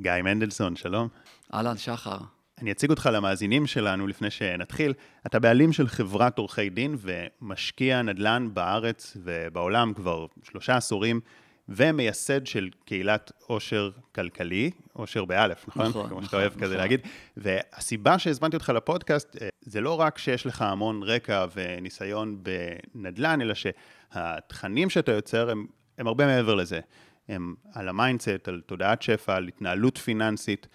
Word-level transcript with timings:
גיא 0.00 0.12
מנדלסון, 0.24 0.76
שלום. 0.76 1.08
אהלן, 1.54 1.76
שחר. 1.76 2.18
אני 2.60 2.72
אציג 2.72 2.90
אותך 2.90 3.08
למאזינים 3.12 3.66
שלנו 3.66 4.06
לפני 4.06 4.30
שנתחיל. 4.30 4.94
אתה 5.26 5.38
בעלים 5.38 5.72
של 5.72 5.88
חברת 5.88 6.38
עורכי 6.38 6.70
דין 6.70 6.96
ומשקיע 6.98 8.02
נדל"ן 8.02 8.48
בארץ 8.54 9.16
ובעולם 9.24 9.94
כבר 9.94 10.26
שלושה 10.42 10.76
עשורים, 10.76 11.20
ומייסד 11.68 12.46
של 12.46 12.68
קהילת 12.84 13.32
עושר 13.46 13.90
כלכלי, 14.14 14.70
עושר 14.92 15.24
באלף, 15.24 15.68
נכון? 15.68 15.86
נכון, 15.86 16.08
כמו 16.08 16.22
שאתה 16.22 16.26
נכון, 16.26 16.40
אוהב 16.40 16.52
נכון. 16.52 16.62
כזה 16.62 16.76
להגיד. 16.76 17.00
והסיבה 17.36 18.18
שהזמנתי 18.18 18.56
אותך 18.56 18.68
לפודקאסט, 18.68 19.36
אה, 19.42 19.48
זה 19.60 19.80
לא 19.80 20.00
רק 20.00 20.18
שיש 20.18 20.46
לך 20.46 20.62
המון 20.62 21.02
רקע 21.02 21.46
וניסיון 21.54 22.42
בנדל"ן, 22.42 23.40
אלא 23.40 23.54
שהתכנים 23.54 24.90
שאתה 24.90 25.12
יוצר 25.12 25.50
הם, 25.50 25.66
הם 25.98 26.06
הרבה 26.06 26.26
מעבר 26.26 26.54
לזה. 26.54 26.80
הם 27.28 27.54
על 27.74 27.88
ה 27.88 27.95
mindset, 27.95 28.48
על 28.48 28.60
תודעת 28.66 29.02
שפע, 29.02 29.36
על 29.36 29.48
התנהלות 29.48 29.98
פיננסית, 29.98 30.66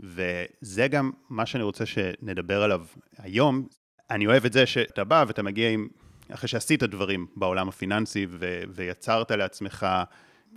וזה 0.00 0.88
גם 0.88 1.10
מה 1.30 1.46
שאני 1.46 1.62
רוצה 1.62 1.86
שנדבר 1.86 2.62
עליו 2.62 2.84
היום. 3.18 3.66
אני 4.10 4.26
אוהב 4.26 4.44
את 4.44 4.52
זה 4.52 4.66
שאתה 4.66 5.04
בא 5.04 5.24
ואתה 5.26 5.42
מגיע 5.42 5.70
עם, 5.70 5.88
אחרי 6.30 6.48
שעשית 6.48 6.82
דברים 6.82 7.26
בעולם 7.36 7.68
הפיננסי 7.68 8.26
ו- 8.30 8.62
ויצרת 8.68 9.30
לעצמך 9.30 9.86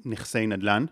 נכסי 0.06 0.48
נדל"ן, 0.48 0.86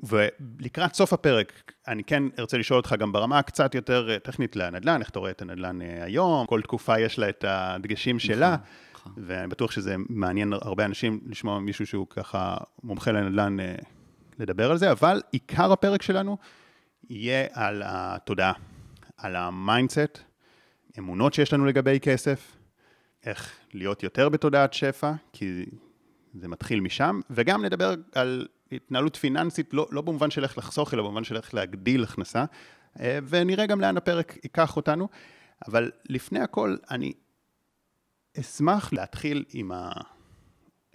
ולקראת 0.00 0.94
סוף 0.94 1.12
הפרק, 1.12 1.72
אני 1.88 2.04
כן 2.04 2.22
ארצה 2.38 2.58
לשאול 2.58 2.76
אותך 2.76 2.94
גם 2.98 3.12
ברמה 3.12 3.42
קצת 3.42 3.74
יותר 3.74 4.18
טכנית 4.18 4.56
לנדל"ן, 4.56 5.00
איך 5.00 5.10
אתה 5.10 5.18
רואה 5.18 5.30
את 5.30 5.42
הנדל"ן 5.42 5.82
אה, 5.82 6.04
היום, 6.04 6.46
כל 6.46 6.62
תקופה 6.62 7.00
יש 7.00 7.18
לה 7.18 7.28
את 7.28 7.44
הדגשים 7.48 8.18
שלה, 8.18 8.56
נכון. 8.94 9.12
ואני 9.16 9.48
בטוח 9.48 9.70
שזה 9.70 9.96
מעניין 10.08 10.52
הרבה 10.52 10.84
אנשים 10.84 11.20
לשמוע 11.26 11.58
מישהו 11.58 11.86
שהוא 11.86 12.06
ככה 12.10 12.56
מומחה 12.82 13.12
לנדל"ן 13.12 13.60
אה, 13.60 13.74
לדבר 14.38 14.70
על 14.70 14.78
זה, 14.78 14.90
אבל 14.90 15.22
עיקר 15.32 15.72
הפרק 15.72 16.02
שלנו 16.02 16.38
יהיה 17.10 17.46
על 17.52 17.82
התודעה, 17.84 18.52
על 19.16 19.36
ה 19.36 19.45
mindset, 19.45 20.18
אמונות 20.98 21.34
שיש 21.34 21.52
לנו 21.52 21.66
לגבי 21.66 22.00
כסף, 22.00 22.56
איך 23.24 23.52
להיות 23.74 24.02
יותר 24.02 24.28
בתודעת 24.28 24.72
שפע, 24.72 25.12
כי 25.32 25.66
זה 26.34 26.48
מתחיל 26.48 26.80
משם, 26.80 27.20
וגם 27.30 27.64
נדבר 27.64 27.94
על 28.14 28.46
התנהלות 28.72 29.16
פיננסית, 29.16 29.74
לא, 29.74 29.88
לא 29.90 30.00
במובן 30.00 30.30
של 30.30 30.42
איך 30.42 30.58
לחסוך, 30.58 30.94
אלא 30.94 31.02
במובן 31.02 31.24
של 31.24 31.36
איך 31.36 31.54
להגדיל 31.54 32.04
הכנסה, 32.04 32.44
אה, 33.00 33.18
ונראה 33.28 33.66
גם 33.66 33.80
לאן 33.80 33.96
הפרק 33.96 34.38
ייקח 34.44 34.76
אותנו. 34.76 35.08
אבל 35.68 35.90
לפני 36.08 36.40
הכל, 36.40 36.76
אני 36.90 37.12
אשמח 38.40 38.92
להתחיל 38.92 39.44
עם 39.52 39.72
ה... 39.72 39.90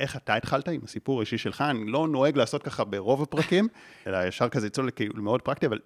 איך 0.01 0.15
אתה 0.15 0.35
התחלת 0.35 0.67
עם 0.67 0.81
הסיפור 0.83 1.19
האישי 1.19 1.37
שלך, 1.37 1.61
אני 1.61 1.85
לא 1.85 2.07
נוהג 2.07 2.37
לעשות 2.37 2.63
ככה 2.63 2.83
ברוב 2.83 3.21
הפרקים, 3.21 3.67
אלא 4.07 4.27
ישר 4.27 4.49
כזה 4.49 4.67
יצאו 4.67 4.83
לכאילו 4.83 5.23
מאוד 5.23 5.41
פרקטי, 5.41 5.65
אבל 5.65 5.79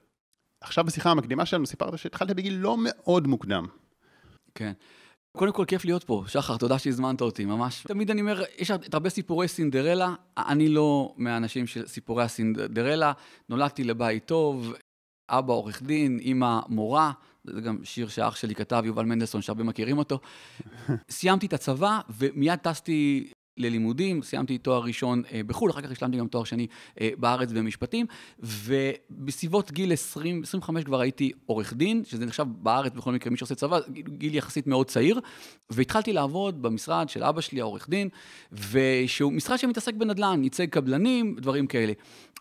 עכשיו 0.61 0.83
בשיחה 0.83 1.11
המקדימה 1.11 1.45
שלנו 1.45 1.65
סיפרת 1.65 1.97
שהתחלת 1.97 2.31
בגיל 2.31 2.53
לא 2.53 2.77
מאוד 2.79 3.27
מוקדם. 3.27 3.65
כן. 4.55 4.71
קודם 5.37 5.51
כל, 5.51 5.65
כיף 5.65 5.85
להיות 5.85 6.03
פה. 6.03 6.23
שחר, 6.27 6.57
תודה 6.57 6.79
שהזמנת 6.79 7.21
אותי, 7.21 7.45
ממש. 7.45 7.83
תמיד 7.87 8.11
אני 8.11 8.21
אומר, 8.21 8.43
יש 8.57 8.71
את 8.71 8.93
הרבה 8.93 9.09
סיפורי 9.09 9.47
סינדרלה, 9.47 10.13
אני 10.37 10.69
לא 10.69 11.13
מהאנשים 11.17 11.67
של 11.67 11.87
סיפורי 11.87 12.23
הסינדרלה. 12.23 13.11
נולדתי 13.49 13.83
לבית 13.83 14.25
טוב, 14.25 14.73
אבא 15.29 15.53
עורך 15.53 15.81
דין, 15.81 16.19
אימא 16.19 16.59
מורה, 16.69 17.11
זה 17.43 17.61
גם 17.61 17.77
שיר 17.83 18.07
שאח 18.07 18.35
שלי 18.35 18.55
כתב, 18.55 18.83
יובל 18.85 19.05
מנדלסון, 19.05 19.41
שהרבה 19.41 19.63
מכירים 19.63 19.97
אותו. 19.97 20.19
סיימתי 21.09 21.45
את 21.45 21.53
הצבא, 21.53 21.99
ומיד 22.09 22.59
טסתי 22.59 23.31
ללימודים, 23.57 24.21
סיימתי 24.23 24.57
תואר 24.57 24.83
ראשון 24.83 25.23
אה, 25.31 25.41
בחו"ל, 25.47 25.71
אחר 25.71 25.81
כך 25.81 25.91
השלמתי 25.91 26.17
גם 26.17 26.27
תואר 26.27 26.43
שני 26.43 26.67
אה, 27.01 27.09
בארץ 27.17 27.51
במשפטים, 27.51 28.05
ובסביבות 28.39 29.71
גיל 29.71 29.93
20, 29.93 30.41
25 30.43 30.83
כבר 30.83 30.99
הייתי 31.01 31.31
עורך 31.45 31.73
דין, 31.73 32.03
שזה 32.05 32.25
נחשב 32.25 32.45
בארץ 32.47 32.93
בכל 32.93 33.11
מקרה, 33.11 33.31
מי 33.31 33.37
שעושה 33.37 33.55
צבא, 33.55 33.79
גיל- 33.89 34.35
יחסית 34.35 34.67
מאוד 34.67 34.87
צעיר, 34.87 35.19
והתחלתי 35.69 36.13
לעבוד 36.13 36.61
במשרד 36.61 37.09
של 37.09 37.23
אבא 37.23 37.41
שלי, 37.41 37.61
העורך 37.61 37.89
דין, 37.89 38.09
ושהוא 38.71 39.31
משרד 39.33 39.59
שמתעסק 39.59 39.93
בנדל"ן, 39.93 40.43
ייצג 40.43 40.69
קבלנים, 40.69 41.35
דברים 41.39 41.67
כאלה. 41.67 41.93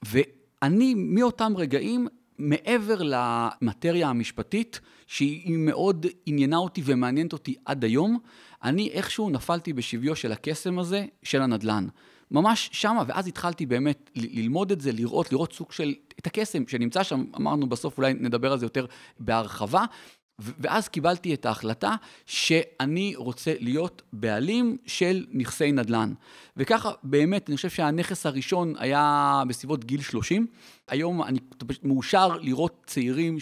ואני, 0.07 0.95
מאותם 0.97 1.53
רגעים, 1.57 2.09
מעבר 2.39 2.99
למטריה 3.03 4.09
המשפטית, 4.09 4.81
שהיא 5.07 5.57
מאוד 5.59 6.07
עניינה 6.27 6.57
אותי 6.57 6.83
ומעניינת 6.85 7.33
אותי 7.33 7.55
עד 7.65 7.85
היום, 7.85 8.19
אני 8.63 8.91
איכשהו 8.91 9.31
נפלתי 9.31 9.73
בשביו 9.73 10.17
של 10.17 10.33
הקסם 10.33 10.79
הזה, 10.79 11.07
של 11.23 11.43
הנדל"ן. 11.43 11.87
ממש 12.31 12.71
שמה, 12.73 13.03
ואז 13.07 13.27
התחלתי 13.27 13.67
באמת 13.67 14.11
ללמוד 14.15 14.73
את 14.73 14.81
זה, 14.81 14.93
לראות, 14.93 15.33
לראות 15.33 15.53
סוג 15.53 15.73
של, 15.73 15.95
את 16.19 16.27
הקסם 16.27 16.67
שנמצא 16.69 17.03
שם, 17.03 17.25
אמרנו 17.37 17.69
בסוף 17.69 17.99
אולי 17.99 18.15
נדבר 18.15 18.53
על 18.53 18.59
זה 18.59 18.67
יותר 18.67 18.87
בהרחבה, 19.19 19.85
ואז 20.39 20.89
קיבלתי 20.89 21.35
את 21.35 21.47
ההחלטה 21.47 21.95
שאני 22.27 23.15
רוצה 23.17 23.55
להיות 23.61 24.03
בעלים 24.13 24.77
של 24.87 25.27
נכסי 25.31 25.73
נדל"ן. 25.73 26.13
וככה 26.57 26.91
באמת, 27.03 27.49
אני 27.49 27.57
חושב 27.57 27.71
שהנכס 27.71 28.27
הראשון 28.27 28.75
היה 28.79 29.43
בסביבות 29.49 29.85
גיל 29.85 30.03
30. 30.03 30.47
היום 30.89 31.23
אני 31.23 31.39
מאושר 31.83 32.29
לראות 32.37 32.83
צעירים 32.87 33.41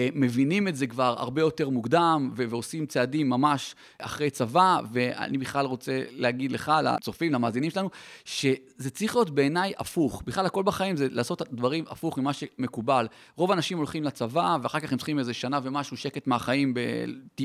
שמבינים 0.00 0.68
את 0.68 0.76
זה 0.76 0.86
כבר 0.86 1.14
הרבה 1.18 1.40
יותר 1.40 1.68
מוקדם 1.68 2.30
ו- 2.36 2.44
ועושים 2.50 2.86
צעדים 2.86 3.30
ממש 3.30 3.74
אחרי 3.98 4.30
צבא, 4.30 4.80
ואני 4.92 5.38
בכלל 5.38 5.66
רוצה 5.66 6.02
להגיד 6.10 6.52
לך, 6.52 6.72
לצופים, 6.84 7.32
למאזינים 7.32 7.70
שלנו, 7.70 7.90
שזה 8.24 8.90
צריך 8.90 9.16
להיות 9.16 9.30
בעיניי 9.30 9.72
הפוך. 9.78 10.22
בכלל 10.26 10.46
הכל 10.46 10.62
בחיים 10.62 10.96
זה 10.96 11.06
לעשות 11.10 11.42
דברים 11.52 11.84
הפוך 11.90 12.18
ממה 12.18 12.32
שמקובל. 12.32 13.06
רוב 13.36 13.50
האנשים 13.50 13.78
הולכים 13.78 14.04
לצבא, 14.04 14.56
ואחר 14.62 14.80
כך 14.80 14.92
הם 14.92 14.98
צריכים 14.98 15.18
איזה 15.18 15.34
שנה 15.34 15.60
ומשהו 15.62 15.96
שקט 15.96 16.26
מהחיים 16.26 16.74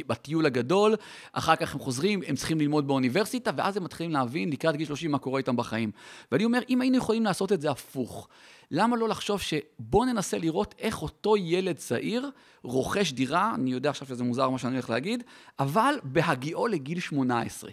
בטיול 0.07 0.45
הגדול, 0.45 0.95
אחר 1.33 1.55
כך 1.55 1.73
הם 1.73 1.79
חוזרים, 1.79 2.21
הם 2.27 2.35
צריכים 2.35 2.59
ללמוד 2.59 2.87
באוניברסיטה, 2.87 3.51
ואז 3.57 3.77
הם 3.77 3.83
מתחילים 3.83 4.11
להבין 4.11 4.49
לקראת 4.49 4.75
גיל 4.75 4.87
30 4.87 5.11
מה 5.11 5.17
קורה 5.17 5.37
איתם 5.37 5.55
בחיים. 5.55 5.91
ואני 6.31 6.45
אומר, 6.45 6.59
אם 6.69 6.81
היינו 6.81 6.97
יכולים 6.97 7.23
לעשות 7.23 7.51
את 7.51 7.61
זה 7.61 7.71
הפוך, 7.71 8.27
למה 8.71 8.97
לא 8.97 9.09
לחשוב 9.09 9.41
שבוא 9.41 10.05
ננסה 10.05 10.37
לראות 10.37 10.75
איך 10.79 11.01
אותו 11.01 11.37
ילד 11.37 11.75
צעיר 11.75 12.31
רוכש 12.63 13.11
דירה, 13.11 13.51
אני 13.55 13.71
יודע 13.71 13.89
עכשיו 13.89 14.07
שזה 14.07 14.23
מוזר 14.23 14.49
מה 14.49 14.57
שאני 14.57 14.73
הולך 14.73 14.89
להגיד, 14.89 15.23
אבל 15.59 15.95
בהגיעו 16.03 16.67
לגיל 16.67 16.99
18. 16.99 17.71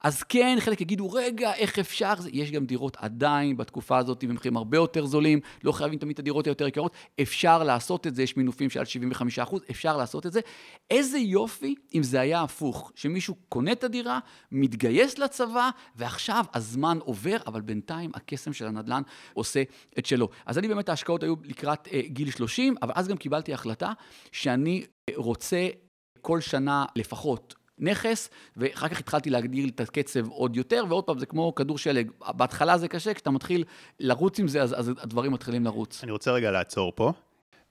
אז 0.00 0.22
כן, 0.22 0.56
חלק 0.60 0.80
יגידו, 0.80 1.10
רגע, 1.10 1.54
איך 1.54 1.78
אפשר? 1.78 2.14
יש 2.32 2.50
גם 2.50 2.66
דירות 2.66 2.96
עדיין 2.96 3.56
בתקופה 3.56 3.98
הזאת 3.98 4.24
במחירים 4.24 4.56
הרבה 4.56 4.76
יותר 4.76 5.06
זולים, 5.06 5.40
לא 5.64 5.72
חייבים 5.72 5.98
תמיד 5.98 6.14
את 6.14 6.18
הדירות 6.18 6.46
היותר 6.46 6.66
יקרות, 6.66 6.92
אפשר 7.22 7.62
לעשות 7.62 8.06
את 8.06 8.14
זה, 8.14 8.22
יש 8.22 8.36
מינופים 8.36 8.70
של 8.70 8.80
עד 8.80 8.86
75%, 9.40 9.56
אפשר 9.70 9.96
לעשות 9.96 10.26
את 10.26 10.32
זה. 10.32 10.40
איזה 10.90 11.18
יופי 11.18 11.74
אם 11.94 12.02
זה 12.02 12.20
היה 12.20 12.42
הפוך, 12.42 12.92
שמישהו 12.94 13.34
קונה 13.48 13.72
את 13.72 13.84
הדירה, 13.84 14.18
מתגייס 14.52 15.18
לצבא, 15.18 15.70
ועכשיו 15.96 16.44
הזמן 16.54 16.98
עובר, 17.00 17.36
אבל 17.46 17.60
בינתיים 17.60 18.10
הקסם 18.14 18.52
של 18.52 18.66
הנדל"ן 18.66 19.02
עושה 19.34 19.62
את 19.98 20.06
שלו. 20.06 20.28
אז 20.46 20.58
אני 20.58 20.68
באמת, 20.68 20.88
ההשקעות 20.88 21.22
היו 21.22 21.34
לקראת 21.44 21.88
אה, 21.92 22.00
גיל 22.06 22.30
30, 22.30 22.74
אבל 22.82 22.92
אז 22.96 23.08
גם 23.08 23.16
קיבלתי 23.16 23.54
החלטה 23.54 23.92
שאני 24.32 24.84
רוצה 25.16 25.68
כל 26.20 26.40
שנה 26.40 26.84
לפחות 26.96 27.54
נכס, 27.80 28.30
ואחר 28.56 28.88
כך 28.88 29.00
התחלתי 29.00 29.30
להגדיל 29.30 29.70
את 29.74 29.80
הקצב 29.80 30.28
עוד 30.28 30.56
יותר, 30.56 30.84
ועוד 30.88 31.04
פעם, 31.04 31.18
זה 31.18 31.26
כמו 31.26 31.54
כדור 31.54 31.78
שלג. 31.78 32.10
בהתחלה 32.28 32.78
זה 32.78 32.88
קשה, 32.88 33.14
כשאתה 33.14 33.30
מתחיל 33.30 33.64
לרוץ 34.00 34.38
עם 34.38 34.48
זה, 34.48 34.62
אז, 34.62 34.78
אז 34.78 34.88
הדברים 34.88 35.32
מתחילים 35.32 35.64
לרוץ. 35.64 36.02
אני 36.04 36.12
רוצה 36.12 36.32
רגע 36.32 36.50
לעצור 36.50 36.92
פה. 36.96 37.12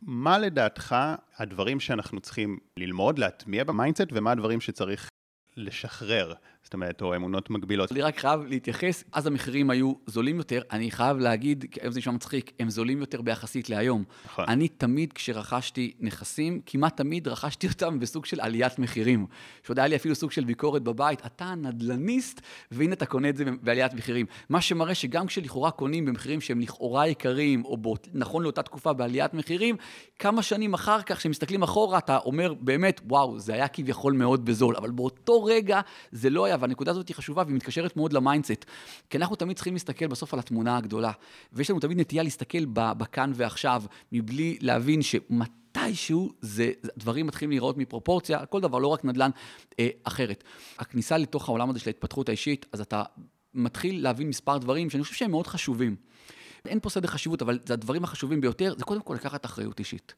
מה 0.01 0.37
לדעתך 0.37 0.95
הדברים 1.37 1.79
שאנחנו 1.79 2.19
צריכים 2.19 2.59
ללמוד, 2.77 3.19
להטמיע 3.19 3.63
ב 3.63 3.68
mindset, 3.68 4.07
ומה 4.11 4.31
הדברים 4.31 4.61
שצריך 4.61 5.09
לשחרר? 5.57 6.33
זאת 6.69 6.73
אומרת, 6.73 7.01
או 7.01 7.15
אמונות 7.15 7.49
מגבילות. 7.49 7.91
אני 7.91 8.01
רק 8.01 8.19
חייב 8.19 8.41
להתייחס, 8.47 9.03
אז 9.11 9.27
המחירים 9.27 9.69
היו 9.69 9.93
זולים 10.05 10.37
יותר, 10.37 10.61
אני 10.71 10.91
חייב 10.91 11.17
להגיד, 11.17 11.65
כי 11.71 11.79
היום 11.81 11.93
זה 11.93 11.99
נשמע 11.99 12.13
מצחיק, 12.13 12.51
הם 12.59 12.69
זולים 12.69 12.99
יותר 12.99 13.21
ביחסית 13.21 13.69
להיום. 13.69 14.03
נכון. 14.25 14.45
אני 14.47 14.67
תמיד, 14.67 15.13
כשרכשתי 15.13 15.93
נכסים, 15.99 16.61
כמעט 16.65 16.97
תמיד 16.97 17.27
רכשתי 17.27 17.67
אותם 17.67 17.99
בסוג 17.99 18.25
של 18.25 18.41
עליית 18.41 18.79
מחירים. 18.79 19.25
שעוד 19.63 19.79
היה 19.79 19.87
לי 19.87 19.95
אפילו 19.95 20.15
סוג 20.15 20.31
של 20.31 20.43
ביקורת 20.43 20.83
בבית, 20.83 21.25
אתה 21.25 21.55
נדל"ניסט, 21.55 22.41
והנה 22.71 22.93
אתה 22.93 23.05
קונה 23.05 23.29
את 23.29 23.37
זה 23.37 23.43
בעליית 23.61 23.93
מחירים. 23.93 24.25
מה 24.49 24.61
שמראה 24.61 24.95
שגם 24.95 25.27
כשלכאורה 25.27 25.71
קונים 25.71 26.05
במחירים 26.05 26.41
שהם 26.41 26.59
לכאורה 26.59 27.07
יקרים, 27.07 27.65
או 27.65 27.77
באות, 27.77 28.07
נכון 28.13 28.43
לאותה 28.43 28.63
תקופה 28.63 28.93
בעליית 28.93 29.33
מחירים, 29.33 29.75
כמה 30.19 30.43
שנים 30.43 30.73
אחר 30.73 31.01
כך, 31.01 31.17
כשמסתכלים 31.17 31.63
אחורה, 31.63 31.97
אתה 31.97 32.17
אומר, 32.17 32.53
באמת, 32.53 33.01
וואו, 33.07 33.39
זה 33.39 33.53
היה 33.53 33.67
כביכול 33.67 34.13
מאוד 34.13 34.45
בזול, 34.45 34.75
אבל 34.75 34.91
באותו 34.91 35.43
רגע 35.43 35.81
זה 36.11 36.29
לא 36.29 36.45
היה, 36.45 36.58
והנקודה 36.59 36.91
הזאת 36.91 37.07
היא 37.07 37.15
חשובה 37.15 37.43
והיא 37.45 37.55
מתקשרת 37.55 37.97
מאוד 37.97 38.13
ל 38.13 38.19
mindset. 38.19 38.65
כי 39.09 39.17
אנחנו 39.17 39.35
תמיד 39.35 39.55
צריכים 39.55 39.73
להסתכל 39.73 40.07
בסוף 40.07 40.33
על 40.33 40.39
התמונה 40.39 40.77
הגדולה, 40.77 41.11
ויש 41.53 41.69
לנו 41.69 41.79
תמיד 41.79 41.99
נטייה 41.99 42.23
להסתכל 42.23 42.65
בכאן 42.65 43.31
ועכשיו, 43.35 43.83
מבלי 44.11 44.57
להבין 44.61 45.01
שמתישהו 45.01 46.31
זה- 46.41 46.71
דברים 46.97 47.27
מתחילים 47.27 47.49
להיראות 47.49 47.77
מפרופורציה, 47.77 48.45
כל 48.45 48.61
דבר, 48.61 48.79
לא 48.79 48.87
רק 48.87 49.05
נדל"ן, 49.05 49.29
אה, 49.79 49.89
אחרת. 50.03 50.43
הכניסה 50.79 51.17
לתוך 51.17 51.49
העולם 51.49 51.69
הזה 51.69 51.79
של 51.79 51.89
ההתפתחות 51.89 52.29
האישית, 52.29 52.65
אז 52.71 52.81
אתה 52.81 53.03
מתחיל 53.53 54.03
להבין 54.03 54.29
מספר 54.29 54.57
דברים 54.57 54.89
שאני 54.89 55.03
חושב 55.03 55.15
שהם 55.15 55.31
מאוד 55.31 55.47
חשובים. 55.47 55.95
אין 56.65 56.79
פה 56.79 56.89
סדר 56.89 57.07
חשיבות, 57.07 57.41
אבל 57.41 57.59
זה 57.65 57.73
הדברים 57.73 58.03
החשובים 58.03 58.41
ביותר, 58.41 58.73
זה 58.77 58.85
קודם 58.85 59.01
כל 59.01 59.13
לקחת 59.13 59.45
אחריות 59.45 59.79
אישית. 59.79 60.13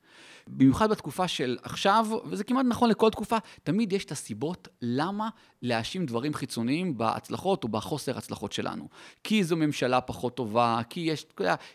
במיוחד 0.48 0.90
בתקופה 0.90 1.28
של 1.28 1.58
עכשיו, 1.64 2.08
וזה 2.26 2.44
כמעט 2.44 2.66
נכון 2.70 2.90
לכל 2.90 3.10
תקופה, 3.10 3.38
תמיד 3.64 3.94
יש 3.94 4.06
את 4.06 4.12
הסיבות 4.12 4.68
למה 4.82 5.30
להאשים 5.62 6.06
דברים 6.06 6.34
חיצוניים 6.34 6.98
בהצלחות 6.98 7.64
או 7.64 7.70
בחוסר 7.70 8.18
הצלחות 8.18 8.52
שלנו. 8.52 8.88
כי 9.24 9.44
זו 9.44 9.58
ממשלה 9.58 10.02
פחות 10.02 10.38
טובה, 10.38 10.82
כי 10.90 11.00
יש, 11.00 11.26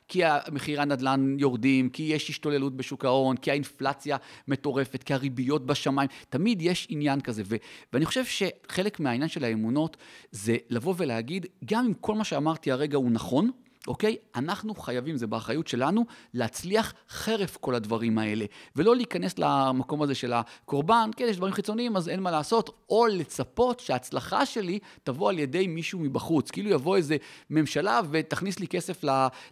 כי 0.08 0.22
מחירי 0.52 0.82
הנדל"ן 0.82 1.36
יורדים, 1.38 1.88
כי 1.88 2.02
יש 2.02 2.30
השתוללות 2.30 2.76
בשוק 2.76 3.04
ההון, 3.04 3.36
כי 3.36 3.50
האינפלציה 3.50 4.16
מטורפת, 4.48 5.02
כי 5.02 5.14
הריביות 5.14 5.66
בשמיים, 5.66 6.08
תמיד 6.28 6.62
יש 6.62 6.86
עניין 6.90 7.20
כזה. 7.20 7.42
ו, 7.46 7.56
ואני 7.92 8.06
חושב 8.06 8.24
שחלק 8.24 9.00
מהעניין 9.00 9.28
של 9.28 9.44
האמונות 9.44 9.96
זה 10.30 10.56
לבוא 10.70 10.94
ולהגיד, 10.96 11.46
גם 11.64 11.84
אם 11.84 11.94
כל 11.94 12.14
מה 12.14 12.24
שאמרתי 12.24 12.72
הרגע 12.72 12.96
הוא 12.96 13.10
נכון, 13.10 13.50
אוקיי? 13.88 14.16
אנחנו 14.34 14.74
חייבים, 14.74 15.16
זה 15.16 15.26
באחריות 15.26 15.66
שלנו, 15.66 16.04
להצליח 16.34 16.94
חרף 17.08 17.56
כל 17.56 17.74
הדברים 17.74 18.18
האלה, 18.18 18.44
ולא 18.76 18.96
להיכנס 18.96 19.38
למקום 19.38 20.02
הזה 20.02 20.14
של 20.14 20.32
הקורבן, 20.32 21.10
כן, 21.16 21.24
יש 21.28 21.36
דברים 21.36 21.52
חיצוניים, 21.52 21.96
אז 21.96 22.08
אין 22.08 22.20
מה 22.20 22.30
לעשות, 22.30 22.70
או 22.90 23.06
לצפות 23.06 23.80
שההצלחה 23.80 24.46
שלי 24.46 24.78
תבוא 25.04 25.30
על 25.30 25.38
ידי 25.38 25.66
מישהו 25.66 25.98
מבחוץ, 25.98 26.50
כאילו 26.50 26.70
יבוא 26.70 26.96
איזה 26.96 27.16
ממשלה 27.50 28.00
ותכניס 28.10 28.60
לי 28.60 28.66
כסף 28.68 29.04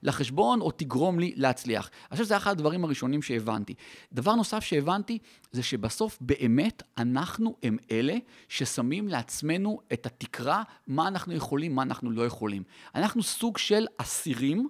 לחשבון, 0.03 0.61
או 0.61 0.71
תגרום 0.71 1.19
לי 1.19 1.33
להצליח. 1.37 1.91
אני 2.11 2.11
חושב 2.11 2.25
שזה 2.25 2.37
אחד 2.37 2.51
הדברים 2.51 2.85
הראשונים 2.85 3.23
שהבנתי. 3.23 3.75
דבר 4.13 4.35
נוסף 4.35 4.65
שהבנתי, 4.65 5.19
זה 5.55 5.63
שבסוף 5.63 6.19
באמת 6.21 6.83
אנחנו 6.99 7.57
הם 7.63 7.77
אלה 7.91 8.15
ששמים 8.49 9.09
לעצמנו 9.09 9.81
את 9.93 10.07
התקרה, 10.07 10.63
מה 10.87 11.09
אנחנו 11.09 11.33
יכולים, 11.33 11.75
מה 11.75 11.83
אנחנו 11.83 12.11
לא 12.11 12.27
יכולים. 12.27 12.63
אנחנו 12.95 13.23
סוג 13.23 13.59
של 13.59 13.87
אסירים, 13.99 14.69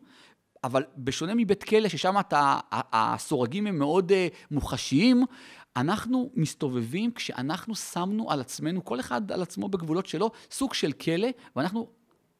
אבל 0.64 0.84
בשונה 0.98 1.34
מבית 1.34 1.64
כלא, 1.64 1.88
ששם 1.88 2.14
אתה, 2.20 2.58
הסורגים 2.72 3.66
הם 3.66 3.78
מאוד 3.78 4.12
uh, 4.12 4.14
מוחשיים, 4.50 5.24
אנחנו 5.76 6.30
מסתובבים 6.34 7.12
כשאנחנו 7.12 7.74
שמנו 7.74 8.30
על 8.30 8.40
עצמנו, 8.40 8.84
כל 8.84 9.00
אחד 9.00 9.32
על 9.32 9.42
עצמו 9.42 9.68
בגבולות 9.68 10.06
שלו, 10.06 10.30
סוג 10.50 10.74
של 10.74 10.92
כלא, 10.92 11.28
ואנחנו 11.56 11.88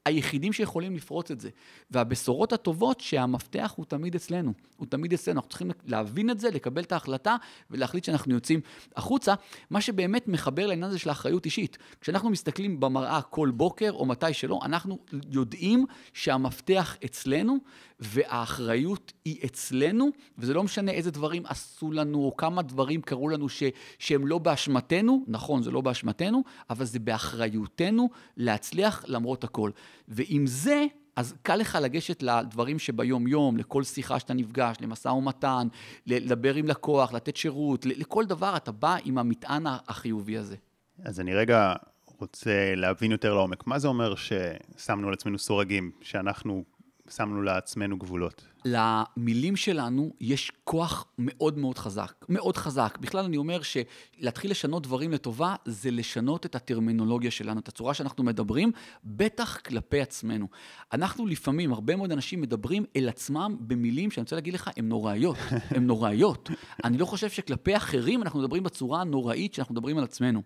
היחידים 0.05 0.53
שיכולים 0.53 0.97
לפרוץ 0.97 1.31
את 1.31 1.41
זה. 1.41 1.51
והבשורות 1.91 2.53
הטובות 2.53 3.01
שהמפתח 3.01 3.73
הוא 3.77 3.87
תמיד 3.87 4.15
אצלנו, 4.15 4.53
הוא 4.77 4.87
תמיד 4.87 5.13
אצלנו. 5.13 5.37
אנחנו 5.39 5.51
צריכים 5.51 5.71
להבין 5.87 6.31
את 6.31 6.41
זה, 6.41 6.51
לקבל 6.51 6.83
את 6.83 6.93
ההחלטה 6.93 7.37
ולהחליט 7.71 8.05
שאנחנו 8.05 8.35
יוצאים 8.35 8.61
החוצה, 8.97 9.35
מה 9.71 9.81
שבאמת 9.81 10.29
מחבר 10.29 10.67
לעניין 10.67 10.89
הזה 10.91 10.99
של 10.99 11.09
האחריות 11.09 11.45
אישית. 11.45 11.79
כשאנחנו 12.01 12.31
מסתכלים 12.31 12.81
במראה 12.81 13.23
כל 13.23 13.51
בוקר 13.55 13.91
או 13.91 14.07
מתי 14.07 14.35
שלא, 14.35 14.61
אנחנו 14.65 14.99
יודעים 15.31 15.87
שהמפתח 16.13 16.97
אצלנו 17.05 17.59
והאחריות 18.05 19.13
היא 19.25 19.39
אצלנו, 19.45 20.09
וזה 20.39 20.55
לא 20.55 20.63
משנה 20.63 20.93
איזה 20.93 21.11
דברים 21.11 21.43
עשו 21.47 21.93
לנו 21.93 22.19
או 22.19 22.37
כמה 22.37 22.63
דברים 22.63 23.03
קרו 23.03 23.29
לנו 23.29 23.49
ש, 23.49 23.63
שהם 23.99 24.27
לא 24.27 24.39
באשמתנו, 24.39 25.25
נכון, 25.27 25.63
זה 25.63 25.71
לא 25.71 25.81
באשמתנו, 25.81 26.45
אבל 26.71 26.85
זה 26.85 26.99
באחריותנו 26.99 28.09
להצליח 28.37 29.05
למרות 29.09 29.45
הכל. 29.45 29.71
ועם 30.09 30.47
זה, 30.47 30.87
אז 31.17 31.35
קל 31.43 31.57
לך 31.57 31.79
לגשת 31.83 32.23
לדברים 32.23 32.79
שביום-יום, 32.79 33.57
לכל 33.57 33.83
שיחה 33.83 34.19
שאתה 34.19 34.35
נפגש, 34.35 34.77
למשא 34.81 35.09
ומתן, 35.09 35.69
לדבר 36.07 36.55
עם 36.55 36.69
לקוח, 36.69 37.13
לתת 37.13 37.37
שירות, 37.37 37.87
לכל 37.87 38.25
דבר 38.25 38.57
אתה 38.57 38.73
בא 38.73 38.97
עם 39.05 39.19
המטען 39.19 39.65
החיובי 39.67 40.39
הזה. 40.39 40.57
אז 41.05 41.21
אני 41.21 41.35
רגע 41.35 41.75
רוצה 42.19 42.75
להבין 42.75 43.13
יותר 43.13 43.35
לעומק. 43.35 43.67
מה 43.67 43.79
זה 43.79 43.89
אומר 43.89 44.15
ששמנו 44.15 45.09
על 45.09 45.13
עצמנו 45.13 45.39
סורגים, 45.39 45.91
שאנחנו 46.01 46.65
שמנו 47.11 47.43
לעצמנו 47.43 47.99
גבולות? 47.99 48.45
למילים 48.65 49.57
שלנו 49.57 50.13
יש 50.21 50.53
כוח 50.65 51.07
מאוד 51.19 51.59
מאוד 51.59 51.79
חזק, 51.79 52.25
מאוד 52.29 52.57
חזק. 52.57 52.99
בכלל 53.01 53.25
אני 53.25 53.37
אומר 53.37 53.61
שלהתחיל 53.63 54.51
לשנות 54.51 54.83
דברים 54.83 55.13
לטובה 55.13 55.55
זה 55.65 55.91
לשנות 55.91 56.47
את 56.47 56.55
הטרמינולוגיה 56.55 57.31
שלנו, 57.31 57.61
את 57.61 57.69
הצורה 57.69 57.95
שאנחנו 57.95 58.25
מדברים, 58.25 58.73
בטח 59.05 59.57
כלפי 59.57 60.01
עצמנו. 60.01 60.47
אנחנו 60.93 61.27
לפעמים, 61.27 61.73
הרבה 61.73 61.97
מאוד 61.97 62.13
אנשים 62.13 62.41
מדברים 62.41 62.85
אל 62.97 63.09
עצמם 63.09 63.57
במילים 63.61 64.11
שאני 64.11 64.23
רוצה 64.23 64.37
להגיד 64.37 64.55
לך, 64.55 64.71
הן 64.77 64.89
נוראיות, 64.89 65.37
הן 65.77 65.87
נוראיות. 65.87 66.51
אני 66.85 66.99
לא 66.99 67.05
חושב 67.05 67.31
שכלפי 67.31 67.77
אחרים 67.77 68.23
אנחנו 68.23 68.41
מדברים 68.41 68.63
בצורה 68.63 69.01
הנוראית 69.01 69.55
שאנחנו 69.55 69.75
מדברים 69.75 69.99
על 69.99 70.05
עצמנו. 70.05 70.43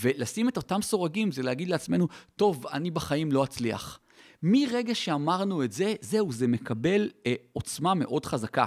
ולשים 0.00 0.48
את 0.48 0.56
אותם 0.56 0.82
סורגים 0.82 1.32
זה 1.32 1.42
להגיד 1.42 1.68
לעצמנו, 1.68 2.08
טוב, 2.36 2.66
אני 2.66 2.90
בחיים 2.90 3.32
לא 3.32 3.44
אצליח. 3.44 4.00
מרגע 4.42 4.94
שאמרנו 4.94 5.64
את 5.64 5.72
זה, 5.72 5.94
זהו, 6.00 6.32
זה 6.32 6.46
מקבל 6.46 7.10
אה, 7.26 7.34
עוצמה 7.52 7.94
מאוד 7.94 8.26
חזקה. 8.26 8.64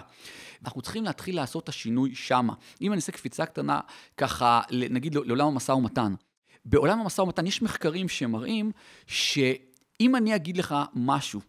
אנחנו 0.64 0.82
צריכים 0.82 1.04
להתחיל 1.04 1.36
לעשות 1.36 1.64
את 1.64 1.70
השינוי 1.70 2.16
שמה. 2.16 2.54
אם 2.82 2.92
אני 2.92 2.96
אעשה 2.96 3.12
קפיצה 3.12 3.46
קטנה, 3.46 3.80
ככה, 4.18 4.62
נגיד 4.72 5.16
לעולם 5.16 5.48
המשא 5.48 5.72
ומתן. 5.72 6.14
בעולם 6.66 7.00
המשא 7.00 7.22
ומתן 7.22 7.48
יש 7.48 7.62
מחקרים 7.62 8.10
שמראים 8.10 8.72
שאם 9.08 10.16
אני 10.16 10.36
אגיד 10.36 10.58
לך 10.58 10.76
משהו, 10.94 11.42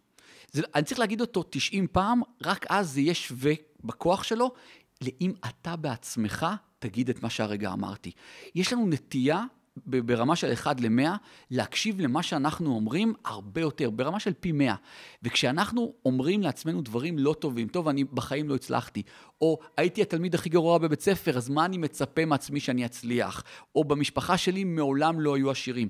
זה, 0.53 0.63
אני 0.75 0.85
צריך 0.85 1.01
להגיד 1.01 1.21
אותו 1.21 1.43
90 1.51 1.87
פעם, 1.93 2.21
רק 2.43 2.67
אז 2.69 2.91
זה 2.91 3.01
יהיה 3.01 3.15
שווה 3.15 3.53
בכוח 3.85 4.23
שלו, 4.23 4.53
לאם 5.01 5.33
אתה 5.49 5.77
בעצמך 5.77 6.47
תגיד 6.79 7.11
את 7.11 7.23
מה 7.23 7.31
שהרגע 7.31 7.73
אמרתי. 7.73 8.11
יש 8.55 8.73
לנו 8.73 8.87
נטייה 8.87 9.45
ברמה 9.77 10.37
של 10.37 10.53
1 10.53 10.81
ל-100, 10.81 11.09
להקשיב 11.51 12.01
למה 12.01 12.23
שאנחנו 12.23 12.75
אומרים 12.75 13.15
הרבה 13.25 13.61
יותר, 13.61 13.91
ברמה 13.91 14.21
של 14.21 14.33
פי 14.41 14.53
100. 14.53 14.75
וכשאנחנו 15.23 15.95
אומרים 16.05 16.43
לעצמנו 16.43 16.83
דברים 16.83 17.19
לא 17.19 17.35
טובים, 17.39 17.69
טוב, 17.69 17.89
אני 17.89 18.05
בחיים 18.05 18.49
לא 18.49 18.55
הצלחתי, 18.55 19.03
או 19.41 19.59
הייתי 19.77 20.03
התלמיד 20.03 20.35
הכי 20.35 20.49
גרוע 20.49 20.79
בבית 20.79 21.01
ספר, 21.01 21.37
אז 21.37 21.49
מה 21.49 21.65
אני 21.65 21.79
מצפה 21.79 22.25
מעצמי 22.25 22.61
שאני 22.61 22.85
אצליח? 22.85 23.45
או 23.75 23.85
במשפחה 23.85 24.37
שלי 24.39 24.65
מעולם 24.65 25.21
לא 25.21 25.37
היו 25.37 25.51
עשירים. 25.51 25.89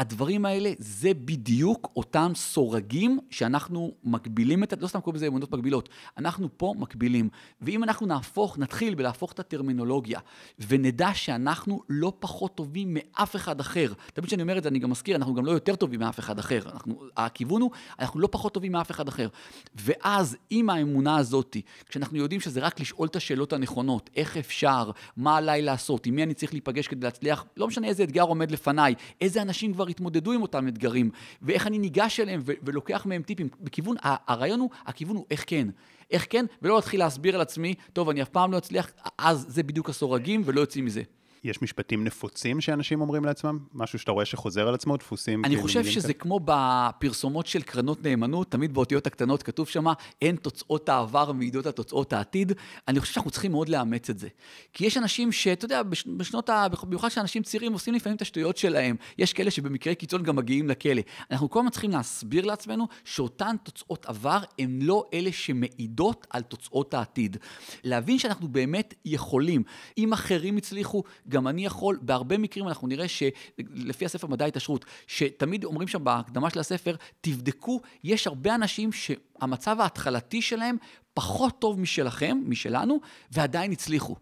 הדברים 0.00 0.44
האלה 0.44 0.72
זה 0.78 1.14
בדיוק 1.14 1.92
אותם 1.96 2.32
סורגים 2.34 3.18
שאנחנו 3.30 3.92
מקבילים 4.04 4.62
את, 4.62 4.74
לא 4.80 4.86
סתם 4.86 5.00
קוראים 5.00 5.16
לזה 5.16 5.26
אמונות 5.26 5.52
מקבילות, 5.52 5.88
אנחנו 6.18 6.48
פה 6.56 6.74
מקבילים. 6.78 7.28
ואם 7.60 7.84
אנחנו 7.84 8.06
נהפוך, 8.06 8.58
נתחיל 8.58 8.94
בלהפוך 8.94 9.32
את 9.32 9.40
הטרמינולוגיה, 9.40 10.20
ונדע 10.68 11.10
שאנחנו 11.14 11.82
לא 11.88 12.12
פחות 12.18 12.54
טובים 12.54 12.94
מאף 12.94 13.36
אחד 13.36 13.60
אחר. 13.60 13.92
תמיד 14.12 14.26
כשאני 14.26 14.42
אומר 14.42 14.58
את 14.58 14.62
זה, 14.62 14.68
אני 14.68 14.78
גם 14.78 14.90
מזכיר, 14.90 15.16
אנחנו 15.16 15.34
גם 15.34 15.46
לא 15.46 15.52
יותר 15.52 15.76
טובים 15.76 16.00
מאף 16.00 16.18
אחד 16.18 16.38
אחר. 16.38 16.62
אנחנו, 16.72 17.02
הכיוון 17.16 17.62
הוא, 17.62 17.70
אנחנו 17.98 18.20
לא 18.20 18.28
פחות 18.30 18.54
טובים 18.54 18.72
מאף 18.72 18.90
אחד 18.90 19.08
אחר. 19.08 19.28
ואז, 19.74 20.36
עם 20.50 20.70
האמונה 20.70 21.16
הזאת, 21.16 21.56
כשאנחנו 21.88 22.18
יודעים 22.18 22.40
שזה 22.40 22.60
רק 22.60 22.80
לשאול 22.80 23.08
את 23.08 23.16
השאלות 23.16 23.52
הנכונות, 23.52 24.10
איך 24.16 24.36
אפשר, 24.36 24.90
מה 25.16 25.36
עליי 25.36 25.62
לעשות, 25.62 26.06
עם 26.06 26.14
מי 26.14 26.22
אני 26.22 26.34
צריך 26.34 26.52
להיפגש 26.52 26.88
כדי 26.88 27.06
להצליח, 27.06 27.44
לא 27.56 27.66
משנה 27.66 27.86
איזה 27.86 28.04
אתגר 28.04 28.22
עומד 28.22 28.50
לפניי, 28.50 28.94
איזה 29.20 29.42
אנשים 29.42 29.72
כבר 29.80 29.88
התמודדו 29.88 30.32
עם 30.32 30.42
אותם 30.42 30.68
אתגרים, 30.68 31.10
ואיך 31.42 31.66
אני 31.66 31.78
ניגש 31.78 32.20
אליהם 32.20 32.40
ו- 32.44 32.52
ולוקח 32.62 33.06
מהם 33.06 33.22
טיפים. 33.22 33.48
בכיוון, 33.60 33.96
הרעיון 34.02 34.60
הוא, 34.60 34.70
הכיוון 34.86 35.16
הוא 35.16 35.26
איך 35.30 35.44
כן. 35.46 35.68
איך 36.10 36.26
כן, 36.30 36.46
ולא 36.62 36.74
להתחיל 36.74 37.00
להסביר 37.00 37.34
על 37.34 37.40
עצמי, 37.40 37.74
טוב, 37.92 38.08
אני 38.08 38.22
אף 38.22 38.28
פעם 38.28 38.52
לא 38.52 38.58
אצליח, 38.58 38.90
אז 39.18 39.46
זה 39.48 39.62
בדיוק 39.62 39.88
הסורגים, 39.88 40.42
ולא 40.44 40.60
יוצאים 40.60 40.84
מזה. 40.84 41.02
יש 41.44 41.62
משפטים 41.62 42.04
נפוצים 42.04 42.60
שאנשים 42.60 43.00
אומרים 43.00 43.24
לעצמם? 43.24 43.58
משהו 43.74 43.98
שאתה 43.98 44.12
רואה 44.12 44.24
שחוזר 44.24 44.68
על 44.68 44.74
עצמו, 44.74 44.96
דפוסים? 44.96 45.44
אני 45.44 45.56
חושב 45.56 45.84
שזה 45.84 46.14
כאן? 46.14 46.22
כמו 46.22 46.40
בפרסומות 46.44 47.46
של 47.46 47.62
קרנות 47.62 48.02
נאמנות, 48.02 48.50
תמיד 48.50 48.74
באותיות 48.74 49.06
הקטנות 49.06 49.42
כתוב 49.42 49.68
שם, 49.68 49.84
אין 50.22 50.36
תוצאות 50.36 50.88
העבר 50.88 51.32
מעידות 51.32 51.66
על 51.66 51.72
תוצאות 51.72 52.12
העתיד. 52.12 52.52
אני 52.88 53.00
חושב 53.00 53.12
שאנחנו 53.14 53.30
צריכים 53.30 53.50
מאוד 53.50 53.68
לאמץ 53.68 54.10
את 54.10 54.18
זה. 54.18 54.28
כי 54.72 54.86
יש 54.86 54.96
אנשים 54.96 55.32
שאתה 55.32 55.64
יודע, 55.64 55.82
בשנות 56.16 56.48
ה... 56.48 56.66
במיוחד 56.82 57.08
שאנשים 57.08 57.42
צעירים 57.42 57.72
עושים 57.72 57.94
לפעמים 57.94 58.16
את 58.16 58.22
השטויות 58.22 58.56
שלהם. 58.56 58.96
יש 59.18 59.32
כאלה 59.32 59.50
שבמקרה 59.50 59.94
קיצון 59.94 60.22
גם 60.22 60.36
מגיעים 60.36 60.68
לכלא. 60.68 61.02
אנחנו 61.30 61.50
כל 61.50 61.58
הזמן 61.58 61.70
צריכים 61.70 61.90
להסביר 61.90 62.46
לעצמנו 62.46 62.88
שאותן 63.04 63.56
תוצאות 63.62 64.06
עבר 64.06 64.40
הן 64.58 64.78
לא 64.82 65.04
אלה 65.14 65.32
שמעידות 65.32 66.26
על 66.30 66.42
תוצאות 66.42 66.94
העתיד. 66.94 67.36
להבין 67.84 68.18
שאנחנו 68.18 68.48
באמת 68.48 68.94
יכולים. 69.04 69.62
אם 69.98 70.12
אחרים 70.12 70.56
הצליחו, 70.56 71.02
גם 71.30 71.48
אני 71.48 71.66
יכול, 71.66 71.98
בהרבה 72.02 72.38
מקרים 72.38 72.68
אנחנו 72.68 72.88
נראה 72.88 73.06
שלפי 73.08 74.04
הספר 74.04 74.26
מדע 74.26 74.44
ההתעשרות, 74.44 74.84
שתמיד 75.06 75.64
אומרים 75.64 75.88
שם 75.88 76.04
בהקדמה 76.04 76.50
של 76.50 76.60
הספר, 76.60 76.96
תבדקו, 77.20 77.80
יש 78.04 78.26
הרבה 78.26 78.54
אנשים 78.54 78.92
שהמצב 78.92 79.80
ההתחלתי 79.80 80.42
שלהם 80.42 80.76
פחות 81.14 81.58
טוב 81.58 81.80
משלכם, 81.80 82.38
משלנו, 82.46 83.00
ועדיין 83.32 83.72
הצליחו. 83.72 84.16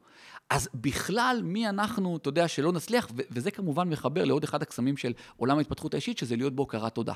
אז 0.51 0.69
בכלל, 0.75 1.41
מי 1.45 1.69
אנחנו, 1.69 2.17
אתה 2.17 2.29
יודע, 2.29 2.49
שלא 2.49 2.73
נצליח, 2.73 3.09
וזה 3.31 3.51
כמובן 3.51 3.89
מחבר 3.89 4.25
לעוד 4.25 4.45
אחד 4.45 4.63
הקסמים 4.63 4.97
של 4.97 5.13
עולם 5.37 5.59
ההתפתחות 5.59 5.95
האישית, 5.95 6.19
שזה 6.19 6.37
להיות 6.37 6.53
בהוקרת 6.53 6.95
תודה. 6.95 7.13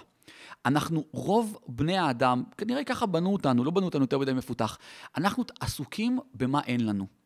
אנחנו, 0.66 1.04
רוב 1.12 1.58
בני 1.68 1.98
האדם, 1.98 2.42
כנראה 2.58 2.84
ככה 2.84 3.06
בנו 3.06 3.32
אותנו, 3.32 3.64
לא 3.64 3.70
בנו 3.70 3.86
אותנו 3.86 4.04
יותר 4.04 4.18
מדי 4.18 4.32
מפותח, 4.32 4.78
אנחנו 5.16 5.44
עסוקים 5.60 6.18
במה 6.34 6.60
אין 6.66 6.86
לנו. 6.86 7.21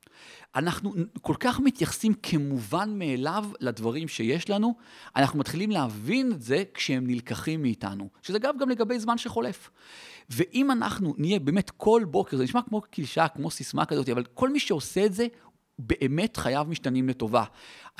אנחנו 0.55 0.95
כל 1.23 1.35
כך 1.41 1.61
מתייחסים 1.61 2.15
כמובן 2.15 2.99
מאליו 2.99 3.45
לדברים 3.61 4.09
שיש 4.09 4.51
לנו, 4.51 4.75
אנחנו 5.17 5.39
מתחילים 5.39 5.71
להבין 5.71 6.33
את 6.33 6.43
זה 6.43 6.63
כשהם 6.75 7.07
נלקחים 7.07 7.63
מאיתנו, 7.63 8.09
שזה 8.23 8.37
אגב 8.39 8.55
גם 8.61 8.69
לגבי 8.69 8.99
זמן 8.99 9.19
שחולף. 9.19 9.71
ואם 10.31 10.71
אנחנו 10.71 11.15
נהיה 11.19 11.39
באמת 11.39 11.71
כל 11.71 12.03
בוקר, 12.11 12.37
זה 12.37 12.45
נשמע 12.45 12.63
כמו 12.63 12.81
קלישה, 12.81 13.29
כמו 13.29 13.51
סיסמה 13.51 13.85
כזאת, 13.85 14.09
אבל 14.09 14.25
כל 14.25 14.51
מי 14.51 14.61
שעושה 14.61 15.07
את 15.07 15.15
זה, 15.15 15.27
באמת 15.79 16.37
חייו 16.37 16.67
משתנים 16.69 17.09
לטובה. 17.09 17.45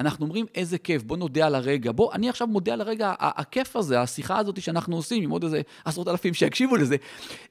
אנחנו 0.01 0.25
אומרים, 0.25 0.47
איזה 0.55 0.79
כיף, 0.79 1.03
בוא 1.03 1.17
נודה 1.17 1.47
על 1.47 1.55
הרגע. 1.55 1.93
בוא, 1.93 2.13
אני 2.13 2.29
עכשיו 2.29 2.47
מודה 2.47 2.73
על 2.73 2.81
הרגע, 2.81 3.15
הכיף 3.19 3.77
הזה, 3.77 4.01
השיחה 4.01 4.39
הזאת 4.39 4.63
שאנחנו 4.63 4.97
עושים 4.97 5.23
עם 5.23 5.31
עוד 5.31 5.45
איזה 5.45 5.63
עשרות 5.85 6.09
אלפים 6.09 6.35
שיקשיבו 6.35 6.77
לזה. 6.77 6.97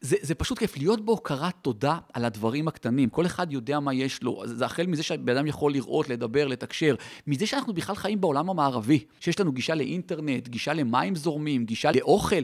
זה, 0.01 0.15
זה 0.21 0.35
פשוט 0.35 0.59
כיף, 0.59 0.77
להיות 0.77 1.05
בהוקרת 1.05 1.53
תודה 1.61 1.97
על 2.13 2.25
הדברים 2.25 2.67
הקטנים. 2.67 3.09
כל 3.09 3.25
אחד 3.25 3.53
יודע 3.53 3.79
מה 3.79 3.93
יש 3.93 4.23
לו. 4.23 4.43
זה 4.45 4.65
החל 4.65 4.85
מזה 4.87 5.03
שבן 5.03 5.37
אדם 5.37 5.47
יכול 5.47 5.73
לראות, 5.73 6.09
לדבר, 6.09 6.47
לתקשר. 6.47 6.95
מזה 7.27 7.47
שאנחנו 7.47 7.73
בכלל 7.73 7.95
חיים 7.95 8.21
בעולם 8.21 8.49
המערבי, 8.49 9.05
שיש 9.19 9.39
לנו 9.39 9.51
גישה 9.51 9.75
לאינטרנט, 9.75 10.47
גישה 10.47 10.73
למים 10.73 11.15
זורמים, 11.15 11.65
גישה 11.65 11.91
לאוכל. 11.91 12.41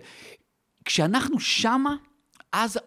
כשאנחנו 0.86 1.40
שמה, 1.40 1.96
אז 2.52 2.80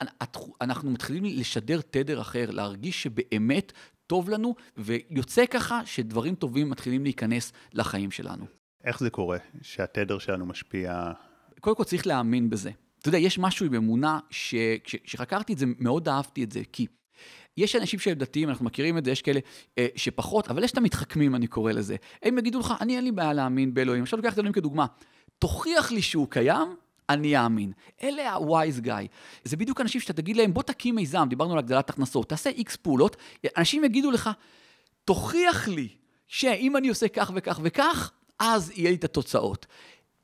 אנחנו 0.61 0.91
מתחילים 0.91 1.25
לשדר 1.25 1.81
תדר 1.81 2.21
אחר, 2.21 2.51
להרגיש 2.51 3.03
שבאמת 3.03 3.73
טוב 4.07 4.31
לנו, 4.31 4.55
ויוצא 4.77 5.47
ככה 5.47 5.81
שדברים 5.87 6.35
טובים 6.35 6.71
מתחילים 6.71 7.05
להיכנס 7.05 7.53
לחיים 7.73 8.11
שלנו. 8.11 8.45
איך 8.85 9.01
זה 9.01 9.11
קורה 9.11 9.39
שהתדר 9.63 10.19
שלנו 10.19 10.47
משפיע? 10.47 11.13
קודם 11.61 11.77
כל 11.77 11.85
צריך 11.85 12.07
להאמין 12.07 12.51
בזה. 12.51 12.71
אתה 12.99 13.09
יודע, 13.09 13.19
יש 13.19 13.39
משהו 13.39 13.67
עם 13.67 13.75
אמונה, 13.75 14.19
שכשחקרתי 14.31 15.53
את 15.53 15.59
זה, 15.59 15.67
מאוד 15.79 16.09
אהבתי 16.09 16.45
את 16.45 16.53
זה, 16.53 16.63
כי 16.73 16.87
יש 17.57 17.77
אנשים 17.77 17.99
שהם 17.99 18.19
דתיים, 18.19 18.49
אנחנו 18.49 18.65
מכירים 18.65 18.99
את 18.99 19.05
זה, 19.05 19.11
יש 19.11 19.23
כאלה 19.23 19.41
אה, 19.79 19.87
שפחות, 19.97 20.49
אבל 20.49 20.65
יש 20.65 20.73
את 20.73 20.79
המתחכמים, 20.79 21.35
אני 21.35 21.47
קורא 21.47 21.73
לזה. 21.73 21.97
הם 22.23 22.39
יגידו 22.39 22.61
לך, 22.61 22.75
אני 22.81 22.97
אין 22.97 23.05
לי 23.05 23.13
בעיה 23.13 23.33
להאמין 23.33 23.75
באלוהים. 23.75 24.03
עכשיו 24.03 24.17
לוקח 24.17 24.33
את 24.33 24.39
אלוהים 24.39 24.53
כדוגמה. 24.53 24.87
תוכיח 25.39 25.93
לי 25.93 26.03
שהוא 26.03 26.31
קיים, 26.31 26.77
אני 27.11 27.39
אאמין. 27.39 27.73
אלה 28.03 28.33
ה-wise 28.33 28.85
guy. 28.85 29.07
זה 29.45 29.57
בדיוק 29.57 29.81
אנשים 29.81 30.01
שאתה 30.01 30.13
תגיד 30.13 30.37
להם, 30.37 30.55
בוא 30.55 30.63
תקים 30.63 30.95
מיזם, 30.95 31.27
דיברנו 31.31 31.53
על 31.53 31.59
הגדלת 31.59 31.91
הכנסות, 31.91 32.29
תעשה 32.29 32.51
איקס 32.51 32.77
פעולות, 32.77 33.17
אנשים 33.57 33.85
יגידו 33.85 34.11
לך, 34.11 34.31
תוכיח 35.05 35.69
לי 35.69 35.89
שאם 36.27 36.77
אני 36.77 36.89
עושה 36.89 37.09
כך 37.09 37.33
וכך 37.35 37.61
וכך, 37.63 38.13
אז 38.39 38.73
יהיה 38.75 38.91
לי 38.91 38.97
את 38.97 39.05
התוצאות. 39.05 39.67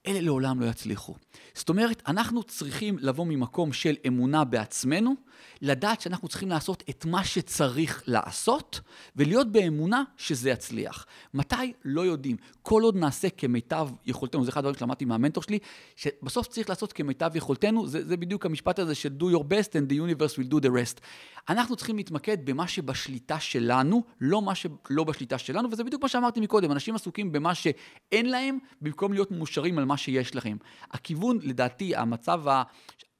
אלה 0.06 0.20
לעולם 0.20 0.60
לא 0.60 0.66
יצליחו. 0.66 1.14
זאת 1.54 1.68
אומרת, 1.68 2.02
אנחנו 2.06 2.42
צריכים 2.42 2.98
לבוא 2.98 3.26
ממקום 3.26 3.72
של 3.72 3.96
אמונה 4.06 4.44
בעצמנו, 4.44 5.14
לדעת 5.62 6.00
שאנחנו 6.00 6.28
צריכים 6.28 6.48
לעשות 6.48 6.82
את 6.90 7.04
מה 7.04 7.24
שצריך 7.24 8.02
לעשות, 8.06 8.80
ולהיות 9.16 9.52
באמונה 9.52 10.02
שזה 10.16 10.50
יצליח. 10.50 11.06
מתי? 11.34 11.72
לא 11.84 12.00
יודעים. 12.00 12.36
כל 12.62 12.82
עוד 12.82 12.96
נעשה 12.96 13.30
כמיטב 13.30 13.88
יכולתנו, 14.06 14.44
זה 14.44 14.50
אחד 14.50 14.58
הדברים 14.58 14.78
שלמדתי 14.78 15.04
מהמנטור 15.04 15.42
שלי, 15.42 15.58
שבסוף 15.96 16.46
צריך 16.46 16.68
לעשות 16.68 16.92
כמיטב 16.92 17.36
יכולתנו, 17.36 17.86
זה, 17.86 18.08
זה 18.08 18.16
בדיוק 18.16 18.46
המשפט 18.46 18.78
הזה 18.78 18.94
של 18.94 19.12
do 19.20 19.22
your 19.22 19.42
best 19.42 19.70
and 19.72 19.92
the 19.92 19.94
universe 19.94 20.36
will 20.36 20.52
do 20.52 20.64
the 20.64 20.68
rest. 20.68 21.00
אנחנו 21.48 21.76
צריכים 21.76 21.96
להתמקד 21.96 22.44
במה 22.44 22.68
שבשליטה 22.68 23.40
שלנו, 23.40 24.04
לא 24.20 24.42
מה 24.42 24.54
שלא 24.54 25.04
בשליטה 25.04 25.38
שלנו, 25.38 25.68
וזה 25.72 25.84
בדיוק 25.84 26.02
מה 26.02 26.08
שאמרתי 26.08 26.40
מקודם, 26.40 26.72
אנשים 26.72 26.94
עסוקים 26.94 27.32
במה 27.32 27.54
שאין 27.54 28.30
להם, 28.30 28.58
במקום 28.80 29.12
להיות 29.12 29.30
מאושרים 29.30 29.78
על 29.78 29.84
מה 29.84 29.96
שיש 30.00 30.36
לכם. 30.36 30.56
הכיוון, 30.90 31.38
לדעתי, 31.42 31.96
המצב 31.96 32.42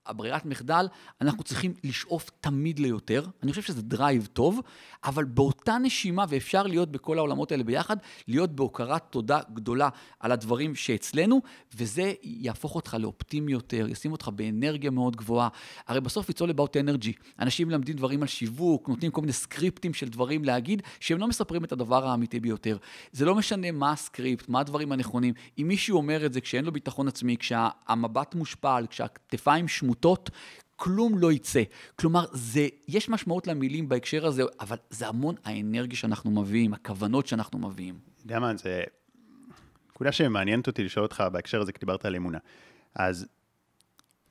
הברירת 0.06 0.46
מחדל, 0.46 0.86
אנחנו 1.20 1.42
צריכים 1.42 1.74
לשאוף 1.84 2.30
תמיד 2.40 2.78
ליותר. 2.78 3.24
אני 3.42 3.50
חושב 3.50 3.62
שזה 3.62 3.82
drive 3.82 4.28
טוב, 4.32 4.60
אבל 5.04 5.24
באותה 5.24 5.78
נשימה, 5.78 6.24
ואפשר 6.28 6.62
להיות 6.62 6.92
בכל 6.92 7.18
העולמות 7.18 7.52
האלה 7.52 7.64
ביחד, 7.64 7.96
להיות 8.28 8.50
בהוקרת 8.50 9.02
תודה 9.10 9.40
גדולה 9.54 9.88
על 10.20 10.32
הדברים 10.32 10.74
שאצלנו, 10.74 11.42
וזה 11.74 12.12
יהפוך 12.22 12.74
אותך 12.74 12.96
לאופטימי 13.00 13.52
יותר, 13.52 13.86
ישים 13.88 14.12
אותך 14.12 14.28
באנרגיה 14.34 14.90
מאוד 14.90 15.16
גבוהה. 15.16 15.48
הרי 15.86 16.00
בסוף 16.00 16.30
it's 16.30 16.38
all 16.38 16.50
about 16.54 16.72
energy. 16.84 17.22
אנשים 17.38 17.68
מלמדים 17.68 17.96
דברים 17.96 18.22
על 18.22 18.28
שיווק, 18.28 18.88
נותנים 18.88 19.10
כל 19.10 19.20
מיני 19.20 19.32
סקריפטים 19.32 19.94
של 19.94 20.08
דברים 20.08 20.44
להגיד, 20.44 20.82
שהם 21.00 21.18
לא 21.18 21.28
מספרים 21.28 21.64
את 21.64 21.72
הדבר 21.72 22.06
האמיתי 22.06 22.40
ביותר. 22.40 22.76
זה 23.12 23.24
לא 23.24 23.34
משנה 23.34 23.70
מה 23.70 23.92
הסקריפט, 23.92 24.48
מה 24.48 24.60
הדברים 24.60 24.92
הנכונים. 24.92 25.34
אם 25.58 25.68
מישהו 25.68 25.96
אומר 25.96 26.26
את 26.26 26.32
זה 26.32 26.40
כשאין 26.40 26.64
לו 26.64 26.72
ביטחון 26.72 27.08
עצמי, 27.08 27.36
כשהמבט 27.36 28.34
מושפל, 28.34 28.86
כשהכתפיים 28.90 29.68
שמות... 29.68 29.89
עמותות, 29.90 30.30
כלום 30.76 31.18
לא 31.18 31.32
יצא. 31.32 31.62
כלומר, 31.96 32.24
זה, 32.32 32.68
יש 32.88 33.08
משמעות 33.08 33.46
למילים 33.46 33.88
בהקשר 33.88 34.26
הזה, 34.26 34.42
אבל 34.60 34.76
זה 34.90 35.08
המון 35.08 35.34
האנרגיה 35.44 35.98
שאנחנו 35.98 36.30
מביאים, 36.30 36.74
הכוונות 36.74 37.26
שאנחנו 37.26 37.58
מביאים. 37.58 37.98
אתה 38.14 38.24
יודע 38.24 38.38
מה, 38.38 38.56
זה 38.56 38.82
נקודה 39.90 40.12
שמעניינת 40.12 40.66
אותי 40.66 40.84
לשאול 40.84 41.02
אותך 41.02 41.24
בהקשר 41.32 41.60
הזה, 41.60 41.72
כי 41.72 41.78
דיברת 41.78 42.04
על 42.04 42.16
אמונה. 42.16 42.38
אז 42.94 43.26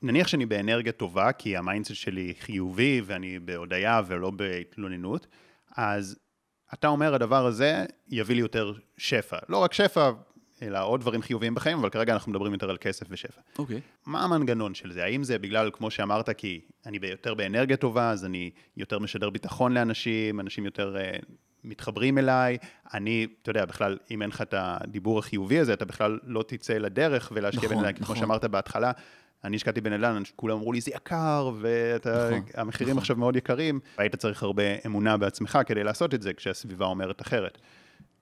נניח 0.02 0.28
שאני 0.28 0.46
באנרגיה 0.46 0.92
טובה, 0.92 1.32
כי 1.32 1.56
ה 1.56 1.61
mindset 1.61 1.94
שלי 1.94 2.34
חיובי, 2.40 3.02
ואני 3.04 3.38
בהודיה 3.38 4.00
ולא 4.06 4.30
בהתלוננות, 4.30 5.26
אז 5.76 6.18
אתה 6.74 6.88
אומר, 6.88 7.14
הדבר 7.14 7.46
הזה 7.46 7.84
יביא 8.08 8.34
לי 8.34 8.40
יותר 8.40 8.72
שפע. 8.96 9.38
לא 9.48 9.56
רק 9.56 9.72
שפע, 9.72 10.10
אלא 10.62 10.84
עוד 10.84 11.00
דברים 11.00 11.22
חיוביים 11.22 11.54
בחיים, 11.54 11.78
אבל 11.78 11.88
כרגע 11.88 12.12
אנחנו 12.12 12.32
מדברים 12.32 12.52
יותר 12.52 12.70
על 12.70 12.76
כסף 12.80 13.06
ושפע. 13.10 13.40
אוקיי. 13.58 13.76
Okay. 13.76 13.80
מה 14.06 14.24
המנגנון 14.24 14.74
של 14.74 14.92
זה? 14.92 15.04
האם 15.04 15.24
זה 15.24 15.38
בגלל, 15.38 15.70
כמו 15.72 15.90
שאמרת, 15.90 16.30
כי 16.30 16.60
אני 16.86 16.98
יותר 17.02 17.34
באנרגיה 17.34 17.76
טובה, 17.76 18.10
אז 18.10 18.24
אני 18.24 18.50
יותר 18.76 18.98
משדר 18.98 19.30
ביטחון 19.30 19.72
לאנשים, 19.74 20.40
אנשים 20.40 20.64
יותר 20.64 20.96
uh, 20.96 21.24
מתחברים 21.64 22.18
אליי, 22.18 22.58
אני, 22.94 23.26
אתה 23.42 23.50
יודע, 23.50 23.64
בכלל, 23.64 23.98
אם 24.10 24.22
אין 24.22 24.30
לך 24.30 24.42
את 24.42 24.54
הדיבור 24.56 25.18
החיובי 25.18 25.58
הזה, 25.58 25.72
אתה 25.72 25.84
בכלל 25.84 26.18
לא 26.24 26.44
תצא 26.46 26.72
לדרך 26.72 27.32
ולהשקיע 27.34 27.64
נכון, 27.64 27.76
בנדל"ן, 27.76 27.92
נכון. 28.00 28.06
כמו 28.06 28.16
שאמרת 28.16 28.44
בהתחלה. 28.44 28.92
אני 29.44 29.56
השקעתי 29.56 29.80
בנדל"ן, 29.80 30.22
כולם 30.36 30.56
אמרו 30.56 30.72
לי, 30.72 30.80
זה 30.80 30.90
יקר, 30.90 31.50
והמחירים 31.60 32.90
נכון, 32.90 32.98
עכשיו 32.98 33.16
מאוד 33.16 33.36
יקרים. 33.36 33.80
והיית 33.98 34.16
צריך 34.16 34.42
הרבה 34.42 34.62
אמונה 34.86 35.16
בעצמך 35.16 35.58
כדי 35.66 35.84
לעשות 35.84 36.14
את 36.14 36.22
זה, 36.22 36.32
כשהסביבה 36.32 36.86
אומרת 36.86 37.22
אחרת. 37.22 37.58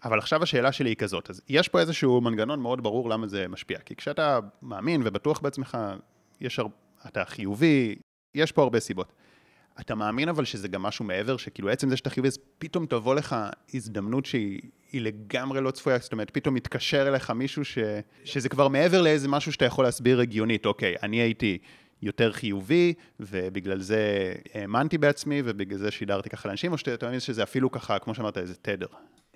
אבל 0.04 0.18
עכשיו 0.18 0.42
השאלה 0.42 0.72
שלי 0.72 0.90
היא 0.90 0.96
כזאת, 0.96 1.30
אז 1.30 1.40
יש 1.48 1.68
פה 1.68 1.80
איזשהו 1.80 2.20
מנגנון 2.20 2.60
מאוד 2.60 2.82
ברור 2.82 3.10
למה 3.10 3.26
זה 3.26 3.48
משפיע, 3.48 3.78
כי 3.78 3.96
כשאתה 3.96 4.38
מאמין 4.62 5.02
ובטוח 5.04 5.40
בעצמך, 5.40 5.78
יש 6.40 6.58
הר... 6.58 6.66
אתה 7.06 7.24
חיובי, 7.24 7.96
יש 8.34 8.52
פה 8.52 8.62
הרבה 8.62 8.80
סיבות. 8.80 9.12
אתה 9.80 9.94
מאמין 9.94 10.28
אבל 10.28 10.44
שזה 10.44 10.68
גם 10.68 10.82
משהו 10.82 11.04
מעבר, 11.04 11.36
שכאילו 11.36 11.68
עצם 11.68 11.90
זה 11.90 11.96
שאתה 11.96 12.10
חיובי, 12.10 12.28
אז 12.28 12.38
פתאום 12.58 12.86
תבוא 12.86 13.14
לך 13.14 13.36
הזדמנות 13.74 14.26
שהיא 14.26 14.60
לגמרי 14.94 15.60
לא 15.60 15.70
צפויה, 15.70 15.98
זאת 15.98 16.12
אומרת, 16.12 16.30
פתאום 16.30 16.54
מתקשר 16.54 17.08
אליך 17.08 17.30
מישהו 17.30 17.64
ש... 17.64 17.78
שזה 18.24 18.48
כבר 18.48 18.68
מעבר 18.68 19.02
לאיזה 19.02 19.28
משהו 19.28 19.52
שאתה 19.52 19.64
יכול 19.64 19.84
להסביר 19.84 20.20
הגיונית, 20.20 20.66
אוקיי, 20.66 20.94
אני 21.02 21.16
הייתי 21.16 21.58
יותר 22.02 22.32
חיובי, 22.32 22.94
ובגלל 23.20 23.80
זה 23.80 24.32
האמנתי 24.54 24.98
בעצמי, 24.98 25.42
ובגלל 25.44 25.78
זה 25.78 25.90
שידרתי 25.90 26.30
ככה 26.30 26.48
לאנשים, 26.48 26.72
או 26.72 26.78
שאתה 26.78 27.06
מבין 27.08 27.20
שזה 27.20 27.42
אפילו 27.42 27.70
ככה, 27.70 27.98
כמו 27.98 28.14
שאמרת, 28.14 28.38
איזה 28.38 28.54
תדר. 28.54 28.86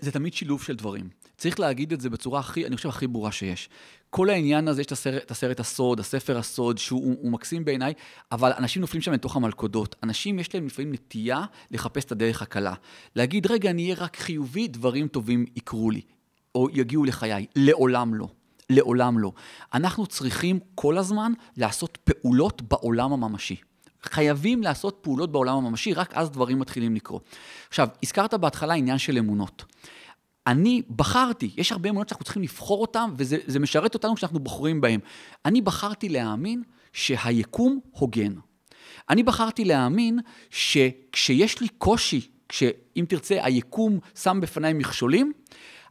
זה 0.03 0.13
תמיד 0.13 0.35
שילוב 0.35 0.63
של 0.63 0.77
דברים. 0.77 1.09
צריך 1.37 1.61
להגיד 1.61 1.93
את 1.93 2.01
זה 2.01 2.11
בצורה 2.11 2.41
הכי, 2.41 2.67
אני 2.67 2.77
חושב, 2.77 2.89
הכי 2.89 3.07
ברורה 3.07 3.33
שיש. 3.33 3.69
כל 4.11 4.31
העניין 4.31 4.69
הזה, 4.69 4.81
יש 4.81 4.87
את 4.87 4.93
הסרט, 4.93 5.23
את 5.23 5.31
הסרט 5.31 5.61
הסוד, 5.61 6.01
הספר 6.01 6.39
הסוד, 6.39 6.79
שהוא 6.79 7.31
מקסים 7.31 7.65
בעיניי, 7.65 7.93
אבל 8.33 8.53
אנשים 8.59 8.81
נופלים 8.81 9.03
שם 9.03 9.13
לתוך 9.13 9.37
המלכודות. 9.37 9.97
אנשים, 10.03 10.39
יש 10.39 10.55
להם 10.55 10.67
לפעמים 10.67 10.93
נטייה 10.93 11.45
לחפש 11.71 12.05
את 12.05 12.13
הדרך 12.13 12.43
הקלה. 12.43 12.75
להגיד, 13.17 13.47
רגע, 13.47 13.71
אני 13.71 13.85
אהיה 13.85 13.97
רק 14.05 14.17
חיובי, 14.17 14.69
דברים 14.69 15.09
טובים 15.09 15.45
יקרו 15.57 15.91
לי, 15.91 16.01
או 16.55 16.69
יגיעו 16.73 17.05
לחיי. 17.05 17.47
לעולם 17.57 18.15
לא. 18.15 18.29
לעולם 18.71 19.19
לא. 19.19 19.33
אנחנו 19.75 20.07
צריכים 20.07 20.59
כל 20.75 20.99
הזמן 20.99 21.33
לעשות 21.57 21.99
פעולות 22.05 22.63
בעולם 22.63 23.13
הממשי. 23.13 23.57
חייבים 24.05 24.63
לעשות 24.63 24.99
פעולות 25.03 25.33
בעולם 25.33 25.57
הממשי, 25.57 25.95
רק 25.95 26.15
אז 26.15 26.31
דברים 26.31 26.59
מתחילים 26.59 26.95
לקרות. 26.95 27.25
עכשיו, 27.69 27.89
הזכרת 28.03 28.35
בהתחלה 28.35 28.75
עניין 28.75 28.99
של 28.99 29.19
אמונות. 29.19 29.65
אני 30.47 30.83
בחרתי, 30.97 31.51
יש 31.57 31.73
הרבה 31.73 31.89
אמונות 31.89 32.09
שאנחנו 32.09 32.25
צריכים 32.25 32.43
לבחור 32.43 32.81
אותן, 32.81 33.11
וזה 33.17 33.59
משרת 33.61 33.95
אותנו 33.95 34.15
כשאנחנו 34.15 34.39
בוחרים 34.39 34.81
בהן. 34.81 35.01
אני 35.45 35.61
בחרתי 35.61 36.09
להאמין 36.09 36.63
שהיקום 36.93 37.81
הוגן. 37.91 38.33
אני 39.11 39.23
בחרתי 39.23 39.65
להאמין 39.65 40.19
שכשיש 40.51 41.61
לי 41.61 41.69
קושי, 41.69 42.29
שאם 42.53 43.05
תרצה, 43.09 43.45
היקום 43.45 43.99
שם 44.15 44.39
בפניי 44.43 44.73
מכשולים, 44.73 45.33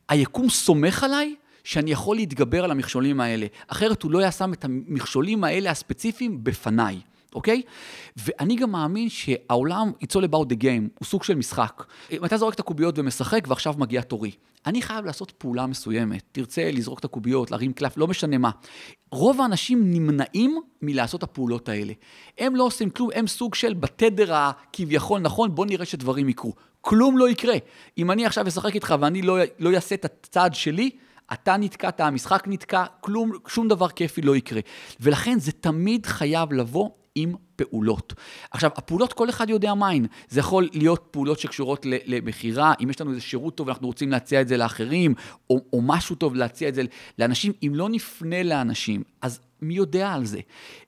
היקום 0.10 0.50
סומך 0.50 1.04
עליי 1.04 1.36
שאני 1.64 1.92
יכול 1.92 2.16
להתגבר 2.16 2.64
על 2.64 2.72
המכשולים 2.72 3.22
האלה. 3.22 3.46
אחרת 3.68 4.04
הוא 4.04 4.12
לא 4.12 4.20
היה 4.20 4.32
שם 4.32 4.54
את 4.54 4.66
המכשולים 4.66 5.44
האלה 5.44 5.72
הספציפיים 5.72 6.44
בפניי. 6.44 7.00
אוקיי? 7.36 7.62
ואני 8.18 8.56
גם 8.56 8.72
מאמין 8.72 9.10
שהעולם, 9.10 9.92
it's 10.04 10.18
all 10.18 10.26
about 10.26 10.54
the 10.54 10.62
game, 10.62 10.90
הוא 11.00 11.06
סוג 11.06 11.24
של 11.24 11.36
משחק. 11.36 11.84
אם 12.12 12.26
אתה 12.26 12.38
זורק 12.38 12.54
את 12.54 12.60
הקוביות 12.60 13.00
ומשחק, 13.00 13.44
ועכשיו 13.48 13.74
מגיע 13.78 14.02
תורי. 14.02 14.32
אני 14.66 14.82
חייב 14.82 15.06
לעשות 15.06 15.32
פעולה 15.32 15.66
מסוימת. 15.66 16.24
תרצה 16.32 16.72
לזרוק 16.72 17.00
את 17.00 17.06
הקוביות, 17.06 17.52
להרים 17.52 17.74
קלף, 17.74 17.98
לא 17.98 18.08
משנה 18.08 18.38
מה. 18.38 18.50
רוב 19.12 19.42
האנשים 19.42 19.92
נמנעים 19.92 20.60
מלעשות 20.82 21.24
הפעולות 21.24 21.70
האלה. 21.70 21.94
הם 22.38 22.56
לא 22.56 22.64
עושים 22.64 22.90
כלום, 22.90 23.10
הם 23.16 23.28
סוג 23.28 23.56
של 23.56 23.74
בתדר 23.74 24.34
הכביכול 24.34 25.20
נכון, 25.20 25.56
בוא 25.56 25.66
נראה 25.66 25.86
שדברים 25.86 26.30
יקרו. 26.30 26.54
כלום 26.82 27.18
לא 27.18 27.30
יקרה. 27.30 27.56
אם 27.98 28.12
אני 28.12 28.26
עכשיו 28.26 28.48
אשחק 28.48 28.76
איתך 28.76 28.96
ואני 29.00 29.22
לא, 29.22 29.38
לא 29.60 29.76
אעשה 29.76 29.96
את 29.96 30.06
הצעד 30.06 30.54
שלי, 30.54 30.90
אתה 31.34 31.58
נתקעת, 31.58 32.00
המשחק 32.00 32.44
נתקע, 32.48 32.86
כלום, 33.00 33.32
שום 33.48 33.68
דבר 33.68 33.90
כיפי 33.90 34.22
לא 34.22 34.36
יקרה. 34.36 34.62
ולכן 35.00 35.40
זה 35.40 35.52
תמיד 35.52 36.06
חייב 36.06 36.54
לבוא 36.54 36.90
עם 37.16 37.36
פעולות. 37.56 38.14
עכשיו, 38.52 38.72
הפעולות, 38.76 39.14
כל 39.14 39.30
אחד 39.30 39.50
יודע 39.50 39.74
מהן. 39.74 40.06
זה 40.30 40.40
יכול 40.40 40.70
להיות 40.74 41.08
פעולות 41.12 41.40
שקשורות 41.40 41.86
למכירה, 41.86 42.74
אם 42.84 42.90
יש 42.90 43.02
לנו 43.02 43.10
איזה 43.10 43.22
שירות 43.22 43.56
טוב 43.56 43.68
ואנחנו 43.68 43.88
רוצים 43.88 44.12
להציע 44.12 44.42
את 44.42 44.48
זה 44.48 44.58
לאחרים, 44.58 45.14
או, 45.50 45.62
או 45.74 45.82
משהו 45.82 46.16
טוב 46.16 46.36
להציע 46.36 46.70
את 46.70 46.76
זה 46.76 46.82
לאנשים. 47.20 47.54
אם 47.64 47.72
לא 47.76 47.90
נפנה 47.90 48.44
לאנשים, 48.44 49.04
אז 49.22 49.40
מי 49.62 49.74
יודע 49.74 50.14
על 50.14 50.26
זה? 50.26 50.40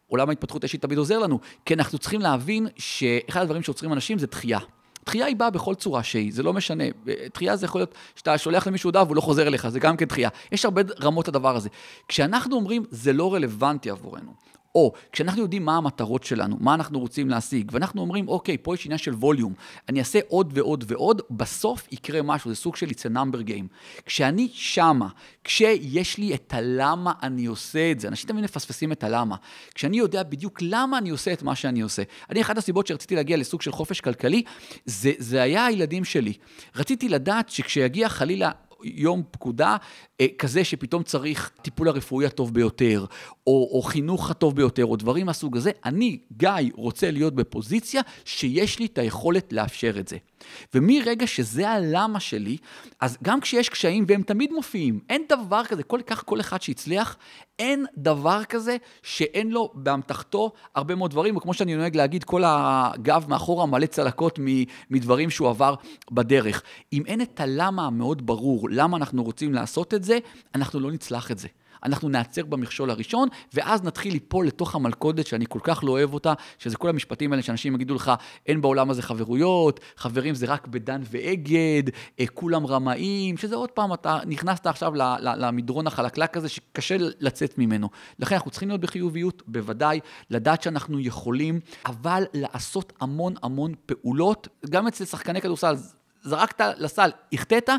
עולם 0.07 0.29
ההתפתחות 0.29 0.63
האישית 0.63 0.81
תמיד 0.81 0.97
עוזר 0.97 1.19
לנו, 1.19 1.39
כי 1.65 1.73
אנחנו 1.73 1.97
צריכים 1.97 2.21
להבין 2.21 2.67
שאחד 2.77 3.41
הדברים 3.41 3.63
שעוצרים 3.63 3.93
אנשים 3.93 4.19
זה 4.19 4.27
דחייה. 4.27 4.59
דחייה 5.05 5.25
היא 5.25 5.35
באה 5.35 5.49
בכל 5.49 5.75
צורה 5.75 6.03
שהיא, 6.03 6.33
זה 6.33 6.43
לא 6.43 6.53
משנה. 6.53 6.83
דחייה 7.33 7.55
זה 7.55 7.65
יכול 7.65 7.81
להיות 7.81 7.95
שאתה 8.15 8.37
שולח 8.37 8.67
למישהו 8.67 8.87
הודעה 8.87 9.03
והוא 9.03 9.15
לא 9.15 9.21
חוזר 9.21 9.47
אליך, 9.47 9.67
זה 9.67 9.79
גם 9.79 9.97
כן 9.97 10.05
דחייה. 10.05 10.29
יש 10.51 10.65
הרבה 10.65 10.81
רמות 11.01 11.27
לדבר 11.27 11.55
הזה. 11.55 11.69
כשאנחנו 12.07 12.55
אומרים, 12.55 12.83
זה 12.89 13.13
לא 13.13 13.33
רלוונטי 13.33 13.89
עבורנו, 13.89 14.33
או 14.75 14.93
כשאנחנו 15.11 15.41
יודעים 15.41 15.65
מה 15.65 15.77
המטרות 15.77 16.23
שלנו, 16.23 16.57
מה 16.59 16.73
אנחנו 16.73 16.99
רוצים 16.99 17.29
להשיג, 17.29 17.71
ואנחנו 17.73 18.01
אומרים, 18.01 18.27
אוקיי, 18.27 18.57
פה 18.61 18.75
יש 18.75 18.85
עניין 18.85 18.97
של 18.97 19.13
ווליום, 19.13 19.53
אני 19.89 19.99
אעשה 19.99 20.19
עוד 20.27 20.51
ועוד 20.55 20.83
ועוד, 20.87 21.21
בסוף 21.31 21.87
יקרה 21.91 22.21
משהו, 22.21 22.49
זה 22.49 22.55
סוג 22.55 22.75
של 22.75 22.87
it's 22.89 23.11
a 23.11 23.15
number 23.15 23.47
game. 23.49 23.67
כשאני 24.05 24.49
שמה, 24.53 25.07
כשיש 25.43 26.17
לי 26.17 26.33
את 26.33 26.53
הלמה 26.53 27.13
אני 27.23 27.45
עושה 27.45 27.91
את 27.91 27.99
זה, 27.99 28.07
אנשים 28.07 28.29
תמיד 28.29 28.43
מפספסים 28.43 28.91
את 28.91 29.03
הלמה. 29.03 29.35
כשאני 29.75 29.97
יודע 29.97 30.23
בדיוק 30.23 30.59
למה 30.61 30.97
אני 30.97 31.09
עושה 31.09 31.33
את 31.33 31.43
מה 31.43 31.55
שאני 31.55 31.81
עושה. 31.81 32.03
אני, 32.29 32.41
אחת 32.41 32.57
הסיבות 32.57 32.87
שרציתי 32.87 33.15
להגיע 33.15 33.37
לסוג 33.37 33.61
של 33.61 33.71
חופש 33.71 34.01
כלכלי, 34.01 34.43
זה, 34.85 35.11
זה 35.17 35.41
היה 35.41 35.65
הילדים 35.65 36.05
שלי. 36.05 36.33
רציתי 36.75 37.09
לדעת 37.09 37.49
שכשיגיע 37.49 38.09
חלילה 38.09 38.51
יום 38.83 39.23
פקודה 39.31 39.77
אה, 40.21 40.25
כזה 40.37 40.63
שפתאום 40.63 41.03
צריך 41.03 41.51
טיפול 41.61 41.87
הרפואי 41.87 42.25
הטוב 42.25 42.53
ביותר, 42.53 43.05
או, 43.47 43.69
או 43.71 43.81
חינוך 43.81 44.29
הטוב 44.29 44.55
ביותר, 44.55 44.85
או 44.85 44.95
דברים 44.95 45.25
מהסוג 45.25 45.57
הזה, 45.57 45.71
אני, 45.85 46.19
גיא, 46.37 46.49
רוצה 46.73 47.11
להיות 47.11 47.35
בפוזיציה 47.35 48.01
שיש 48.25 48.79
לי 48.79 48.85
את 48.85 48.97
היכולת 48.97 49.53
לאפשר 49.53 49.99
את 49.99 50.07
זה. 50.07 50.17
ומרגע 50.73 51.27
שזה 51.27 51.69
הלמה 51.69 52.19
שלי, 52.19 52.57
אז 52.99 53.17
גם 53.23 53.41
כשיש 53.41 53.69
קשיים, 53.69 54.05
והם 54.07 54.21
תמיד 54.21 54.53
מופיעים, 54.53 54.99
אין 55.09 55.21
דבר 55.29 55.63
כזה, 55.65 55.83
כל 55.83 55.99
כך 56.05 56.23
כל 56.25 56.39
אחד 56.39 56.61
שהצליח, 56.61 57.17
אין 57.59 57.85
דבר 57.97 58.43
כזה 58.43 58.77
שאין 59.03 59.51
לו 59.51 59.71
באמתחתו 59.73 60.51
הרבה 60.75 60.95
מאוד 60.95 61.11
דברים, 61.11 61.37
וכמו 61.37 61.53
שאני 61.53 61.75
נוהג 61.75 61.97
להגיד, 61.97 62.23
כל 62.23 62.43
הגב 62.45 63.25
מאחורה 63.27 63.65
מלא 63.65 63.85
צלקות 63.85 64.39
מדברים 64.89 65.29
שהוא 65.29 65.49
עבר 65.49 65.75
בדרך. 66.11 66.63
אם 66.93 67.03
אין 67.05 67.21
את 67.21 67.39
הלמה 67.39 67.85
המאוד 67.85 68.25
ברור, 68.25 68.69
למה 68.69 68.97
אנחנו 68.97 69.23
רוצים 69.23 69.53
לעשות 69.53 69.93
את 69.93 70.03
זה, 70.03 70.19
אנחנו 70.55 70.79
לא 70.79 70.91
נצלח 70.91 71.31
את 71.31 71.39
זה. 71.39 71.47
אנחנו 71.85 72.09
נעצר 72.09 72.45
במכשול 72.45 72.89
הראשון, 72.89 73.27
ואז 73.53 73.83
נתחיל 73.83 74.13
ליפול 74.13 74.47
לתוך 74.47 74.75
המלכודת 74.75 75.27
שאני 75.27 75.45
כל 75.49 75.59
כך 75.63 75.83
לא 75.83 75.91
אוהב 75.91 76.13
אותה, 76.13 76.33
שזה 76.57 76.77
כל 76.77 76.89
המשפטים 76.89 77.31
האלה 77.33 77.43
שאנשים 77.43 77.75
יגידו 77.75 77.95
לך, 77.95 78.11
אין 78.47 78.61
בעולם 78.61 78.89
הזה 78.89 79.01
חברויות, 79.01 79.79
חברים 79.97 80.35
זה 80.35 80.45
רק 80.45 80.67
בדן 80.67 81.01
ואגד, 81.11 81.83
אה, 82.19 82.27
כולם 82.33 82.65
רמאים, 82.65 83.37
שזה 83.37 83.55
עוד 83.55 83.71
פעם, 83.71 83.93
אתה 83.93 84.19
נכנסת 84.25 84.67
עכשיו 84.67 84.91
למדרון 85.19 85.87
החלקלק 85.87 86.37
הזה 86.37 86.49
שקשה 86.49 86.95
לצאת 86.99 87.57
ממנו. 87.57 87.89
לכן 88.19 88.35
אנחנו 88.35 88.51
צריכים 88.51 88.69
להיות 88.69 88.81
בחיוביות, 88.81 89.43
בוודאי, 89.47 89.99
לדעת 90.29 90.61
שאנחנו 90.61 90.99
יכולים, 90.99 91.59
אבל 91.85 92.23
לעשות 92.33 92.93
המון 93.01 93.33
המון 93.43 93.73
פעולות, 93.85 94.47
גם 94.69 94.87
אצל 94.87 95.05
שחקני 95.05 95.41
כדורסל, 95.41 95.75
זרקת 96.23 96.61
לסל, 96.77 97.09
החטאת, 97.33 97.69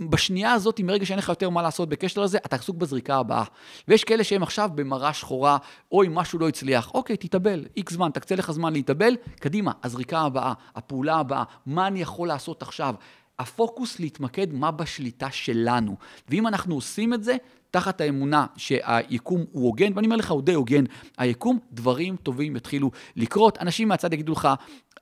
בשנייה 0.00 0.52
הזאת, 0.52 0.80
מרגע 0.80 1.06
שאין 1.06 1.18
לך 1.18 1.28
יותר 1.28 1.50
מה 1.50 1.62
לעשות 1.62 1.88
בקשר 1.88 2.22
לזה, 2.22 2.38
אתה 2.38 2.56
עסוק 2.56 2.76
בזריקה 2.76 3.16
הבאה. 3.16 3.44
ויש 3.88 4.04
כאלה 4.04 4.24
שהם 4.24 4.42
עכשיו 4.42 4.70
במראה 4.74 5.12
שחורה, 5.12 5.58
אוי, 5.92 6.08
משהו 6.10 6.38
לא 6.38 6.48
הצליח. 6.48 6.90
אוקיי, 6.94 7.16
תתאבל, 7.16 7.64
איקס 7.76 7.92
זמן, 7.92 8.10
תקצה 8.10 8.36
לך 8.36 8.50
זמן 8.50 8.72
להתאבל, 8.72 9.16
קדימה, 9.40 9.72
הזריקה 9.82 10.20
הבאה, 10.20 10.52
הפעולה 10.74 11.16
הבאה, 11.16 11.44
מה 11.66 11.86
אני 11.86 12.02
יכול 12.02 12.28
לעשות 12.28 12.62
עכשיו? 12.62 12.94
הפוקוס 13.38 14.00
להתמקד 14.00 14.52
מה 14.52 14.70
בשליטה 14.70 15.30
שלנו. 15.30 15.96
ואם 16.28 16.46
אנחנו 16.46 16.74
עושים 16.74 17.14
את 17.14 17.24
זה, 17.24 17.36
תחת 17.70 18.00
האמונה 18.00 18.46
שהיקום 18.56 19.44
הוא 19.52 19.66
הוגן, 19.66 19.92
ואני 19.94 20.06
אומר 20.06 20.16
לך, 20.16 20.30
הוא 20.30 20.42
די 20.42 20.54
הוגן, 20.54 20.84
היקום, 21.18 21.58
דברים 21.72 22.16
טובים 22.16 22.56
יתחילו 22.56 22.90
לקרות. 23.16 23.58
אנשים 23.58 23.88
מהצד 23.88 24.12
יגידו 24.12 24.32
לך, 24.32 24.48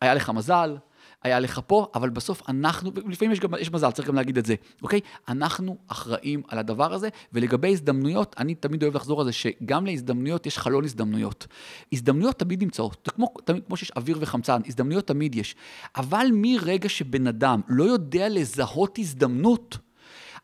היה 0.01 0.15
לך 0.15 0.31
מזל, 0.31 0.77
היה 1.23 1.41
לך 1.41 1.61
פה, 1.67 1.87
אבל 1.95 2.11
בסוף 2.11 2.43
אנחנו, 2.49 2.91
לפעמים 3.09 3.33
יש, 3.33 3.41
גם, 3.41 3.51
יש 3.61 3.73
מזל, 3.73 3.91
צריך 3.91 4.09
גם 4.09 4.15
להגיד 4.15 4.39
את 4.39 4.47
זה, 4.47 4.55
אוקיי? 4.83 5.01
אנחנו 5.29 5.77
אחראים 5.89 6.43
על 6.49 6.59
הדבר 6.59 6.95
הזה, 6.95 7.09
ולגבי 7.33 7.69
הזדמנויות, 7.69 8.35
אני 8.39 8.55
תמיד 8.55 8.83
אוהב 8.83 8.97
לחזור 8.97 9.21
על 9.21 9.27
זה, 9.27 9.33
שגם 9.33 9.87
להזדמנויות 9.87 10.47
יש 10.47 10.59
חלון 10.59 10.85
הזדמנויות. 10.85 11.47
הזדמנויות 11.93 12.39
תמיד 12.39 12.63
נמצאות, 12.63 13.09
כמו, 13.15 13.35
תמיד, 13.45 13.63
כמו 13.67 13.77
שיש 13.77 13.93
אוויר 13.97 14.19
וחמצן, 14.21 14.61
הזדמנויות 14.67 15.07
תמיד 15.07 15.35
יש. 15.35 15.57
אבל 15.97 16.27
מרגע 16.33 16.89
שבן 16.89 17.27
אדם 17.27 17.61
לא 17.69 17.85
יודע 17.85 18.29
לזהות 18.29 18.99
הזדמנות, 18.99 19.79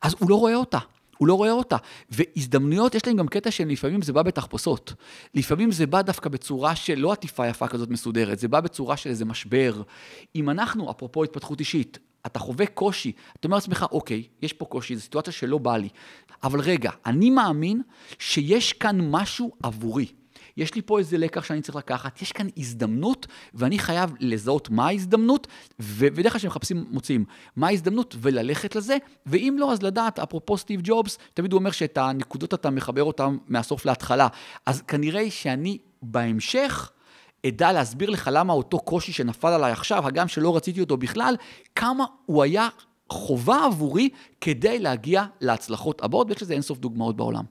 אז 0.03 0.15
הוא 0.19 0.31
לא 0.31 0.37
רואה 0.37 0.55
אותה. 0.55 0.79
הוא 1.19 1.29
לא 1.29 1.35
רואה 1.35 1.53
אותה. 1.53 1.77
והזדמנויות, 2.11 2.95
יש 2.95 3.07
להם 3.07 3.17
גם 3.17 3.29
קטע 3.29 3.51
שלפעמים 3.51 4.03
זה 4.03 4.13
בא 4.13 4.23
בתחפושות. 4.23 4.93
לפעמים 5.35 5.73
זה 5.73 5.87
בא 5.87 6.03
דווקא 6.03 6.29
בצורה 6.29 6.77
של 6.77 6.99
לא 6.99 7.13
עטיפה 7.13 7.47
יפה 7.47 7.69
כזאת 7.69 7.91
מסודרת, 7.91 8.39
זה 8.39 8.49
בא 8.49 8.61
בצורה 8.61 8.97
של 8.97 9.11
איזה 9.11 9.25
משבר. 9.25 9.83
אם 10.37 10.51
אנחנו, 10.51 10.91
אפרופו 10.91 11.25
התפתחות 11.25 11.61
אישית, 11.61 11.99
אתה 12.27 12.39
חווה 12.39 12.67
קושי, 12.67 13.13
אתה 13.41 13.49
אומר 13.49 13.57
לעצמך, 13.57 13.87
אוקיי, 13.93 14.23
יש 14.43 14.53
פה 14.53 14.65
קושי, 14.65 14.97
זו 14.97 15.03
סיטואציה 15.03 15.33
שלא 15.33 15.59
בא 15.59 15.77
לי. 15.77 15.89
אבל 16.43 16.61
רגע, 16.61 16.91
אני 17.07 17.31
מאמין 17.31 17.83
שיש 18.19 18.73
כאן 18.73 19.11
משהו 19.11 19.53
עבורי. 19.63 20.07
יש 20.57 20.75
לי 20.75 20.83
פה 20.83 20.99
איזה 20.99 21.19
לקח 21.19 21.45
שאני 21.45 21.63
צריך 21.63 21.77
לקחת, 21.77 22.23
יש 22.23 22.33
כאן 22.33 22.47
הזדמנות, 22.57 23.27
ואני 23.55 23.79
חייב 23.79 24.15
לזהות 24.21 24.71
מה 24.71 24.87
ההזדמנות, 24.87 25.47
ובדרך 25.81 26.33
כלל 26.33 26.39
כשמחפשים, 26.39 26.85
מוצאים 26.91 27.25
מה 27.57 27.67
ההזדמנות, 27.69 28.17
וללכת 28.21 28.77
לזה, 28.77 28.97
ואם 29.27 29.57
לא, 29.59 29.73
אז 29.73 29.83
לדעת, 29.83 30.19
אפרופו 30.19 30.57
סטיב 30.57 30.81
ג'ובס, 30.85 31.19
תמיד 31.35 31.53
הוא 31.53 31.59
אומר 31.59 31.71
שאת 31.71 31.99
הנקודות 31.99 32.55
אתה 32.55 32.71
מחבר 32.71 33.05
אותן 33.05 33.37
מהסוף 33.49 33.87
להתחלה. 33.87 34.29
אז 34.67 34.83
כנראה 34.83 35.31
שאני 35.31 35.79
בהמשך... 36.03 36.91
אדע 37.49 37.73
להסביר 37.73 38.11
לך 38.11 38.31
למה 38.33 38.53
אותו 38.53 38.79
קושי 38.79 39.13
שנפל 39.13 39.49
עליי 39.49 39.73
עכשיו, 39.73 40.07
הגם 40.07 40.29
שלא 40.29 40.57
רציתי 40.57 40.81
אותו 40.81 40.97
בכלל, 40.97 41.35
כמה 41.75 42.05
הוא 42.27 42.43
היה 42.43 42.69
חובה 43.11 43.65
עבורי 43.65 44.09
כדי 44.41 44.79
להגיע 44.79 45.25
להצלחות 45.41 46.03
הבאות, 46.03 46.27
ויש 46.31 46.43
לזה 46.43 46.55
אינסוף 46.55 46.79
דוגמאות 46.79 47.17
בעולם. 47.17 47.45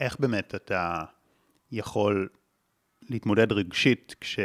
איך 0.00 0.16
באמת 0.20 0.54
אתה 0.54 1.04
יכול 1.72 2.28
להתמודד 3.02 3.52
רגשית, 3.52 4.14
כש... 4.20 4.38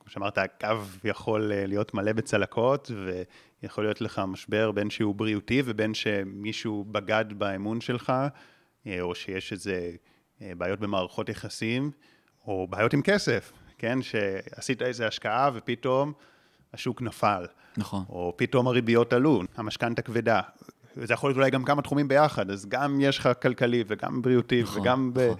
כמו 0.00 0.10
שאמרת, 0.10 0.38
הקו 0.38 0.68
יכול 1.04 1.52
אה, 1.52 1.66
להיות 1.66 1.94
מלא 1.94 2.12
בצלקות, 2.12 2.90
ויכול 3.62 3.84
להיות 3.84 4.00
לך 4.00 4.22
משבר 4.28 4.72
בין 4.72 4.90
שהוא 4.90 5.14
בריאותי 5.14 5.62
ובין 5.64 5.94
שמישהו 5.94 6.84
בגד 6.84 7.24
באמון 7.36 7.80
שלך, 7.80 8.12
אה, 8.86 9.00
או 9.00 9.14
שיש 9.14 9.52
איזה 9.52 9.90
אה, 10.42 10.52
בעיות 10.56 10.80
במערכות 10.80 11.28
יחסים, 11.28 11.90
או 12.46 12.66
בעיות 12.70 12.92
עם 12.92 13.02
כסף, 13.02 13.52
כן? 13.78 13.98
שעשית 14.02 14.82
איזו 14.82 15.04
השקעה 15.04 15.50
ופתאום 15.54 16.12
השוק 16.74 17.02
נפל. 17.02 17.46
נכון. 17.76 18.04
או 18.08 18.34
פתאום 18.36 18.66
הריביות 18.66 19.12
עלו, 19.12 19.42
המשכנתה 19.56 20.02
כבדה. 20.02 20.40
זה 20.94 21.14
יכול 21.14 21.30
להיות 21.30 21.36
אולי 21.36 21.50
גם 21.50 21.64
כמה 21.64 21.82
תחומים 21.82 22.08
ביחד, 22.08 22.50
אז 22.50 22.66
גם 22.66 23.00
יש 23.00 23.18
לך 23.18 23.28
כלכלי 23.42 23.84
וגם 23.86 24.22
בריאותי 24.22 24.62
נכון, 24.62 24.80
וגם 24.80 25.12
נכון. 25.14 25.34
ב... 25.34 25.38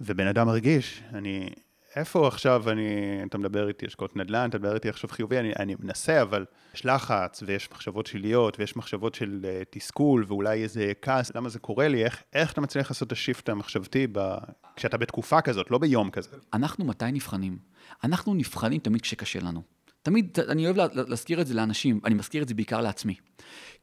ובן 0.00 0.26
אדם 0.26 0.46
מרגיש, 0.46 1.02
אני, 1.14 1.50
איפה 1.96 2.28
עכשיו 2.28 2.70
אני, 2.70 3.20
אתה 3.28 3.38
מדבר 3.38 3.68
איתי 3.68 3.86
השקעות 3.86 4.16
נדל"ן, 4.16 4.48
אתה 4.48 4.58
מדבר 4.58 4.74
איתי 4.74 4.88
עכשיו 4.88 5.10
חיובי, 5.10 5.38
אני, 5.38 5.52
אני 5.58 5.74
מנסה, 5.80 6.22
אבל 6.22 6.44
יש 6.74 6.86
לחץ, 6.86 7.42
ויש 7.46 7.70
מחשבות 7.72 8.06
שליליות, 8.06 8.60
ויש 8.60 8.76
מחשבות 8.76 9.14
של 9.14 9.40
uh, 9.42 9.64
תסכול, 9.70 10.24
ואולי 10.28 10.62
איזה 10.62 10.92
כעס, 11.02 11.34
למה 11.34 11.48
זה 11.48 11.58
קורה 11.58 11.88
לי, 11.88 12.04
איך, 12.04 12.22
איך 12.32 12.52
אתה 12.52 12.60
מצליח 12.60 12.90
לעשות 12.90 13.06
את 13.06 13.12
השיפט 13.12 13.48
המחשבתי 13.48 14.06
ב... 14.12 14.36
כשאתה 14.76 14.96
בתקופה 14.96 15.40
כזאת, 15.40 15.70
לא 15.70 15.78
ביום 15.78 16.10
כזה? 16.10 16.36
אנחנו 16.52 16.84
מתי 16.84 17.12
נבחנים? 17.12 17.58
אנחנו 18.04 18.34
נבחנים 18.34 18.80
תמיד 18.80 19.00
כשקשה 19.02 19.38
לנו. 19.40 19.62
תמיד, 20.04 20.38
אני 20.48 20.66
אוהב 20.66 20.76
להזכיר 21.08 21.40
את 21.40 21.46
זה 21.46 21.54
לאנשים, 21.54 22.00
אני 22.04 22.14
מזכיר 22.14 22.42
את 22.42 22.48
זה 22.48 22.54
בעיקר 22.54 22.80
לעצמי. 22.80 23.14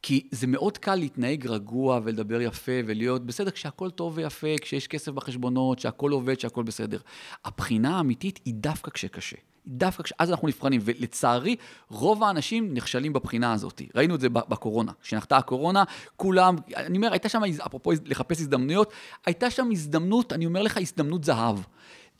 כי 0.01 0.27
זה 0.31 0.47
מאוד 0.47 0.77
קל 0.77 0.95
להתנהג 0.95 1.47
רגוע 1.47 1.99
ולדבר 2.03 2.41
יפה 2.41 2.71
ולהיות 2.86 3.25
בסדר 3.25 3.51
כשהכול 3.51 3.89
טוב 3.89 4.13
ויפה, 4.15 4.47
כשיש 4.62 4.88
כסף 4.88 5.12
בחשבונות, 5.12 5.79
שהכול 5.79 6.12
עובד, 6.12 6.39
שהכול 6.39 6.63
בסדר. 6.63 6.99
הבחינה 7.45 7.97
האמיתית 7.97 8.39
היא 8.45 8.53
דווקא 8.53 8.91
כשקשה. 8.91 9.36
דווקא 9.67 10.03
כשאז 10.03 10.31
אנחנו 10.31 10.47
נבחנים, 10.47 10.81
ולצערי, 10.84 11.55
רוב 11.89 12.23
האנשים 12.23 12.73
נכשלים 12.73 13.13
בבחינה 13.13 13.53
הזאת. 13.53 13.81
ראינו 13.95 14.15
את 14.15 14.19
זה 14.19 14.29
בקורונה. 14.29 14.91
כשנחתה 15.01 15.38
הקורונה, 15.38 15.84
כולם, 16.15 16.55
אני 16.75 16.97
אומר, 16.97 17.12
הייתה 17.12 17.29
שם, 17.29 17.41
אפרופו 17.65 17.91
לחפש 18.05 18.39
הזדמנויות, 18.39 18.93
הייתה 19.25 19.49
שם 19.49 19.69
הזדמנות, 19.71 20.34
אני 20.34 20.45
אומר 20.45 20.62
לך, 20.62 20.77
הזדמנות 20.77 21.23
זהב. 21.23 21.57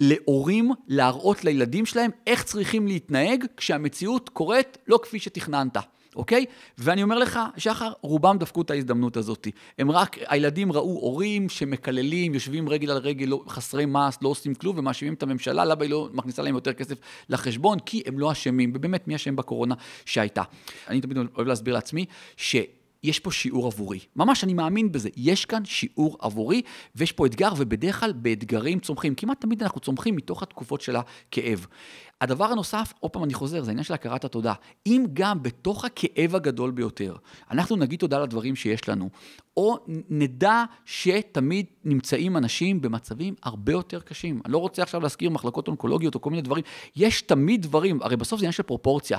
להורים 0.02 0.72
להראות 0.88 1.44
לילדים 1.44 1.86
שלהם 1.86 2.12
איך 2.28 2.44
צריכים 2.44 2.88
להתנהג 2.88 3.46
כשהמציאות 3.58 4.30
קורית 4.30 4.78
לא 4.88 5.00
כפי 5.04 5.20
שתכננת. 5.20 5.78
אוקיי? 6.16 6.46
ואני 6.78 7.04
אומר 7.04 7.20
לך, 7.20 7.40
שחר, 7.58 7.92
רובם 8.02 8.38
דפקו 8.38 8.62
את 8.62 8.72
ההזדמנות 8.72 9.18
הזאת. 9.18 9.48
הם 9.78 9.92
רק, 9.92 10.18
הילדים 10.28 10.72
ראו 10.72 11.00
הורים 11.00 11.50
שמקללים, 11.50 12.34
יושבים 12.34 12.70
רגל 12.70 12.92
על 12.92 12.98
רגל, 12.98 13.26
לא, 13.26 13.44
חסרי 13.48 13.86
מס, 13.86 14.18
לא 14.22 14.30
עושים 14.30 14.56
כלום, 14.56 14.78
ומאשימים 14.78 15.14
את 15.14 15.24
הממשלה, 15.24 15.66
למה 15.66 15.84
היא 15.84 15.92
לא 15.92 16.10
מכניסה 16.14 16.42
להם 16.42 16.56
יותר 16.56 16.74
כסף 16.74 16.98
לחשבון? 17.30 17.80
כי 17.80 18.04
הם 18.06 18.20
לא 18.20 18.32
אשמים, 18.32 18.72
ובאמת, 18.76 19.08
מי 19.08 19.16
אשם 19.16 19.36
בקורונה 19.36 19.76
שהייתה? 20.06 20.44
אני 20.88 21.02
תמיד 21.02 21.18
אוהב 21.18 21.48
להסביר 21.48 21.74
לעצמי, 21.74 22.06
ש... 22.38 22.56
יש 23.04 23.20
פה 23.20 23.32
שיעור 23.32 23.68
עבורי. 23.68 24.00
ממש, 24.16 24.44
אני 24.44 24.54
מאמין 24.54 24.92
בזה. 24.92 25.10
יש 25.18 25.46
כאן 25.46 25.66
שיעור 25.66 26.18
עבורי, 26.22 26.62
ויש 26.96 27.12
פה 27.12 27.26
אתגר, 27.26 27.50
ובדרך 27.58 28.00
כלל 28.00 28.14
באתגרים 28.14 28.80
צומחים. 28.80 29.16
כמעט 29.16 29.42
תמיד 29.42 29.64
אנחנו 29.64 29.82
צומחים 29.82 30.16
מתוך 30.16 30.44
התקופות 30.44 30.82
של 30.82 30.96
הכאב. 30.96 31.68
הדבר 32.22 32.46
הנוסף, 32.46 32.94
עוד 33.00 33.12
פעם 33.12 33.24
אני 33.24 33.34
חוזר, 33.34 33.64
זה 33.64 33.70
העניין 33.70 33.84
של 33.84 33.94
הכרת 33.94 34.26
התודה. 34.26 34.54
אם 34.86 35.06
גם 35.14 35.44
בתוך 35.44 35.86
הכאב 35.86 36.36
הגדול 36.36 36.72
ביותר, 36.72 37.16
אנחנו 37.52 37.76
נגיד 37.76 38.00
תודה 38.00 38.20
לדברים 38.20 38.56
שיש 38.56 38.90
לנו, 38.90 39.10
או 39.58 39.78
נדע 40.10 40.64
שתמיד 40.86 41.66
נמצאים 41.86 42.38
אנשים 42.38 42.82
במצבים 42.82 43.36
הרבה 43.44 43.72
יותר 43.72 44.00
קשים. 44.00 44.42
אני 44.46 44.54
לא 44.54 44.58
רוצה 44.58 44.82
עכשיו 44.84 45.02
להזכיר 45.02 45.30
מחלקות 45.30 45.68
אונקולוגיות 45.68 46.16
או 46.16 46.22
כל 46.22 46.30
מיני 46.30 46.42
דברים. 46.42 46.64
יש 46.96 47.22
תמיד 47.22 47.62
דברים, 47.62 48.00
הרי 48.02 48.18
בסוף 48.18 48.40
זה 48.40 48.44
עניין 48.44 48.52
של 48.52 48.64
פרופורציה. 48.64 49.18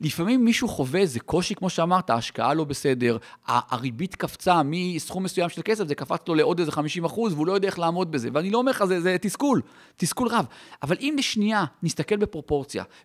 לפעמים 0.00 0.44
מישהו 0.44 0.68
חווה 0.68 1.00
איזה 1.00 1.20
קושי, 1.20 1.54
כמו 1.54 1.70
שאמרת, 1.70 2.10
ההשקעה 2.10 2.54
לא 2.54 2.64
בסדר, 2.64 3.16
הריבית 3.46 4.14
קפצה 4.14 4.62
מסכום 4.64 5.22
מסוים 5.22 5.48
של 5.48 5.62
כסף, 5.64 5.88
זה 5.88 5.94
קפץ 5.94 6.28
לו 6.28 6.34
לעוד 6.34 6.58
איזה 6.58 6.72
50 6.72 7.04
אחוז, 7.04 7.32
והוא 7.32 7.46
לא 7.46 7.52
יודע 7.52 7.68
איך 7.68 7.78
לעמוד 7.78 8.12
בזה. 8.12 8.28
ואני 8.32 8.50
לא 8.50 8.58
אומר 8.58 8.70
לך, 8.70 8.84
זה, 8.84 9.00
זה 9.00 9.16
תסכול, 9.20 9.62
תסכול 9.96 10.28
רב. 10.28 10.46
אבל 10.82 10.96
אם 11.00 11.14
לשנייה 11.18 11.64
נסתכל 11.82 12.16
בפרופורציה, 12.16 12.37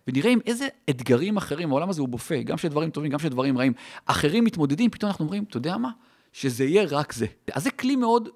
ונראה 0.08 0.30
עם 0.30 0.38
איזה 0.46 0.68
אתגרים 0.90 1.36
אחרים, 1.36 1.70
העולם 1.70 1.90
הזה 1.90 2.00
הוא 2.00 2.08
בופה, 2.08 2.42
גם 2.42 2.58
של 2.58 2.68
דברים 2.68 2.90
טובים, 2.90 3.10
גם 3.10 3.18
של 3.18 3.28
דברים 3.28 3.58
רעים, 3.58 3.72
אחרים 4.06 4.44
מתמודדים, 4.44 4.90
פתאום 4.90 5.10
אנחנו 5.10 5.24
אומרים, 5.24 5.44
אתה 5.48 5.56
יודע 5.56 5.76
מה? 5.76 5.90
שזה 6.32 6.64
יהיה 6.64 6.84
רק 6.90 7.12
זה. 7.12 7.26
אז 7.52 7.62
זה 7.64 7.70
כלי 7.70 7.96
מאוד 7.96 8.28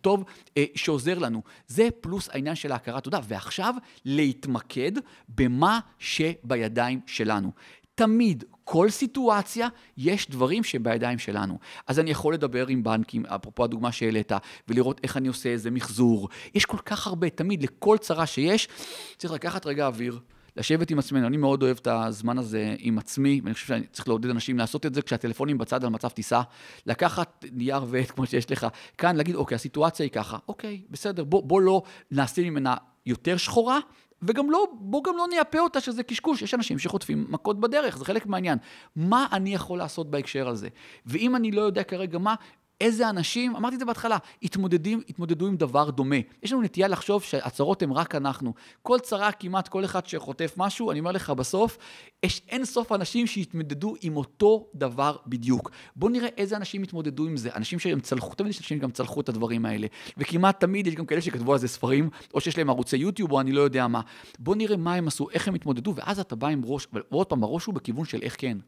טוב 0.00 0.24
אה, 0.56 0.64
שעוזר 0.74 1.18
לנו. 1.18 1.42
זה 1.66 1.88
פלוס 2.00 2.28
העניין 2.32 2.54
של 2.54 2.72
ההכרת 2.72 3.04
תודה. 3.04 3.20
ועכשיו, 3.28 3.74
להתמקד 4.04 4.92
במה 5.28 5.80
שבידיים 5.98 7.00
שלנו. 7.06 7.50
תמיד, 7.94 8.44
כל 8.64 8.90
סיטואציה, 8.90 9.68
יש 9.96 10.30
דברים 10.30 10.64
שבידיים 10.64 11.18
שלנו. 11.18 11.58
אז 11.86 11.98
אני 11.98 12.10
יכול 12.10 12.34
לדבר 12.34 12.66
עם 12.66 12.82
בנקים, 12.82 13.26
אפרופו 13.26 13.64
הדוגמה 13.64 13.92
שהעלית, 13.92 14.32
ולראות 14.68 15.00
איך 15.02 15.16
אני 15.16 15.28
עושה 15.28 15.48
איזה 15.48 15.70
מחזור. 15.70 16.28
יש 16.54 16.64
כל 16.64 16.78
כך 16.78 17.06
הרבה, 17.06 17.30
תמיד, 17.30 17.62
לכל 17.62 17.98
צרה 17.98 18.26
שיש, 18.26 18.68
צריך 19.16 19.32
לקחת 19.32 19.66
רגע 19.66 19.86
אוויר. 19.86 20.20
לשבת 20.58 20.90
עם 20.90 20.98
עצמנו, 20.98 21.26
אני 21.26 21.36
מאוד 21.36 21.62
אוהב 21.62 21.76
את 21.80 21.86
הזמן 21.86 22.38
הזה 22.38 22.74
עם 22.78 22.98
עצמי, 22.98 23.40
ואני 23.44 23.54
חושב 23.54 23.66
שאני 23.66 23.86
צריך 23.92 24.08
לעודד 24.08 24.30
אנשים 24.30 24.58
לעשות 24.58 24.86
את 24.86 24.94
זה 24.94 25.02
כשהטלפונים 25.02 25.58
בצד 25.58 25.84
על 25.84 25.90
מצב 25.90 26.08
טיסה, 26.08 26.42
לקחת 26.86 27.44
נייר 27.52 27.84
ועט 27.88 28.10
כמו 28.10 28.26
שיש 28.26 28.50
לך 28.50 28.66
כאן, 28.98 29.16
להגיד, 29.16 29.34
אוקיי, 29.34 29.54
הסיטואציה 29.54 30.04
היא 30.04 30.10
ככה, 30.10 30.38
אוקיי, 30.48 30.82
בסדר, 30.90 31.24
בוא, 31.24 31.42
בוא 31.42 31.60
לא 31.60 31.82
נעשה 32.10 32.42
ממנה 32.42 32.74
יותר 33.06 33.36
שחורה, 33.36 33.78
וגם 34.22 34.50
לא, 34.50 34.66
בוא 34.72 35.02
גם 35.04 35.16
לא 35.16 35.26
נייפה 35.30 35.58
אותה 35.58 35.80
שזה 35.80 36.02
קשקוש, 36.02 36.42
יש 36.42 36.54
אנשים 36.54 36.78
שחוטפים 36.78 37.26
מכות 37.28 37.60
בדרך, 37.60 37.98
זה 37.98 38.04
חלק 38.04 38.26
מהעניין. 38.26 38.58
מה 38.96 39.26
אני 39.32 39.54
יכול 39.54 39.78
לעשות 39.78 40.10
בהקשר 40.10 40.48
הזה? 40.48 40.68
ואם 41.06 41.36
אני 41.36 41.50
לא 41.50 41.62
יודע 41.62 41.82
כרגע 41.82 42.18
מה, 42.18 42.34
איזה 42.80 43.10
אנשים, 43.10 43.56
אמרתי 43.56 43.74
את 43.74 43.80
זה 43.80 43.84
בהתחלה, 43.84 44.16
התמודדים, 44.42 45.00
התמודדו 45.08 45.46
עם 45.46 45.56
דבר 45.56 45.90
דומה. 45.90 46.16
יש 46.42 46.52
לנו 46.52 46.62
נטייה 46.62 46.88
לחשוב 46.88 47.22
שהצרות 47.22 47.82
הן 47.82 47.90
רק 47.90 48.14
אנחנו. 48.14 48.54
כל 48.82 48.98
צרה, 48.98 49.32
כמעט 49.32 49.68
כל 49.68 49.84
אחד 49.84 50.06
שחוטף 50.06 50.54
משהו, 50.56 50.90
אני 50.90 50.98
אומר 50.98 51.12
לך 51.12 51.30
בסוף, 51.30 51.78
יש 52.22 52.42
אין 52.48 52.64
סוף 52.64 52.92
אנשים 52.92 53.26
שהתמודדו 53.26 53.94
עם 54.02 54.16
אותו 54.16 54.66
דבר 54.74 55.16
בדיוק. 55.26 55.70
בואו 55.96 56.12
נראה 56.12 56.28
איזה 56.36 56.56
אנשים 56.56 56.82
התמודדו 56.82 57.26
עם 57.26 57.36
זה. 57.36 57.50
אנשים 57.54 57.78
שהם 57.78 58.00
צלחו, 58.00 58.34
תמיד 58.34 58.50
יש 58.50 58.58
אנשים 58.58 58.78
שגם 58.78 58.90
צלחו 58.90 59.20
את 59.20 59.28
הדברים 59.28 59.66
האלה. 59.66 59.86
וכמעט 60.16 60.60
תמיד 60.60 60.86
יש 60.86 60.94
גם 60.94 61.06
כאלה 61.06 61.20
שכתבו 61.20 61.52
על 61.52 61.58
זה 61.58 61.68
ספרים, 61.68 62.10
או 62.34 62.40
שיש 62.40 62.58
להם 62.58 62.70
ערוצי 62.70 62.96
יוטיוב, 62.96 63.32
או 63.32 63.40
אני 63.40 63.52
לא 63.52 63.60
יודע 63.60 63.86
מה. 63.86 64.00
בואו 64.38 64.56
נראה 64.56 64.76
מה 64.76 64.94
הם 64.94 65.08
עשו, 65.08 65.30
איך 65.30 65.48
הם 65.48 65.54
התמודדו, 65.54 65.94
ואז 65.96 66.20
אתה 66.20 66.36
בא 66.36 66.48
עם 66.48 66.62
ראש, 66.64 66.86
ועוד 66.92 67.26
פעם, 67.26 67.42
הראש 67.42 67.64
הוא 67.64 67.74
בכיוון 67.74 68.04
של 68.04 68.18
איך 68.22 68.36
כן. 68.38 68.58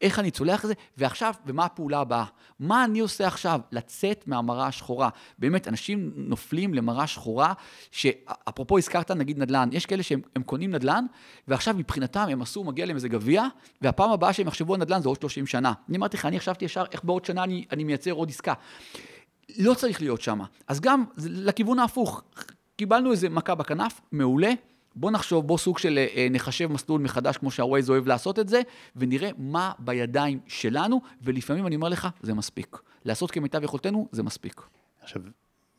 איך 0.00 0.18
אני 0.18 0.30
צולח 0.30 0.64
את 0.64 0.68
זה, 0.68 0.74
ועכשיו, 0.96 1.34
ומה 1.46 1.64
הפעולה 1.64 1.98
הבאה? 1.98 2.24
מה 2.60 2.84
אני 2.84 3.00
עושה 3.00 3.26
עכשיו? 3.26 3.60
לצאת 3.72 4.24
מהמראה 4.26 4.66
השחורה. 4.66 5.08
באמת, 5.38 5.68
אנשים 5.68 6.12
נופלים 6.16 6.74
למראה 6.74 7.06
שחורה, 7.06 7.52
שאפרופו 7.90 8.78
הזכרת 8.78 9.10
נגיד 9.10 9.38
נדל"ן, 9.38 9.68
יש 9.72 9.86
כאלה 9.86 10.02
שהם 10.02 10.42
קונים 10.46 10.70
נדל"ן, 10.70 11.04
ועכשיו 11.48 11.74
מבחינתם 11.74 12.26
הם 12.30 12.42
עשו, 12.42 12.64
מגיע 12.64 12.86
להם 12.86 12.96
איזה 12.96 13.08
גביע, 13.08 13.44
והפעם 13.82 14.10
הבאה 14.10 14.32
שהם 14.32 14.48
יחשבו 14.48 14.74
על 14.74 14.80
נדל"ן 14.80 15.02
זה 15.02 15.08
עוד 15.08 15.20
30 15.20 15.46
שנה. 15.46 15.72
אני 15.88 15.96
אמרתי 15.96 16.16
לך, 16.16 16.26
אני 16.26 16.40
חשבתי 16.40 16.64
ישר 16.64 16.84
איך 16.92 17.04
בעוד 17.04 17.24
שנה 17.24 17.44
אני, 17.44 17.64
אני 17.72 17.84
מייצר 17.84 18.10
עוד 18.12 18.30
עסקה. 18.30 18.54
לא 19.58 19.74
צריך 19.74 20.00
להיות 20.00 20.20
שם. 20.20 20.40
אז 20.68 20.80
גם 20.80 21.04
לכיוון 21.18 21.78
ההפוך, 21.78 22.22
קיבלנו 22.76 23.12
איזה 23.12 23.28
מכה 23.28 23.54
בכנף, 23.54 24.00
מעולה. 24.12 24.52
בוא 24.96 25.10
נחשוב, 25.10 25.46
בוא 25.46 25.58
סוג 25.58 25.78
של 25.78 25.98
אה, 25.98 26.26
נחשב 26.30 26.72
מסלול 26.72 27.00
מחדש, 27.00 27.36
כמו 27.36 27.50
שהווייז 27.50 27.90
אוהב 27.90 28.06
לעשות 28.06 28.38
את 28.38 28.48
זה, 28.48 28.62
ונראה 28.96 29.30
מה 29.38 29.72
בידיים 29.78 30.40
שלנו, 30.46 31.00
ולפעמים 31.22 31.66
אני 31.66 31.76
אומר 31.76 31.88
לך, 31.88 32.08
זה 32.22 32.34
מספיק. 32.34 32.76
לעשות 33.04 33.30
כמיטב 33.30 33.64
יכולתנו, 33.64 34.08
זה 34.12 34.22
מספיק. 34.22 34.60
עכשיו, 35.00 35.22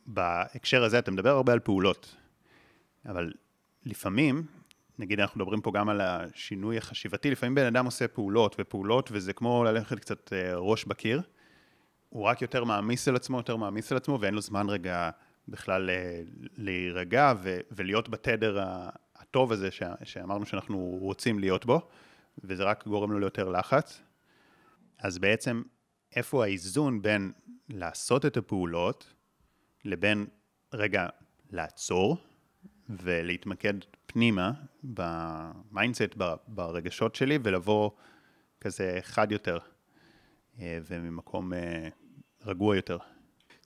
בהקשר 0.06 0.84
הזה 0.84 0.98
אתה 0.98 1.10
מדבר 1.10 1.30
הרבה 1.30 1.52
על 1.52 1.58
פעולות, 1.58 2.16
אבל 3.06 3.32
לפעמים, 3.84 4.46
נגיד 4.98 5.20
אנחנו 5.20 5.40
מדברים 5.40 5.60
פה 5.60 5.72
גם 5.74 5.88
על 5.88 6.00
השינוי 6.00 6.78
החשיבתי, 6.78 7.30
לפעמים 7.30 7.54
בן 7.54 7.66
אדם 7.66 7.84
עושה 7.84 8.08
פעולות 8.08 8.56
ופעולות, 8.58 9.08
וזה 9.12 9.32
כמו 9.32 9.64
ללכת 9.64 9.98
קצת 9.98 10.32
אה, 10.32 10.56
ראש 10.56 10.84
בקיר, 10.84 11.22
הוא 12.08 12.24
רק 12.24 12.42
יותר 12.42 12.64
מעמיס 12.64 13.08
על 13.08 13.16
עצמו, 13.16 13.36
יותר 13.36 13.56
מעמיס 13.56 13.92
על 13.92 13.98
עצמו, 13.98 14.18
ואין 14.20 14.34
לו 14.34 14.40
זמן 14.40 14.68
רגע 14.68 15.10
בכלל 15.48 15.90
אה, 15.90 16.22
להירגע 16.56 17.32
ולהיות 17.70 18.08
בתדר 18.08 18.58
הטוב 19.30 19.52
הזה 19.52 19.70
ש, 19.70 19.82
שאמרנו 20.04 20.46
שאנחנו 20.46 20.98
רוצים 21.00 21.38
להיות 21.38 21.66
בו, 21.66 21.88
וזה 22.44 22.64
רק 22.64 22.86
גורם 22.86 23.12
לו 23.12 23.18
ליותר 23.18 23.48
לחץ. 23.48 24.02
אז 24.98 25.18
בעצם, 25.18 25.62
איפה 26.16 26.44
האיזון 26.44 27.02
בין 27.02 27.32
לעשות 27.68 28.26
את 28.26 28.36
הפעולות, 28.36 29.14
לבין 29.84 30.26
רגע 30.74 31.06
לעצור 31.50 32.16
ולהתמקד 32.88 33.74
פנימה 34.06 34.52
ב 34.82 34.97
mindset, 34.97 36.14
ברגשות 36.48 37.14
שלי, 37.14 37.38
ולבוא 37.42 37.90
כזה 38.60 38.98
חד 39.02 39.32
יותר 39.32 39.58
אה, 40.60 40.78
וממקום 40.86 41.52
אה, 41.52 41.88
רגוע 42.46 42.76
יותר. 42.76 42.98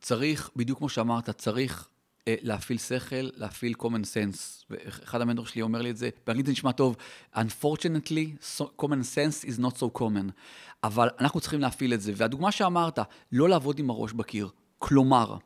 צריך, 0.01 0.51
בדיוק 0.57 0.79
כמו 0.79 0.89
שאמרת, 0.89 1.31
צריך 1.31 1.89
להפעיל 2.29 2.79
שכל, 2.79 3.29
להפעיל 3.37 3.75
common 3.79 4.05
sense. 4.15 4.65
ואחד 4.71 5.21
המנטור 5.21 5.47
שלי 5.47 5.63
אומר 5.63 5.83
לי 5.83 5.91
את 5.91 5.97
זה, 5.97 6.11
באנגלית 6.27 6.47
זה 6.47 6.53
נשמע 6.53 6.73
טוב, 6.73 6.97
Unfortunately, 7.35 8.57
so, 8.59 8.65
common 8.83 9.05
sense 9.15 9.49
is 9.49 9.61
not 9.61 9.79
so 9.79 9.99
common. 9.99 10.31
אבל 10.85 11.09
אנחנו 11.21 11.41
צריכים 11.41 11.61
להפעיל 11.61 11.95
את 11.95 12.01
זה. 12.01 12.13
והדוגמה 12.17 12.53
שאמרת, 12.53 12.99
לא 13.33 13.49
לעבוד 13.49 13.79
עם 13.79 13.91
הראש 13.91 14.13
בקיר. 14.13 14.49
כלומר, 14.79 15.37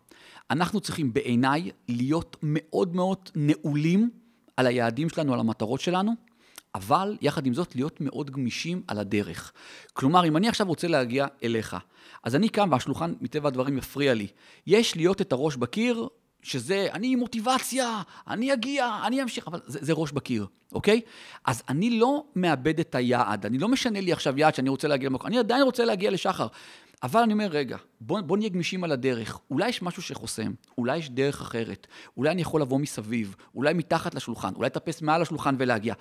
אנחנו 0.51 0.81
צריכים 0.81 1.13
בעיניי 1.13 1.71
להיות 1.89 2.37
מאוד 2.43 2.97
מאוד 2.97 3.31
נעולים 3.35 4.11
על 4.57 4.67
היעדים 4.67 5.09
שלנו, 5.09 5.35
על 5.35 5.41
המטרות 5.41 5.81
שלנו, 5.81 6.13
אבל 6.75 7.17
יחד 7.21 7.47
עם 7.47 7.55
זאת 7.55 7.77
להיות 7.77 8.01
מאוד 8.01 8.31
גמישים 8.31 8.83
על 8.89 8.99
הדרך. 8.99 9.53
כלומר, 9.93 10.27
אם 10.27 10.37
אני 10.37 10.49
עכשיו 10.49 10.67
רוצה 10.67 10.89
להגיע 10.89 11.27
אליך, 11.45 11.77
אז 12.23 12.35
אני 12.35 12.49
קם 12.49 12.69
והשולחן 12.73 13.15
מטבע 13.21 13.49
הדברים 13.49 13.79
יפריע 13.79 14.15
לי. 14.15 14.27
יש 14.67 14.97
להיות 14.97 15.21
את 15.21 15.33
הראש 15.33 15.57
בקיר, 15.57 16.09
שזה, 16.47 16.89
אני 16.93 17.13
עם 17.13 17.19
מוטיבציה, 17.19 18.03
אני 18.29 18.53
אגיע, 18.53 18.99
אני 19.07 19.23
אמשיך, 19.23 19.49
אבל 19.49 19.61
זה, 19.67 19.79
זה 19.83 19.93
ראש 19.93 20.13
בקיר, 20.13 20.47
אוקיי? 20.73 21.01
אז 21.45 21.63
אני 21.69 21.91
לא 21.91 22.25
מאבד 22.37 22.81
את 22.81 22.95
היעד, 22.95 23.47
אני 23.47 23.59
לא 23.59 23.69
משנה 23.69 24.01
לי 24.01 24.13
עכשיו 24.13 24.39
יעד 24.39 24.55
שאני 24.55 24.69
רוצה 24.69 24.89
להגיע 24.89 25.09
למקום, 25.09 25.27
אני 25.27 25.39
עדיין 25.39 25.63
רוצה 25.63 25.85
להגיע 25.85 26.11
לשחר. 26.11 26.47
אבל 27.03 27.21
אני 27.21 27.33
אומר, 27.33 27.47
רגע, 27.51 27.77
בוא, 28.01 28.21
בוא 28.21 28.37
נהיה 28.37 28.49
גמישים 28.49 28.85
על 28.85 28.93
הדרך. 28.93 29.39
אולי 29.51 29.69
יש 29.69 29.83
משהו 29.83 30.03
שחוסם, 30.03 30.53
אולי 30.79 30.97
יש 30.97 31.11
דרך 31.11 31.41
אחרת, 31.41 31.87
אולי 32.17 32.31
אני 32.31 32.43
יכול 32.43 32.61
לבוא 32.61 32.79
מסביב, 32.79 33.37
אולי 33.55 33.75
מתחת 33.75 34.15
לשולחן, 34.15 34.55
אולי 34.55 34.67
לטפס 34.67 35.03
מעל 35.03 35.23
השולחן 35.23 35.55
ולהגיע. 35.59 35.95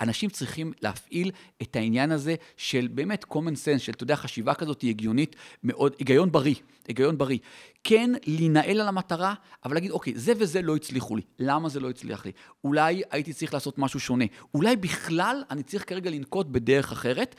אנשים 0.00 0.30
צריכים 0.30 0.72
להפעיל 0.82 1.30
את 1.62 1.76
העניין 1.76 2.12
הזה 2.12 2.34
של 2.56 2.88
באמת 2.94 3.24
common 3.24 3.54
sense, 3.64 3.78
של, 3.78 3.92
אתה 3.92 4.04
יודע, 4.04 4.16
חשיבה 4.16 4.54
כזאת 4.54 4.82
היא 4.82 4.90
הגיונית 4.90 5.36
מאוד, 5.64 5.94
היגיון 5.98 6.32
בריא, 6.32 6.54
היגיון 6.88 7.18
בריא. 7.18 7.38
כן, 7.84 8.10
להינעל 8.26 8.80
על 8.80 8.88
המטרה, 8.88 9.34
אבל 9.64 9.74
להגיד, 9.74 9.90
אוקיי, 9.90 10.12
זה 10.16 10.32
וזה 10.38 10.62
לא 10.62 10.76
הצליחו 10.76 11.16
לי. 11.16 11.22
למה 11.38 11.68
זה 11.68 11.80
לא 11.80 11.90
הצליח 11.90 12.24
לי? 12.24 12.32
אולי 12.64 13.02
הייתי 13.10 13.32
צריך 13.32 13.54
לעשות 13.54 13.78
משהו 13.78 14.00
שונה. 14.00 14.24
אולי 14.54 14.76
בכלל 14.76 15.42
אני 15.50 15.62
צריך 15.62 15.88
כרגע 15.88 16.10
לנקוט 16.10 16.46
בדרך 16.46 16.92
אחרת, 16.92 17.34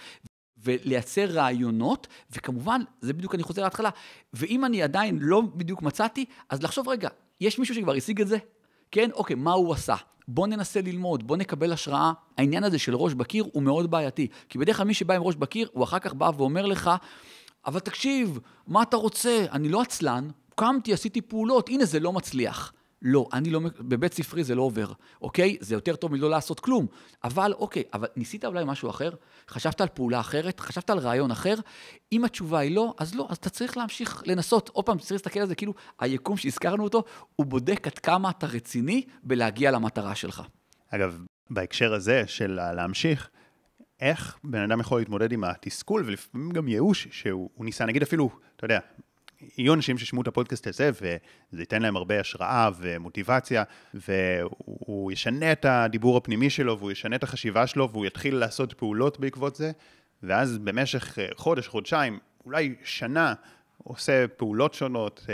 ולייצר 0.64 1.26
רעיונות, 1.26 2.08
וכמובן, 2.36 2.82
זה 3.02 3.14
בדיוק 3.14 3.36
אני 3.36 3.44
חוזר 3.44 3.64
להתחלה, 3.64 3.90
ואם 4.34 4.66
אני 4.66 4.84
עדיין 4.84 5.20
לא 5.22 5.42
בדיוק 5.56 5.82
מצאתי, 5.82 6.26
אז 6.50 6.64
לחשוב, 6.64 6.90
רגע, 6.90 7.10
יש 7.42 7.60
מישהו 7.60 7.76
שכבר 7.76 7.94
השיג 7.94 8.22
את 8.22 8.28
זה? 8.28 8.38
כן, 8.92 9.10
אוקיי, 9.14 9.36
מה 9.36 9.52
הוא 9.52 9.74
עשה? 9.74 9.96
בוא 10.28 10.48
ננסה 10.48 10.82
ללמוד, 10.82 11.28
בוא 11.28 11.38
נקבל 11.38 11.74
השראה. 11.74 12.12
העניין 12.38 12.64
הזה 12.64 12.80
של 12.80 12.96
ראש 12.96 13.14
בקיר 13.14 13.46
הוא 13.54 13.64
מאוד 13.64 13.92
בעייתי, 13.92 14.28
כי 14.50 14.58
בדרך 14.58 14.78
כלל 14.78 14.86
מי 14.86 14.94
שבא 14.94 15.14
עם 15.14 15.22
ראש 15.24 15.36
בקיר, 15.36 15.70
הוא 15.74 15.84
אחר 15.84 16.00
כך 16.00 16.14
בא 16.14 16.32
ואומר 16.38 16.66
לך, 16.66 16.92
אבל 17.66 17.80
תקשיב, 17.80 18.40
מה 18.68 18.82
אתה 18.82 18.98
רוצה? 18.98 19.46
אני 19.52 19.70
לא 19.70 19.82
עצלן, 19.82 20.28
קמתי, 20.56 20.94
עשיתי 20.94 21.22
פעולות, 21.22 21.70
הנה 21.70 21.86
זה 21.86 22.00
לא 22.00 22.14
מצליח. 22.14 22.74
לא, 23.02 23.28
אני 23.34 23.50
לא, 23.50 23.60
בבית 23.80 24.14
ספרי 24.14 24.44
זה 24.44 24.56
לא 24.56 24.62
עובר, 24.62 24.92
אוקיי? 25.22 25.58
זה 25.60 25.76
יותר 25.76 25.96
טוב 25.96 26.12
מלא 26.12 26.30
לעשות 26.30 26.60
כלום. 26.60 26.88
אבל, 27.24 27.54
אוקיי, 27.54 27.84
אבל 27.94 28.08
ניסית 28.16 28.46
אולי 28.46 28.64
משהו 28.66 28.90
אחר? 28.90 29.10
חשבת 29.50 29.82
על 29.82 29.88
פעולה 29.88 30.20
אחרת? 30.20 30.60
חשבת 30.60 30.90
על 30.90 31.00
רעיון 31.00 31.32
אחר? 31.32 31.56
אם 32.12 32.26
התשובה 32.26 32.60
היא 32.60 32.76
לא, 32.76 32.94
אז 32.98 33.16
לא, 33.16 33.28
אז 33.30 33.38
אתה 33.38 33.50
צריך 33.50 33.78
להמשיך 33.78 34.24
לנסות. 34.26 34.70
עוד 34.70 34.86
פעם, 34.86 34.98
צריך 34.98 35.12
להסתכל 35.12 35.40
על 35.40 35.48
זה 35.48 35.56
כאילו, 35.56 35.74
היקום 36.00 36.38
שהזכרנו 36.38 36.84
אותו, 36.84 37.04
הוא 37.36 37.46
בודק 37.46 37.88
עד 37.88 38.00
כמה 38.00 38.30
אתה 38.30 38.48
רציני 38.48 39.06
בלהגיע 39.24 39.72
למטרה 39.72 40.16
שלך. 40.16 40.42
אגב, 40.90 41.22
בהקשר 41.50 41.94
הזה 41.94 42.24
של 42.28 42.60
להמשיך, 42.76 43.30
איך 44.00 44.38
בן 44.44 44.62
אדם 44.62 44.80
יכול 44.80 45.00
להתמודד 45.00 45.32
עם 45.32 45.44
התסכול 45.44 46.04
ולפעמים 46.06 46.52
גם 46.52 46.68
ייאוש 46.68 47.08
שהוא 47.12 47.50
ניסה, 47.60 47.86
נגיד 47.86 48.02
אפילו, 48.02 48.30
אתה 48.56 48.66
יודע, 48.66 48.80
יהיו 49.58 49.74
אנשים 49.74 49.98
שישמעו 49.98 50.22
את 50.22 50.28
הפודקאסט 50.28 50.68
הזה, 50.68 50.90
וזה 50.94 51.62
ייתן 51.62 51.82
להם 51.82 51.96
הרבה 51.96 52.20
השראה 52.20 52.70
ומוטיבציה, 52.78 53.64
והוא 53.94 55.12
ישנה 55.12 55.52
את 55.52 55.66
הדיבור 55.66 56.18
הפנימי 56.18 56.50
שלו, 56.50 56.80
והוא 56.80 56.92
ישנה 56.92 57.16
את 57.16 57.24
החשיבה 57.24 57.68
שלו, 57.68 57.90
והוא 57.92 58.06
יתחיל 58.06 58.36
לעשות 58.36 58.74
פעולות 58.74 59.20
בעקבות 59.20 59.56
זה, 59.56 59.72
ואז 60.24 60.58
במשך 60.58 61.18
חודש, 61.36 61.68
חודשיים, 61.68 62.20
אולי 62.46 62.76
שנה, 62.84 63.34
עושה 63.78 64.28
פעולות 64.28 64.74
שונות, 64.74 65.26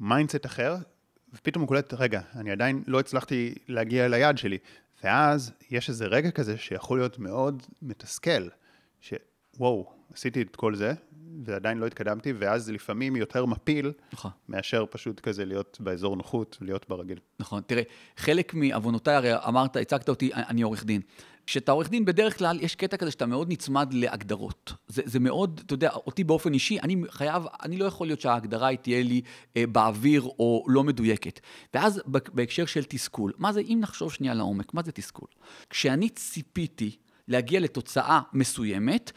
mindset 0.00 0.46
אה, 0.46 0.50
אחר, 0.50 0.76
ופתאום 1.34 1.60
הוא 1.62 1.68
קולט, 1.68 1.94
רגע, 1.94 2.20
אני 2.36 2.50
עדיין 2.50 2.82
לא 2.86 3.00
הצלחתי 3.00 3.54
להגיע 3.68 4.08
ליעד 4.08 4.38
שלי. 4.38 4.58
ואז 5.04 5.52
יש 5.70 5.88
איזה 5.88 6.06
רגע 6.06 6.30
כזה 6.30 6.58
שיכול 6.58 6.98
להיות 6.98 7.18
מאוד 7.18 7.62
מתסכל, 7.82 8.48
שוואו, 9.58 9.86
עשיתי 10.14 10.42
את 10.42 10.56
כל 10.56 10.74
זה, 10.74 10.92
ועדיין 11.44 11.78
לא 11.78 11.86
התקדמתי, 11.86 12.32
ואז 12.38 12.70
לפעמים 12.70 13.16
יותר 13.16 13.46
מפיל, 13.46 13.92
נכון. 14.12 14.30
מאשר 14.48 14.84
פשוט 14.90 15.20
כזה 15.20 15.44
להיות 15.44 15.78
באזור 15.80 16.16
נוחות, 16.16 16.58
להיות 16.60 16.88
ברגיל. 16.88 17.18
נכון, 17.40 17.62
תראה, 17.66 17.82
חלק 18.16 18.54
מעוונותיי, 18.54 19.14
הרי 19.14 19.34
אמרת, 19.34 19.76
הצגת 19.76 20.08
אותי, 20.08 20.30
אני 20.34 20.62
עורך 20.62 20.84
דין. 20.84 21.00
כשאתה 21.46 21.72
עורך 21.72 21.90
דין, 21.90 22.04
בדרך 22.04 22.38
כלל 22.38 22.58
יש 22.60 22.74
קטע 22.74 22.96
כזה 22.96 23.10
שאתה 23.10 23.26
מאוד 23.26 23.52
נצמד 23.52 23.92
להגדרות. 23.92 24.72
זה, 24.88 25.02
זה 25.04 25.18
מאוד, 25.18 25.60
אתה 25.66 25.74
יודע, 25.74 25.90
אותי 25.90 26.24
באופן 26.24 26.54
אישי, 26.54 26.80
אני 26.80 27.02
חייב, 27.10 27.42
אני 27.62 27.76
לא 27.76 27.84
יכול 27.84 28.06
להיות 28.06 28.20
שההגדרה 28.20 28.68
היא 28.68 28.78
תהיה 28.78 29.02
לי 29.02 29.22
אה, 29.56 29.66
באוויר 29.66 30.22
או 30.22 30.64
לא 30.68 30.84
מדויקת. 30.84 31.40
ואז 31.74 32.02
בהקשר 32.06 32.66
של 32.66 32.84
תסכול, 32.84 33.32
מה 33.38 33.52
זה, 33.52 33.60
אם 33.60 33.78
נחשוב 33.80 34.12
שנייה 34.12 34.34
לעומק, 34.34 34.74
מה 34.74 34.82
זה 34.82 34.92
תסכול? 34.92 35.28
כשאני 35.70 36.08
ציפיתי 36.08 36.96
להגיע 37.28 37.60
לתוצאה 37.60 38.20
מסוימת, 38.32 39.12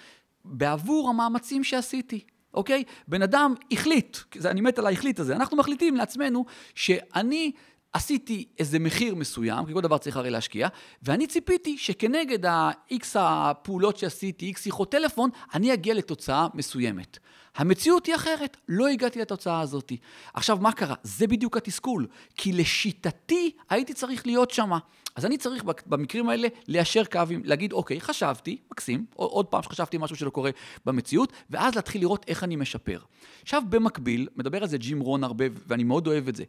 בעבור 0.46 1.10
המאמצים 1.10 1.64
שעשיתי, 1.64 2.20
אוקיי? 2.54 2.84
בן 3.08 3.22
אדם 3.22 3.54
החליט, 3.72 4.18
אני 4.46 4.62
מת 4.62 4.80
על 4.80 4.86
ההחליט 4.86 5.20
הזה, 5.20 5.36
אנחנו 5.36 5.58
מחליטים 5.58 5.96
לעצמנו 5.96 6.46
שאני 6.76 7.52
עשיתי 7.94 8.46
איזה 8.60 8.80
מחיר 8.80 9.16
מסוים, 9.16 9.66
כי 9.66 9.74
כל 9.74 9.82
דבר 9.82 9.98
צריך 9.98 10.18
הרי 10.18 10.30
להשקיע, 10.30 10.68
ואני 11.04 11.28
ציפיתי 11.28 11.78
שכנגד 11.78 12.46
ה-X 12.46 13.06
הפעולות 13.16 13.98
שעשיתי, 13.98 14.54
X 14.56 14.60
שיחות 14.60 14.92
טלפון, 14.92 15.30
אני 15.54 15.74
אגיע 15.74 15.94
לתוצאה 15.94 16.48
מסוימת. 16.54 17.20
המציאות 17.56 18.06
היא 18.06 18.16
אחרת, 18.16 18.58
לא 18.70 18.88
הגעתי 18.88 19.20
לתוצאה 19.20 19.62
הזאת. 19.62 19.92
עכשיו, 20.34 20.58
מה 20.62 20.72
קרה? 20.72 20.96
זה 21.04 21.28
בדיוק 21.28 21.58
התסכול, 21.58 22.08
כי 22.36 22.54
לשיטתי 22.54 23.52
הייתי 23.70 23.94
צריך 23.94 24.26
להיות 24.26 24.52
שמה. 24.52 24.80
אז 25.16 25.26
אני 25.26 25.38
צריך 25.38 25.64
במקרים 25.86 26.30
האלה 26.30 26.48
ליישר 26.68 27.04
קווים, 27.06 27.42
להגיד, 27.46 27.74
אוקיי, 27.74 28.02
חשבתי, 28.02 28.58
מקסים, 28.72 29.06
עוד 29.16 29.46
פעם 29.46 29.64
שחשבתי 29.64 29.98
משהו 30.00 30.16
שלא 30.16 30.30
קורה 30.30 30.52
במציאות, 30.86 31.34
ואז 31.50 31.76
להתחיל 31.76 32.02
לראות 32.02 32.26
איך 32.28 32.44
אני 32.44 32.56
משפר. 32.56 33.00
עכשיו, 33.42 33.64
במקביל, 33.70 34.28
מדבר 34.36 34.62
על 34.62 34.68
זה 34.68 34.78
ג'ים 34.78 35.00
רון 35.00 35.24
הרבה, 35.24 35.46
ואני 35.68 35.84
מאוד 35.84 36.08
אוהב 36.08 36.28
את 36.28 36.36
זה. 36.36 36.44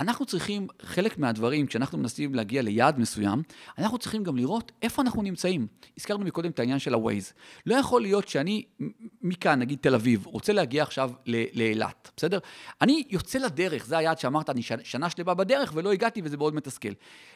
אנחנו 0.00 0.26
צריכים, 0.26 0.66
חלק 0.84 1.18
מהדברים, 1.18 1.66
כשאנחנו 1.66 1.98
מנסים 1.98 2.34
להגיע 2.34 2.62
ליעד 2.62 2.98
מסוים, 2.98 3.42
אנחנו 3.78 3.98
צריכים 3.98 4.22
גם 4.22 4.36
לראות 4.36 4.72
איפה 4.82 5.02
אנחנו 5.02 5.22
נמצאים. 5.22 5.66
הזכרנו 5.98 6.24
מקודם 6.24 6.50
את 6.50 6.58
העניין 6.58 6.78
של 6.78 6.94
ה-Waze. 6.94 7.32
לא 7.66 7.74
יכול 7.74 8.02
להיות 8.02 8.28
שאני, 8.28 8.64
מכאן, 9.22 9.58
נגיד 9.58 9.78
תל 9.80 9.94
אביב, 9.94 10.26
רוצה 10.26 10.52
להגיע 10.52 10.82
עכשיו 10.82 11.10
לאילת, 11.26 12.10
בסדר? 12.16 12.38
אני 12.80 13.04
יוצא 13.10 13.38
לדרך, 13.38 13.86
זה 13.86 13.98
היעד 13.98 14.18
שאמרת, 14.18 14.50
אני 14.50 14.62
שנה 14.62 15.10
שלמה 15.10 15.34
בדרך 15.34 15.72
ולא 15.74 15.92
הגעתי 15.92 16.20
וזה 16.24 16.36
מאוד 16.36 16.54
מתסכל. 16.54 16.92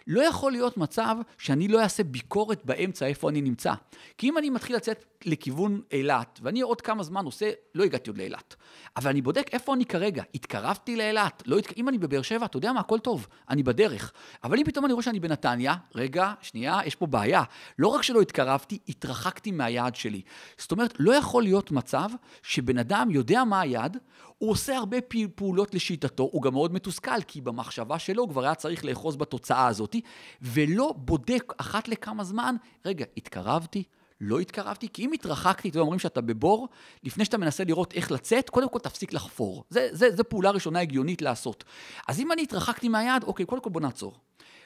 לא 0.06 0.22
יכול 0.22 0.52
להיות 0.52 0.76
מצב 0.76 1.16
שאני 1.38 1.68
לא 1.68 1.82
אעשה 1.82 2.04
ביקורת 2.04 2.64
באמצע 2.64 3.06
איפה 3.06 3.30
אני 3.30 3.40
נמצא. 3.40 3.72
כי 4.18 4.28
אם 4.28 4.38
אני 4.38 4.50
מתחיל 4.50 4.76
לצאת 4.76 5.04
לכיוון 5.24 5.80
אילת, 5.92 6.40
ואני 6.42 6.61
עוד 6.61 6.80
כמה 6.80 7.02
זמן 7.02 7.24
עושה, 7.24 7.50
לא 7.74 7.85
הגעתי 7.85 8.11
עוד 8.11 8.18
לאילת, 8.18 8.56
אבל 8.96 9.11
אני 9.11 9.22
בודק 9.22 9.48
איפה 9.52 9.74
אני 9.74 9.85
כרגע, 9.85 10.22
התקרבתי 10.35 10.96
לאילת, 10.96 11.42
לא 11.46 11.59
התק... 11.59 11.78
אם 11.78 11.88
אני 11.88 11.98
בבאר 11.98 12.22
שבע, 12.22 12.46
אתה 12.46 12.56
יודע 12.56 12.72
מה, 12.72 12.80
הכל 12.80 12.98
טוב, 12.98 13.26
אני 13.49 13.62
בדרך. 13.62 14.12
אבל 14.44 14.59
אם 14.59 14.64
פתאום 14.64 14.85
אני 14.85 14.92
רואה 14.92 15.03
שאני 15.03 15.20
בנתניה, 15.20 15.75
רגע, 15.94 16.33
שנייה, 16.40 16.79
יש 16.87 16.94
פה 16.94 17.07
בעיה. 17.07 17.42
לא 17.79 17.88
רק 17.88 18.03
שלא 18.03 18.20
התקרבתי, 18.20 18.79
התרחקתי 18.88 19.51
מהיעד 19.51 19.96
שלי. 19.96 20.22
זאת 20.59 20.72
אומרת, 20.72 20.94
לא 20.99 21.14
יכול 21.14 21.42
להיות 21.42 21.70
מצב 21.70 22.09
שבן 22.42 22.79
אדם 22.79 23.11
יודע 23.11 23.44
מה 23.44 23.61
היעד, 23.61 23.99
הוא 24.38 24.51
עושה 24.51 24.77
הרבה 24.77 24.96
פעולות 25.35 25.75
לשיטתו, 25.75 26.22
הוא 26.33 26.42
גם 26.42 26.53
מאוד 26.53 26.72
מתוסכל, 26.72 27.22
כי 27.27 27.40
במחשבה 27.40 27.99
שלו 27.99 28.22
הוא 28.22 28.31
כבר 28.31 28.44
היה 28.44 28.55
צריך 28.55 28.85
לאחוז 28.85 29.16
בתוצאה 29.16 29.66
הזאת, 29.66 29.96
ולא 30.42 30.94
בודק 30.96 31.53
אחת 31.57 31.88
לכמה 31.88 32.25
זמן, 32.25 32.57
רגע, 32.85 33.05
התקרבתי, 33.16 33.85
לא 34.20 34.38
התקרבתי, 34.38 34.88
כי 34.92 35.05
אם 35.05 35.12
התרחקתי, 35.12 35.68
אתם 35.68 35.79
אומרים 35.79 35.98
שאתה 35.98 36.20
בבור, 36.20 36.68
לפני 37.05 37.24
שאתה 37.24 37.38
מנסה 37.38 37.64
לראות 37.64 37.94
איך 37.94 38.12
לצאת, 38.12 38.50
קודם 38.50 38.68
כל 38.68 38.79
תפסיק 38.79 39.12
לחפור. 39.12 39.64
זו 39.92 40.24
פעולה 40.29 40.50
ראשונה 40.50 40.81
הגיונית 40.81 41.22
לעשות. 41.22 41.64
אז 42.09 42.20
אם 42.20 42.33
אני 42.33 42.42
התרחקתי 42.42 42.88
מהיעד, 42.88 43.24
אוקיי, 43.24 43.46
קודם 43.46 43.62
כל 43.62 43.70
בוא 43.70 43.81
נעצור. 43.81 44.14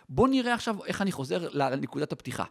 בוא 0.08 0.28
נראה 0.28 0.54
עכשיו 0.54 0.84
איך 0.84 1.02
אני 1.02 1.12
חוזר 1.12 1.48
לנקודת 1.52 2.12
הפתיחה. 2.12 2.44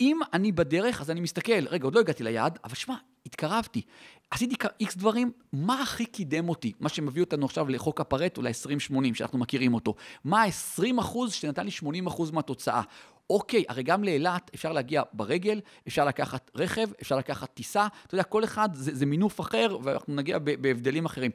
אם 0.00 0.20
אני 0.32 0.52
בדרך, 0.52 1.00
אז 1.00 1.10
אני 1.10 1.20
מסתכל, 1.20 1.66
רגע, 1.68 1.84
עוד 1.84 1.94
לא 1.94 2.00
הגעתי 2.00 2.24
ליעד, 2.24 2.58
אבל 2.64 2.74
שמע, 2.74 2.94
התקרבתי. 3.26 3.82
עשיתי 4.30 4.54
איקס 4.80 4.96
דברים, 4.96 5.32
מה 5.52 5.82
הכי 5.82 6.06
קידם 6.06 6.48
אותי? 6.48 6.72
מה 6.80 6.88
שמביא 6.88 7.22
אותנו 7.22 7.46
עכשיו 7.46 7.68
לחוק 7.68 8.00
הפרטו, 8.00 8.42
ל-20-80, 8.42 9.14
שאנחנו 9.14 9.38
מכירים 9.38 9.74
אותו. 9.74 9.94
מה 10.24 10.42
ה-20 10.42 11.00
אחוז 11.00 11.32
שנתן 11.32 11.64
לי 11.64 11.70
80 11.70 12.06
אחוז 12.06 12.30
מהתוצאה? 12.30 12.82
אוקיי, 13.30 13.64
הרי 13.68 13.82
גם 13.82 14.04
לאילת 14.04 14.50
אפשר 14.54 14.72
להגיע 14.72 15.02
ברגל, 15.12 15.60
אפשר 15.88 16.04
לקחת 16.04 16.50
רכב, 16.54 16.88
אפשר 17.02 17.16
לקחת 17.16 17.54
טיסה, 17.54 17.86
אתה 18.06 18.14
יודע, 18.14 18.22
כל 18.22 18.44
אחד 18.44 18.68
זה, 18.74 18.94
זה 18.94 19.06
מינוף 19.06 19.40
אחר, 19.40 19.76
ואנחנו 19.82 20.14
נגיע 20.14 20.38
בהבדלים 20.38 21.04
אחרים. 21.04 21.30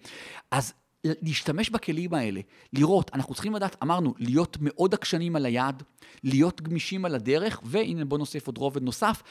אז 0.51 0.73
להשתמש 1.03 1.69
בכלים 1.69 2.13
האלה, 2.13 2.41
לראות, 2.73 3.11
אנחנו 3.13 3.33
צריכים 3.33 3.55
לדעת, 3.55 3.75
אמרנו, 3.83 4.13
להיות 4.17 4.57
מאוד 4.61 4.93
עקשנים 4.93 5.35
על 5.35 5.45
היעד, 5.45 5.83
להיות 6.23 6.61
גמישים 6.61 7.05
על 7.05 7.15
הדרך, 7.15 7.61
והנה 7.63 8.05
בוא 8.05 8.17
נוסיף 8.17 8.47
עוד 8.47 8.57
רובד 8.57 8.83
נוסף, 8.83 9.23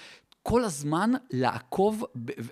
כל 0.42 0.64
הזמן 0.64 1.10
לעקוב 1.30 2.04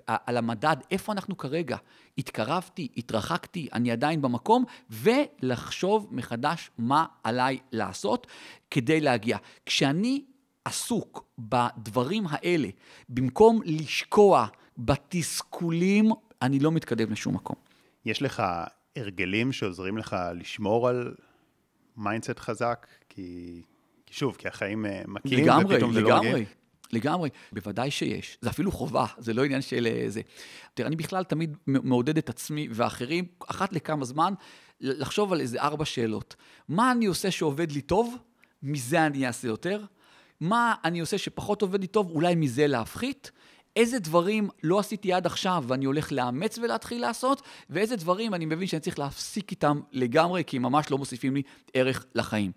על 0.07 0.37
המדד, 0.37 0.75
איפה 0.91 1.11
אנחנו 1.11 1.37
כרגע. 1.37 1.77
התקרבתי, 2.17 2.87
התרחקתי, 2.97 3.67
אני 3.73 3.91
עדיין 3.91 4.21
במקום, 4.21 4.65
ולחשוב 4.89 6.07
מחדש 6.11 6.71
מה 6.77 7.05
עליי 7.23 7.59
לעשות 7.71 8.27
כדי 8.71 9.01
להגיע. 9.01 9.37
כשאני 9.65 10.23
עסוק 10.65 11.25
בדברים 11.39 12.23
האלה, 12.29 12.67
במקום 13.09 13.61
לשקוע 13.65 14.47
בתסכולים, 14.77 16.11
אני 16.41 16.59
לא 16.59 16.71
מתקדם 16.71 17.11
לשום 17.11 17.35
מקום. 17.35 17.55
יש 18.05 18.21
לך 18.21 18.43
הרגלים 18.95 19.51
שעוזרים 19.51 19.97
לך 19.97 20.15
לשמור 20.35 20.89
על 20.89 21.15
mindset 21.97 22.39
חזק? 22.39 22.87
כי, 23.09 23.61
כי 24.05 24.13
שוב, 24.13 24.35
כי 24.35 24.47
החיים 24.47 24.85
אה, 24.85 25.01
מכים, 25.07 25.43
לגמרי, 25.43 25.75
ופתאום 25.75 25.93
זה 25.93 26.01
לגמרי. 26.01 26.11
לא 26.13 26.21
מגיע. 26.21 26.31
לגמרי, 26.31 26.45
בוודאי 27.51 27.91
שיש. 27.91 28.37
זה 28.41 28.49
אפילו 28.49 28.71
חובה, 28.71 29.05
זה 29.17 29.33
לא 29.33 29.45
עניין 29.45 29.61
של 29.61 29.87
אה, 29.87 30.05
זה. 30.07 30.21
תראה, 30.73 30.87
אני 30.87 30.95
בכלל 30.95 31.23
תמיד 31.23 31.57
מעודד 31.67 32.17
את 32.17 32.29
עצמי 32.29 32.67
ואחרים, 32.71 33.25
אחת 33.47 33.73
לכמה 33.73 34.05
זמן, 34.05 34.33
לחשוב 34.81 35.33
על 35.33 35.39
איזה 35.39 35.61
ארבע 35.61 35.85
שאלות. 35.85 36.35
מה 36.69 36.91
אני 36.91 37.05
עושה 37.05 37.31
שעובד 37.31 37.71
לי 37.71 37.81
טוב? 37.81 38.17
מזה 38.63 39.05
אני 39.05 39.27
אעשה 39.27 39.47
יותר. 39.47 39.83
מה 40.39 40.75
אני 40.85 40.99
עושה 40.99 41.17
שפחות 41.17 41.61
עובד 41.61 41.81
לי 41.81 41.87
טוב? 41.87 42.11
אולי 42.11 42.35
מזה 42.35 42.67
להפחית. 42.67 43.31
איזה 43.77 43.99
דברים 43.99 44.49
לא 44.63 44.79
עשיתי 44.79 45.13
עד 45.13 45.25
עכשיו 45.25 45.63
ואני 45.67 45.85
הולך 45.85 46.11
לאמץ 46.11 46.57
ולהתחיל 46.57 47.01
לעשות, 47.01 47.41
ואיזה 47.69 47.95
דברים 47.95 48.33
אני 48.33 48.45
מבין 48.45 48.67
שאני 48.67 48.79
צריך 48.79 48.99
להפסיק 48.99 49.51
איתם 49.51 49.81
לגמרי, 49.91 50.43
כי 50.47 50.57
הם 50.57 50.63
ממש 50.63 50.91
לא 50.91 50.97
מוסיפים 50.97 51.35
לי 51.35 51.41
ערך 51.73 52.05
לחיים. 52.15 52.51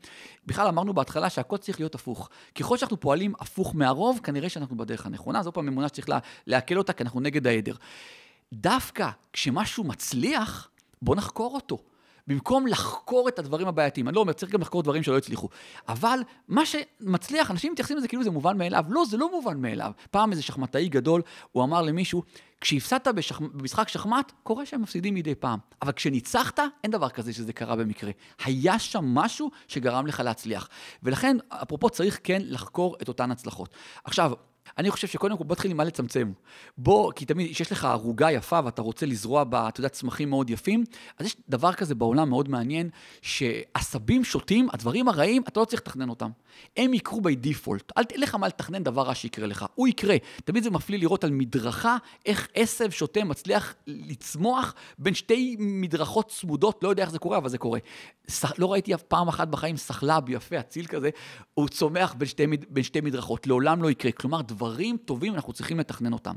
בכלל 0.46 0.68
אמרנו 0.68 0.94
בהתחלה 0.94 1.30
שהכל 1.30 1.56
צריך 1.56 1.80
להיות 1.80 1.94
הפוך. 1.94 2.28
ככל 2.54 2.76
שאנחנו 2.76 3.00
פועלים 3.00 3.33
הפוך 3.40 3.74
מהרוב, 3.74 4.20
כנראה 4.22 4.48
שאנחנו 4.48 4.76
בדרך 4.76 5.06
הנכונה. 5.06 5.42
זו 5.42 5.52
פעם 5.52 5.68
אמונה 5.68 5.88
שצריך 5.88 6.09
לעכל 6.46 6.78
אותה, 6.78 6.92
כי 6.92 7.02
אנחנו 7.02 7.20
נגד 7.20 7.46
העדר. 7.46 7.74
דווקא 8.52 9.09
כשמשהו 9.33 9.85
מצליח, 9.85 10.68
בוא 11.02 11.16
נחקור 11.16 11.54
אותו. 11.54 11.78
במקום 12.26 12.66
לחקור 12.66 13.28
את 13.28 13.38
הדברים 13.38 13.68
הבעייתיים. 13.68 14.09
אני 14.09 14.14
לא 14.14 14.20
אומר, 14.20 14.33
צריך 14.33 14.52
גם 14.52 14.61
לחקור 14.61 14.83
דברים 14.83 15.02
שלא 15.02 15.18
הצליחו. 15.18 15.48
אבל 15.88 16.20
מה 16.48 16.62
שמצליח, 16.66 17.50
אנשים 17.50 17.72
מתייחסים 17.72 17.96
לזה 17.96 18.09
כאילו 18.09 18.24
זה 18.24 18.30
מובן 18.30 18.59
מאליו. 18.59 18.85
לא, 18.88 19.04
זה 19.04 19.16
לא 19.16 19.30
מובן 19.30 19.61
מאליו. 19.61 19.92
פעם 20.11 20.30
איזה 20.30 20.42
שחמטאי 20.42 20.88
גדול, 20.88 21.22
הוא 21.52 21.64
אמר 21.64 21.83
למישהו, 21.83 22.22
כשהפסדת 22.61 23.09
בשח... 23.09 23.40
במשחק 23.40 23.88
שחמט, 23.88 24.33
קורה 24.42 24.66
שהם 24.66 24.83
מפסידים 24.83 25.14
מדי 25.14 25.35
פעם. 25.35 25.59
אבל 25.83 25.92
כשניצחת, 25.92 26.61
אין 26.85 26.90
דבר 26.90 27.09
כזה 27.09 27.33
שזה 27.33 27.52
קרה 27.52 27.76
במקרה. 27.76 28.11
היה 28.44 28.78
שם 28.78 29.04
משהו 29.04 29.50
שגרם 29.68 30.06
לך 30.06 30.20
להצליח. 30.20 30.68
ולכן, 31.02 31.37
אפרופו, 31.48 31.90
צריך 31.90 32.20
כן 32.24 32.42
לחקור 32.44 32.96
את 33.02 33.09
אותן 33.09 33.30
הצלחות. 33.30 33.74
עכשיו, 34.04 34.33
אני 34.78 34.90
חושב 34.90 35.09
שקודם 35.09 35.37
כל 35.37 35.44
בוא 35.44 35.54
נתחיל 35.54 35.70
עם 35.70 35.76
מה 35.76 35.85
לצמצם. 35.85 36.33
בוא, 36.78 37.12
כי 37.12 37.24
תמיד 37.24 37.52
כשיש 37.52 37.72
לך 37.72 37.85
ערוגה 37.85 38.30
יפה 38.30 38.61
ואתה 38.64 38.83
רוצה 38.83 39.06
לזרוע 39.06 39.44
בה, 39.44 39.68
אתה 39.68 39.80
יודע, 39.80 39.88
צמחים 39.88 40.30
מאוד 40.30 40.50
יפים, 40.50 40.85
אז 41.18 41.26
יש 41.26 41.37
דבר 41.48 41.72
כזה 41.72 41.94
בעולם 41.94 42.28
מאוד 42.28 42.48
מעניין, 42.48 42.90
שעשבים 43.22 44.24
שוטים, 44.24 44.68
הדברים 44.72 45.09
הרעים, 45.09 45.42
אתה 45.48 45.61
לא 45.61 45.64
צריך 45.64 45.83
לתכנן 45.83 46.09
אותם. 46.09 46.30
הם 46.76 46.94
יקרו 46.94 47.20
בי 47.20 47.35
דיפולט. 47.35 47.92
אל 47.98 48.04
תלך 48.04 48.35
מה 48.35 48.48
לתכנן 48.48 48.83
דבר 48.83 49.02
רע 49.02 49.14
שיקרה 49.14 49.46
לך, 49.46 49.66
הוא 49.74 49.88
יקרה. 49.88 50.16
תמיד 50.44 50.62
זה 50.62 50.70
מפליא 50.70 50.98
לראות 50.98 51.24
על 51.24 51.30
מדרכה 51.30 51.96
איך 52.26 52.48
עשב 52.54 52.90
שוטה 52.90 53.24
מצליח 53.24 53.74
לצמוח 53.87 54.74
בין 54.98 55.14
שתי 55.14 55.56
מדרכות 55.59 56.28
צמודות, 56.28 56.83
לא 56.83 56.88
יודע 56.88 57.02
איך 57.02 57.11
זה 57.11 57.18
קורה, 57.18 57.38
אבל 57.38 57.48
זה 57.48 57.59
קורה. 57.59 57.78
לא 58.59 58.72
ראיתי 58.72 58.94
אף 58.94 59.02
פעם 59.02 59.28
אחת 59.28 59.48
בחיים 59.48 59.76
סחלב 59.76 60.28
יפה, 60.28 60.61
אציל 60.61 60.87
כזה, 60.87 61.11
הוא 61.54 61.68
צומח 61.68 62.14
בין 62.14 62.28
שתי, 62.28 62.46
בין 62.68 62.85
שתי 62.85 63.00
מדרכות, 63.00 63.46
לעולם 63.46 63.83
לא 63.83 63.90
יקרה. 63.90 64.12
כלומר, 64.12 64.42
דברים 64.60 64.96
טובים, 64.96 65.34
אנחנו 65.34 65.52
צריכים 65.52 65.78
לתכנן 65.78 66.12
אותם. 66.12 66.34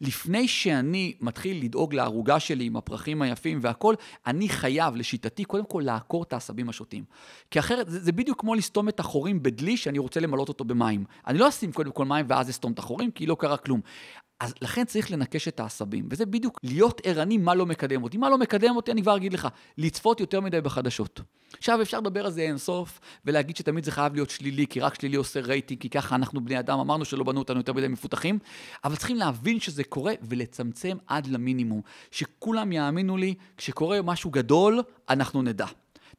לפני 0.00 0.48
שאני 0.48 1.14
מתחיל 1.20 1.64
לדאוג 1.64 1.94
לערוגה 1.94 2.40
שלי 2.40 2.64
עם 2.64 2.76
הפרחים 2.76 3.22
היפים 3.22 3.58
והכול, 3.62 3.94
אני 4.26 4.48
חייב, 4.48 4.96
לשיטתי, 4.96 5.44
קודם 5.44 5.64
כל 5.64 5.82
לעקור 5.84 6.22
את 6.22 6.32
העשבים 6.32 6.68
השוטים. 6.68 7.04
כי 7.50 7.58
אחרת, 7.58 7.90
זה, 7.90 8.00
זה 8.00 8.12
בדיוק 8.12 8.40
כמו 8.40 8.54
לסתום 8.54 8.88
את 8.88 9.00
החורים 9.00 9.42
בדלי 9.42 9.76
שאני 9.76 9.98
רוצה 9.98 10.20
למלות 10.20 10.48
אותו 10.48 10.64
במים. 10.64 11.04
אני 11.26 11.38
לא 11.38 11.48
אשים 11.48 11.72
קודם 11.72 11.92
כל 11.92 12.04
מים 12.04 12.26
ואז 12.28 12.50
אסתום 12.50 12.72
את 12.72 12.78
החורים, 12.78 13.10
כי 13.10 13.26
לא 13.26 13.36
קרה 13.38 13.56
כלום. 13.56 13.80
אז 14.42 14.54
לכן 14.62 14.84
צריך 14.84 15.10
לנקש 15.10 15.48
את 15.48 15.60
העשבים, 15.60 16.08
וזה 16.10 16.26
בדיוק 16.26 16.60
להיות 16.62 17.00
ערני 17.04 17.38
מה 17.38 17.54
לא 17.54 17.66
מקדם 17.66 18.02
אותי. 18.02 18.16
מה 18.16 18.30
לא 18.30 18.38
מקדם 18.38 18.76
אותי, 18.76 18.92
אני 18.92 19.02
כבר 19.02 19.16
אגיד 19.16 19.32
לך, 19.32 19.48
לצפות 19.78 20.20
יותר 20.20 20.40
מדי 20.40 20.60
בחדשות. 20.60 21.20
עכשיו 21.58 21.82
אפשר 21.82 22.00
לדבר 22.00 22.26
על 22.26 22.32
זה 22.32 22.40
אינסוף, 22.40 23.00
ולהגיד 23.24 23.56
שתמיד 23.56 23.84
זה 23.84 23.90
חייב 23.92 24.14
להיות 24.14 24.30
שלילי, 24.30 24.66
כי 24.66 24.80
רק 24.80 24.94
שלילי 24.94 25.16
עושה 25.16 25.40
רייטינג, 25.40 25.80
כי 25.80 25.90
ככה 25.90 26.14
אנחנו 26.14 26.44
בני 26.44 26.58
אדם, 26.58 26.78
אמרנו 26.78 27.04
שלא 27.04 27.24
בנו 27.24 27.38
אותנו 27.38 27.58
יותר 27.58 27.72
מדי 27.72 27.88
מפותחים, 27.88 28.38
אבל 28.84 28.96
צריכים 28.96 29.16
להבין 29.16 29.60
שזה 29.60 29.84
קורה 29.84 30.12
ולצמצם 30.22 30.96
עד 31.06 31.26
למינימום. 31.26 31.80
שכולם 32.10 32.72
יאמינו 32.72 33.16
לי, 33.16 33.34
כשקורה 33.56 34.02
משהו 34.02 34.30
גדול, 34.30 34.80
אנחנו 35.08 35.42
נדע. 35.42 35.66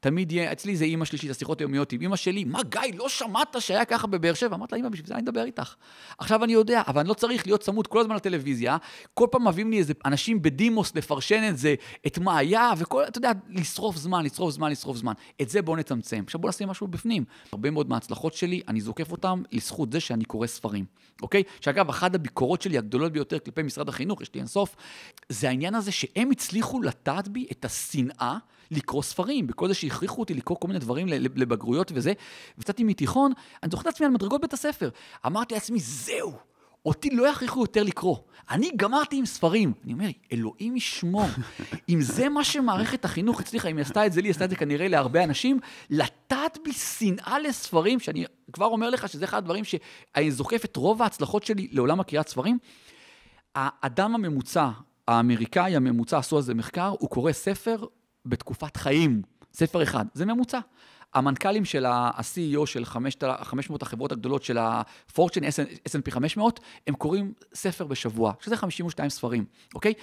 תמיד 0.04 0.32
יהיה, 0.32 0.52
אצלי 0.52 0.76
זה 0.76 0.86
אימא 0.86 1.06
שלישית, 1.06 1.32
השיחות 1.32 1.60
היומיות 1.60 1.92
עם 1.92 2.02
אימא 2.02 2.16
שלי, 2.16 2.44
מה 2.44 2.64
גיא, 2.64 2.82
לא 2.96 3.10
שמעת 3.10 3.56
שהיה 3.60 3.86
ככה 3.86 4.08
בבאר 4.08 4.34
שבע? 4.34 4.56
אמרת 4.56 4.72
לה, 4.72 4.78
אימא, 4.78 4.90
בשביל 4.90 5.08
זה 5.08 5.14
אני 5.14 5.22
מדבר 5.22 5.44
איתך. 5.44 5.76
עכשיו 6.18 6.44
אני 6.44 6.54
יודע, 6.54 6.82
אבל 6.88 7.00
אני 7.00 7.10
לא 7.10 7.14
צריך 7.14 7.48
להיות 7.48 7.62
צמוד 7.62 7.88
כל 7.88 8.00
הזמן 8.00 8.16
לטלוויזיה, 8.16 8.78
כל 9.14 9.28
פעם 9.32 9.48
מביאים 9.48 9.72
לי 9.72 9.78
איזה 9.78 9.94
אנשים 10.06 10.42
בדימוס 10.42 10.96
לפרשן 10.96 11.50
את 11.50 11.58
זה, 11.58 11.76
את 12.08 12.18
מה 12.18 12.38
היה, 12.38 12.72
וכל, 12.78 13.04
אתה 13.04 13.18
יודע, 13.18 13.32
לשרוף 13.50 13.98
זמן, 13.98 14.26
לשרוף 14.26 14.52
זמן, 14.52 14.72
לשרוף 14.72 14.98
זמן. 14.98 15.14
את 15.42 15.50
זה 15.50 15.62
בואו 15.62 15.78
נצמצם. 15.78 16.24
עכשיו 16.26 16.42
בואו 16.42 16.50
נשים 16.50 16.70
משהו 16.70 16.88
בפנים. 16.88 17.24
הרבה 17.52 17.72
מאוד 17.72 17.90
מההצלחות 17.90 18.34
שלי, 18.34 18.62
אני 18.68 18.82
זוקף 18.82 19.12
אותן 19.12 19.42
לזכות 19.52 19.92
זה 19.92 20.00
שאני 20.00 20.26
קורא 20.26 20.48
ספרים, 20.48 20.86
אוקיי? 21.22 21.44
שאגב, 21.62 21.90
אחת 21.90 22.16
הביקורות 22.16 22.62
שלי 22.62 22.78
הגדולות 22.78 23.12
ביותר 23.12 23.40
כלפי 23.40 23.62
משרד 23.62 23.90
החינוך, 23.90 24.22
יש 24.22 24.34
לי 24.34 24.40
אינסוף, 24.40 24.76
זה 25.30 25.48
העניין 25.48 25.76
הזה 25.76 25.92
שהם 25.92 26.32
הצליחו 26.32 26.82
לטעת 26.82 27.28
בי 27.28 27.48
את 27.52 27.66
השנאה 27.66 28.38
לקרוא 28.72 29.04
ספרים, 29.04 29.48
בכל 29.48 29.68
זה 29.68 29.74
שהכריחו 29.74 30.22
אותי 30.22 30.34
לקרוא 30.34 30.58
כל 30.60 30.68
מיני 30.68 30.80
דברים 30.80 31.08
לבגרויות 31.08 31.92
וזה, 31.96 32.14
ויצאתי 32.58 32.84
מתיכון, 32.84 33.32
אני 33.64 33.72
זוכר 33.72 33.82
את 33.82 33.88
עצמי 33.88 34.06
על 34.06 34.12
מדרגות 34.12 34.42
בית 34.42 34.54
הספר. 34.54 34.90
אמרתי 35.26 35.54
לעצמי, 35.54 35.80
זהו, 35.80 36.34
אותי 36.86 37.10
לא 37.10 37.28
יכריחו 37.28 37.62
יותר 37.62 37.84
לקרוא. 37.84 38.18
אני 38.50 38.72
גמרתי 38.76 39.16
עם 39.16 39.26
ספרים. 39.26 39.74
אני 39.84 39.94
אומר, 39.94 40.08
אלוהים 40.32 40.76
ישמור. 40.76 41.28
אם 41.90 42.02
זה 42.02 42.30
מה 42.30 42.44
שמערכת 42.44 43.06
החינוך 43.06 43.40
הצליחה, 43.40 43.68
אם 43.68 43.78
היא 43.78 43.86
עשתה 43.86 44.06
את 44.06 44.14
זה 44.14 44.22
לי, 44.22 44.30
עשתה 44.30 44.46
את 44.46 44.50
זה 44.50 44.56
כנראה 44.56 44.88
להרבה 44.88 45.24
אנשים, 45.24 45.60
לטעת 45.90 46.58
בי 46.64 46.74
שנאה 46.74 47.40
לספרים, 47.40 48.00
שאני 48.00 48.26
כבר 48.54 48.66
אומר 48.66 48.90
לך 48.90 49.10
שזה 49.10 49.26
אחד 49.26 49.38
הדברים 49.38 49.64
שאני 49.64 50.32
זוקף 50.32 50.66
את 50.66 50.76
רוב 50.76 51.02
ההצלחות 51.02 51.44
שלי 51.44 51.68
לעולם 51.72 52.00
הקריאת 52.00 52.28
ספרים. 52.28 52.58
האדם 53.56 54.16
הממוצע, 54.16 54.70
האמריקאי 55.08 55.76
הממוצע, 55.76 56.18
עשו 56.18 56.36
על 56.36 56.42
זה 56.42 56.54
מחקר, 56.54 56.94
הוא 57.00 57.10
קורא 57.10 57.32
ספר 57.32 57.86
בתקופת 58.26 58.78
חיים, 58.78 59.22
ספר 59.54 59.84
אחד, 59.84 60.06
זה 60.14 60.26
ממוצע. 60.26 60.60
המנכ"לים 61.14 61.66
של 61.66 61.86
ה-CEO 61.86 62.66
של 62.66 62.86
500 62.86 63.82
החברות 63.82 64.12
הגדולות 64.12 64.44
של 64.44 64.58
ה-Fortune 64.58 65.44
S&P 65.90 66.12
500, 66.12 66.60
הם 66.88 66.96
קוראים 66.96 67.34
ספר 67.54 67.86
בשבוע, 67.88 68.34
שזה 68.40 68.58
52 68.58 69.10
ספרים, 69.10 69.46
אוקיי? 69.76 69.94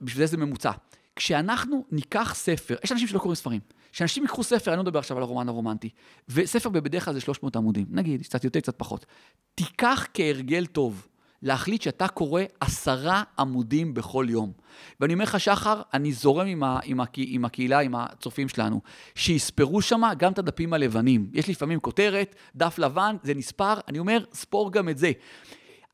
בשביל 0.00 0.26
זה 0.26 0.30
זה 0.30 0.36
ממוצע. 0.36 0.70
כשאנחנו 1.16 1.84
ניקח 1.90 2.34
ספר, 2.34 2.76
יש 2.84 2.92
אנשים 2.92 3.08
שלא 3.08 3.18
קוראים 3.18 3.34
ספרים, 3.34 3.60
כשאנשים 3.92 4.22
ייקחו 4.22 4.42
ספר, 4.42 4.70
אני 4.70 4.76
לא 4.76 4.82
מדבר 4.82 4.98
עכשיו 4.98 5.16
על 5.16 5.22
הרומן 5.22 5.48
הרומנטי, 5.48 5.90
וספר 6.28 6.68
בדרך 6.68 7.04
כלל 7.04 7.14
זה 7.14 7.20
300 7.20 7.56
עמודים, 7.56 7.86
נגיד, 7.90 8.22
קצת 8.22 8.44
יותר, 8.44 8.60
קצת 8.60 8.78
פחות. 8.78 9.06
תיקח 9.54 10.06
כהרגל 10.14 10.66
טוב 10.66 11.08
להחליט 11.44 11.82
שאתה 11.82 12.08
קורא 12.08 12.42
עשרה 12.60 13.22
עמודים 13.38 13.94
בכל 13.94 14.26
יום. 14.28 14.52
ואני 15.00 15.12
אומר 15.12 15.24
לך, 15.24 15.40
שחר, 15.40 15.82
אני 15.94 16.12
זורם 16.12 16.46
עם, 16.46 16.62
ה, 16.62 16.78
עם, 16.84 17.00
ה, 17.00 17.04
עם 17.16 17.44
הקהילה, 17.44 17.78
עם 17.78 17.94
הצופים 17.94 18.48
שלנו, 18.48 18.80
שיספרו 19.14 19.82
שם 19.82 20.02
גם 20.18 20.32
את 20.32 20.38
הדפים 20.38 20.72
הלבנים. 20.72 21.30
יש 21.32 21.48
לפעמים 21.48 21.80
כותרת, 21.80 22.36
דף 22.56 22.78
לבן, 22.78 23.16
זה 23.22 23.34
נספר, 23.34 23.74
אני 23.88 23.98
אומר, 23.98 24.24
ספור 24.32 24.72
גם 24.72 24.88
את 24.88 24.98
זה. 24.98 25.12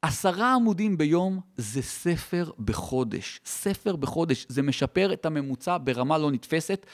עשרה 0.02 0.54
עמודים 0.54 0.98
ביום 0.98 1.40
זה 1.56 1.82
ספר 1.82 2.50
בחודש. 2.58 3.40
ספר 3.44 3.96
בחודש. 3.96 4.46
זה 4.48 4.62
משפר 4.62 5.12
את 5.12 5.26
הממוצע 5.26 5.76
ברמה 5.84 6.18
לא 6.18 6.30
נתפסת. 6.30 6.86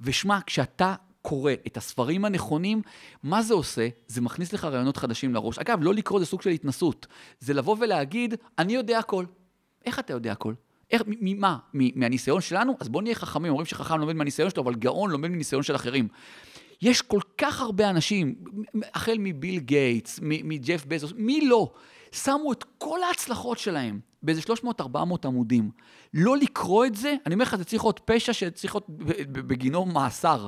ושמע, 0.00 0.38
כשאתה 0.46 0.94
קורא 1.22 1.52
את 1.66 1.76
הספרים 1.76 2.24
הנכונים, 2.24 2.82
מה 3.22 3.42
זה 3.42 3.54
עושה? 3.54 3.88
זה 4.06 4.20
מכניס 4.20 4.52
לך 4.52 4.64
רעיונות 4.64 4.96
חדשים 4.96 5.34
לראש. 5.34 5.58
אגב, 5.58 5.78
לא 5.82 5.94
לקרוא 5.94 6.20
זה 6.20 6.26
סוג 6.26 6.42
של 6.42 6.50
התנסות. 6.50 7.06
זה 7.40 7.54
לבוא 7.54 7.76
ולהגיד, 7.80 8.34
אני 8.58 8.72
יודע 8.72 8.98
הכל. 8.98 9.24
איך 9.84 9.98
אתה 9.98 10.12
יודע 10.12 10.32
הכל? 10.32 10.54
איך, 10.90 11.02
ממה? 11.06 11.58
מהניסיון 11.72 12.40
שלנו? 12.40 12.76
אז 12.80 12.88
בואו 12.88 13.02
נהיה 13.02 13.14
חכמים, 13.14 13.50
אומרים 13.50 13.66
שחכם 13.66 14.00
לומד 14.00 14.16
מהניסיון 14.16 14.50
שלו, 14.50 14.62
אבל 14.62 14.74
גאון 14.74 15.10
לומד 15.10 15.28
מניסיון 15.28 15.62
של 15.62 15.74
אחרים. 15.74 16.08
יש 16.82 17.02
כל 17.02 17.20
כך 17.38 17.60
הרבה 17.60 17.90
אנשים, 17.90 18.34
החל 18.94 19.16
מביל 19.18 19.58
גייטס, 19.58 20.20
מג'ף 20.22 20.84
בזוס, 20.86 21.12
מי 21.16 21.46
לא, 21.46 21.72
שמו 22.12 22.52
את 22.52 22.64
כל 22.78 23.02
ההצלחות 23.02 23.58
שלהם 23.58 24.00
באיזה 24.22 24.40
300-400 24.80 24.84
עמודים. 25.24 25.70
לא 26.14 26.36
לקרוא 26.36 26.86
את 26.86 26.94
זה, 26.94 27.14
אני 27.26 27.34
אומר 27.34 27.44
לך, 27.44 27.56
זה 27.56 27.64
צריך 27.64 27.84
להיות 27.84 28.00
פשע 28.04 28.32
שצריך 28.32 28.74
להיות 28.74 28.86
בגינו 29.32 29.84
מאסר. 29.84 30.46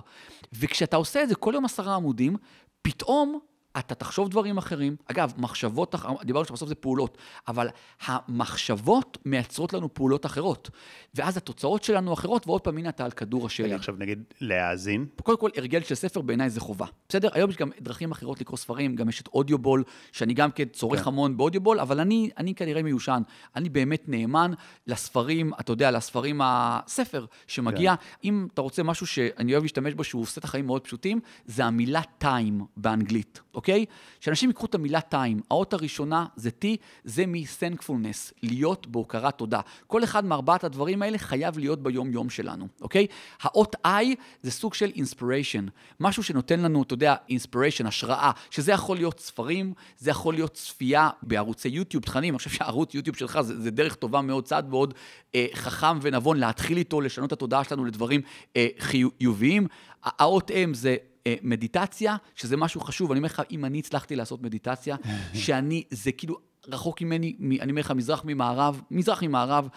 וכשאתה 0.53 0.96
עושה 0.96 1.22
את 1.22 1.29
זה 1.29 1.35
כל 1.35 1.55
יום 1.55 1.64
עשרה 1.64 1.94
עמודים, 1.94 2.37
פתאום 2.83 3.38
אתה 3.79 3.95
תחשוב 3.95 4.29
דברים 4.29 4.59
אחרים. 4.59 4.97
אגב, 5.07 5.33
מחשבות, 5.37 5.95
דיברנו 6.25 6.45
שבסוף 6.45 6.69
זה 6.69 6.75
פעולות, 6.75 7.19
אבל 7.49 7.69
המחשבות 8.07 9.19
מייצרות 9.25 9.73
לנו 9.73 9.95
פעולות 9.95 10.27
אחרות. 10.27 10.71
ואז 11.15 11.37
התוצאות 11.37 11.85
שלנו 11.85 12.13
אחרות, 12.13 12.47
ועוד 12.47 12.61
פעם, 12.61 12.79
הנה 12.79 12.89
אתה 12.89 13.05
על 13.05 13.11
כדור 13.11 13.47
השלג. 13.47 13.73
עכשיו 13.73 13.95
נגיד 13.99 14.23
להאזין. 14.41 15.07
קודם 15.23 15.39
כל, 15.39 15.51
הרגל 15.57 15.83
של 15.83 15.95
ספר 15.95 16.21
בעיניי 16.21 16.51
זה 16.51 16.61
חובה. 16.61 16.87
בסדר? 17.09 17.29
היום 17.33 17.51
יש 17.51 17.57
גם 17.57 17.71
דרכים 17.81 18.13
אחרות 18.13 18.41
לקרוא 18.41 18.59
ספרים, 18.59 18.97
גם 18.97 19.09
יש 19.09 19.21
את 19.21 19.29
אודיובול, 19.29 19.85
שאני 20.13 20.35
גם 20.35 20.51
כן 20.51 20.65
צורך 20.65 21.01
כן. 21.01 21.09
המון 21.09 21.37
באודיובול, 21.37 21.81
אבל 21.81 22.01
אני, 22.01 22.31
אני 22.39 22.55
כנראה 22.55 22.83
מיושן. 22.83 23.23
אני 23.57 23.69
באמת 23.69 24.09
נאמן 24.09 24.53
לספרים, 24.87 25.53
אתה 25.61 25.73
יודע, 25.73 25.91
לספרים, 25.91 26.41
הספר 26.45 27.27
שמגיע. 27.47 27.97
כן. 27.97 28.03
אם 28.25 28.47
אתה 28.55 28.63
רוצה 28.63 28.83
משהו 28.83 29.07
שאני 29.07 29.53
אוהב 29.53 29.63
להשתמש 29.63 29.95
בו, 29.95 30.05
שהוא 30.05 30.23
עושה 30.23 30.39
את 30.39 30.45
החיים 30.45 30.67
מאוד 30.67 30.83
פשוטים, 30.83 31.21
זה 31.47 31.65
המילה 31.65 32.01
time 32.23 32.63
באנגלית. 32.77 33.41
אוקיי? 33.64 33.85
שאנשים 34.20 34.50
ייקחו 34.50 34.66
את 34.66 34.74
המילה 34.74 35.00
time. 35.11 35.42
האות 35.50 35.72
הראשונה 35.72 36.27
זה 36.37 36.50
T, 36.61 36.66
זה 37.05 37.27
מ-thankfulness, 37.27 38.33
להיות 38.42 38.87
בהוקרת 38.87 39.38
תודה. 39.38 39.61
כל 39.87 40.05
אחד 40.05 40.24
מארבעת 40.24 40.64
הדברים 40.64 41.03
האלה 41.03 41.18
חייב 41.18 41.59
להיות 41.59 41.83
ביום-יום 41.83 42.31
שלנו, 42.31 42.68
אוקיי? 42.81 43.07
האות 43.42 43.77
I 43.87 44.05
זה 44.42 44.50
סוג 44.50 44.74
של 44.74 44.90
inspiration, 44.96 45.70
משהו 46.00 46.22
שנותן 46.22 46.61
לנו, 46.61 46.83
אתה 46.83 46.94
יודע, 46.94 47.14
inspiration, 47.31 47.87
השראה, 47.87 48.31
שזה 48.50 48.72
יכול 48.72 48.96
להיות 48.96 49.20
ספרים, 49.20 49.72
זה 49.99 50.11
יכול 50.11 50.34
להיות 50.34 50.55
צפייה 50.55 51.11
בערוצי 51.22 51.68
יוטיוב, 51.68 52.05
תכנים, 52.05 52.34
אני 52.34 52.39
חושב 52.39 52.51
שהערוץ 52.51 52.95
יוטיוב 52.95 53.16
שלך 53.16 53.41
זה, 53.41 53.62
זה 53.62 53.70
דרך 53.70 53.95
טובה 53.95 54.20
מאוד, 54.20 54.45
צעד 54.45 54.68
מאוד 54.68 54.95
אה, 55.34 55.47
חכם 55.55 55.99
ונבון 56.03 56.36
להתחיל 56.36 56.78
איתו, 56.78 57.01
לשנות 57.01 57.28
את 57.28 57.32
התודעה 57.32 57.64
שלנו 57.64 57.84
לדברים 57.84 58.20
אה, 58.57 58.68
חיוביים. 58.78 59.66
האות 60.03 60.51
M 60.51 60.74
זה 60.74 60.97
מדיטציה, 61.43 62.16
שזה 62.35 62.57
משהו 62.57 62.81
חשוב. 62.81 63.11
אני 63.11 63.18
אומר 63.18 63.27
לך, 63.27 63.43
אם 63.51 63.64
אני 63.64 63.79
הצלחתי 63.79 64.16
לעשות 64.16 64.43
מדיטציה, 64.43 64.97
שאני, 65.45 65.85
זה 65.91 66.12
כאילו... 66.12 66.37
רחוק 66.68 67.03
ממני, 67.03 67.37
אני 67.61 67.70
אומר 67.70 67.81
לך, 67.81 67.91
מזרח 67.91 68.22
ממערב, 68.25 68.83
מזרח 68.91 69.22
ממערב. 69.22 69.68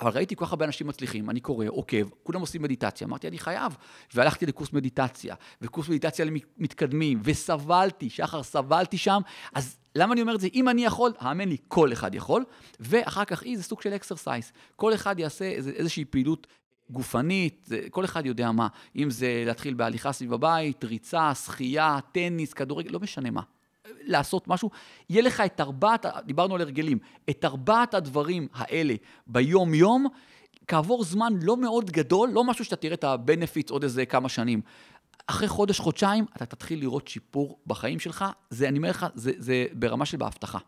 אבל 0.00 0.10
ראיתי 0.10 0.36
כל 0.36 0.44
כך 0.44 0.52
הרבה 0.52 0.64
אנשים 0.64 0.86
מצליחים, 0.86 1.30
אני 1.30 1.40
קורא, 1.40 1.66
עוקב, 1.68 2.08
כולם 2.22 2.40
עושים 2.40 2.62
מדיטציה, 2.62 3.06
אמרתי, 3.06 3.28
אני 3.28 3.38
חייב. 3.38 3.76
והלכתי 4.14 4.46
לקורס 4.46 4.72
מדיטציה, 4.72 5.34
וקורס 5.62 5.88
מדיטציה 5.88 6.24
למתקדמים, 6.24 7.20
וסבלתי, 7.24 8.10
שחר, 8.10 8.42
סבלתי 8.42 8.98
שם, 8.98 9.20
אז 9.54 9.76
למה 9.94 10.12
אני 10.12 10.20
אומר 10.20 10.34
את 10.34 10.40
זה? 10.40 10.48
אם 10.54 10.68
אני 10.68 10.84
יכול, 10.84 11.12
האמן 11.18 11.48
לי, 11.48 11.56
כל 11.68 11.92
אחד 11.92 12.14
יכול, 12.14 12.44
ואחר 12.80 13.24
כך 13.24 13.42
אי, 13.42 13.56
זה 13.56 13.62
סוג 13.62 13.82
של 13.82 13.94
exercise. 13.94 14.52
כל 14.76 14.94
אחד 14.94 15.18
יעשה 15.18 15.44
איז, 15.44 15.68
איזושהי 15.68 16.04
פעילות 16.04 16.46
גופנית, 16.92 17.68
כל 17.90 18.04
אחד 18.04 18.26
יודע 18.26 18.52
מה. 18.52 18.68
אם 18.96 19.10
זה 19.10 19.42
להתחיל 19.46 19.74
בהליכה 19.74 20.12
סביב 20.12 20.32
הבית, 20.32 20.84
ריצה, 20.84 21.34
שחייה, 21.34 21.98
טניס, 22.12 22.52
כדורגל, 22.52 22.92
לא 22.92 23.00
משנה 23.00 23.30
מה. 23.30 23.42
לעשות 24.04 24.48
משהו, 24.48 24.70
יהיה 25.10 25.22
לך 25.22 25.40
את 25.40 25.60
ארבעת, 25.60 26.06
דיברנו 26.26 26.54
על 26.54 26.60
הרגלים, 26.60 26.98
את 27.30 27.44
ארבעת 27.44 27.94
הדברים 27.94 28.48
האלה 28.54 28.94
ביום-יום, 29.26 30.06
כעבור 30.66 31.04
זמן 31.04 31.32
לא 31.42 31.56
מאוד 31.56 31.90
גדול, 31.90 32.30
לא 32.32 32.44
משהו 32.44 32.64
שאתה 32.64 32.76
תראה 32.76 32.94
את 32.94 33.04
ה-benefits 33.04 33.70
עוד 33.70 33.82
איזה 33.82 34.06
כמה 34.06 34.28
שנים. 34.28 34.60
אחרי 35.26 35.48
חודש, 35.48 35.80
חודשיים, 35.80 36.24
אתה 36.36 36.46
תתחיל 36.46 36.80
לראות 36.80 37.08
שיפור 37.08 37.58
בחיים 37.66 37.98
שלך. 37.98 38.24
זה, 38.50 38.68
אני 38.68 38.78
אומר 38.78 38.90
לך, 38.90 39.06
זה, 39.14 39.32
זה 39.38 39.66
ברמה 39.72 40.06
של 40.06 40.16
בהבטחה. 40.16 40.58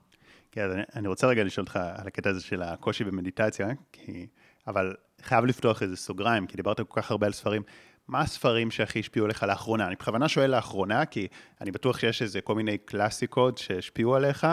כן, 0.52 0.70
אני, 0.70 0.82
אני 0.96 1.08
רוצה 1.08 1.26
רגע 1.26 1.44
לשאול 1.44 1.64
אותך 1.64 1.76
על 1.76 2.06
הקטע 2.06 2.30
הזה 2.30 2.40
של 2.40 2.62
הקושי 2.62 3.04
במדיטציה, 3.04 3.68
כי, 3.92 4.26
אבל 4.66 4.94
חייב 5.22 5.44
לפתוח 5.44 5.82
איזה 5.82 5.96
סוגריים, 5.96 6.46
כי 6.46 6.56
דיברת 6.56 6.80
כל 6.80 7.00
כך 7.00 7.10
הרבה 7.10 7.26
על 7.26 7.32
ספרים. 7.32 7.62
מה 8.08 8.20
הספרים 8.20 8.70
שהכי 8.70 9.00
השפיעו 9.00 9.24
עליך 9.24 9.42
לאחרונה? 9.42 9.86
אני 9.86 9.94
בכוונה 9.94 10.28
שואל 10.28 10.50
לאחרונה, 10.50 11.04
כי 11.04 11.28
אני 11.60 11.70
בטוח 11.70 11.98
שיש 11.98 12.22
איזה 12.22 12.40
כל 12.40 12.54
מיני 12.54 12.78
קלאסיקות 12.78 13.58
שהשפיעו 13.58 14.14
עליך, 14.14 14.46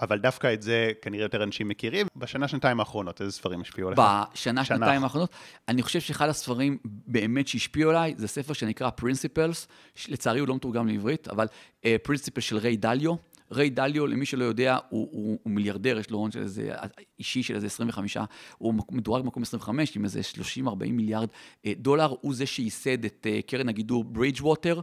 אבל 0.00 0.18
דווקא 0.18 0.52
את 0.52 0.62
זה 0.62 0.90
כנראה 1.02 1.24
יותר 1.24 1.42
אנשים 1.42 1.68
מכירים. 1.68 2.06
בשנה, 2.16 2.48
שנתיים 2.48 2.80
האחרונות, 2.80 3.20
איזה 3.20 3.32
ספרים 3.32 3.60
השפיעו 3.60 3.88
עליך? 3.88 4.00
בשנה, 4.32 4.64
שנתיים 4.64 5.02
האחרונות, 5.02 5.30
אני 5.68 5.82
חושב 5.82 6.00
שאחד 6.00 6.28
הספרים 6.28 6.78
באמת 6.84 7.48
שהשפיעו 7.48 7.90
עליי, 7.90 8.14
זה 8.16 8.28
ספר 8.28 8.52
שנקרא 8.52 8.90
Principles, 9.00 9.68
לצערי 10.08 10.40
הוא 10.40 10.48
לא 10.48 10.54
מתורגם 10.54 10.86
לעברית, 10.88 11.28
אבל 11.28 11.46
uh, 11.46 11.86
Principles 12.08 12.40
של 12.40 12.56
ריי 12.56 12.76
דליו. 12.76 13.14
ריי 13.52 13.70
דליו, 13.70 14.06
למי 14.06 14.26
שלא 14.26 14.44
יודע, 14.44 14.78
הוא, 14.88 15.08
הוא, 15.12 15.38
הוא 15.42 15.52
מיליארדר, 15.52 15.98
יש 15.98 16.10
לו 16.10 16.18
הון 16.18 16.30
של 16.30 16.42
איזה, 16.42 16.70
אישי 17.18 17.42
של 17.42 17.54
איזה 17.54 17.66
25, 17.66 18.16
הוא 18.58 18.74
מדורג 18.90 19.22
במקום 19.22 19.42
25 19.42 19.96
עם 19.96 20.04
איזה 20.04 20.20
30-40 20.66 20.68
מיליארד 20.78 21.28
אה, 21.66 21.72
דולר, 21.76 22.14
הוא 22.20 22.34
זה 22.34 22.46
שייסד 22.46 23.04
את 23.04 23.26
אה, 23.30 23.40
קרן 23.46 23.68
הגידור 23.68 24.04
ברידג' 24.04 24.42
ווטר, 24.42 24.80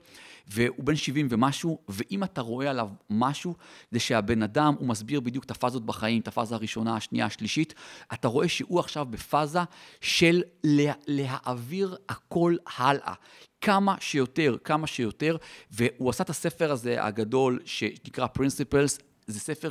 והוא 0.47 0.83
בן 0.83 0.95
70 0.95 1.27
ומשהו, 1.29 1.79
ואם 1.89 2.23
אתה 2.23 2.41
רואה 2.41 2.69
עליו 2.69 2.89
משהו, 3.09 3.55
זה 3.91 3.99
שהבן 3.99 4.43
אדם, 4.43 4.75
הוא 4.79 4.87
מסביר 4.87 5.19
בדיוק 5.19 5.43
את 5.43 5.51
הפאזות 5.51 5.85
בחיים, 5.85 6.21
את 6.21 6.27
הפאזה 6.27 6.55
הראשונה, 6.55 6.95
השנייה, 6.95 7.25
השלישית, 7.25 7.73
אתה 8.13 8.27
רואה 8.27 8.47
שהוא 8.47 8.79
עכשיו 8.79 9.05
בפאזה 9.05 9.59
של 10.01 10.41
לה, 10.63 10.93
להעביר 11.07 11.97
הכל 12.09 12.55
הלאה. 12.77 13.13
כמה 13.61 13.95
שיותר, 13.99 14.57
כמה 14.63 14.87
שיותר, 14.87 15.37
והוא 15.71 16.09
עשה 16.09 16.23
את 16.23 16.29
הספר 16.29 16.71
הזה 16.71 17.03
הגדול 17.03 17.59
שנקרא 17.65 18.27
Principles, 18.37 19.01
זה 19.27 19.39
ספר 19.39 19.69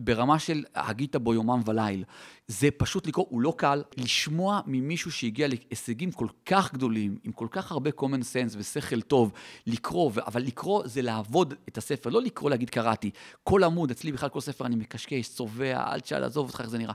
שברמה 0.00 0.38
של 0.38 0.64
הגית 0.74 1.16
בו 1.16 1.34
יומם 1.34 1.60
וליל. 1.66 2.04
זה 2.48 2.68
פשוט 2.70 3.06
לקרוא, 3.06 3.26
הוא 3.28 3.40
לא 3.40 3.54
קל. 3.56 3.82
לשמוע 3.96 4.60
ממישהו 4.66 5.12
שהגיע 5.12 5.48
להישגים 5.48 6.12
כל 6.12 6.26
כך 6.46 6.74
גדולים, 6.74 7.18
עם 7.24 7.32
כל 7.32 7.46
כך 7.50 7.72
הרבה 7.72 7.90
common 7.90 8.22
sense 8.22 8.56
ושכל 8.58 9.00
טוב, 9.00 9.32
לקרוא, 9.66 10.10
אבל 10.26 10.42
לקרוא 10.42 10.82
זה 10.86 11.02
לעבוד 11.02 11.54
את 11.68 11.78
הספר, 11.78 12.10
לא 12.10 12.22
לקרוא 12.22 12.50
להגיד 12.50 12.70
קראתי. 12.70 13.10
כל 13.42 13.64
עמוד, 13.64 13.90
אצלי 13.90 14.12
בכלל 14.12 14.28
כל 14.28 14.40
ספר 14.40 14.66
אני 14.66 14.76
מקשקש, 14.76 15.28
צובע, 15.28 15.92
אל 15.92 16.00
תשאל, 16.00 16.24
עזוב 16.24 16.46
אותך 16.46 16.60
איך 16.60 16.70
זה 16.70 16.78
נראה. 16.78 16.94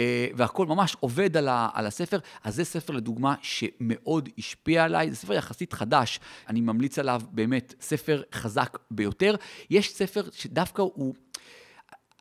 אה, 0.00 0.26
והכל 0.36 0.66
ממש 0.66 0.96
עובד 1.00 1.36
על, 1.36 1.48
ה, 1.48 1.68
על 1.72 1.86
הספר. 1.86 2.18
אז 2.44 2.56
זה 2.56 2.64
ספר 2.64 2.92
לדוגמה 2.92 3.34
שמאוד 3.42 4.28
השפיע 4.38 4.84
עליי, 4.84 5.10
זה 5.10 5.16
ספר 5.16 5.32
יחסית 5.32 5.72
חדש, 5.72 6.20
אני 6.48 6.60
ממליץ 6.60 6.98
עליו 6.98 7.22
באמת, 7.30 7.74
ספר 7.80 8.22
חזק 8.32 8.78
ביותר. 8.90 9.34
יש 9.70 9.94
ספר 9.94 10.22
שדווקא 10.32 10.82
הוא... 10.82 11.14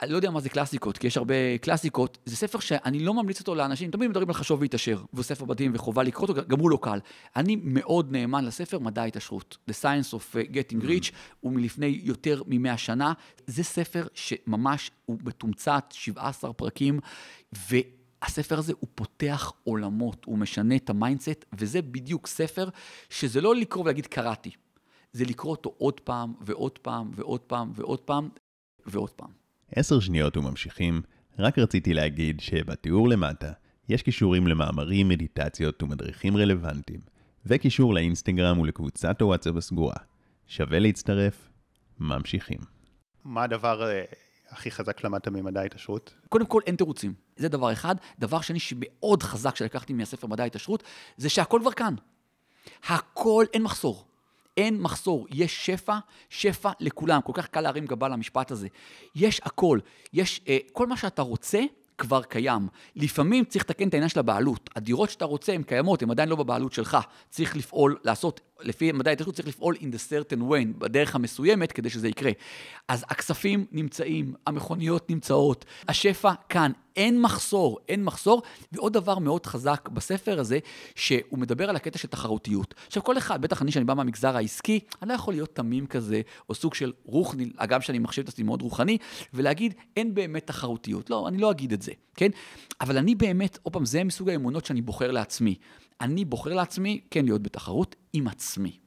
אני 0.01 0.11
לא 0.11 0.15
יודע 0.15 0.31
מה 0.31 0.39
זה 0.39 0.49
קלאסיקות, 0.49 0.97
כי 0.97 1.07
יש 1.07 1.17
הרבה 1.17 1.57
קלאסיקות. 1.57 2.17
זה 2.25 2.35
ספר 2.35 2.59
שאני 2.59 2.99
לא 2.99 3.13
ממליץ 3.13 3.39
אותו 3.39 3.55
לאנשים, 3.55 3.91
תמיד 3.91 4.09
מדברים 4.09 4.27
על 4.27 4.33
חשוב 4.33 4.61
והתעשר, 4.61 5.03
והוא 5.13 5.23
ספר 5.23 5.45
מדהים 5.45 5.71
וחובה 5.75 6.03
לקרוא 6.03 6.27
אותו, 6.27 6.41
גם 6.47 6.59
הוא 6.59 6.69
לא 6.69 6.79
קל. 6.81 6.99
אני 7.35 7.55
מאוד 7.63 8.11
נאמן 8.11 8.45
לספר 8.45 8.79
מדע 8.79 9.01
ההתעשרות. 9.01 9.57
The 9.69 9.73
Science 9.73 10.13
of 10.13 10.35
Getting 10.53 10.83
Rich, 10.83 11.11
הוא 11.39 11.51
מלפני 11.51 11.99
יותר 12.03 12.41
מ-100 12.47 12.77
שנה. 12.77 13.13
זה 13.47 13.63
ספר 13.63 14.07
שממש, 14.13 14.91
הוא 15.05 15.17
מתומצת, 15.23 15.83
17 15.91 16.53
פרקים, 16.53 16.99
והספר 17.53 18.59
הזה 18.59 18.73
הוא 18.79 18.89
פותח 18.95 19.51
עולמות, 19.63 20.25
הוא 20.25 20.37
משנה 20.37 20.75
את 20.75 20.89
ה 20.89 20.95
mindset, 20.95 21.45
וזה 21.53 21.81
בדיוק 21.81 22.27
ספר 22.27 22.69
שזה 23.09 23.41
לא 23.41 23.55
לקרוא 23.55 23.83
ולהגיד 23.83 24.07
קראתי. 24.07 24.51
זה 25.13 25.25
לקרוא 25.25 25.51
אותו 25.51 25.73
עוד 25.77 25.99
פעם 25.99 26.33
ועוד 26.41 26.79
פעם 26.79 27.11
ועוד 27.15 27.39
פעם 27.39 27.71
ועוד 27.75 27.99
פעם 27.99 28.29
ועוד 28.85 29.09
פעם. 29.09 29.46
עשר 29.75 29.99
שניות 29.99 30.37
וממשיכים, 30.37 31.01
רק 31.39 31.59
רציתי 31.59 31.93
להגיד 31.93 32.39
שבתיאור 32.39 33.09
למטה 33.09 33.51
יש 33.89 34.01
קישורים 34.01 34.47
למאמרים, 34.47 35.07
מדיטציות 35.07 35.83
ומדריכים 35.83 36.37
רלוונטיים, 36.37 36.99
וקישור 37.45 37.93
לאינסטגרם 37.93 38.59
ולקבוצת 38.59 39.21
הוואטסאפ 39.21 39.55
הסגורה. 39.55 39.95
שווה 40.47 40.79
להצטרף, 40.79 41.49
ממשיכים. 41.99 42.59
מה 43.25 43.43
הדבר 43.43 43.81
uh, 43.81 44.15
הכי 44.49 44.71
חזק 44.71 44.99
שלמדת 44.99 45.27
ממדע 45.27 45.61
ההתעשרות? 45.61 46.13
קודם 46.29 46.45
כל, 46.45 46.61
אין 46.65 46.75
תירוצים. 46.75 47.13
זה 47.35 47.49
דבר 47.49 47.73
אחד. 47.73 47.95
דבר 48.19 48.41
שני 48.41 48.59
שמאוד 48.59 49.23
חזק 49.23 49.55
שלקחתי 49.55 49.93
מהספר 49.93 50.27
מדע 50.27 50.43
ההתעשרות, 50.43 50.83
זה 51.17 51.29
שהכל 51.29 51.59
כבר 51.61 51.71
כאן. 51.71 51.93
הכל, 52.87 53.45
אין 53.53 53.63
מחסור. 53.63 54.06
אין 54.57 54.81
מחסור, 54.81 55.27
יש 55.29 55.65
שפע, 55.65 55.97
שפע 56.29 56.71
לכולם. 56.79 57.21
כל 57.21 57.31
כך 57.35 57.47
קל 57.47 57.61
להרים 57.61 57.85
גבה 57.85 58.07
למשפט 58.07 58.51
הזה. 58.51 58.67
יש 59.15 59.41
הכל, 59.43 59.79
יש 60.13 60.41
אה, 60.47 60.57
כל 60.73 60.87
מה 60.87 60.97
שאתה 60.97 61.21
רוצה. 61.21 61.59
כבר 61.97 62.23
קיים. 62.23 62.67
לפעמים 62.95 63.45
צריך 63.45 63.63
לתקן 63.63 63.87
את 63.87 63.93
העניין 63.93 64.09
של 64.09 64.19
הבעלות. 64.19 64.69
הדירות 64.75 65.09
שאתה 65.09 65.25
רוצה 65.25 65.53
הן 65.53 65.63
קיימות, 65.63 66.01
הן 66.01 66.11
עדיין 66.11 66.29
לא 66.29 66.35
בבעלות 66.35 66.73
שלך. 66.73 66.97
צריך 67.29 67.55
לפעול, 67.55 67.97
לעשות, 68.03 68.41
לפי 68.59 68.91
מדעי 68.91 69.11
ההתיישבות 69.11 69.35
צריך 69.35 69.47
לפעול 69.47 69.75
in 69.75 69.79
the 69.79 70.11
certain 70.11 70.41
way, 70.41 70.77
בדרך 70.77 71.15
המסוימת, 71.15 71.71
כדי 71.71 71.89
שזה 71.89 72.07
יקרה. 72.07 72.31
אז 72.87 73.05
הכספים 73.09 73.65
נמצאים, 73.71 74.33
המכוניות 74.47 75.09
נמצאות, 75.09 75.65
השפע 75.87 76.31
כאן, 76.49 76.71
אין 76.97 77.21
מחסור, 77.21 77.79
אין 77.87 78.03
מחסור. 78.03 78.41
ועוד 78.71 78.93
דבר 78.93 79.19
מאוד 79.19 79.45
חזק 79.45 79.89
בספר 79.93 80.39
הזה, 80.39 80.59
שהוא 80.95 81.39
מדבר 81.39 81.69
על 81.69 81.75
הקטע 81.75 81.97
של 81.97 82.07
תחרותיות. 82.07 82.73
עכשיו, 82.87 83.03
כל 83.03 83.17
אחד, 83.17 83.41
בטח 83.41 83.61
אני, 83.61 83.71
שאני 83.71 83.85
בא 83.85 83.93
מהמגזר 83.93 84.37
העסקי, 84.37 84.79
אני 85.01 85.09
לא 85.09 85.13
יכול 85.13 85.33
להיות 85.33 85.55
תמים 85.55 85.87
כזה, 85.87 86.21
או 86.49 86.55
סוג 86.55 86.73
של 86.73 86.93
רוחני, 87.05 87.49
אגב, 87.57 87.81
שאני 87.81 87.99
מחשיב 87.99 88.23
את 88.23 88.29
עצמי 88.29 88.43
מאוד 88.43 88.61
רוחני, 88.61 88.97
ולהגיד, 89.33 89.73
אין 89.97 90.13
באמת 90.13 90.47
תחרותיות. 90.47 91.09
לא, 91.09 91.27
אני 91.27 91.37
לא 91.37 91.51
אגיד 91.51 91.73
את 91.73 91.81
זה, 91.81 91.91
כן? 92.15 92.29
אבל 92.81 92.97
אני 92.97 93.15
באמת, 93.15 93.59
עוד 93.63 93.73
פעם, 93.73 93.85
זה 93.85 94.03
מסוג 94.03 94.29
האמונות 94.29 94.65
שאני 94.65 94.81
בוחר 94.81 95.11
לעצמי. 95.11 95.55
אני 96.01 96.25
בוחר 96.25 96.53
לעצמי, 96.53 97.01
כן, 97.11 97.25
להיות 97.25 97.41
בתחרות 97.41 97.95
עם 98.13 98.27
עצמי. 98.27 98.77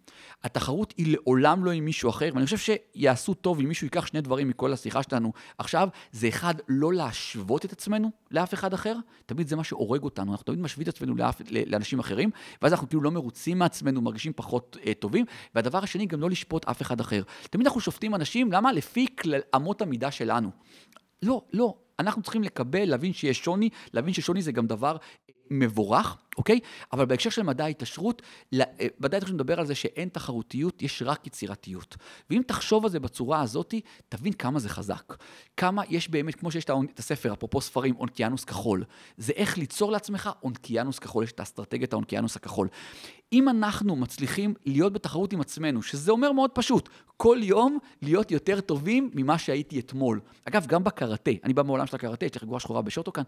התחרות 0.45 0.95
היא 0.97 1.13
לעולם 1.13 1.65
לא 1.65 1.71
עם 1.71 1.85
מישהו 1.85 2.11
אחר, 2.11 2.31
ואני 2.35 2.45
חושב 2.45 2.77
שיעשו 2.95 3.35
טוב 3.35 3.61
אם 3.61 3.69
מישהו 3.69 3.85
ייקח 3.85 4.07
שני 4.07 4.21
דברים 4.21 4.49
מכל 4.49 4.73
השיחה 4.73 5.03
שלנו 5.03 5.33
עכשיו, 5.59 5.89
זה 6.13 6.29
אחד, 6.29 6.55
לא 6.69 6.93
להשוות 6.93 7.65
את 7.65 7.73
עצמנו 7.73 8.11
לאף 8.31 8.55
אחד 8.55 8.75
אחר, 8.75 8.97
תמיד 9.27 9.49
זה 9.49 9.57
מה 9.57 9.65
שהורג 9.65 10.03
אותנו, 10.03 10.33
אנחנו 10.33 10.45
תמיד 10.45 10.61
משווים 10.61 10.83
את 10.83 10.89
עצמנו 10.89 11.15
לאף, 11.15 11.43
לאנשים 11.67 11.99
אחרים, 11.99 12.31
ואז 12.63 12.73
אנחנו 12.73 12.89
כאילו 12.89 13.03
לא 13.03 13.11
מרוצים 13.11 13.59
מעצמנו, 13.59 14.01
מרגישים 14.01 14.33
פחות 14.37 14.77
אה, 14.87 14.95
טובים, 14.95 15.25
והדבר 15.55 15.79
השני, 15.79 16.07
גם 16.07 16.21
לא 16.21 16.31
לשפוט 16.31 16.65
אף 16.69 16.83
אחד 16.83 17.01
אחר. 17.01 17.23
תמיד 17.51 17.67
אנחנו 17.67 17.81
שופטים 17.81 18.15
אנשים, 18.15 18.53
למה? 18.53 18.73
לפי 18.73 19.07
כלל, 19.17 19.41
אמות 19.57 19.83
המידה 19.83 20.11
שלנו. 20.11 20.51
לא, 21.23 21.43
לא, 21.53 21.75
אנחנו 21.99 22.23
צריכים 22.23 22.43
לקבל, 22.43 22.85
להבין 22.85 23.13
שיש 23.13 23.45
שוני, 23.45 23.69
להבין 23.95 24.15
ששוני 24.15 24.43
זה 24.43 24.53
גם 24.53 24.67
דבר 24.67 24.97
מבורך, 25.51 26.17
אוקיי? 26.39 26.61
אבל 26.93 27.05
בהקשר 27.05 27.31
של 27.31 27.43
מדע 27.43 27.65
ההתעשרות, 27.65 28.23
מדע 28.53 29.17
ההתעשרות 29.17 29.35
מדבר 29.35 29.61
על 29.61 29.67
זה 29.67 29.75
שאין 29.75 30.09
תחרותיות, 30.09 30.83
יש 30.83 31.03
רק 31.07 31.27
יצירתיות. 31.27 31.97
ואם 32.31 32.43
תחשוב 32.47 32.85
על 32.85 32.91
זה 32.91 33.01
בצורה 33.01 33.41
הזאת, 33.41 33.75
תבין 34.09 34.33
כמה 34.33 34.59
זה 34.59 34.69
חזק. 34.69 35.15
כמה 35.57 35.83
יש 35.89 36.09
באמת, 36.09 36.35
כמו 36.35 36.51
שיש 36.51 36.65
את 36.65 36.99
הספר, 36.99 37.33
אפרופו 37.33 37.61
ספרים, 37.61 37.97
אונקיאנוס 37.97 38.45
כחול. 38.45 38.85
זה 39.17 39.33
איך 39.37 39.59
ליצור 39.59 39.93
לעצמך 39.93 40.31
אונקיאנוס 40.43 40.99
כחול, 40.99 41.25
יש 41.25 41.33
את 41.33 41.41
האסטרטגיית 41.41 41.93
האונקיאנוס 41.93 42.37
הכחול. 42.37 42.69
אם 43.33 43.49
אנחנו 43.49 43.97
מצליחים 43.97 44.55
להיות 44.67 44.93
בתחרות 44.93 45.33
עם 45.33 45.41
עצמנו, 45.41 45.83
שזה 45.83 46.13
אומר 46.13 46.33
מאוד 46.33 46.51
פשוט, 46.51 46.89
כל 47.17 47.39
יום 47.43 47.79
להיות 48.03 48.31
יותר 48.31 48.61
טובים 48.61 49.11
ממה 49.15 49.39
שהייתי 49.39 49.81
אתמול. 49.81 50.21
אגב, 50.45 50.67
גם 50.67 50.85
בקראטה, 50.85 51.31
אני 51.45 51.55
בא 51.55 51.63
מעולם 51.63 51.87
של 51.87 51.97
הקראטה, 51.97 52.27
יש 52.27 52.35
לי 52.35 52.41
חגורה 52.41 52.61
שחורה 52.61 52.83
בשוטוקן, 52.83 53.23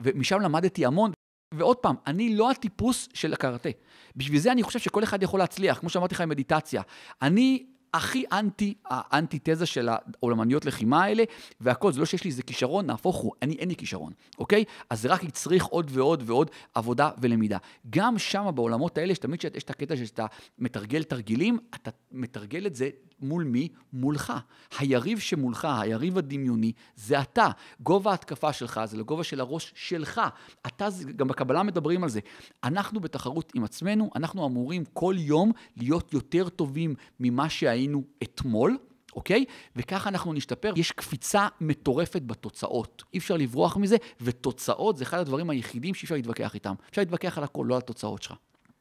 ומשם 0.00 0.40
למדתי 0.40 0.86
המון. 0.86 1.12
ועוד 1.54 1.76
פעם, 1.76 1.96
אני 2.06 2.36
לא 2.36 2.50
הטיפוס 2.50 3.08
של 3.14 3.32
הקראטה. 3.32 3.68
בשביל 4.16 4.38
זה 4.40 4.52
אני 4.52 4.62
חושב 4.62 4.78
שכל 4.78 5.04
אחד 5.04 5.22
יכול 5.22 5.40
להצליח, 5.40 5.78
כמו 5.78 5.88
שאמרתי 5.88 6.14
לך 6.14 6.20
עם 6.20 6.28
מדיטציה. 6.28 6.82
אני 7.22 7.66
הכי 7.94 8.24
אנטי, 8.32 8.74
האנטי-תזה 8.84 9.66
של 9.66 9.88
העולמניות 9.88 10.64
לחימה 10.64 11.04
האלה, 11.04 11.24
והכל, 11.60 11.92
זה 11.92 12.00
לא 12.00 12.06
שיש 12.06 12.24
לי 12.24 12.30
איזה 12.30 12.42
כישרון, 12.42 12.86
נהפוך 12.86 13.16
הוא, 13.16 13.32
אני 13.42 13.54
אין 13.54 13.68
לי 13.68 13.76
כישרון, 13.76 14.12
אוקיי? 14.38 14.64
אז 14.90 15.00
זה 15.00 15.08
רק 15.08 15.24
יצריך 15.24 15.64
עוד 15.64 15.90
ועוד 15.94 16.22
ועוד 16.26 16.50
עבודה 16.74 17.10
ולמידה. 17.20 17.58
גם 17.90 18.18
שם, 18.18 18.50
בעולמות 18.54 18.98
האלה, 18.98 19.14
שתמיד 19.14 19.40
יש 19.54 19.62
את 19.62 19.70
הקטע 19.70 19.96
שאתה 19.96 20.26
מתרגל 20.58 21.02
תרגילים, 21.02 21.58
אתה 21.74 21.90
מתרגל 22.12 22.66
את 22.66 22.74
זה 22.74 22.88
מול 23.20 23.44
מי? 23.44 23.68
מולך. 23.92 24.32
היריב 24.78 25.18
שמולך, 25.18 25.68
היריב 25.80 26.18
הדמיוני, 26.18 26.72
זה 26.96 27.20
אתה. 27.20 27.48
גובה 27.80 28.10
ההתקפה 28.10 28.52
שלך 28.52 28.80
זה 28.84 28.96
לגובה 28.96 29.24
של 29.24 29.40
הראש 29.40 29.72
שלך. 29.76 30.20
אתה, 30.66 30.88
גם 31.16 31.28
בקבלה 31.28 31.62
מדברים 31.62 32.02
על 32.02 32.08
זה. 32.08 32.20
אנחנו 32.64 33.00
בתחרות 33.00 33.52
עם 33.54 33.64
עצמנו, 33.64 34.10
אנחנו 34.16 34.46
אמורים 34.46 34.84
כל 34.92 35.14
יום 35.18 35.52
להיות 35.76 36.12
יותר 36.12 36.48
טובים 36.48 36.94
ממה 37.20 37.48
שהיינו 37.48 38.04
אתמול. 38.22 38.78
אוקיי? 39.14 39.44
וככה 39.76 40.08
אנחנו 40.08 40.32
נשתפר. 40.32 40.72
יש 40.76 40.92
קפיצה 40.92 41.48
מטורפת 41.60 42.22
בתוצאות. 42.22 43.02
אי 43.14 43.18
אפשר 43.18 43.36
לברוח 43.36 43.76
מזה, 43.76 43.96
ותוצאות 44.20 44.96
זה 44.96 45.04
אחד 45.04 45.18
הדברים 45.18 45.50
היחידים 45.50 45.94
שאי 45.94 46.04
אפשר 46.04 46.14
להתווכח 46.14 46.54
איתם. 46.54 46.74
אפשר 46.90 47.02
להתווכח 47.02 47.38
על 47.38 47.44
הכל, 47.44 47.64
לא 47.68 47.74
על 47.74 47.78
התוצאות 47.78 48.22
שלך. 48.22 48.34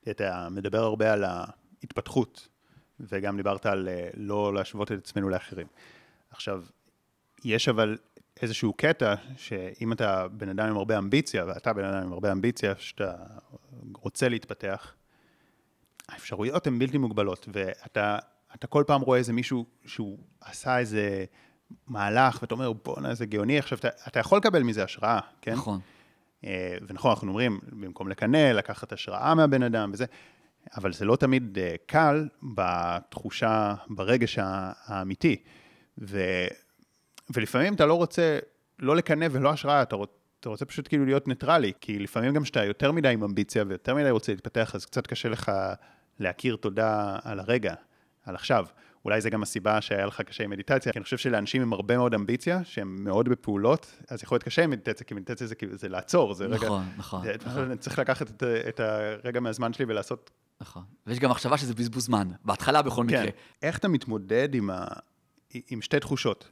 אתה 0.10 0.48
מדבר 0.52 0.84
הרבה 0.84 1.14
על 1.14 1.24
ההתפתחות 1.24 2.48
וגם 3.00 3.38
דיברת 3.38 3.66
על 3.66 3.90
אה, 3.90 4.10
לא 4.14 4.54
להשוות 4.54 4.92
את 4.92 4.98
עצמנו 4.98 5.30
לאחרים. 5.30 5.68
עכשיו, 6.32 6.64
יש 7.44 7.70
אבל 7.70 7.98
איזשהו 8.42 8.74
קטע 8.74 9.16
שאם 9.38 9.94
אתה 9.94 10.28
בן 10.28 10.50
אדם 10.50 10.68
עם 10.68 10.78
הרבה 10.78 10.98
אמביציה, 10.98 11.46
ואתה 11.48 11.74
בן 11.74 11.86
אדם 11.86 12.04
עם 12.04 12.14
הרבה 12.14 12.32
אמביציה, 12.32 12.74
שאתה 12.78 13.14
רוצה 13.96 14.30
להתפתח, 14.30 14.94
האפשרויות 16.10 16.68
הן 16.68 16.80
בלתי 16.80 16.98
מוגבלות, 16.98 17.50
ואתה 17.54 18.18
אתה 18.56 18.68
כל 18.68 18.84
פעם 18.88 19.02
רואה 19.02 19.20
איזה 19.20 19.34
מישהו 19.34 19.66
שהוא 19.86 20.20
עשה 20.42 20.80
איזה 20.80 21.26
מהלך, 21.88 22.40
ואתה 22.42 22.54
אומר, 22.54 22.74
בואנה, 22.74 23.10
איזה 23.10 23.26
גאוני, 23.26 23.60
עכשיו, 23.60 23.78
אתה, 23.78 23.88
אתה 24.08 24.20
יכול 24.20 24.38
לקבל 24.38 24.64
מזה 24.64 24.84
השראה, 24.84 25.20
כן? 25.42 25.54
נכון. 25.54 25.80
אה, 26.44 26.78
ונכון, 26.88 27.12
אנחנו 27.12 27.28
אומרים, 27.28 27.60
במקום 27.72 28.08
לקנא, 28.08 28.52
לקחת 28.52 28.94
השראה 28.94 29.36
מהבן 29.36 29.64
אדם 29.64 29.90
וזה, 29.94 30.06
אבל 30.78 30.94
זה 30.94 31.06
לא 31.06 31.16
תמיד 31.16 31.58
אה, 31.62 31.76
קל 31.86 32.28
בתחושה, 32.56 33.74
ברגש 33.90 34.40
האמיתי. 34.86 35.36
ו, 35.98 36.20
ולפעמים 37.36 37.74
אתה 37.74 37.86
לא 37.86 37.94
רוצה 37.94 38.40
לא 38.80 38.96
לקנא 38.96 39.28
ולא 39.32 39.50
השראה, 39.50 39.82
אתה, 39.82 39.96
רוצ, 39.96 40.10
אתה 40.40 40.50
רוצה 40.50 40.66
פשוט 40.66 40.88
כאילו 40.88 41.06
להיות 41.06 41.28
ניטרלי, 41.28 41.72
כי 41.82 42.00
לפעמים 42.00 42.34
גם 42.34 42.44
כשאתה 42.44 42.64
יותר 42.64 42.92
מדי 42.92 43.10
עם 43.10 43.24
אמביציה 43.24 43.64
ויותר 43.68 43.96
מדי 43.96 44.10
רוצה 44.10 44.32
להתפתח, 44.32 44.76
אז 44.76 44.86
קצת 44.86 45.08
קשה 45.08 45.30
לך 45.30 45.52
להכיר 46.20 46.56
תודה 46.56 47.18
על 47.24 47.40
הרגע, 47.40 47.74
על 48.26 48.36
עכשיו. 48.36 48.66
אולי 49.06 49.22
זה 49.22 49.30
גם 49.30 49.44
הסיבה 49.44 49.82
שהיה 49.82 50.06
לך 50.06 50.22
קשה 50.22 50.44
עם 50.44 50.50
מדיטציה, 50.50 50.92
כי 50.92 51.00
אני 51.00 51.04
חושב 51.04 51.18
שלאנשים 51.18 51.62
עם 51.62 51.74
הרבה 51.74 51.98
מאוד 51.98 52.14
אמביציה, 52.14 52.64
שהם 52.64 53.04
מאוד 53.04 53.30
בפעולות, 53.30 53.94
אז 54.10 54.24
יכול 54.24 54.36
להיות 54.36 54.44
קשה 54.44 54.64
עם 54.64 54.70
מדיטציה, 54.70 55.08
כי 55.08 55.14
מדיטציה 55.14 55.48
זה, 55.48 55.56
זה 55.72 55.90
לעצור, 55.90 56.34
זה 56.34 56.48
נכון, 56.48 56.68
רגע... 56.68 56.84
נכון, 56.98 57.28
נכון. 57.46 57.64
אני 57.64 57.78
צריך 57.78 58.00
לקחת 58.00 58.30
את, 58.30 58.44
את 58.44 58.80
הרגע 58.80 59.40
מהזמן 59.40 59.74
שלי 59.74 59.86
ולעשות 59.88 60.32
נכון. 60.62 60.84
ויש 61.08 61.20
גם 61.20 61.30
מחשבה 61.30 61.58
שזה 61.58 61.74
בזבוז 61.74 62.06
זמן, 62.06 62.32
בהתחלה 62.46 62.82
בכל 62.82 63.06
כן. 63.10 63.16
מקרה. 63.16 63.32
איך 63.62 63.78
אתה 63.78 63.88
מתמודד 63.88 64.56
עם, 64.56 64.70
ה... 64.70 64.86
עם 65.70 65.82
שתי 65.82 66.00
תחושות? 66.00 66.50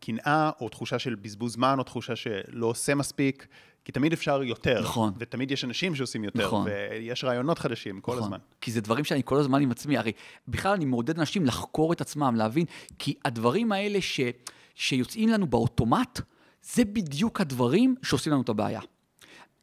קנאה, 0.00 0.50
או 0.60 0.68
תחושה 0.68 0.98
של 0.98 1.14
בזבוז 1.14 1.52
זמן, 1.52 1.78
או 1.78 1.84
תחושה 1.84 2.16
שלא 2.16 2.66
עושה 2.66 2.94
מספיק, 2.94 3.46
כי 3.84 3.92
תמיד 3.92 4.12
אפשר 4.12 4.42
יותר. 4.42 4.80
נכון. 4.80 5.12
ותמיד 5.18 5.50
יש 5.50 5.64
אנשים 5.64 5.94
שעושים 5.94 6.24
יותר, 6.24 6.46
נכון. 6.46 6.66
ויש 6.66 7.24
רעיונות 7.24 7.58
חדשים 7.58 8.00
כל 8.00 8.12
נכון. 8.12 8.24
הזמן. 8.24 8.38
כי 8.60 8.70
זה 8.70 8.80
דברים 8.80 9.04
שאני 9.04 9.22
כל 9.24 9.36
הזמן 9.36 9.62
עם 9.62 9.70
עצמי, 9.70 9.98
הרי 9.98 10.12
בכלל 10.48 10.72
אני 10.72 10.84
מעודד 10.84 11.18
אנשים 11.18 11.46
לחקור 11.46 11.92
את 11.92 12.00
עצמם, 12.00 12.34
להבין, 12.36 12.64
כי 12.98 13.14
הדברים 13.24 13.72
האלה 13.72 14.00
ש... 14.00 14.20
שיוצאים 14.74 15.28
לנו 15.28 15.46
באוטומט, 15.46 16.20
זה 16.62 16.84
בדיוק 16.84 17.40
הדברים 17.40 17.94
שעושים 18.02 18.32
לנו 18.32 18.42
את 18.42 18.48
הבעיה. 18.48 18.80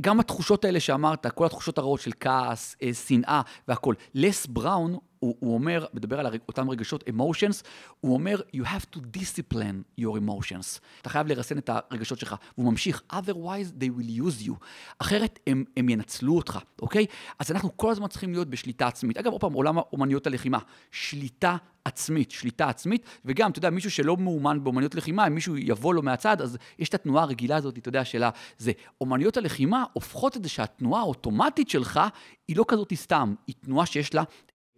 גם 0.02 0.20
התחושות 0.20 0.66
האלה 0.66 0.80
שאמרת, 0.80 1.28
כל 1.28 1.46
התחושות 1.46 1.78
הרעות 1.78 2.00
של 2.00 2.12
כעס, 2.20 2.76
אה, 2.84 2.94
שנאה 2.94 3.42
והכול. 3.68 3.96
לס 4.14 4.46
בראון, 4.46 4.98
הוא, 5.26 5.36
הוא 5.40 5.54
אומר, 5.54 5.86
מדבר 5.94 6.20
על 6.20 6.28
אותם 6.48 6.70
רגשות, 6.70 7.04
emotions, 7.10 7.64
הוא 8.00 8.14
אומר, 8.14 8.42
you 8.56 8.60
have 8.60 8.96
to 8.96 9.00
discipline 9.18 10.02
your 10.02 10.18
emotions. 10.20 10.80
אתה 11.02 11.10
חייב 11.10 11.28
לרסן 11.28 11.58
את 11.58 11.70
הרגשות 11.74 12.20
שלך. 12.20 12.36
והוא 12.58 12.72
ממשיך, 12.72 13.04
otherwise 13.14 13.82
they 13.82 14.00
will 14.00 14.22
use 14.22 14.48
you. 14.48 14.54
אחרת 15.00 15.40
הם, 15.48 15.64
הם 15.78 15.90
ינצלו 15.90 16.36
אותך, 16.36 16.60
אוקיי? 16.82 17.06
אז 17.40 17.52
אנחנו 17.52 17.78
כל 17.78 17.92
הזמן 17.92 18.08
צריכים 18.08 18.32
להיות 18.32 18.50
בשליטה 18.50 18.88
עצמית. 18.88 19.18
אגב, 19.18 19.32
עוד 19.32 19.42
פעם, 19.42 19.54
עולם 19.54 19.78
אומניות 19.78 20.28
הלחימה, 20.28 20.60
שליטה 20.92 21.58
עצמית, 21.86 22.32
שליטה 22.32 22.70
עצמית, 22.70 23.06
וגם, 23.26 23.52
אתה 23.52 23.60
יודע, 23.60 23.70
מישהו 23.70 23.92
שלא 23.92 24.18
מאומן 24.18 24.64
באומניות 24.64 24.96
לחימה, 24.96 25.28
אם 25.28 25.36
מישהו 25.36 25.58
יבוא 25.58 25.94
לו 25.94 26.02
מהצד, 26.02 26.42
אז 26.42 26.58
יש 26.80 26.90
את 26.90 26.94
התנועה 26.94 27.24
הרגילה 27.24 27.56
הזאת, 27.56 27.78
אתה 27.78 27.90
יודע, 27.90 28.06
שלה, 28.06 28.30
זה, 28.58 28.72
אומניות 29.02 29.38
הלחימה 29.38 29.84
הופכות 29.94 30.38
את 30.38 30.44
זה 30.44 30.50
שהתנועה 30.50 31.02
האוטומטית 31.02 31.70
שלך 31.70 32.00
היא 32.48 32.58
לא 32.58 32.66
כזאת 32.68 32.94
סתם, 32.94 33.36
היא 33.48 33.56
תנועה 33.62 33.86
שיש 33.86 34.14
לה 34.14 34.24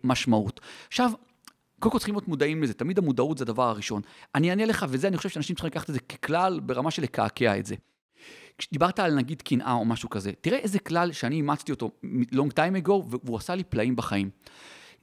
משמעות. 0.04 0.60
עכשיו, 0.88 1.12
קודם 1.80 1.92
כל 1.92 1.98
צריכים 1.98 2.16
להיות 2.16 2.28
מודעים 2.28 2.64
לזה, 2.64 2.74
תמיד 2.74 2.98
המודעות 2.98 3.38
זה 3.38 3.44
הדבר 3.44 3.70
הראשון. 3.70 4.02
אני 4.36 4.50
אענה 4.50 4.66
לך, 4.66 4.86
וזה, 4.90 5.08
אני 5.08 5.18
חושב 5.18 5.30
שאנשים 5.30 5.56
צריכים 5.56 5.68
לקחת 5.68 5.90
את 5.90 5.94
זה 5.94 6.00
ככלל 6.00 6.60
ברמה 6.60 6.92
של 6.92 7.02
לקעקע 7.02 7.60
את 7.60 7.66
זה. 7.66 7.76
כשדיברת 8.58 9.00
על 9.00 9.16
נגיד 9.16 9.42
קנאה 9.42 9.74
או 9.74 9.86
משהו 9.86 10.10
כזה, 10.10 10.32
תראה 10.42 10.60
איזה 10.60 10.80
כלל 10.80 11.12
שאני 11.12 11.36
אימצתי 11.36 11.72
אותו 11.72 11.92
long 12.32 12.52
time 12.54 12.86
ago, 12.86 12.92
והוא 12.92 13.38
עשה 13.38 13.56
לי 13.56 13.64
פלאים 13.64 13.96
בחיים. 13.96 14.30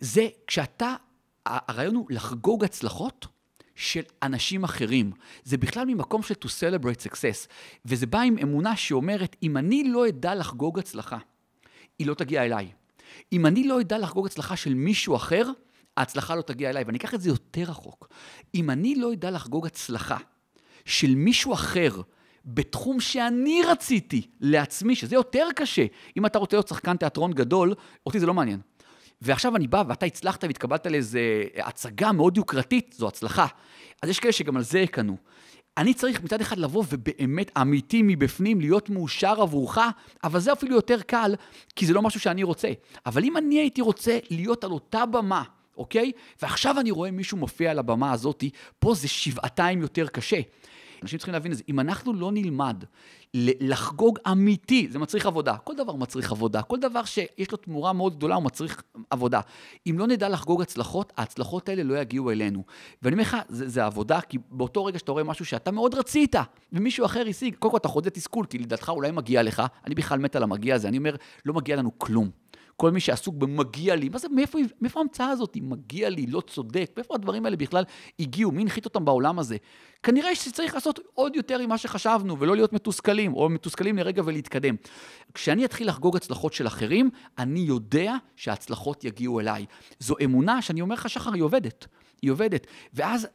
זה 0.01 0.29
כשאתה, 0.47 0.95
הרעיון 1.47 1.95
הוא 1.95 2.07
לחגוג 2.11 2.65
הצלחות 2.65 3.27
של 3.75 4.03
אנשים 4.23 4.65
אחרים. 4.65 5.13
זה 5.45 5.57
בכלל 5.57 5.85
ממקום 5.87 6.23
של 6.23 6.35
to 6.45 6.49
celebrate 6.49 7.11
success. 7.11 7.49
וזה 7.85 8.07
בא 8.07 8.21
עם 8.21 8.37
אמונה 8.43 8.77
שאומרת, 8.77 9.37
אם 9.43 9.57
אני 9.57 9.85
לא 9.85 10.09
אדע 10.09 10.35
לחגוג 10.35 10.79
הצלחה, 10.79 11.19
היא 11.99 12.07
לא 12.07 12.15
תגיע 12.15 12.45
אליי. 12.45 12.73
אם 13.33 13.47
אני 13.47 13.65
לא 13.65 13.81
אדע 13.81 13.99
לחגוג 13.99 14.27
הצלחה 14.27 14.57
של 14.57 14.75
מישהו 14.75 15.17
אחר, 15.17 15.51
ההצלחה 15.97 16.35
לא 16.35 16.43
תגיע 16.43 16.71
אליי. 16.71 16.85
ואני 16.85 16.99
אקח 16.99 17.15
את 17.15 17.21
זה 17.21 17.29
יותר 17.29 17.63
רחוק. 17.63 18.09
אם 18.55 18.71
אני 18.71 18.95
לא 18.95 19.13
אדע 19.13 19.31
לחגוג 19.31 19.67
הצלחה 19.67 20.17
של 20.85 21.15
מישהו 21.15 21.53
אחר, 21.53 22.01
בתחום 22.45 23.01
שאני 23.01 23.63
רציתי 23.67 24.27
לעצמי, 24.41 24.97
שזה 24.97 25.15
יותר 25.15 25.49
קשה. 25.57 25.87
אם 26.17 26.27
אתה 26.27 26.39
רוצה 26.39 26.57
להיות 26.57 26.69
שחקן 26.69 26.97
תיאטרון 26.97 27.33
גדול, 27.33 27.75
אותי 28.07 28.21
זה 28.21 28.27
לא 28.27 28.35
מעניין. 28.35 28.61
ועכשיו 29.23 29.57
אני 29.57 29.67
בא 29.67 29.83
ואתה 29.89 30.07
הצלחת 30.07 30.45
והתקבלת 30.45 30.87
לאיזו 30.87 31.19
הצגה 31.57 32.13
מאוד 32.13 32.37
יוקרתית, 32.37 32.95
זו 32.99 33.09
הצלחה. 33.09 33.47
אז 34.03 34.09
יש 34.09 34.21
כאלה 34.21 34.33
שגם 34.33 34.57
על 34.57 34.63
זה 34.63 34.79
יקנו. 34.79 35.17
אני 35.79 35.95
צריך 35.95 36.23
מצד 36.23 36.41
אחד 36.41 36.59
לבוא 36.59 36.85
ובאמת 36.89 37.51
אמיתי 37.61 38.03
מבפנים 38.03 38.61
להיות 38.61 38.91
מאושר 38.91 39.41
עבורך, 39.43 39.79
אבל 40.25 40.41
זה 40.41 40.53
אפילו 40.53 40.75
יותר 40.75 41.01
קל, 41.03 41.35
כי 41.77 41.87
זה 41.87 41.93
לא 41.95 42.03
משהו 42.03 42.21
שאני 42.21 42.43
רוצה. 42.43 42.69
אבל 43.07 43.25
אם 43.25 43.37
אני 43.37 43.59
הייתי 43.59 43.81
רוצה 43.81 44.19
להיות 44.31 44.65
על 44.65 44.71
אותה 44.71 45.07
במה, 45.07 45.43
אוקיי? 45.77 46.13
ועכשיו 46.43 46.81
אני 46.81 46.91
רואה 46.91 47.11
מישהו 47.11 47.39
מופיע 47.39 47.71
על 47.71 47.79
הבמה 47.79 48.13
הזאת, 48.13 48.45
פה 48.79 48.95
זה 48.95 49.09
שבעתיים 49.09 49.83
יותר 49.83 50.07
קשה. 50.07 50.41
אנשים 51.03 51.19
צריכים 51.19 51.33
להבין 51.33 51.53
את 51.53 51.57
זה. 51.57 51.63
אם 51.69 51.81
אנחנו 51.81 52.13
לא 52.13 52.33
נלמד 52.33 52.85
לחגוג 53.35 54.19
אמיתי, 54.31 54.89
זה 54.91 54.99
מצריך 54.99 55.27
עבודה. 55.27 55.57
כל 55.57 55.77
דבר 55.77 55.95
מצריך 55.95 56.33
עבודה. 56.33 56.63
כל 56.63 56.79
דבר 56.79 57.05
שיש 57.05 57.51
לו 57.53 57.57
תמורה 57.57 57.93
מאוד 57.93 58.17
גדולה, 58.17 58.35
הוא 58.35 58.45
מצריך 58.45 58.83
עבודה. 59.11 59.41
אם 59.87 59.99
לא 59.99 60.07
נדע 60.07 60.29
לחגוג 60.29 60.63
הצלחות, 60.63 61.13
ההצלחות 61.17 61.69
האלה 61.69 61.83
לא 61.83 61.99
יגיעו 61.99 62.31
אלינו. 62.31 62.65
ואני 63.03 63.15
אומר 63.15 63.23
לך, 63.23 63.37
זה, 63.49 63.69
זה 63.69 63.85
עבודה, 63.85 64.21
כי 64.21 64.39
באותו 64.51 64.85
רגע 64.85 64.99
שאתה 64.99 65.13
רואה 65.13 65.25
משהו 65.25 65.45
שאתה 65.45 65.71
מאוד 65.71 65.95
רצית, 65.95 66.35
ומישהו 66.73 67.05
אחר 67.07 67.25
השיג, 67.29 67.55
קודם 67.55 67.73
כל 67.73 67.77
אתה 67.77 67.89
חוזה 67.89 68.11
תסכול, 68.11 68.47
כי 68.47 68.59
לדעתך 68.59 68.89
אולי 68.89 69.11
מגיע 69.11 69.43
לך, 69.43 69.63
אני 69.87 69.95
בכלל 69.95 70.19
מת 70.19 70.37
על 70.37 70.43
המגיע 70.43 70.75
הזה, 70.75 70.89
אני 70.89 70.99
אומר, 70.99 71.17
לא 71.45 71.55
מגיע 71.55 71.77
לנו 71.77 71.99
כלום. 71.99 72.44
כל 72.77 72.91
מי 72.91 73.01
שעסוק 73.01 73.35
במגיע 73.35 73.97
לי, 73.97 74.09
מה 74.09 74.19
זה, 74.19 74.29
מאיפה, 74.29 74.59
מאיפה 74.81 75.01
ההמצאה 75.01 75.29
הזאת? 75.29 75.57
מגיע 75.61 76.09
לי, 76.09 76.27
לא 76.27 76.41
צודק, 76.41 76.91
מאיפה 76.97 77.15
הדברים 77.15 77.45
האלה 77.45 77.57
בכלל 77.57 77.85
הגיעו? 78.21 78.53
מי 78.53 78.63
הנחית 78.63 78.85
אותם 78.85 79.05
בעולם 79.05 79.39
הזה? 79.39 79.57
כנראה 80.03 80.35
שצריך 80.35 80.75
לעשות 80.75 81.01
עוד 81.15 81.37
יותר 81.37 81.67
ממה 81.67 81.79
שחשבנו, 81.79 82.39
ולא 82.39 82.57
להיות 82.57 82.73
מתוסכלים, 82.73 83.35
או 83.35 83.49
מתוסכלים 83.49 83.99
לרגע 83.99 84.23
ולהתקדם. 84.25 84.75
כשאני 85.35 85.65
אתחיל 85.65 85.89
לחגוג 85.89 86.17
הצלחות 86.17 86.53
של 86.53 86.67
אחרים, 86.67 87.11
אני 87.39 87.61
יודע 87.61 88.15
שההצלחות 88.37 89.05
יגיעו 89.05 89.41
אליי. 89.41 89.67
זו 89.99 90.15
אמונה 90.25 90.63
שאני 90.63 90.81
אומר 90.81 90.95
לך, 90.95 91.11
שחר, 91.11 91.33
היא 91.33 91.43
עובדת. 91.43 91.87
היא 92.25 92.33
עובדת. 92.33 92.67
ואז, 92.95 93.27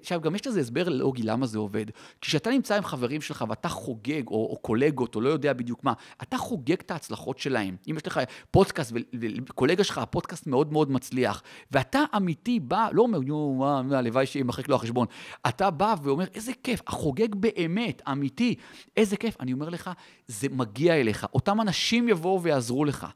עכשיו, 0.00 0.20
גם 0.20 0.34
יש 0.34 0.46
לזה 0.46 0.60
הסבר 0.60 0.88
לוגי 0.88 1.22
למה 1.22 1.46
זה 1.46 1.58
עובד. 1.58 1.86
כשאתה 2.20 2.50
נמצא 2.50 2.76
עם 2.76 2.84
חברים 2.84 3.20
שלך 3.20 3.44
ואתה 3.48 3.68
חוגג, 3.68 4.26
או, 4.26 4.48
או 4.50 4.56
קולגות, 4.56 5.14
או 5.14 5.20
לא 5.20 5.28
יודע 5.28 5.52
בדיוק 5.52 5.84
מה, 5.84 5.92
אתה 6.22 6.38
חוגג 6.38 6.80
את 6.80 6.90
ההצלחות 6.90 7.38
שלהם. 7.38 7.76
אם 7.90 7.96
יש 7.96 8.06
לך 8.06 8.20
פודקאסט, 8.50 8.92
וקולגה 9.20 9.84
שלך, 9.84 9.98
הפודקאסט 9.98 10.46
מאוד 10.46 10.72
מאוד 10.72 10.90
מצליח, 10.90 11.42
ואתה 11.70 12.00
אמיתי 12.16 12.60
בא, 12.60 12.88
לא 12.92 13.02
אומר, 13.02 13.18
נו, 13.18 13.66
הלוואי 13.92 14.26
שימחק 14.26 14.68
לו 14.68 14.76
החשבון. 14.76 15.06
אתה 15.48 15.70
בא 15.70 15.94
ואומר, 16.02 16.24
איזה 16.34 16.52
כיף, 16.62 16.80
החוגג 16.86 17.34
באמת, 17.34 18.02
אמיתי, 18.10 18.54
איזה 18.96 19.16
כיף. 19.16 19.36
אני 19.40 19.52
אומר 19.52 19.68
לך, 19.68 19.90
זה 20.26 20.48
מגיע 20.50 20.94
אליך. 20.94 21.26
אותם 21.34 21.60
אנשים 21.60 22.08
יבואו 22.08 22.42
ויעזרו 22.42 22.84
לך. 22.84 23.06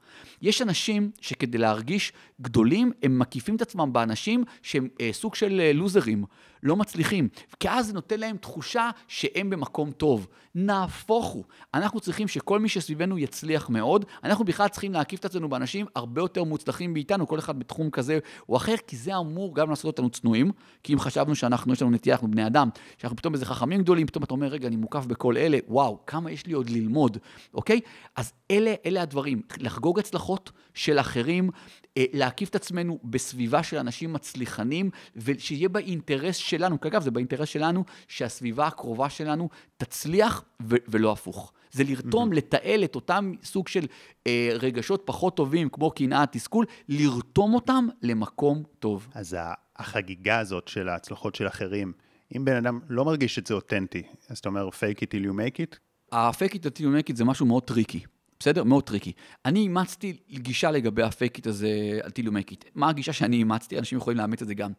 יש 0.42 0.62
אנשים 0.62 1.10
שכדי 1.20 1.58
להרגיש 1.58 2.12
גדולים, 2.40 2.92
הם 3.02 3.18
מקיפים 3.18 3.56
את 3.56 3.62
עצמם 3.62 3.92
באנשים 3.92 4.44
שהם 4.62 4.83
סוג 5.12 5.34
של 5.34 5.60
אה, 5.60 5.72
לוזרים, 5.72 6.24
לא 6.64 6.76
מצליחים, 6.76 7.28
כי 7.60 7.70
אז 7.70 7.86
זה 7.86 7.92
נותן 7.92 8.20
להם 8.20 8.36
תחושה 8.36 8.90
שהם 9.08 9.50
במקום 9.50 9.90
טוב. 9.90 10.26
נהפוך 10.54 11.26
הוא. 11.26 11.44
אנחנו 11.74 12.00
צריכים 12.00 12.28
שכל 12.28 12.58
מי 12.58 12.68
שסביבנו 12.68 13.18
יצליח 13.18 13.70
מאוד, 13.70 14.04
אנחנו 14.24 14.44
בכלל 14.44 14.68
צריכים 14.68 14.92
להקיף 14.92 15.20
את 15.20 15.24
עצמנו 15.24 15.48
באנשים 15.48 15.86
הרבה 15.94 16.20
יותר 16.20 16.44
מוצלחים 16.44 16.92
מאיתנו, 16.92 17.26
כל 17.26 17.38
אחד 17.38 17.58
בתחום 17.58 17.90
כזה 17.90 18.18
או 18.48 18.56
אחר, 18.56 18.74
כי 18.86 18.96
זה 18.96 19.16
אמור 19.16 19.54
גם 19.54 19.70
לעשות 19.70 19.84
אותנו 19.84 20.10
צנועים, 20.10 20.50
כי 20.82 20.92
אם 20.92 20.98
חשבנו 20.98 21.34
שאנחנו, 21.34 21.72
יש 21.72 21.82
לנו 21.82 21.90
נטייה, 21.90 22.14
אנחנו 22.14 22.30
בני 22.30 22.46
אדם, 22.46 22.68
שאנחנו 22.98 23.16
פתאום 23.16 23.34
איזה 23.34 23.46
חכמים 23.46 23.82
גדולים, 23.82 24.06
פתאום 24.06 24.24
אתה 24.24 24.34
אומר, 24.34 24.46
רגע, 24.46 24.68
אני 24.68 24.76
מוקף 24.76 25.06
בכל 25.06 25.36
אלה, 25.36 25.58
וואו, 25.68 25.98
כמה 26.06 26.30
יש 26.30 26.46
לי 26.46 26.52
עוד 26.52 26.70
ללמוד, 26.70 27.18
אוקיי? 27.54 27.80
אז 28.16 28.32
אלה, 28.50 28.74
אלה 28.86 29.02
הדברים, 29.02 29.42
לחגוג 29.58 29.98
הצלחות 29.98 30.52
של 30.74 30.98
אחרים, 30.98 31.50
אה, 31.96 32.04
להקיף 32.12 32.48
את 32.48 32.54
עצמנו 32.54 32.98
בסביבה 33.04 33.62
של 33.62 33.76
אנשים 33.76 34.12
מצליחנים, 34.12 34.90
ושיהיה 35.16 35.68
באינטרס 35.68 36.36
שלנו, 36.58 36.80
כי 36.80 36.88
אגב, 36.88 37.02
זה 37.02 37.10
באינטרס 37.10 37.48
שלנו, 37.48 37.84
שהסביבה 38.08 38.66
הקרובה 38.66 39.10
שלנו 39.10 39.48
תצליח 39.76 40.44
ו- 40.62 40.76
ולא 40.88 41.12
הפוך. 41.12 41.52
זה 41.72 41.84
לרתום, 41.84 42.32
mm-hmm. 42.32 42.36
לתעל 42.36 42.84
את 42.84 42.94
אותם 42.94 43.32
סוג 43.44 43.68
של 43.68 43.86
אה, 44.26 44.50
רגשות 44.60 45.02
פחות 45.04 45.36
טובים, 45.36 45.68
כמו 45.68 45.90
קנאה, 45.90 46.26
תסכול, 46.26 46.66
לרתום 46.88 47.54
אותם 47.54 47.86
למקום 48.02 48.62
טוב. 48.78 49.08
אז 49.14 49.36
החגיגה 49.76 50.38
הזאת 50.38 50.68
של 50.68 50.88
ההצלחות 50.88 51.34
של 51.34 51.46
אחרים, 51.46 51.92
אם 52.36 52.44
בן 52.44 52.56
אדם 52.56 52.80
לא 52.88 53.04
מרגיש 53.04 53.34
שזה 53.34 53.54
אותנטי, 53.54 54.02
אז 54.28 54.38
אתה 54.38 54.48
אומר 54.48 54.68
fake 54.68 54.98
it 54.98 55.06
till 55.06 55.26
you 55.26 55.32
make 55.32 55.56
it? 55.58 55.78
ה-fake 56.12 56.54
it 56.54 56.60
till 56.60 56.80
you 56.80 57.08
make 57.08 57.12
it 57.12 57.16
זה 57.16 57.24
משהו 57.24 57.46
מאוד 57.46 57.62
טריקי. 57.62 58.00
בסדר? 58.40 58.64
מאוד 58.64 58.84
טריקי. 58.84 59.12
אני 59.44 59.60
אימצתי 59.60 60.16
גישה 60.30 60.70
לגבי 60.70 61.02
הפייקיט 61.02 61.46
הזה, 61.46 61.98
על 62.02 62.10
טילו 62.10 62.32
מקיט. 62.32 62.64
מה 62.74 62.88
הגישה 62.88 63.12
שאני 63.12 63.36
אימצתי? 63.36 63.78
אנשים 63.78 63.98
יכולים 63.98 64.18
לאמץ 64.18 64.42
את 64.42 64.48
זה 64.48 64.54
גם. 64.54 64.72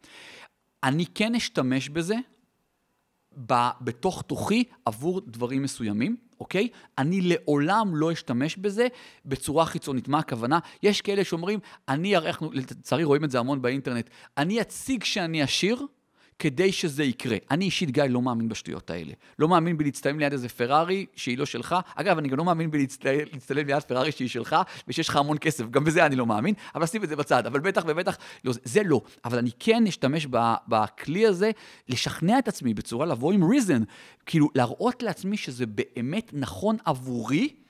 אני 0.85 1.05
כן 1.05 1.35
אשתמש 1.35 1.89
בזה 1.89 2.15
ב, 3.47 3.53
בתוך 3.81 4.21
תוכי 4.21 4.63
עבור 4.85 5.21
דברים 5.27 5.63
מסוימים, 5.63 6.17
אוקיי? 6.39 6.67
אני 6.97 7.21
לעולם 7.21 7.95
לא 7.95 8.11
אשתמש 8.11 8.57
בזה 8.57 8.87
בצורה 9.25 9.65
חיצונית. 9.65 10.07
מה 10.07 10.19
הכוונה? 10.19 10.59
יש 10.83 11.01
כאלה 11.01 11.23
שאומרים, 11.23 11.59
אני 11.89 12.15
אראה, 12.15 12.31
לצערי 12.51 13.03
רואים 13.03 13.23
את 13.23 13.31
זה 13.31 13.39
המון 13.39 13.61
באינטרנט, 13.61 14.09
אני 14.37 14.61
אציג 14.61 15.03
שאני 15.03 15.41
עשיר, 15.41 15.85
כדי 16.39 16.71
שזה 16.71 17.03
יקרה. 17.03 17.37
אני 17.51 17.65
אישית, 17.65 17.91
גיא, 17.91 18.03
לא 18.03 18.21
מאמין 18.21 18.49
בשטויות 18.49 18.89
האלה. 18.89 19.13
לא 19.39 19.47
מאמין 19.47 19.77
בלהצטלם 19.77 20.19
ליד 20.19 20.31
איזה 20.31 20.49
פרארי 20.49 21.05
שהיא 21.15 21.37
לא 21.37 21.45
שלך. 21.45 21.75
אגב, 21.95 22.17
אני 22.17 22.27
גם 22.27 22.37
לא 22.37 22.45
מאמין 22.45 22.71
בלהצטלם 22.71 23.67
ליד 23.67 23.83
פרארי 23.83 24.11
שהיא 24.11 24.29
שלך, 24.29 24.55
ושיש 24.87 25.09
לך 25.09 25.15
המון 25.15 25.37
כסף. 25.37 25.69
גם 25.69 25.83
בזה 25.83 26.05
אני 26.05 26.15
לא 26.15 26.25
מאמין, 26.25 26.53
אבל 26.75 26.85
שים 26.85 27.03
את 27.03 27.09
זה 27.09 27.15
בצד. 27.15 27.45
אבל 27.45 27.59
בטח 27.59 27.83
ובטח, 27.87 28.17
לא, 28.43 28.53
זה 28.63 28.83
לא. 28.83 29.01
אבל 29.25 29.37
אני 29.37 29.49
כן 29.59 29.87
אשתמש 29.87 30.27
בכלי 30.67 31.25
הזה 31.25 31.51
לשכנע 31.89 32.39
את 32.39 32.47
עצמי 32.47 32.73
בצורה 32.73 33.05
לבוא 33.05 33.33
עם 33.33 33.43
reason. 33.43 33.83
כאילו, 34.25 34.49
להראות 34.55 35.03
לעצמי 35.03 35.37
שזה 35.37 35.65
באמת 35.65 36.29
נכון 36.33 36.77
עבורי. 36.85 37.64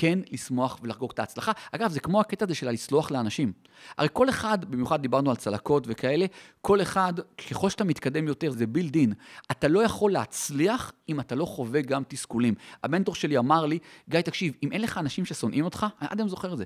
כן 0.00 0.18
לשמוח 0.32 0.78
ולחגוג 0.82 1.10
את 1.14 1.18
ההצלחה. 1.18 1.52
אגב, 1.72 1.90
זה 1.90 2.00
כמו 2.00 2.20
הקטע 2.20 2.44
הזה 2.44 2.54
של 2.54 2.68
הלסלוח 2.68 3.10
לאנשים. 3.10 3.52
הרי 3.98 4.08
כל 4.12 4.28
אחד, 4.28 4.64
במיוחד 4.64 5.02
דיברנו 5.02 5.30
על 5.30 5.36
צלקות 5.36 5.84
וכאלה, 5.86 6.26
כל 6.60 6.82
אחד, 6.82 7.12
ככל 7.50 7.70
שאתה 7.70 7.84
מתקדם 7.84 8.28
יותר, 8.28 8.50
זה 8.50 8.66
בילד 8.66 8.94
אין. 8.94 9.12
אתה 9.50 9.68
לא 9.68 9.82
יכול 9.82 10.12
להצליח 10.12 10.92
אם 11.08 11.20
אתה 11.20 11.34
לא 11.34 11.44
חווה 11.44 11.80
גם 11.80 12.02
תסכולים. 12.08 12.54
המנטור 12.82 13.14
שלי 13.14 13.38
אמר 13.38 13.66
לי, 13.66 13.78
גיא, 14.08 14.20
תקשיב, 14.20 14.54
אם 14.62 14.72
אין 14.72 14.80
לך 14.80 14.98
אנשים 14.98 15.24
ששונאים 15.24 15.64
אותך, 15.64 15.86
אני 16.00 16.08
עד 16.10 16.20
היום 16.20 16.28
זוכר 16.28 16.52
את 16.52 16.58
זה, 16.58 16.64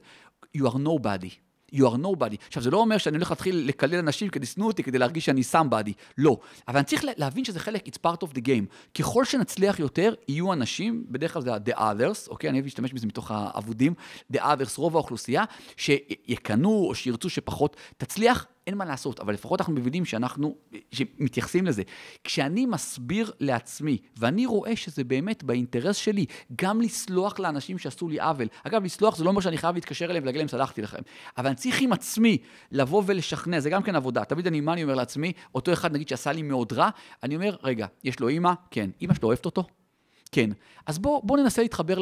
you 0.56 0.60
are 0.60 0.74
nobody. 0.74 1.51
You 1.74 1.80
are 1.80 2.02
nobody. 2.02 2.36
עכשיו, 2.46 2.62
זה 2.62 2.70
לא 2.70 2.76
אומר 2.76 2.98
שאני 2.98 3.16
הולך 3.16 3.30
להתחיל 3.30 3.64
לקלל 3.66 3.98
אנשים 3.98 4.28
כדי 4.28 4.46
שנוא 4.46 4.66
אותי, 4.66 4.82
כדי 4.82 4.98
להרגיש 4.98 5.24
שאני 5.24 5.42
somebody. 5.52 5.92
לא. 6.18 6.36
אבל 6.68 6.76
אני 6.76 6.84
צריך 6.84 7.04
להבין 7.16 7.44
שזה 7.44 7.60
חלק, 7.60 7.86
it's 7.86 7.98
part 8.06 8.28
of 8.28 8.30
the 8.32 8.40
game. 8.40 8.94
ככל 8.98 9.24
שנצליח 9.24 9.78
יותר, 9.78 10.14
יהיו 10.28 10.52
אנשים, 10.52 11.04
בדרך 11.08 11.32
כלל 11.32 11.42
זה 11.42 11.54
ה-the 11.54 11.78
others, 11.78 12.28
אוקיי? 12.28 12.50
אני 12.50 12.58
אוהב 12.58 12.64
להשתמש 12.64 12.92
בזה 12.92 13.06
מתוך 13.06 13.30
האבודים, 13.30 13.94
the 14.32 14.38
others, 14.38 14.74
רוב 14.76 14.96
האוכלוסייה, 14.96 15.44
שיקנו 15.76 16.70
או 16.88 16.94
שירצו 16.94 17.30
שפחות 17.30 17.76
תצליח, 17.96 18.46
אין 18.66 18.78
מה 18.78 18.84
לעשות, 18.84 19.20
אבל 19.20 19.34
לפחות 19.34 19.60
אנחנו 19.60 19.74
מבינים 19.74 20.04
שאנחנו, 20.04 20.56
שמתייחסים 20.92 21.66
לזה. 21.66 21.82
כשאני 22.24 22.66
מסביר 22.66 23.32
לעצמי, 23.40 23.98
ואני 24.16 24.46
רואה 24.46 24.76
שזה 24.76 25.04
באמת 25.04 25.44
באינטרס 25.44 25.96
שלי, 25.96 26.26
גם 26.62 26.80
לסלוח 26.80 27.38
לאנשים 27.38 27.78
שעשו 27.78 28.08
לי 28.08 28.20
עוול. 28.20 28.48
אגב, 28.64 28.84
לסלוח 28.84 29.16
זה 29.16 29.24
לא 29.24 29.28
אומר 29.30 29.40
שאני 29.40 29.58
חייב 29.58 29.74
להתקשר 29.74 30.04
אליהם 30.04 30.22
ולהגיד 30.22 30.38
להם, 30.38 30.48
סלחתי 30.48 30.82
לכם. 30.82 31.00
אבל 31.38 31.46
אני 31.46 31.56
צריך 31.56 31.80
עם 31.80 31.92
עצמי 31.92 32.38
לבוא 32.70 33.02
ולשכנע, 33.06 33.60
זה 33.60 33.70
גם 33.70 33.82
כן 33.82 33.96
עבודה. 33.96 34.24
תמיד 34.24 34.46
אני, 34.46 34.60
מה 34.60 34.72
אני 34.72 34.82
אומר 34.82 34.94
לעצמי? 34.94 35.32
אותו 35.54 35.72
אחד, 35.72 35.92
נגיד, 35.92 36.08
שעשה 36.08 36.32
לי 36.32 36.42
מאוד 36.42 36.72
רע, 36.72 36.88
אני 37.22 37.36
אומר, 37.36 37.56
רגע, 37.62 37.86
יש 38.04 38.20
לו 38.20 38.28
אימא? 38.28 38.52
כן. 38.70 38.90
אימא 39.00 39.14
שלו 39.14 39.28
אוהבת 39.28 39.46
אותו? 39.46 39.64
כן. 40.32 40.50
אז 40.86 40.98
בואו 40.98 41.22
בוא 41.24 41.38
ננסה 41.38 41.62
להתחבר 41.62 41.98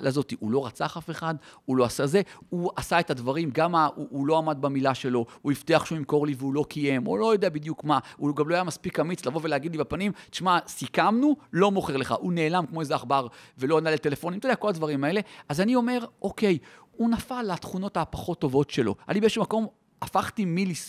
לזאת. 0.00 0.32
הוא 0.38 0.50
לא 0.50 0.66
רצח 0.66 0.96
אף 0.96 1.10
אחד, 1.10 1.34
הוא 1.64 1.76
לא 1.76 1.84
עשה 1.84 2.06
זה, 2.06 2.22
הוא 2.48 2.70
עשה 2.76 3.00
את 3.00 3.10
הדברים, 3.10 3.50
גם 3.50 3.74
ה, 3.74 3.88
הוא, 3.94 4.06
הוא 4.10 4.26
לא 4.26 4.38
עמד 4.38 4.56
במילה 4.60 4.94
שלו, 4.94 5.26
הוא 5.42 5.52
הבטיח 5.52 5.84
שהוא 5.84 5.98
ימכור 5.98 6.26
לי 6.26 6.34
והוא 6.38 6.54
לא 6.54 6.64
קיים, 6.68 7.04
הוא 7.04 7.18
לא 7.18 7.32
יודע 7.32 7.48
בדיוק 7.48 7.84
מה, 7.84 7.98
הוא 8.16 8.36
גם 8.36 8.48
לא 8.48 8.54
היה 8.54 8.64
מספיק 8.64 9.00
אמיץ 9.00 9.26
לבוא 9.26 9.40
ולהגיד 9.44 9.72
לי 9.72 9.78
בפנים, 9.78 10.12
תשמע, 10.30 10.58
סיכמנו, 10.66 11.36
לא 11.52 11.70
מוכר 11.70 11.96
לך, 11.96 12.14
הוא 12.20 12.32
נעלם 12.32 12.66
כמו 12.66 12.80
איזה 12.80 12.94
עכבר 12.94 13.26
ולא 13.58 13.78
ענה 13.78 13.90
לטלפונים, 13.90 14.38
אתה 14.38 14.46
יודע, 14.46 14.56
כל 14.56 14.68
הדברים 14.68 15.04
האלה. 15.04 15.20
אז 15.48 15.60
אני 15.60 15.74
אומר, 15.74 16.04
אוקיי, 16.22 16.58
הוא 16.92 17.10
נפל 17.10 17.42
לתכונות 17.42 17.96
הפחות 17.96 18.40
טובות 18.40 18.70
שלו. 18.70 18.94
אני 19.08 19.20
באיזשהו 19.20 19.42
מקום 19.42 19.66
הפכתי 20.02 20.44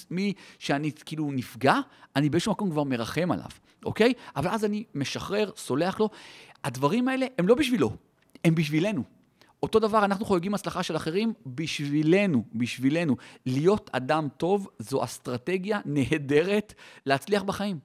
מי 0.09 0.33
שאני 0.59 0.91
כאילו 1.05 1.31
נפגע, 1.31 1.79
אני 2.15 2.29
באיזשהו 2.29 2.51
מקום 2.51 2.71
כבר 2.71 2.83
מרחם 2.83 3.31
עליו, 3.31 3.49
אוקיי? 3.85 4.13
אבל 4.35 4.49
אז 4.49 4.65
אני 4.65 4.83
משחרר, 4.95 5.51
סולח 5.55 5.99
לו. 5.99 6.09
הדברים 6.63 7.07
האלה 7.07 7.25
הם 7.37 7.47
לא 7.47 7.55
בשבילו, 7.55 7.95
הם 8.45 8.55
בשבילנו. 8.55 9.03
אותו 9.63 9.79
דבר, 9.79 10.05
אנחנו 10.05 10.25
חוגגים 10.25 10.53
הצלחה 10.53 10.83
של 10.83 10.95
אחרים 10.95 11.33
בשבילנו, 11.45 12.43
בשבילנו. 12.53 13.15
להיות 13.45 13.89
אדם 13.93 14.27
טוב 14.37 14.69
זו 14.79 15.03
אסטרטגיה 15.03 15.79
נהדרת 15.85 16.73
להצליח 17.05 17.43
בחיים. 17.43 17.79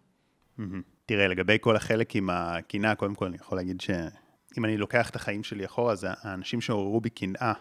תראה, 1.06 1.28
לגבי 1.28 1.56
כל 1.60 1.76
החלק 1.76 2.16
עם 2.16 2.30
הקנאה, 2.30 2.94
קודם 2.94 3.14
כל 3.14 3.26
אני 3.26 3.36
יכול 3.36 3.58
להגיד 3.58 3.80
שאם 3.80 4.64
אני 4.64 4.76
לוקח 4.76 5.10
את 5.10 5.16
החיים 5.16 5.44
שלי 5.44 5.64
אחורה, 5.64 5.92
אז 5.92 6.06
האנשים 6.08 6.60
שעוררו 6.60 7.00
בי 7.00 7.10
קנאה 7.10 7.52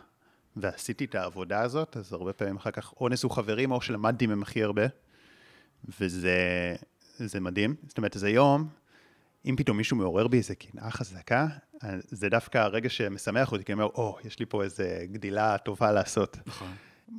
ועשיתי 0.56 1.06
את 1.06 1.16
העבודה 1.16 1.62
הזאת, 1.62 1.98
אז 1.98 2.14
הרבה 2.14 2.34
פעמים 2.34 2.56
אחר 2.56 2.72
כך 2.72 2.94
אונס 3.02 3.24
הוא 3.24 3.32
חברים, 3.32 3.72
או 3.72 3.82
שלמדתי 3.82 4.28
מהם 4.28 4.42
הכי 4.42 4.64
הרבה, 4.64 4.86
וזה 6.00 7.40
מדהים. 7.42 7.76
זאת 7.88 7.98
אומרת, 7.98 8.16
אז 8.16 8.24
היום, 8.24 8.68
אם 9.46 9.56
פתאום 9.58 9.78
מישהו 9.78 9.98
מעורר 9.98 10.28
בי 10.28 10.38
איזה 10.38 10.56
קנאה 10.56 10.92
חזקה, 10.92 11.48
זה 12.02 12.30
דווקא 12.30 12.58
הרגע 12.58 12.90
שמשמח 12.90 13.52
אותי, 13.52 13.64
כי 13.64 13.74
אני 13.74 13.82
אומר, 13.82 13.92
או, 13.96 14.18
oh, 14.20 14.28
יש 14.28 14.40
לי 14.40 14.46
פה 14.46 14.64
איזה 14.64 15.06
גדילה 15.12 15.58
טובה 15.58 15.92
לעשות. 15.92 16.38
נכון. 16.46 16.72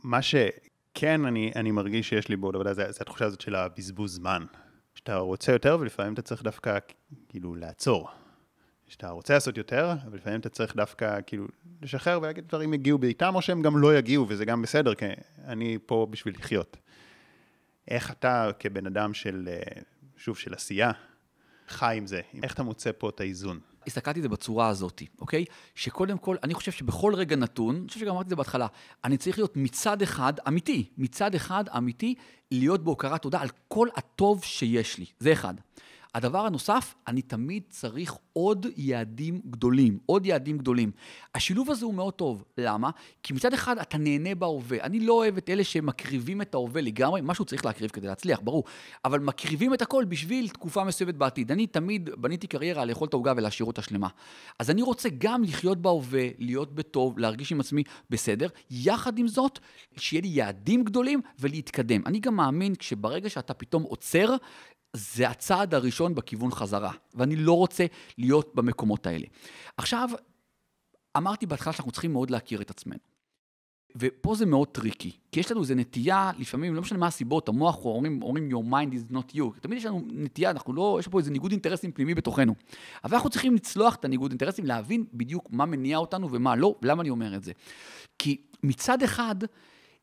מה 0.03 0.23
שכן 0.23 1.25
אני, 1.25 1.53
אני 1.57 1.71
מרגיש 1.71 2.09
שיש 2.09 2.29
לי 2.29 2.37
בעוד 2.37 2.55
עבודה, 2.55 2.75
זה, 2.75 2.93
זה 2.93 2.99
התחושה 3.01 3.25
הזאת 3.25 3.41
של 3.41 3.55
הבזבוז 3.55 4.15
זמן. 4.15 4.45
שאתה 4.95 5.17
רוצה 5.17 5.53
יותר, 5.53 5.77
ולפעמים 5.81 6.15
אתה 6.15 6.23
צריך 6.23 6.43
דווקא, 6.43 6.79
כאילו, 7.29 7.55
לעצור. 7.55 8.09
שאתה 8.89 9.11
רוצה 9.11 9.35
לעשות 9.35 9.57
יותר, 9.57 9.93
אבל 10.07 10.17
לפעמים 10.17 10.41
אתה 10.41 10.49
צריך 10.49 10.77
דווקא 10.77 11.19
כאילו 11.27 11.47
לשחרר 11.83 12.19
ולהגיד 12.23 12.49
דברים 12.49 12.75
יגיעו 12.75 12.99
בעיטם, 12.99 13.35
או 13.35 13.43
שהם 13.43 13.63
גם 13.63 13.79
לא 13.79 13.99
יגיעו, 13.99 14.27
וזה 14.29 14.45
גם 14.45 14.63
בסדר, 14.63 14.95
כי 14.95 15.05
אני 15.45 15.79
פה 15.87 16.07
בשביל 16.11 16.35
לחיות. 16.39 16.77
איך 17.89 18.11
אתה 18.11 18.51
כבן 18.59 18.87
אדם 18.87 19.15
של, 19.15 19.49
אה, 19.53 19.83
שוב, 20.17 20.39
של 20.39 20.55
עשייה, 20.55 20.91
חי 21.73 21.95
עם 21.99 22.07
זה? 22.07 22.21
איך 22.43 22.55
אתה 22.55 22.63
מוצא 22.63 22.91
פה 22.99 23.09
את 23.09 23.21
האיזון? 23.21 23.61
הסתכלתי 23.87 24.19
על 24.19 24.23
זה 24.23 24.29
בצורה 24.29 24.69
הזאת, 24.69 25.03
אוקיי? 25.21 25.45
שקודם 25.75 26.19
כל, 26.19 26.37
אני 26.43 26.55
חושב 26.55 26.73
שבכל 26.73 27.15
רגע 27.15 27.37
נתון, 27.37 27.77
אני 27.77 27.89
חושב 27.89 28.01
שגם 28.01 28.11
אמרתי 28.11 28.25
את 28.25 28.29
זה 28.31 28.37
בהתחלה, 28.37 28.67
אני 29.05 29.17
צריך 29.17 29.39
להיות 29.39 29.57
מצד 29.57 30.03
אחד 30.03 30.33
אמיתי, 30.49 30.89
מצד 30.99 31.35
אחד 31.35 31.65
אמיתי, 31.77 32.15
להיות 32.51 32.85
בהוקרת 32.85 33.23
תודה 33.23 33.41
על 33.41 33.49
כל 33.69 33.89
הטוב 33.97 34.45
שיש 34.45 34.99
לי. 34.99 35.07
זה 35.19 35.33
אחד. 35.33 35.55
הדבר 36.15 36.47
הנוסף, 36.47 36.95
אני 37.09 37.23
תמיד 37.23 37.63
צריך 37.71 38.15
עוד 38.33 38.67
יעדים 38.77 39.41
גדולים, 39.51 39.99
עוד 40.07 40.27
יעדים 40.27 40.59
גדולים. 40.59 40.91
השילוב 41.35 41.71
הזה 41.71 41.85
הוא 41.85 41.95
מאוד 41.95 42.15
טוב. 42.15 42.45
למה? 42.59 42.91
כי 43.23 43.33
מצד 43.33 43.53
אחד 43.53 43.79
אתה 43.79 43.99
נהנה 43.99 44.35
בהווה. 44.35 44.79
אני 44.83 45.01
לא 45.01 45.13
אוהב 45.13 45.37
את 45.37 45.51
אלה 45.51 45.65
שמקריבים 45.65 46.43
את 46.43 46.55
ההווה 46.55 46.81
לגמרי, 46.81 47.21
משהו 47.25 47.45
צריך 47.45 47.65
להקריב 47.65 47.91
כדי 47.91 48.07
להצליח, 48.07 48.41
ברור. 48.41 48.65
אבל 49.05 49.21
מקריבים 49.21 49.75
את 49.75 49.83
הכל 49.83 50.05
בשביל 50.05 50.49
תקופה 50.49 50.85
מסוימת 50.85 51.17
בעתיד. 51.17 51.53
אני 51.53 51.67
תמיד 51.67 52.11
בניתי 52.17 52.47
קריירה 52.47 52.85
לאכול 52.85 53.09
את 53.09 53.13
העוגה 53.13 53.33
ולהשאיר 53.37 53.67
אותה 53.67 53.83
שלמה. 53.83 54.09
אז 54.59 54.71
אני 54.71 54.83
רוצה 54.83 55.09
גם 55.19 55.43
לחיות 55.45 55.79
בהווה, 55.83 56.29
להיות 56.39 56.75
בטוב, 56.75 57.19
להרגיש 57.19 57.53
עם 57.53 57.61
עצמי 57.61 57.83
בסדר. 58.11 58.47
יחד 58.71 59.19
עם 59.19 59.29
זאת, 59.29 59.59
שיהיה 59.97 60.23
לי 60.23 60.29
יעדים 60.29 60.85
גדולים 60.85 61.21
ולהתקדם. 61.39 62.03
אני 62.07 62.21
גם 62.21 62.37
מאמין 62.37 62.75
שברגע 62.81 63.29
שאתה 63.29 63.55
פתאום 63.55 63.83
עוצר, 63.83 64.37
זה 64.97 65.29
הצעד 65.29 65.75
הראשון 65.75 66.15
בכיוון 66.15 66.51
חזרה, 66.51 66.93
ואני 67.15 67.37
לא 67.37 67.53
רוצה 67.53 67.87
להיות 68.19 68.55
במקומות 68.55 69.07
האלה. 69.07 69.27
עכשיו, 69.77 70.09
אמרתי 71.17 71.47
בהתחלה 71.47 71.73
שאנחנו 71.73 71.93
צריכים 71.93 72.13
מאוד 72.13 72.31
להכיר 72.31 72.63
את 72.63 72.71
עצמנו. 72.71 73.13
ופה 73.97 74.35
זה 74.35 74.47
מאוד 74.47 74.69
טריקי, 74.69 75.11
כי 75.33 75.41
יש 75.41 75.51
לנו 75.51 75.61
איזו 75.61 75.75
נטייה, 75.75 76.31
לפעמים, 76.39 76.75
לא 76.75 76.81
משנה 76.81 76.99
מה 76.99 77.07
הסיבות, 77.07 77.49
המוח 77.49 77.85
אומרים, 77.85 78.23
אומרים 78.23 78.51
your 78.51 78.73
mind 78.73 78.95
is 78.95 79.13
not 79.13 79.37
you, 79.37 79.61
תמיד 79.61 79.79
יש 79.79 79.85
לנו 79.85 80.03
נטייה, 80.11 80.51
אנחנו 80.51 80.73
לא, 80.73 80.97
יש 81.01 81.09
פה 81.09 81.19
איזה 81.19 81.31
ניגוד 81.31 81.51
אינטרסים 81.51 81.93
פנימי 81.93 82.15
בתוכנו. 82.15 82.55
אבל 83.05 83.15
אנחנו 83.15 83.31
צריכים 83.31 83.55
לצלוח 83.55 83.95
את 83.95 84.05
הניגוד 84.05 84.31
אינטרסים, 84.31 84.67
להבין 84.67 85.05
בדיוק 85.15 85.47
מה 85.51 85.67
מניע 85.67 85.99
אותנו 85.99 86.33
ומה 86.33 86.57
לא, 86.57 86.75
ולמה 86.83 87.03
אני 87.03 87.11
אומר 87.11 87.37
את 87.37 87.45
זה. 87.45 87.53
כי 88.19 88.37
מצד 88.63 89.03
אחד, 89.03 89.35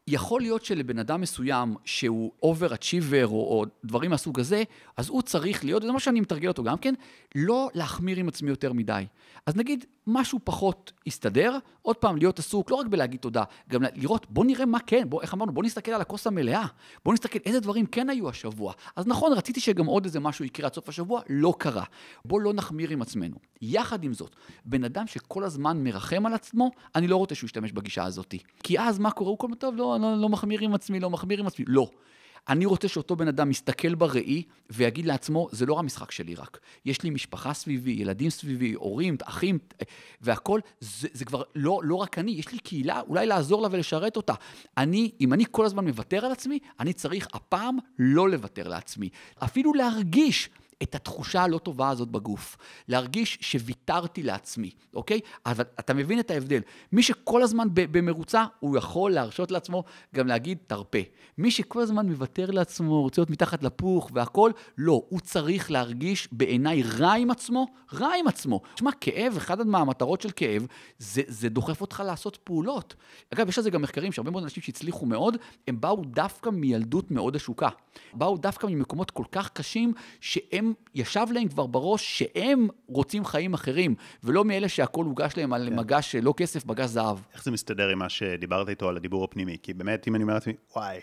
יכול 0.08 0.41
להיות 0.41 0.66
שלבן 0.66 1.00
אדם 1.00 1.22
מסוים 1.22 1.76
שהוא 1.86 2.32
overachiever 2.43 3.28
או, 3.28 3.34
או 3.34 3.66
דברים 3.84 4.12
מהסוג 4.12 4.39
הזה, 4.39 4.64
אז 4.97 5.10
הוא 5.10 5.22
צריך 5.22 5.66
להיות, 5.66 5.84
וזה 5.84 5.91
מה 5.91 6.00
שאני 6.00 6.20
מתרגל 6.20 6.47
אותו 6.47 6.64
גם 6.64 6.78
כן, 6.78 6.93
לא 7.36 7.70
להחמיר 7.74 8.18
עם 8.18 8.28
עצמי 8.28 8.50
יותר 8.50 8.74
מדי. 8.74 9.06
אז 9.45 9.56
נגיד, 9.56 9.86
משהו 10.14 10.39
פחות 10.43 10.91
יסתדר, 11.05 11.57
עוד 11.82 11.95
פעם, 11.95 12.18
להיות 12.18 12.39
עסוק, 12.39 12.72
לא 12.72 12.76
רק 12.76 12.88
בלהגיד 12.88 13.20
תודה, 13.20 13.43
גם 13.70 13.82
לראות, 13.95 14.26
בוא 14.30 14.45
נראה 14.45 14.66
מה 14.66 14.80
כן, 14.80 15.10
בוא, 15.10 15.22
איך 15.22 15.34
אמרנו, 15.34 15.51
בוא 15.51 15.64
נסתכל 15.64 15.91
על 15.91 16.01
הכוס 16.01 16.28
המלאה, 16.28 16.66
בוא 17.05 17.14
נסתכל 17.14 17.39
איזה 17.45 17.60
דברים 17.60 17.86
כן 17.86 18.10
היו 18.10 18.30
השבוע. 18.30 18.74
אז 18.95 19.07
נכון, 19.07 19.34
רציתי 19.34 19.60
שגם 19.60 19.86
עוד 19.86 20.05
איזה 20.05 20.20
משהו 20.20 20.45
יקרה 20.45 20.66
עד 20.66 20.74
סוף 20.74 20.89
השבוע, 20.89 21.22
לא 21.30 21.53
קרה. 21.57 21.84
בוא 22.26 22.41
לא 22.41 22.53
נחמיר 22.53 22.89
עם 22.89 23.01
עצמנו. 23.01 23.36
יחד 23.62 24.03
עם 24.03 24.14
זאת, 24.14 24.36
בן 24.66 24.84
אדם 24.84 25.07
שכל 25.07 25.43
הזמן 25.43 25.84
מרחם 25.84 26.26
על 26.26 26.34
עצמו, 26.34 26.72
אני 26.95 27.07
לא 27.07 27.16
רוצה 27.16 27.36
שהוא 27.36 27.47
ישתמש 27.47 27.72
בגישה 27.72 28.03
הזאת. 28.03 28.36
כי 28.64 28.80
אז 28.80 28.99
מה 28.99 29.12
קורה? 29.12 29.30
הוא 29.30 29.38
כל 29.38 29.47
הזמן 29.47 29.57
טוב, 29.57 29.76
לא, 29.76 29.97
לא, 30.01 30.18
לא 30.18 30.30
מחמיר 30.30 30.60
עם 30.62 30.74
עצמי, 30.74 30.99
לא 30.99 31.10
מחמיר 31.10 31.39
עם 31.39 31.47
עצמי. 31.47 31.66
לא. 31.68 31.89
אני 32.49 32.65
רוצה 32.65 32.87
שאותו 32.87 33.15
בן 33.15 33.27
אדם 33.27 33.51
יסתכל 33.51 33.95
בראי 33.95 34.43
ויגיד 34.69 35.05
לעצמו, 35.05 35.47
זה 35.51 35.65
לא 35.65 35.79
המשחק 35.79 36.11
שלי 36.11 36.35
רק. 36.35 36.59
יש 36.85 37.03
לי 37.03 37.09
משפחה 37.09 37.53
סביבי, 37.53 37.91
ילדים 37.91 38.29
סביבי, 38.29 38.73
הורים, 38.73 39.17
אחים, 39.23 39.59
והכול, 40.21 40.61
זה, 40.79 41.07
זה 41.13 41.25
כבר 41.25 41.43
לא, 41.55 41.79
לא 41.83 41.95
רק 41.95 42.17
אני, 42.19 42.31
יש 42.31 42.51
לי 42.51 42.59
קהילה, 42.59 43.01
אולי 43.01 43.25
לעזור 43.25 43.61
לה 43.61 43.67
ולשרת 43.71 44.17
אותה. 44.17 44.33
אני, 44.77 45.11
אם 45.21 45.33
אני 45.33 45.43
כל 45.51 45.65
הזמן 45.65 45.85
מוותר 45.87 46.25
על 46.25 46.31
עצמי, 46.31 46.59
אני 46.79 46.93
צריך 46.93 47.27
הפעם 47.33 47.77
לא 47.99 48.29
לוותר 48.29 48.67
לעצמי. 48.67 49.09
אפילו 49.43 49.73
להרגיש 49.73 50.49
את 50.84 50.95
התחושה 50.95 51.43
הלא 51.43 51.57
טובה 51.57 51.89
הזאת 51.89 52.07
בגוף. 52.07 52.57
להרגיש 52.88 53.38
שוויתרתי 53.41 54.23
לעצמי, 54.23 54.71
אוקיי? 54.93 55.19
אבל 55.45 55.63
אתה 55.80 55.93
מבין 55.93 56.19
את 56.19 56.32
ההבדל. 56.32 56.61
מי 56.91 57.03
שכל 57.03 57.43
הזמן 57.43 57.67
במרוצה, 57.73 58.45
הוא 58.59 58.77
יכול 58.77 59.11
להרשות 59.11 59.51
לעצמו 59.51 59.84
גם 60.15 60.27
להגיד, 60.27 60.57
תרפה. 60.67 60.97
מי 61.38 61.51
שכל 61.51 61.82
הזמן 61.82 62.07
מוותר 62.07 62.51
לעצמו, 62.51 63.01
רוצה 63.01 63.21
להיות 63.21 63.30
מתחת 63.30 63.63
לפוך 63.63 64.11
והכול, 64.13 64.51
לא. 64.77 65.03
הוא 65.09 65.19
צריך 65.19 65.71
להרגיש 65.71 66.30
בעיניי 66.32 66.84
רע 66.84 67.13
עם 67.13 67.32
עצמו, 67.32 67.67
רע 67.93 68.09
עם 68.19 68.27
עצמו. 68.27 68.61
תשמע, 68.75 68.91
כאב, 69.01 69.34
אחד 69.38 69.67
מהמטרות 69.67 70.21
של 70.21 70.30
כאב, 70.36 70.67
זה, 70.97 71.21
זה 71.27 71.49
דוחף 71.49 71.82
אותך 71.82 72.03
לעשות 72.05 72.38
פעולות. 72.38 72.95
אגב, 73.34 73.49
יש 73.49 73.57
על 73.57 73.63
זה 73.63 73.69
גם 73.69 73.82
מחקרים 73.82 74.11
שהרבה 74.11 74.32
מאוד 74.32 74.43
אנשים 74.43 74.63
שהצליחו 74.63 75.05
מאוד, 75.05 75.38
הם 75.67 75.82
באו 75.82 76.01
דווקא 76.05 76.49
מילדות 76.49 77.11
מאוד 77.11 77.36
עשוקה. 77.36 77.69
באו 78.13 78.38
דווקא 78.38 78.67
ממקומות 78.67 79.11
כל 79.11 79.23
כך 79.32 79.49
קשים, 79.49 79.93
שהם 80.21 80.68
ישב 80.95 81.26
להם 81.32 81.47
כבר 81.47 81.67
בראש 81.67 82.20
שהם 82.20 82.67
רוצים 82.88 83.26
חיים 83.26 83.53
אחרים, 83.53 83.95
ולא 84.24 84.45
מאלה 84.45 84.70
שהכל 84.70 85.05
הוגש 85.05 85.34
להם 85.38 85.53
על 85.53 85.70
כן. 85.70 85.76
מגש 85.76 86.15
לא 86.15 86.34
כסף, 86.38 86.65
מגש 86.65 86.89
זהב. 86.89 87.17
איך 87.34 87.43
זה 87.43 87.51
מסתדר 87.51 87.89
עם 87.89 87.99
מה 87.99 88.09
שדיברת 88.09 88.70
איתו 88.70 88.89
על 88.89 88.97
הדיבור 88.97 89.24
הפנימי? 89.24 89.57
כי 89.63 89.74
באמת, 89.74 90.07
אם 90.07 90.15
אני 90.15 90.24
אומר 90.24 90.34
לעצמי, 90.34 90.53
וואי, 90.76 90.99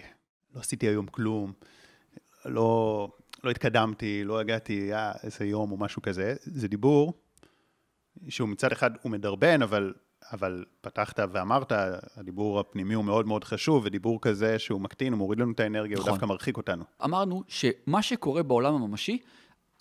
לא 0.54 0.60
עשיתי 0.60 0.86
היום 0.86 1.06
כלום, 1.06 1.52
לא, 2.44 3.08
לא 3.44 3.50
התקדמתי, 3.50 4.24
לא 4.24 4.40
הגעתי, 4.40 4.94
אה, 4.94 5.12
איזה 5.22 5.44
יום 5.44 5.72
או 5.72 5.76
משהו 5.76 6.02
כזה, 6.02 6.34
זה 6.40 6.68
דיבור 6.68 7.12
שהוא 8.28 8.48
מצד 8.48 8.72
אחד 8.72 8.90
הוא 9.02 9.12
מדרבן, 9.12 9.62
אבל 9.62 9.92
אבל 10.32 10.64
פתחת 10.80 11.20
ואמרת, 11.32 11.72
הדיבור 12.16 12.60
הפנימי 12.60 12.94
הוא 12.94 13.04
מאוד 13.04 13.26
מאוד 13.26 13.44
חשוב, 13.44 13.82
ודיבור 13.86 14.20
כזה 14.20 14.58
שהוא 14.58 14.80
מקטין, 14.80 15.12
הוא 15.12 15.18
מוריד 15.18 15.40
לנו 15.40 15.52
את 15.52 15.60
האנרגיה, 15.60 15.96
נכון. 15.96 16.08
הוא 16.08 16.14
דווקא 16.14 16.26
מרחיק 16.26 16.56
אותנו. 16.56 16.84
אמרנו 17.04 17.42
שמה 17.48 18.02
שקורה 18.02 18.42
בעולם 18.42 18.74
הממשי, 18.74 19.18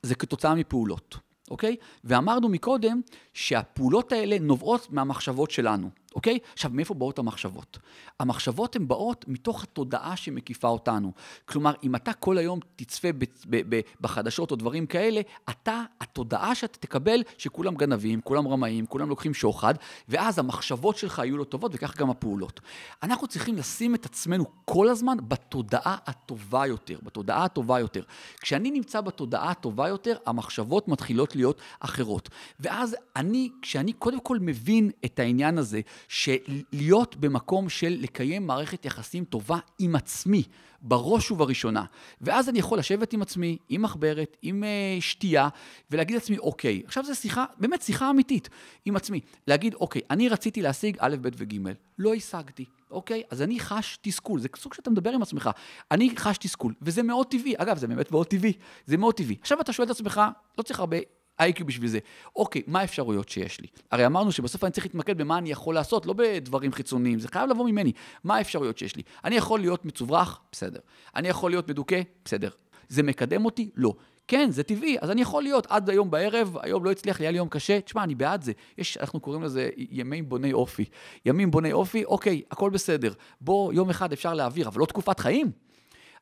זה 0.06 0.16
כתוצאה 0.16 0.56
מפעולות, 0.56 1.18
אוקיי? 1.52 1.76
ואמרנו 2.04 2.50
מקודם 2.50 3.02
שהפעולות 3.34 4.12
האלה 4.12 4.40
נובעות 4.40 4.88
מהמחשבות 4.92 5.52
שלנו. 5.52 5.90
אוקיי? 6.16 6.40
עכשיו, 6.54 6.72
מאיפה 6.74 6.94
באות 6.94 7.20
המחשבות? 7.20 7.80
המחשבות 8.20 8.76
הן 8.76 8.88
באות 8.88 9.26
מתוך 9.28 9.64
התודעה 9.64 10.16
שמקיפה 10.16 10.68
אותנו. 10.68 11.12
כלומר, 11.46 11.74
אם 11.84 11.96
אתה 11.96 12.14
כל 12.14 12.38
היום 12.38 12.60
תצפה 12.76 13.12
ב- 13.12 13.24
ב- 13.50 13.76
ב- 13.76 13.82
בחדשות 14.02 14.52
או 14.52 14.56
דברים 14.56 14.86
כאלה, 14.86 15.22
אתה, 15.50 15.84
התודעה 16.02 16.56
שאתה 16.56 16.80
תקבל 16.80 17.22
שכולם 17.38 17.76
גנבים, 17.76 18.22
כולם 18.22 18.48
רמאים, 18.48 18.86
כולם 18.86 19.10
לוקחים 19.10 19.34
שוחד, 19.34 19.74
ואז 20.10 20.40
המחשבות 20.40 20.98
שלך 20.98 21.22
יהיו 21.26 21.38
לא 21.38 21.44
טובות, 21.44 21.72
וכך 21.76 21.98
גם 21.98 22.10
הפעולות. 22.10 22.60
אנחנו 23.04 23.28
צריכים 23.28 23.56
לשים 23.56 23.96
את 23.96 24.06
עצמנו 24.06 24.46
כל 24.66 24.90
הזמן 24.90 25.18
בתודעה 25.28 25.98
הטובה 26.06 26.68
יותר, 26.68 27.00
בתודעה 27.04 27.44
הטובה 27.44 27.80
יותר. 27.80 28.04
כשאני 28.42 28.72
נמצא 28.72 29.02
בתודעה 29.02 29.52
הטובה 29.52 29.88
יותר, 29.88 30.18
המחשבות 30.26 30.88
מתחילות 30.88 31.36
להיות 31.36 31.62
אחרות. 31.80 32.30
ואז 32.60 32.96
אני, 33.16 33.50
כשאני 33.62 33.94
קודם 33.94 34.20
כל 34.20 34.38
מבין 34.42 34.92
את 35.06 35.20
העניין 35.20 35.58
הזה, 35.58 35.82
שלהיות 36.08 37.16
במקום 37.16 37.70
של 37.70 37.98
לקיים 38.00 38.48
מערכת 38.48 38.86
יחסים 38.86 39.26
טובה 39.26 39.58
עם 39.80 39.96
עצמי, 39.96 40.44
בראש 40.82 41.32
ובראשונה. 41.32 41.86
ואז 42.22 42.50
אני 42.50 42.60
יכול 42.60 42.80
לשבת 42.80 43.14
עם 43.14 43.22
עצמי, 43.22 43.58
עם 43.70 43.82
מחברת, 43.82 44.38
עם 44.42 44.64
uh, 44.64 45.02
שתייה, 45.02 45.50
ולהגיד 45.92 46.14
לעצמי, 46.14 46.38
אוקיי, 46.38 46.82
עכשיו 46.86 47.06
זו 47.06 47.16
שיחה, 47.16 47.46
באמת 47.58 47.82
שיחה 47.82 48.10
אמיתית 48.10 48.50
עם 48.86 48.96
עצמי. 48.96 49.20
להגיד, 49.48 49.74
אוקיי, 49.74 50.02
אני 50.10 50.30
רציתי 50.30 50.62
להשיג 50.62 50.98
א', 51.00 51.16
ב' 51.22 51.30
וג', 51.38 51.56
לא 52.00 52.14
השגתי. 52.14 52.66
אוקיי? 52.92 53.24
אז 53.30 53.42
אני 53.42 53.60
חש 53.60 53.98
תסכול, 54.02 54.40
זה 54.40 54.48
סוג 54.56 54.74
שאתה 54.74 54.90
מדבר 54.90 55.12
עם 55.12 55.22
עצמך. 55.22 55.50
אני 55.92 56.10
חש 56.18 56.38
תסכול, 56.38 56.74
וזה 56.82 57.04
מאוד 57.04 57.28
טבעי. 57.28 57.54
אגב, 57.58 57.78
זה 57.78 57.88
באמת 57.88 58.12
מאוד 58.12 58.28
טבעי, 58.28 58.54
זה 58.86 58.98
מאוד 58.98 59.14
טבעי. 59.16 59.36
עכשיו 59.42 59.62
אתה 59.62 59.74
שואל 59.74 59.86
את 59.86 59.92
עצמך, 59.92 60.22
לא 60.58 60.64
צריך 60.64 60.80
הרבה 60.80 60.98
איי-קיו 61.40 61.66
בשביל 61.66 61.90
זה. 61.90 62.00
אוקיי, 62.36 62.62
מה 62.68 62.80
האפשרויות 62.80 63.30
שיש 63.30 63.62
לי? 63.62 63.68
הרי 63.92 64.06
אמרנו 64.06 64.32
שבסוף 64.32 64.64
אני 64.64 64.72
צריך 64.72 64.86
להתמקד 64.86 65.18
במה 65.18 65.38
אני 65.38 65.52
יכול 65.52 65.76
לעשות, 65.76 66.06
לא 66.06 66.14
בדברים 66.18 66.72
חיצוניים, 66.72 67.20
זה 67.20 67.28
חייב 67.28 67.50
לבוא 67.50 67.66
ממני. 67.66 67.92
מה 68.24 68.36
האפשרויות 68.36 68.78
שיש 68.78 68.96
לי? 68.96 69.04
אני 69.24 69.36
יכול 69.36 69.60
להיות 69.60 69.86
מצוברח? 69.86 70.42
בסדר. 70.52 70.80
אני 71.16 71.28
יכול 71.28 71.52
להיות 71.52 71.70
מדוכא? 71.70 72.02
בסדר. 72.26 72.50
זה 72.90 73.04
מקדם 73.04 73.46
אותי? 73.46 73.70
לא. 73.76 73.94
כן, 74.28 74.52
זה 74.52 74.64
טבעי, 74.64 74.98
אז 75.02 75.12
אני 75.12 75.22
יכול 75.22 75.44
להיות 75.44 75.68
עד 75.70 75.90
היום 75.90 76.12
בערב, 76.12 76.58
היום 76.62 76.86
לא 76.86 76.92
הצליח 76.92 77.20
לי, 77.20 77.26
היה 77.26 77.32
לי 77.32 77.38
יום 77.38 77.50
קשה, 77.50 77.82
תשמע, 77.82 78.04
אני 78.04 78.16
בעד 78.16 78.42
זה. 78.42 78.52
יש, 78.78 78.98
אנחנו 78.98 79.20
קוראים 79.20 79.44
לזה 79.44 79.70
ימים 79.78 80.30
בוני 80.30 80.54
אופי. 80.54 80.86
ימים 81.26 81.52
בוני 81.52 81.74
אופי, 81.74 82.06
אוקיי, 82.06 82.42
הכל 82.52 82.70
בסדר. 82.70 83.14
בוא, 83.42 83.74
יום 83.74 83.90
אחד 83.90 84.14
אפשר 84.14 84.34
להעביר, 84.34 84.68
אבל 84.68 84.80
לא 84.82 84.86
תקופת 84.86 85.20
חיים. 85.20 85.52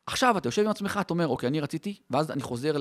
עכשיו, 0.06 0.38
אתה 0.38 0.48
יושב 0.48 0.62
עם 0.62 0.70
עצמך, 0.70 1.00
אתה 1.02 1.14
אומר, 1.14 1.28
אוקיי, 1.28 1.50
אני 1.50 1.60
רציתי, 1.60 1.96
ואז 2.10 2.32
אני 2.32 2.42
חוזר. 2.42 2.78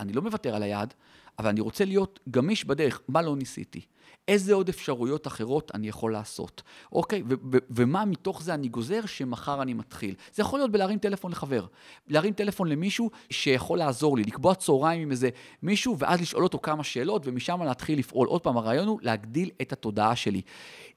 אני 0.00 0.12
לא 0.12 0.22
מוותר 0.22 0.56
על 0.56 0.62
היעד, 0.62 0.94
אבל 1.38 1.48
אני 1.48 1.60
רוצה 1.60 1.84
להיות 1.84 2.20
גמיש 2.30 2.64
בדרך. 2.64 3.00
מה 3.08 3.22
לא 3.22 3.36
ניסיתי? 3.36 3.80
איזה 4.28 4.54
עוד 4.54 4.68
אפשרויות 4.68 5.26
אחרות 5.26 5.70
אני 5.74 5.88
יכול 5.88 6.12
לעשות, 6.12 6.62
אוקיי? 6.92 7.22
ומה 7.70 8.04
מתוך 8.04 8.42
זה 8.42 8.54
אני 8.54 8.68
גוזר 8.68 9.06
שמחר 9.06 9.62
אני 9.62 9.74
מתחיל. 9.74 10.14
זה 10.34 10.42
יכול 10.42 10.58
להיות 10.58 10.72
בלהרים 10.72 10.98
טלפון 10.98 11.32
לחבר, 11.32 11.66
להרים 12.08 12.32
טלפון 12.32 12.68
למישהו 12.68 13.10
שיכול 13.30 13.78
לעזור 13.78 14.16
לי, 14.16 14.22
לקבוע 14.22 14.54
צהריים 14.54 15.02
עם 15.02 15.10
איזה 15.10 15.28
מישהו, 15.62 15.98
ואז 15.98 16.20
לשאול 16.20 16.44
אותו 16.44 16.58
כמה 16.58 16.84
שאלות, 16.84 17.22
ומשם 17.24 17.62
להתחיל 17.62 17.98
לפעול. 17.98 18.28
עוד 18.28 18.40
פעם, 18.40 18.56
הרעיון 18.56 18.88
הוא 18.88 18.98
להגדיל 19.02 19.50
את 19.62 19.72
התודעה 19.72 20.16
שלי. 20.16 20.42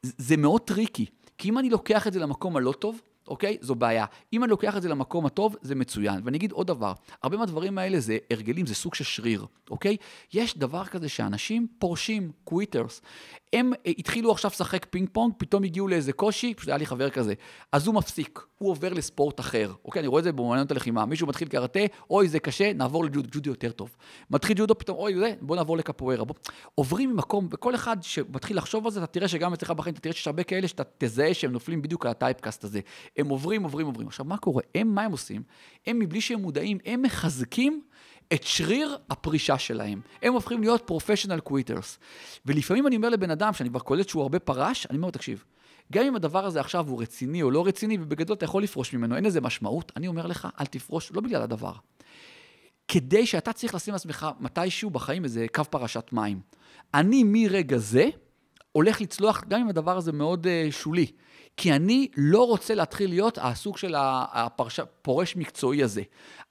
זה 0.01 0.37
מאוד 0.37 0.61
טריקי, 0.61 1.05
כי 1.37 1.49
אם 1.49 1.57
אני 1.57 1.69
לוקח 1.69 2.07
את 2.07 2.13
זה 2.13 2.19
למקום 2.19 2.57
הלא 2.57 2.71
טוב, 2.71 3.01
אוקיי? 3.28 3.57
זו 3.61 3.76
בעיה. 3.76 4.05
אם 4.34 4.43
אני 4.43 4.49
לוקח 4.49 4.78
את 4.78 4.82
זה 4.82 4.89
למקום 4.89 5.26
הטוב, 5.26 5.55
זה 5.61 5.76
מצוין. 5.76 6.21
ואני 6.23 6.38
אגיד 6.38 6.51
עוד 6.51 6.67
דבר, 6.67 6.93
הרבה 7.23 7.38
מהדברים 7.38 7.78
האלה 7.78 7.99
זה 7.99 8.17
הרגלים, 8.32 8.65
זה 8.65 8.76
סוג 8.76 8.95
של 8.95 9.03
שריר, 9.03 9.45
אוקיי? 9.69 9.97
יש 10.34 10.57
דבר 10.57 10.86
כזה 10.86 11.09
שאנשים 11.09 11.67
פורשים, 11.80 12.32
quitters. 12.43 13.01
הם 13.55 13.73
אה, 13.73 13.91
התחילו 13.97 14.31
עכשיו 14.31 14.51
לשחק 14.53 14.85
פינג 14.89 15.09
פונג, 15.11 15.33
פתאום 15.37 15.63
הגיעו 15.63 15.87
לאיזה 15.87 16.13
קושי, 16.13 16.53
פשוט 16.53 16.69
היה 16.69 16.77
לי 16.77 16.85
חבר 16.85 17.09
כזה. 17.09 17.33
אז 17.71 17.87
הוא 17.87 17.95
מפסיק, 17.95 18.39
הוא 18.57 18.69
עובר 18.69 18.93
לספורט 18.93 19.39
אחר. 19.39 19.73
אוקיי, 19.85 19.99
אני 19.99 20.07
רואה 20.07 20.19
את 20.19 20.23
זה 20.23 20.31
באמנויות 20.31 20.71
הלחימה. 20.71 21.05
מישהו 21.05 21.27
מתחיל 21.27 21.47
קראטה, 21.47 21.79
אוי, 22.09 22.27
זה 22.27 22.39
קשה, 22.39 22.73
נעבור 22.73 23.05
לג'ודו, 23.05 23.29
ג'ודו 23.31 23.49
יותר 23.49 23.71
טוב. 23.71 23.95
מתחיל 24.29 24.57
ג'ודו, 24.57 24.77
פתאום, 24.77 24.97
אוי, 24.97 25.15
זה, 25.15 25.33
בוא 25.41 25.55
נעבור 25.55 25.77
לקפוארה. 25.77 26.25
בוא... 26.25 26.35
עוברים 26.75 27.09
ממקום, 27.13 27.47
וכל 27.51 27.75
אחד 27.75 27.97
שמתחיל 28.01 28.57
לחשוב 28.57 28.85
על 28.85 28.91
זה, 28.91 28.99
אתה 28.99 29.07
תראה 29.07 29.27
שגם 29.27 29.53
אצלך 29.53 29.71
בחיים, 29.71 29.93
אתה 29.93 30.01
תראה 30.01 30.13
שיש 30.13 30.27
הרבה 30.27 30.43
כאלה 30.43 30.67
שאתה 30.67 30.83
תזהה 30.97 31.33
שהם 31.33 31.51
נופלים 31.51 31.81
בדיוק 31.81 32.05
על 32.05 32.11
ה-typecast 32.11 32.63
הזה. 32.63 32.79
הם 33.17 33.29
עוברים, 33.29 33.63
עוברים, 33.63 33.85
עוברים. 33.85 34.07
עכשיו, 34.07 34.25
מה 34.25 34.37
קורה? 34.37 34.63
הם, 34.75 34.95
מה 34.95 35.01
הם 35.01 35.11
עושים? 35.11 35.43
הם, 35.87 35.99
מבלי 35.99 36.21
שהם 36.21 36.39
מודעים, 36.39 36.77
הם 36.85 37.01
מחזקים 37.01 37.81
את 38.34 38.43
שריר 38.43 38.97
הפרישה 39.09 39.57
שלהם. 39.57 40.01
הם 40.21 40.34
הופכים 40.34 40.61
להיות 40.61 40.82
פרופשיונל 40.86 41.39
קוויטרס. 41.39 41.99
ולפעמים 42.45 42.88
אני 42.88 42.95
אומר 42.95 43.09
לבן 43.09 43.32
אדם, 43.32 43.53
שאני 43.53 43.69
כבר 43.69 43.80
קולט 43.80 44.09
שהוא 44.09 44.21
הרבה 44.21 44.39
פרש, 44.39 44.88
אני 44.89 44.97
אומר, 44.97 45.09
תקשיב, 45.09 45.43
גם 45.91 46.05
אם 46.05 46.15
הדבר 46.15 46.45
הזה 46.45 46.59
עכשיו 46.59 46.89
הוא 46.89 47.01
רציני 47.01 47.43
או 47.43 47.51
לא 47.51 47.67
רציני, 47.67 47.97
ובגדול 48.01 48.36
אתה 48.36 48.45
יכול 48.45 48.63
לפרוש 48.63 48.93
ממנו, 48.93 49.15
אין 49.15 49.26
לזה 49.26 49.41
משמעות, 49.41 49.91
אני 49.95 50.07
אומר 50.07 50.28
לך, 50.28 50.47
אל 50.59 50.65
תפרוש, 50.65 51.11
לא 51.11 51.21
בגלל 51.21 51.41
הדבר. 51.41 51.73
כדי 52.88 53.26
שאתה 53.26 53.53
צריך 53.53 53.76
לשים 53.76 53.93
לעצמך 53.93 54.28
מתישהו 54.39 54.89
בחיים 54.89 55.23
איזה 55.23 55.45
קו 55.53 55.63
פרשת 55.63 56.09
מים. 56.11 56.39
אני 56.93 57.23
מרגע 57.23 57.78
זה 57.78 58.09
הולך 58.71 59.01
לצלוח, 59.01 59.43
גם 59.47 59.61
אם 59.61 59.69
הדבר 59.69 59.97
הזה 59.97 60.11
מאוד 60.11 60.47
uh, 60.47 60.71
שולי. 60.71 61.11
כי 61.57 61.73
אני 61.73 62.07
לא 62.17 62.47
רוצה 62.47 62.75
להתחיל 62.75 63.09
להיות 63.09 63.37
הסוג 63.41 63.77
של 63.77 63.95
הפורש 63.97 65.35
מקצועי 65.35 65.83
הזה. 65.83 66.01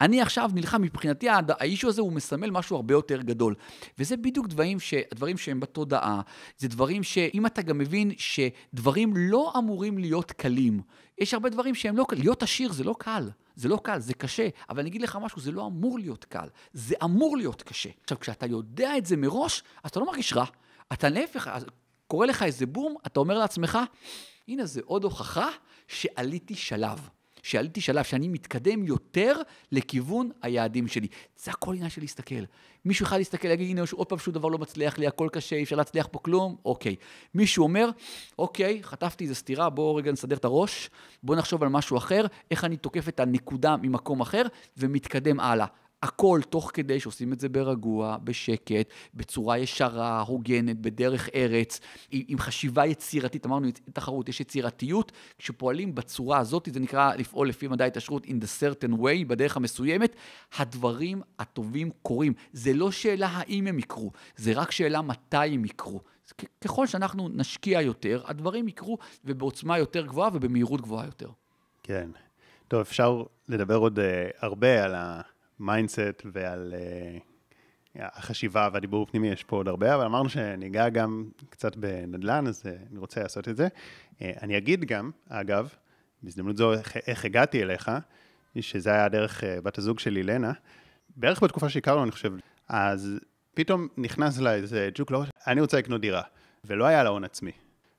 אני 0.01 0.21
עכשיו 0.21 0.51
נלחם, 0.55 0.83
מבחינתי 0.83 1.27
האישו 1.49 1.89
הזה 1.89 2.01
הוא 2.01 2.13
מסמל 2.13 2.51
משהו 2.51 2.77
הרבה 2.77 2.95
יותר 2.95 3.23
גדול. 3.23 3.55
וזה 3.99 4.17
בדיוק 4.17 4.47
דברים, 4.47 4.81
ש, 4.81 4.95
דברים 5.15 5.37
שהם 5.37 5.61
בתודעה, 5.61 6.21
זה 6.59 6.69
דברים 6.69 7.03
שאם 7.03 7.47
אתה 7.47 7.63
גם 7.63 7.79
מבין 7.79 8.13
שדברים 8.17 9.17
לא 9.17 9.53
אמורים 9.59 9.99
להיות 9.99 10.33
קלים, 10.33 10.81
יש 11.19 11.35
הרבה 11.35 11.49
דברים 11.49 11.75
שהם 11.75 11.97
לא 11.97 12.05
קלים, 12.09 12.23
להיות 12.23 12.43
עשיר 12.43 12.73
זה 12.73 12.85
לא 12.85 12.95
קל. 12.99 13.31
זה 13.57 13.69
לא 13.69 13.81
קל, 13.83 13.99
זה 13.99 14.15
קשה, 14.15 14.49
אבל 14.71 14.81
אני 14.81 14.89
אגיד 14.89 15.03
לך 15.03 15.19
משהו, 15.23 15.41
זה 15.41 15.53
לא 15.53 15.67
אמור 15.67 15.99
להיות 15.99 16.25
קל, 16.25 16.49
זה 16.73 16.95
אמור 17.05 17.37
להיות 17.37 17.63
קשה. 17.63 17.89
עכשיו, 18.03 18.21
כשאתה 18.21 18.47
יודע 18.47 18.97
את 18.99 19.07
זה 19.07 19.17
מראש, 19.17 19.63
אז 19.83 19.91
אתה 19.91 20.01
לא 20.01 20.07
מרגיש 20.07 20.33
רע. 20.33 20.45
אתה 20.93 21.09
להפך, 21.09 21.51
קורה 22.07 22.27
לך 22.27 22.43
איזה 22.43 22.67
בום, 22.67 22.95
אתה 23.07 23.21
אומר 23.21 23.39
לעצמך, 23.39 23.79
הנה 24.49 24.67
זה 24.67 24.81
עוד 24.85 25.05
הוכחה 25.05 25.49
שעליתי 25.89 26.55
שלב. 26.55 27.09
שעליתי 27.45 27.81
שלב, 27.81 28.05
שאני 28.05 28.29
מתקדם 28.29 28.85
יותר 28.85 29.37
לכיוון 29.73 30.31
היעדים 30.43 30.89
שלי. 30.89 31.09
זה 31.37 31.51
הכל 31.51 31.75
עניין 31.75 31.91
של 31.91 32.01
להסתכל. 32.01 32.45
מישהו 32.85 33.07
אחד 33.07 33.21
יסתכל, 33.21 33.49
יגיד, 33.49 33.71
הנה, 33.71 33.83
עוד 33.93 34.07
פעם 34.07 34.19
שום 34.19 34.35
דבר 34.35 34.49
לא 34.49 34.59
מצליח 34.59 34.99
לי, 34.99 35.07
הכל 35.07 35.29
קשה, 35.33 35.57
אי 35.57 35.63
אפשר 35.63 35.77
להצליח 35.77 36.09
פה 36.11 36.19
כלום, 36.19 36.57
אוקיי. 36.65 36.97
מישהו 37.35 37.63
אומר, 37.63 37.91
אוקיי, 38.39 38.83
חטפתי 38.83 39.25
איזה 39.25 39.35
סתירה, 39.35 39.71
בואו 39.71 39.95
רגע 39.95 40.13
נסדר 40.13 40.37
את 40.37 40.45
הראש, 40.45 40.91
בואו 41.23 41.39
נחשוב 41.39 41.63
על 41.63 41.69
משהו 41.69 41.97
אחר, 41.97 42.27
איך 42.51 42.65
אני 42.65 42.77
תוקף 42.77 43.09
את 43.09 43.21
הנקודה 43.21 43.77
ממקום 43.77 44.21
אחר, 44.21 44.43
ומתקדם 44.77 45.41
הלאה. 45.41 45.67
הכל 46.05 46.41
תוך 46.51 46.71
כדי 46.75 47.01
שעושים 47.01 47.33
את 47.33 47.41
זה 47.41 47.49
ברגוע, 47.49 48.17
בשקט, 48.25 48.89
בצורה 49.15 49.59
ישרה, 49.59 50.21
הוגנת, 50.21 50.81
בדרך 50.81 51.29
ארץ, 51.35 51.81
עם 52.11 52.39
חשיבה 52.39 52.87
יצירתית. 52.87 53.47
אמרנו, 53.47 53.69
תחרות, 53.93 54.29
יש 54.29 54.41
יצירתיות. 54.41 55.13
כשפועלים 55.39 55.95
בצורה 55.95 56.39
הזאת, 56.39 56.69
זה 56.73 56.81
נקרא 56.81 57.15
לפעול 57.15 57.49
לפי 57.49 57.69
מדעי 57.69 57.87
התעשרות 57.87 58.25
in 58.25 58.29
the 58.29 58.63
certain 58.63 58.93
way, 58.93 59.25
בדרך 59.27 59.57
המסוימת, 59.57 60.17
הדברים 60.59 61.23
הטובים 61.39 61.91
קורים. 62.03 62.33
זה 62.53 62.73
לא 62.73 62.91
שאלה 62.91 63.27
האם 63.27 63.67
הם 63.67 63.79
יקרו, 63.79 64.11
זה 64.37 64.53
רק 64.53 64.71
שאלה 64.71 65.03
מתי 65.03 65.37
הם 65.37 65.65
יקרו. 65.65 66.01
ככל 66.61 66.87
שאנחנו 66.87 67.29
נשקיע 67.29 67.81
יותר, 67.81 68.23
הדברים 68.27 68.69
יקרו 68.69 68.99
ובעוצמה 69.25 69.79
יותר 69.79 70.07
גבוהה 70.07 70.31
ובמהירות 70.33 70.81
גבוהה 70.81 71.07
יותר. 71.07 71.29
כן. 71.83 72.11
טוב, 72.69 72.81
אפשר 72.81 73.23
לדבר 73.49 73.77
עוד 73.77 73.99
אה, 73.99 74.03
הרבה 74.41 74.85
על 74.85 74.95
ה... 74.95 75.21
מיינדסט 75.59 76.23
ועל 76.33 76.75
אה, 76.75 77.99
החשיבה 78.03 78.69
והדיבור 78.73 79.03
הפנימי, 79.03 79.29
יש 79.29 79.45
פה 79.45 79.57
עוד 79.57 79.69
הרבה, 79.69 79.95
אבל 79.95 80.05
אמרנו 80.05 80.29
שניגע 80.29 80.89
גם 80.89 81.29
קצת 81.51 81.77
בנדל"ן, 81.77 82.47
אז 82.47 82.63
אה, 82.63 82.91
אני 82.91 82.99
רוצה 82.99 83.23
לעשות 83.23 83.49
את 83.49 83.57
זה. 83.57 83.69
אה, 84.13 84.23
אני 84.43 84.57
אגיד 84.59 84.85
גם, 84.85 85.11
אגב, 85.29 85.69
בהזדמנות 86.23 86.57
זו, 86.57 86.73
איך, 86.73 86.97
איך 86.97 87.25
הגעתי 87.25 87.63
אליך, 87.63 87.91
שזה 88.61 88.91
היה 88.91 89.09
דרך 89.09 89.41
אה, 89.41 89.61
בת 89.63 89.79
הזוג 89.79 89.99
שלי, 89.99 90.23
לנה, 90.23 90.53
בערך 91.17 91.43
בתקופה 91.43 91.69
שהכרנו, 91.69 92.03
אני 92.03 92.11
חושב, 92.11 92.33
אז 92.69 93.19
פתאום 93.55 93.89
נכנס 93.97 94.39
לה 94.39 94.55
איזה 94.55 94.91
ג'וק 94.95 95.11
לראש, 95.11 95.29
אני 95.47 95.61
רוצה 95.61 95.79
לקנות 95.79 96.01
דירה, 96.01 96.23
ולא 96.65 96.85
היה 96.85 97.03
לה 97.03 97.11
הון 97.11 97.25
עצמי. 97.25 97.53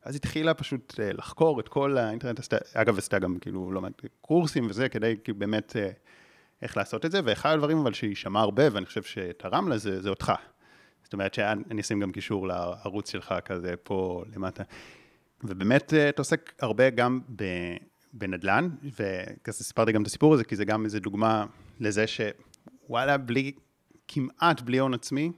אז 0.04 0.16
התחילה 0.16 0.54
פשוט 0.54 0.94
לחקור 1.00 1.60
את 1.60 1.68
כל 1.68 1.98
האינטרנט, 1.98 2.40
אגב, 2.74 2.98
עשתה 2.98 3.20
גם 3.20 3.38
כאילו 3.42 3.72
לא 3.72 3.82
מעט 3.82 4.02
קורסים 4.22 4.70
וזה, 4.70 4.90
כדי 4.90 5.16
כאילו 5.24 5.40
באמת... 5.40 5.76
איך 6.62 6.78
לעשות 6.78 7.06
את 7.06 7.12
זה, 7.12 7.20
ואחד 7.24 7.54
הדברים 7.54 7.78
אבל 7.78 7.94
שהיא 7.94 8.16
שמעה 8.16 8.44
הרבה, 8.44 8.64
ואני 8.72 8.86
חושב 8.86 9.04
שתרם 9.04 9.68
לזה, 9.68 10.02
זה 10.02 10.10
אותך. 10.10 10.32
זאת 11.04 11.14
אומרת 11.14 11.34
שאני 11.34 11.82
אשים 11.82 12.00
גם 12.00 12.12
קישור 12.12 12.48
לערוץ 12.48 13.12
שלך 13.12 13.36
כזה 13.46 13.74
פה 13.84 14.24
למטה. 14.36 14.64
ובאמת 15.44 15.94
אה, 15.94 16.10
אתה 16.10 16.22
עוסק 16.22 16.54
הרבה 16.62 16.90
גם 16.90 17.20
בנדל"ן, 18.14 18.70
וכזה 18.84 19.64
סיפרתי 19.64 19.92
גם 19.92 20.02
את 20.02 20.08
הסיפור 20.08 20.34
הזה, 20.34 20.44
כי 20.44 20.56
זה 20.56 20.66
גם 20.66 20.86
איזו 20.86 21.00
דוגמה 21.00 21.46
לזה 21.80 22.06
שוואלה, 22.08 23.18
בלי, 23.18 23.52
כמעט 24.08 24.62
בלי 24.62 24.78
הון 24.78 24.94
עצמי, 24.94 25.32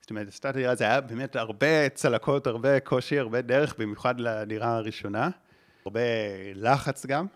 זאת 0.00 0.10
אומרת, 0.10 0.28
עשתה 0.28 0.50
את 0.50 0.54
הדירה, 0.54 0.74
זה 0.74 0.84
היה 0.84 1.00
באמת 1.00 1.36
הרבה 1.36 1.88
צלקות, 1.88 2.46
הרבה 2.46 2.80
קושי, 2.80 3.18
הרבה 3.18 3.42
דרך, 3.42 3.74
במיוחד 3.78 4.20
לדירה 4.20 4.76
הראשונה, 4.76 5.30
הרבה 5.86 6.00
לחץ 6.54 7.06
גם. 7.06 7.26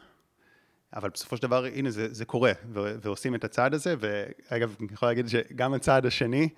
אבל 0.97 1.11
בסופו 1.11 1.37
של 1.37 1.43
דבר, 1.43 1.65
הנה, 1.65 1.91
זה, 1.91 2.15
זה 2.15 2.25
קורה, 2.25 2.53
ו- 2.73 2.95
ועושים 3.03 3.35
את 3.35 3.45
הצעד 3.45 3.75
הזה, 3.75 3.95
ואגב, 4.01 4.77
אני 4.81 4.89
יכול 4.93 5.09
להגיד 5.09 5.29
שגם 5.29 5.75
הצעד 5.75 6.07
השני 6.07 6.49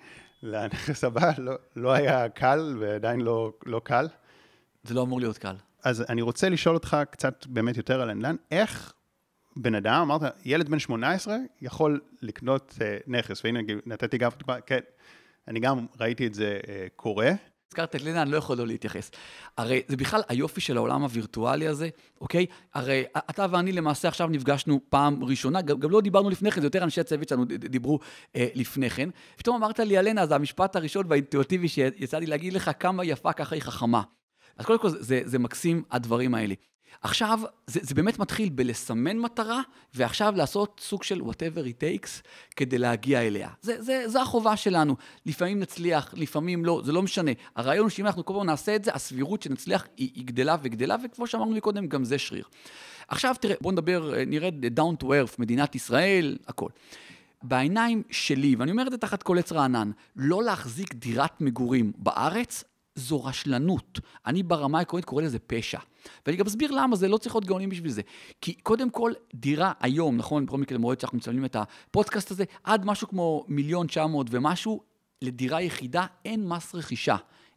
לנכס 0.43 1.03
הבא 1.03 1.31
לא, 1.37 1.53
לא 1.75 1.91
היה 1.91 2.29
קל, 2.29 2.77
ועדיין 2.79 3.21
לא, 3.21 3.53
לא 3.65 3.81
קל. 3.83 4.07
זה 4.83 4.93
לא 4.93 5.01
אמור 5.01 5.19
להיות 5.19 5.37
קל. 5.37 5.55
אז 5.83 6.05
אני 6.09 6.21
רוצה 6.21 6.49
לשאול 6.49 6.75
אותך 6.75 6.97
קצת 7.11 7.45
באמת 7.47 7.77
יותר 7.77 8.01
על 8.01 8.09
הנדל"ן, 8.09 8.35
איך 8.51 8.93
בן 9.55 9.75
אדם, 9.75 10.01
אמרת, 10.01 10.21
ילד 10.45 10.69
בן 10.69 10.79
18 10.79 11.35
יכול 11.61 12.01
לקנות 12.21 12.73
uh, 12.77 12.81
נכס, 13.07 13.45
והנה 13.45 13.59
נתתי 13.85 14.17
גם, 14.17 14.31
כן, 14.65 14.79
אני 15.47 15.59
גם 15.59 15.85
ראיתי 15.99 16.27
את 16.27 16.33
זה 16.33 16.59
uh, 16.63 16.67
קורה. 16.95 17.31
הזכרת 17.71 17.95
את 17.95 18.01
לנה, 18.01 18.21
אני 18.21 18.31
לא 18.31 18.37
יכול 18.37 18.57
לא 18.57 18.67
להתייחס. 18.67 19.11
הרי 19.57 19.81
זה 19.87 19.97
בכלל 19.97 20.21
היופי 20.29 20.61
של 20.61 20.77
העולם 20.77 21.01
הווירטואלי 21.01 21.67
הזה, 21.67 21.89
אוקיי? 22.21 22.45
הרי 22.73 23.03
אתה 23.29 23.45
ואני 23.51 23.71
למעשה 23.71 24.07
עכשיו 24.07 24.27
נפגשנו 24.27 24.79
פעם 24.89 25.23
ראשונה, 25.23 25.61
גם, 25.61 25.79
גם 25.79 25.89
לא 25.89 26.01
דיברנו 26.01 26.29
לפני 26.29 26.51
כן, 26.51 26.61
זה 26.61 26.67
יותר 26.67 26.83
אנשי 26.83 27.01
הצוות 27.01 27.29
שלנו 27.29 27.45
דיברו 27.45 27.99
אה, 28.35 28.47
לפני 28.53 28.89
כן. 28.89 29.09
פתאום 29.35 29.55
אמרת 29.55 29.79
לי, 29.79 29.99
אלנה, 29.99 30.25
זה 30.25 30.35
המשפט 30.35 30.75
הראשון 30.75 31.05
והאינטואיטיבי 31.09 31.67
שיצא 31.67 32.17
לי 32.17 32.25
להגיד 32.25 32.53
לך, 32.53 32.71
כמה 32.79 33.05
יפה 33.05 33.33
ככה 33.33 33.55
היא 33.55 33.61
חכמה. 33.61 34.01
אז 34.57 34.65
קודם 34.65 34.79
כל, 34.79 34.89
זה, 34.89 35.21
זה 35.25 35.39
מקסים 35.39 35.83
הדברים 35.91 36.35
האלה. 36.35 36.53
עכשיו, 37.01 37.39
זה, 37.67 37.79
זה 37.83 37.95
באמת 37.95 38.19
מתחיל 38.19 38.49
בלסמן 38.49 39.17
מטרה, 39.17 39.61
ועכשיו 39.93 40.33
לעשות 40.37 40.81
סוג 40.83 41.03
של 41.03 41.21
whatever 41.21 41.65
it 41.65 41.83
takes 41.83 42.27
כדי 42.55 42.77
להגיע 42.77 43.21
אליה. 43.21 43.49
זה, 43.61 43.81
זה, 43.81 44.03
זה 44.07 44.21
החובה 44.21 44.57
שלנו. 44.57 44.95
לפעמים 45.25 45.59
נצליח, 45.59 46.13
לפעמים 46.17 46.65
לא, 46.65 46.81
זה 46.85 46.91
לא 46.91 47.01
משנה. 47.01 47.31
הרעיון 47.55 47.83
הוא 47.83 47.89
שאם 47.89 48.05
אנחנו 48.05 48.25
כל 48.25 48.33
פעם 48.33 48.45
נעשה 48.45 48.75
את 48.75 48.83
זה, 48.83 48.91
הסבירות 48.93 49.41
שנצליח 49.41 49.87
היא, 49.97 50.09
היא 50.15 50.25
גדלה 50.25 50.55
וגדלה, 50.61 50.95
וכמו 51.03 51.27
שאמרנו 51.27 51.51
מקודם, 51.51 51.87
גם 51.87 52.03
זה 52.03 52.17
שריר. 52.17 52.45
עכשיו 53.07 53.35
תראה, 53.41 53.55
בואו 53.61 53.71
נדבר, 53.71 54.13
נרד 54.27 54.79
down 54.79 55.03
to 55.03 55.05
earth, 55.05 55.35
מדינת 55.39 55.75
ישראל, 55.75 56.37
הכל. 56.47 56.69
בעיניים 57.43 58.03
שלי, 58.11 58.55
ואני 58.55 58.71
אומר 58.71 58.87
את 58.87 58.91
זה 58.91 58.97
תחת 58.97 59.23
כל 59.23 59.39
עץ 59.39 59.51
רענן, 59.51 59.91
לא 60.15 60.43
להחזיק 60.43 60.93
דירת 60.93 61.41
מגורים 61.41 61.91
בארץ 61.97 62.63
זו 63.01 63.23
רשלנות. 63.23 63.99
אני 64.25 64.43
ברמה 64.43 64.77
העקרונית 64.77 65.05
קורא 65.05 65.23
לזה 65.23 65.39
פשע. 65.39 65.79
ואני 66.25 66.37
גם 66.37 66.45
אסביר 66.45 66.71
למה 66.71 66.95
זה, 66.95 67.07
לא 67.07 67.17
צריך 67.17 67.35
להיות 67.35 67.45
גאונים 67.45 67.69
בשביל 67.69 67.91
זה. 67.91 68.01
כי 68.41 68.53
קודם 68.53 68.89
כל, 68.89 69.11
דירה 69.35 69.71
היום, 69.79 70.17
נכון, 70.17 70.45
בכל 70.45 70.57
מקרה 70.57 70.77
למועד 70.77 70.99
שאנחנו 70.99 71.17
מצלמים 71.17 71.45
את 71.45 71.55
הפודקאסט 71.55 72.31
הזה, 72.31 72.43
עד 72.63 72.85
משהו 72.85 73.07
כמו 73.07 73.45
מיליון 73.47 73.87
תשע 73.87 74.07
מאות 74.07 74.27
ומשהו, 74.29 74.81
לדירה 75.21 75.61
יחידה 75.61 76.05
אין 76.25 76.47
מס 76.47 76.75
רכישה. 76.75 77.15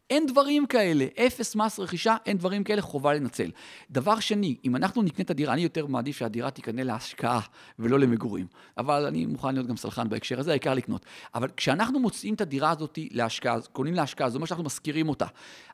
אין 0.09 0.25
דברים 0.25 0.65
כאלה, 0.65 1.05
אפס 1.27 1.55
מס 1.55 1.79
רכישה, 1.79 2.15
אין 2.25 2.37
דברים 2.37 2.63
כאלה, 2.63 2.81
חובה 2.81 3.13
לנצל. 3.13 3.51
דבר 3.91 4.19
שני, 4.19 4.55
אם 4.65 4.75
אנחנו 4.75 5.01
נקנה 5.01 5.23
את 5.23 5.29
הדירה, 5.29 5.53
אני 5.53 5.61
יותר 5.61 5.85
מעדיף 5.85 6.17
שהדירה 6.17 6.51
תיקנה 6.51 6.83
להשקעה 6.83 7.39
ולא 7.79 7.99
למגורים. 7.99 8.47
אבל 8.77 9.05
אני 9.05 9.25
מוכן 9.25 9.53
להיות 9.53 9.67
גם 9.67 9.77
סלחן 9.77 10.09
בהקשר 10.09 10.39
הזה, 10.39 10.51
העיקר 10.51 10.73
לקנות. 10.73 11.05
אבל 11.35 11.47
כשאנחנו 11.57 11.99
מוצאים 11.99 12.33
את 12.33 12.41
הדירה 12.41 12.69
הזאת 12.71 12.99
להשקעה, 13.11 13.61
קונים 13.71 13.93
להשקעה, 13.93 14.29
זאת 14.29 14.35
אומרת 14.35 14.47
שאנחנו 14.47 14.63
משכירים 14.63 15.09
אותה. 15.09 15.25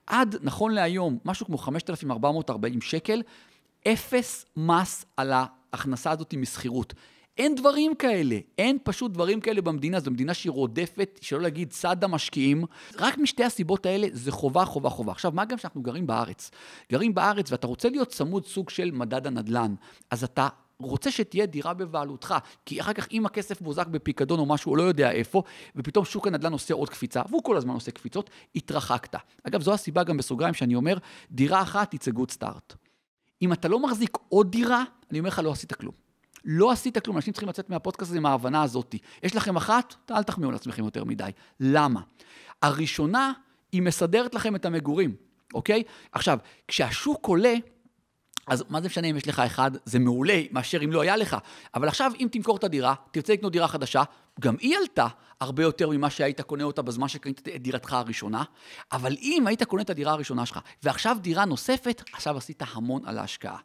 עד, 0.08 0.36
נכון 0.42 0.72
להיום, 0.72 1.18
משהו 1.26 1.46
כמו 1.46 1.58
5,440 1.58 2.82
שקל, 2.82 3.22
אפס 3.88 4.46
מס 4.58 5.06
על 5.18 5.34
ההכנסה 5.34 6.12
הזאת 6.12 6.34
משכירות. 6.34 6.94
אין 7.38 7.56
דברים 7.56 7.96
כאלה, 7.96 8.38
אין 8.58 8.78
פשוט 8.84 9.12
דברים 9.12 9.42
כאלה 9.42 9.62
במדינה, 9.62 10.00
זו 10.00 10.12
מדינה 10.12 10.34
שהיא 10.34 10.52
רודפת, 10.52 11.20
שלא 11.22 11.42
להגיד 11.42 11.70
צד 11.70 12.04
המשקיעים. 12.04 12.64
רק 12.98 13.18
משתי 13.18 13.44
הסיבות 13.44 13.86
האלה 13.86 14.08
זה 14.12 14.32
חובה, 14.32 14.66
חובה, 14.66 14.90
חובה. 14.90 15.12
עכשיו, 15.12 15.32
מה 15.36 15.46
גם 15.46 15.58
שאנחנו 15.58 15.82
גרים 15.82 16.08
בארץ? 16.08 16.52
גרים 16.92 17.14
בארץ 17.14 17.52
ואתה 17.52 17.68
רוצה 17.68 17.90
להיות 17.90 18.08
צמוד 18.08 18.46
סוג 18.46 18.70
של 18.70 18.92
מדד 18.92 19.28
הנדל"ן, 19.28 19.76
אז 20.12 20.24
אתה 20.24 20.48
רוצה 20.80 21.12
שתהיה 21.12 21.46
דירה 21.46 21.74
בבעלותך, 21.74 22.36
כי 22.66 22.82
אחר 22.82 22.94
כך 22.94 23.08
אם 23.12 23.26
הכסף 23.26 23.62
מוזק 23.62 23.88
בפיקדון 23.88 24.40
או 24.40 24.46
משהו, 24.46 24.72
הוא 24.72 24.78
לא 24.78 24.84
יודע 24.84 25.12
איפה, 25.12 25.44
ופתאום 25.76 26.06
שוק 26.06 26.28
הנדל"ן 26.28 26.54
עושה 26.54 26.74
עוד 26.74 26.90
קפיצה, 26.90 27.22
והוא 27.30 27.44
כל 27.44 27.58
הזמן 27.58 27.74
עושה 27.74 27.92
קפיצות, 27.92 28.30
התרחקת. 28.56 29.16
אגב, 29.44 29.62
זו 29.62 29.74
הסיבה 29.74 30.04
גם 30.04 30.18
בסוגריים 30.18 30.54
שאני 30.54 30.76
אומר, 30.76 30.98
דירה 31.32 31.62
אחת 31.62 31.96
a 31.96 32.12
good 32.12 32.38
start. 32.40 32.76
אם 33.42 33.54
אתה 33.54 33.68
לא 33.68 33.80
מחזיק 33.80 34.18
עוד 34.30 34.52
דירה, 34.52 34.84
אני 35.12 35.20
אומר 35.20 35.30
לך, 35.30 35.40
לא 35.40 35.52
עשית 35.52 35.74
כלום. 35.74 36.01
לא 36.46 36.72
עשית 36.72 36.98
כלום, 36.98 37.18
אנשים 37.18 37.34
צריכים 37.34 37.50
לצאת 37.50 37.70
מהפודקאסט 37.70 38.12
הזה 38.12 38.18
עם 38.18 38.26
ההבנה 38.26 38.64
הזאת. 38.64 38.96
יש 39.24 39.36
לכם 39.36 39.56
אחת, 39.56 39.96
אל 40.12 40.24
תחמיאו 40.24 40.52
לעצמכם 40.52 40.84
יותר 40.86 41.04
מדי. 41.04 41.32
למה? 41.60 42.02
הראשונה, 42.62 43.32
היא 43.72 43.82
מסדרת 43.82 44.36
לכם 44.36 44.56
את 44.56 44.66
המגורים, 44.66 45.16
אוקיי? 45.54 45.84
עכשיו, 46.12 46.38
כשהשוק 46.68 47.26
עולה, 47.26 47.54
אז 48.48 48.64
מה 48.70 48.82
זה 48.82 48.88
משנה 48.88 49.08
אם 49.08 49.18
יש 49.18 49.28
לך 49.28 49.40
אחד, 49.40 49.72
זה 49.86 50.00
מעולה, 50.00 50.42
מאשר 50.52 50.84
אם 50.84 50.92
לא 50.92 51.02
היה 51.02 51.18
לך. 51.18 51.38
אבל 51.76 51.88
עכשיו, 51.88 52.12
אם 52.20 52.28
תמכור 52.32 52.58
את 52.58 52.64
הדירה, 52.64 52.94
תרצה 53.12 53.34
לקנות 53.34 53.52
דירה 53.52 53.68
חדשה, 53.68 54.04
גם 54.40 54.56
היא 54.60 54.78
עלתה 54.78 55.08
הרבה 55.40 55.64
יותר 55.64 55.90
ממה 55.90 56.10
שהיית 56.10 56.42
קונה 56.42 56.64
אותה 56.64 56.82
בזמן 56.82 57.08
שקנית 57.08 57.48
את 57.56 57.62
דירתך 57.62 57.94
הראשונה, 57.94 58.44
אבל 58.92 59.16
אם 59.22 59.48
היית 59.48 59.64
קונה 59.64 59.82
את 59.82 59.90
הדירה 59.90 60.14
הראשונה 60.14 60.46
שלך, 60.46 60.60
ועכשיו 60.84 61.18
דירה 61.22 61.46
נוספת, 61.46 62.04
עכשיו 62.14 62.38
עשית 62.38 62.64
המון 62.74 63.02
על 63.06 63.18
ההשקעה. 63.18 63.58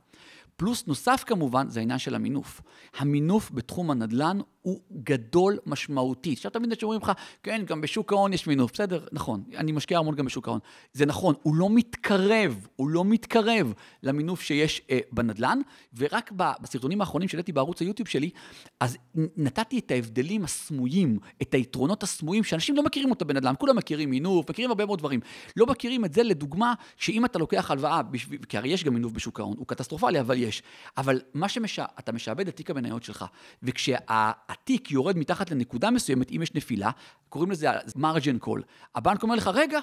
פלוס 0.57 0.87
נוסף 0.87 1.25
כמובן, 1.27 1.69
זה 1.69 1.81
העניין 1.81 1.99
של 1.99 2.15
המינוף. 2.15 2.61
המינוף 2.97 3.51
בתחום 3.51 3.91
הנדל"ן 3.91 4.39
הוא 4.67 4.81
גדול 5.03 5.59
משמעותי. 5.67 6.33
עכשיו 6.33 6.51
תמיד 6.51 6.71
אנשים 6.71 6.89
אומרים 6.89 7.03
לך, 7.03 7.13
כן, 7.43 7.63
גם 7.67 7.81
בשוק 7.81 8.13
ההון 8.13 8.33
יש 8.33 8.47
מינוף. 8.47 8.73
בסדר, 8.73 9.07
נכון, 9.13 9.45
אני 9.57 9.73
משקיע 9.73 9.99
המון 9.99 10.15
גם 10.15 10.25
בשוק 10.25 10.49
ההון. 10.49 10.61
זה 10.93 11.07
נכון, 11.07 11.35
הוא 11.43 11.55
לא 11.55 11.71
מתקרב, 11.71 12.67
הוא 12.77 12.89
לא 12.89 13.05
מתקרב 13.05 13.73
למינוף 14.03 14.41
שיש 14.41 14.83
אה, 14.91 14.99
בנדל"ן, 15.13 15.61
ורק 15.97 16.33
בסרטונים 16.63 17.01
האחרונים 17.01 17.29
שהעליתי 17.29 17.53
בערוץ 17.53 17.81
היוטיוב 17.81 18.09
שלי, 18.09 18.31
אז 18.81 18.97
נתתי 19.37 19.79
את 19.79 19.91
ההבדלים 19.91 20.45
הסמויים, 20.45 21.19
את 21.43 21.55
היתרונות 21.55 22.03
הסמויים, 22.03 22.45
שאנשים 22.45 22.77
לא 22.77 22.83
מכירים 22.83 23.11
אותם 23.11 23.25
בנדל"ן, 23.25 23.55
כולם 23.59 23.77
מכירים 23.77 24.11
מינוף, 24.11 24.51
מכירים 24.51 24.71
הרבה 24.71 24.87
מאוד 24.87 24.99
דברים. 24.99 25.21
לא 25.57 25.67
מכירים 25.67 26.05
את 26.05 26.13
זה 26.13 26.23
לדוגמה, 26.23 26.75
שאם 26.97 27.25
אתה 27.25 27.39
לוקח 27.39 27.71
הלוואה, 27.71 28.03
בשביל, 28.03 28.41
כי 28.49 28.59
הרי 28.59 28.69
יש 28.69 28.85
גם 28.85 28.95
מינוף 28.95 29.13
בשוק 29.13 29.41
ההון, 29.41 29.57
הוא 29.59 29.67
קטסטרופלי, 29.67 30.21
אבל 30.21 30.37
יש. 30.37 30.63
אבל 30.97 31.21
מה 31.35 31.49
שאתה 31.49 32.13
משעבד 32.13 32.49
את 32.49 32.57
תיק 32.57 32.71
המניות 32.71 33.03
שלך, 33.03 33.25
וכשה... 33.63 33.97
התיק 34.63 34.91
יורד 34.91 35.19
מתחת 35.19 35.51
לנקודה 35.51 35.91
מסוימת, 35.91 36.31
אם 36.31 36.43
יש 36.43 36.55
נפילה, 36.55 36.91
קוראים 37.29 37.51
לזה 37.51 37.69
margin 37.97 38.39
call. 38.39 38.63
הבנק 38.95 39.23
אומר 39.23 39.35
לך, 39.35 39.51
רגע, 39.55 39.79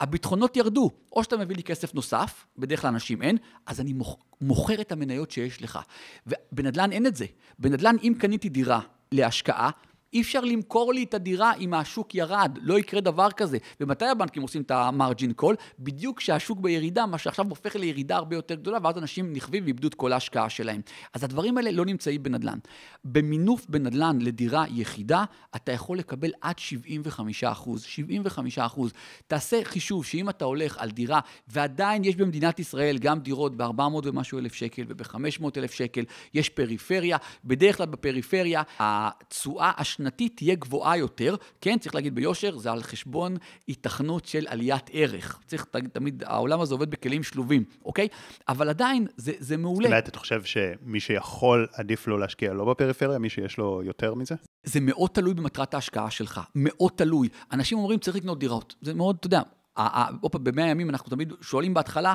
הביטחונות 0.00 0.56
ירדו, 0.56 0.90
או 1.12 1.24
שאתה 1.24 1.36
מביא 1.36 1.56
לי 1.56 1.62
כסף 1.62 1.94
נוסף, 1.94 2.46
בדרך 2.58 2.80
כלל 2.80 2.88
אנשים 2.88 3.22
אין, 3.22 3.36
אז 3.66 3.80
אני 3.80 3.94
מוכר 4.40 4.80
את 4.80 4.92
המניות 4.92 5.30
שיש 5.30 5.62
לך. 5.62 5.78
ובנדל"ן 6.26 6.92
אין 6.92 7.06
את 7.06 7.16
זה. 7.16 7.26
בנדל"ן, 7.58 7.96
אם 8.02 8.14
קניתי 8.18 8.48
דירה 8.48 8.80
להשקעה, 9.12 9.70
אי 10.12 10.20
אפשר 10.20 10.40
למכור 10.40 10.92
לי 10.92 11.04
את 11.04 11.14
הדירה 11.14 11.54
אם 11.54 11.74
השוק 11.74 12.14
ירד, 12.14 12.58
לא 12.62 12.78
יקרה 12.78 13.00
דבר 13.00 13.30
כזה. 13.30 13.58
ומתי 13.80 14.04
הבנקים 14.04 14.42
עושים 14.42 14.62
את 14.62 14.70
ה-margin 14.70 15.32
call? 15.32 15.56
בדיוק 15.78 16.18
כשהשוק 16.18 16.60
בירידה, 16.60 17.06
מה 17.06 17.18
שעכשיו 17.18 17.46
הופך 17.48 17.76
לירידה 17.76 18.16
הרבה 18.16 18.36
יותר 18.36 18.54
גדולה, 18.54 18.78
ואז 18.82 18.98
אנשים 18.98 19.32
נכווים 19.32 19.64
ואיבדו 19.64 19.88
את 19.88 19.94
כל 19.94 20.12
ההשקעה 20.12 20.50
שלהם. 20.50 20.80
אז 21.14 21.24
הדברים 21.24 21.58
האלה 21.58 21.70
לא 21.70 21.84
נמצאים 21.84 22.22
בנדל"ן. 22.22 22.58
במינוף 23.04 23.66
בנדל"ן 23.68 24.18
לדירה 24.20 24.64
יחידה, 24.70 25.24
אתה 25.56 25.72
יכול 25.72 25.98
לקבל 25.98 26.30
עד 26.40 26.58
75 26.58 27.44
אחוז. 27.44 27.82
75 27.82 28.58
אחוז. 28.58 28.92
תעשה 29.26 29.64
חישוב 29.64 30.04
שאם 30.04 30.28
אתה 30.28 30.44
הולך 30.44 30.78
על 30.78 30.90
דירה, 30.90 31.20
ועדיין 31.48 32.04
יש 32.04 32.16
במדינת 32.16 32.60
ישראל 32.60 32.98
גם 32.98 33.18
דירות 33.18 33.56
ב-400 33.56 33.82
ומשהו 34.04 34.38
אלף 34.38 34.54
שקל 34.54 34.84
וב-500 34.88 35.44
אלף 35.56 35.72
שקל, 35.72 36.04
יש 36.34 36.48
פריפריה, 36.48 37.16
בדרך 37.44 37.76
כלל 37.76 37.86
בפריפריה 37.86 38.62
התשואה 38.78 39.72
השנתית 39.98 40.36
תהיה 40.36 40.54
גבוהה 40.54 40.96
יותר, 40.96 41.36
כן, 41.60 41.78
צריך 41.78 41.94
להגיד 41.94 42.14
ביושר, 42.14 42.58
זה 42.58 42.72
על 42.72 42.82
חשבון 42.82 43.36
היתכנות 43.66 44.26
של 44.26 44.46
עליית 44.48 44.90
ערך. 44.92 45.40
צריך 45.46 45.66
תמיד, 45.92 46.24
העולם 46.26 46.60
הזה 46.60 46.74
עובד 46.74 46.90
בכלים 46.90 47.22
שלובים, 47.22 47.64
אוקיי? 47.84 48.08
אבל 48.48 48.68
עדיין, 48.68 49.06
זה, 49.16 49.32
זה 49.38 49.56
מעולה. 49.56 49.88
אולי 49.88 49.98
אתה 49.98 50.18
חושב 50.18 50.42
שמי 50.44 51.00
שיכול, 51.00 51.66
עדיף 51.72 52.06
לו 52.06 52.18
להשקיע 52.18 52.52
לא 52.52 52.64
בפריפריה, 52.64 53.18
מי 53.18 53.28
שיש 53.28 53.58
לו 53.58 53.82
יותר 53.84 54.14
מזה? 54.14 54.34
זה 54.64 54.80
מאוד 54.80 55.10
תלוי 55.10 55.34
במטרת 55.34 55.74
ההשקעה 55.74 56.10
שלך, 56.10 56.40
מאוד 56.54 56.92
תלוי. 56.94 57.28
אנשים 57.52 57.78
אומרים, 57.78 57.98
צריך 57.98 58.16
לקנות 58.16 58.38
דירות. 58.38 58.74
זה 58.80 58.94
מאוד, 58.94 59.16
אתה 59.20 59.26
יודע, 59.26 59.42
עוד 60.20 60.32
פעם, 60.32 60.44
במאה 60.44 60.66
ימים 60.66 60.90
אנחנו 60.90 61.10
תמיד 61.10 61.32
שואלים 61.40 61.74
בהתחלה, 61.74 62.14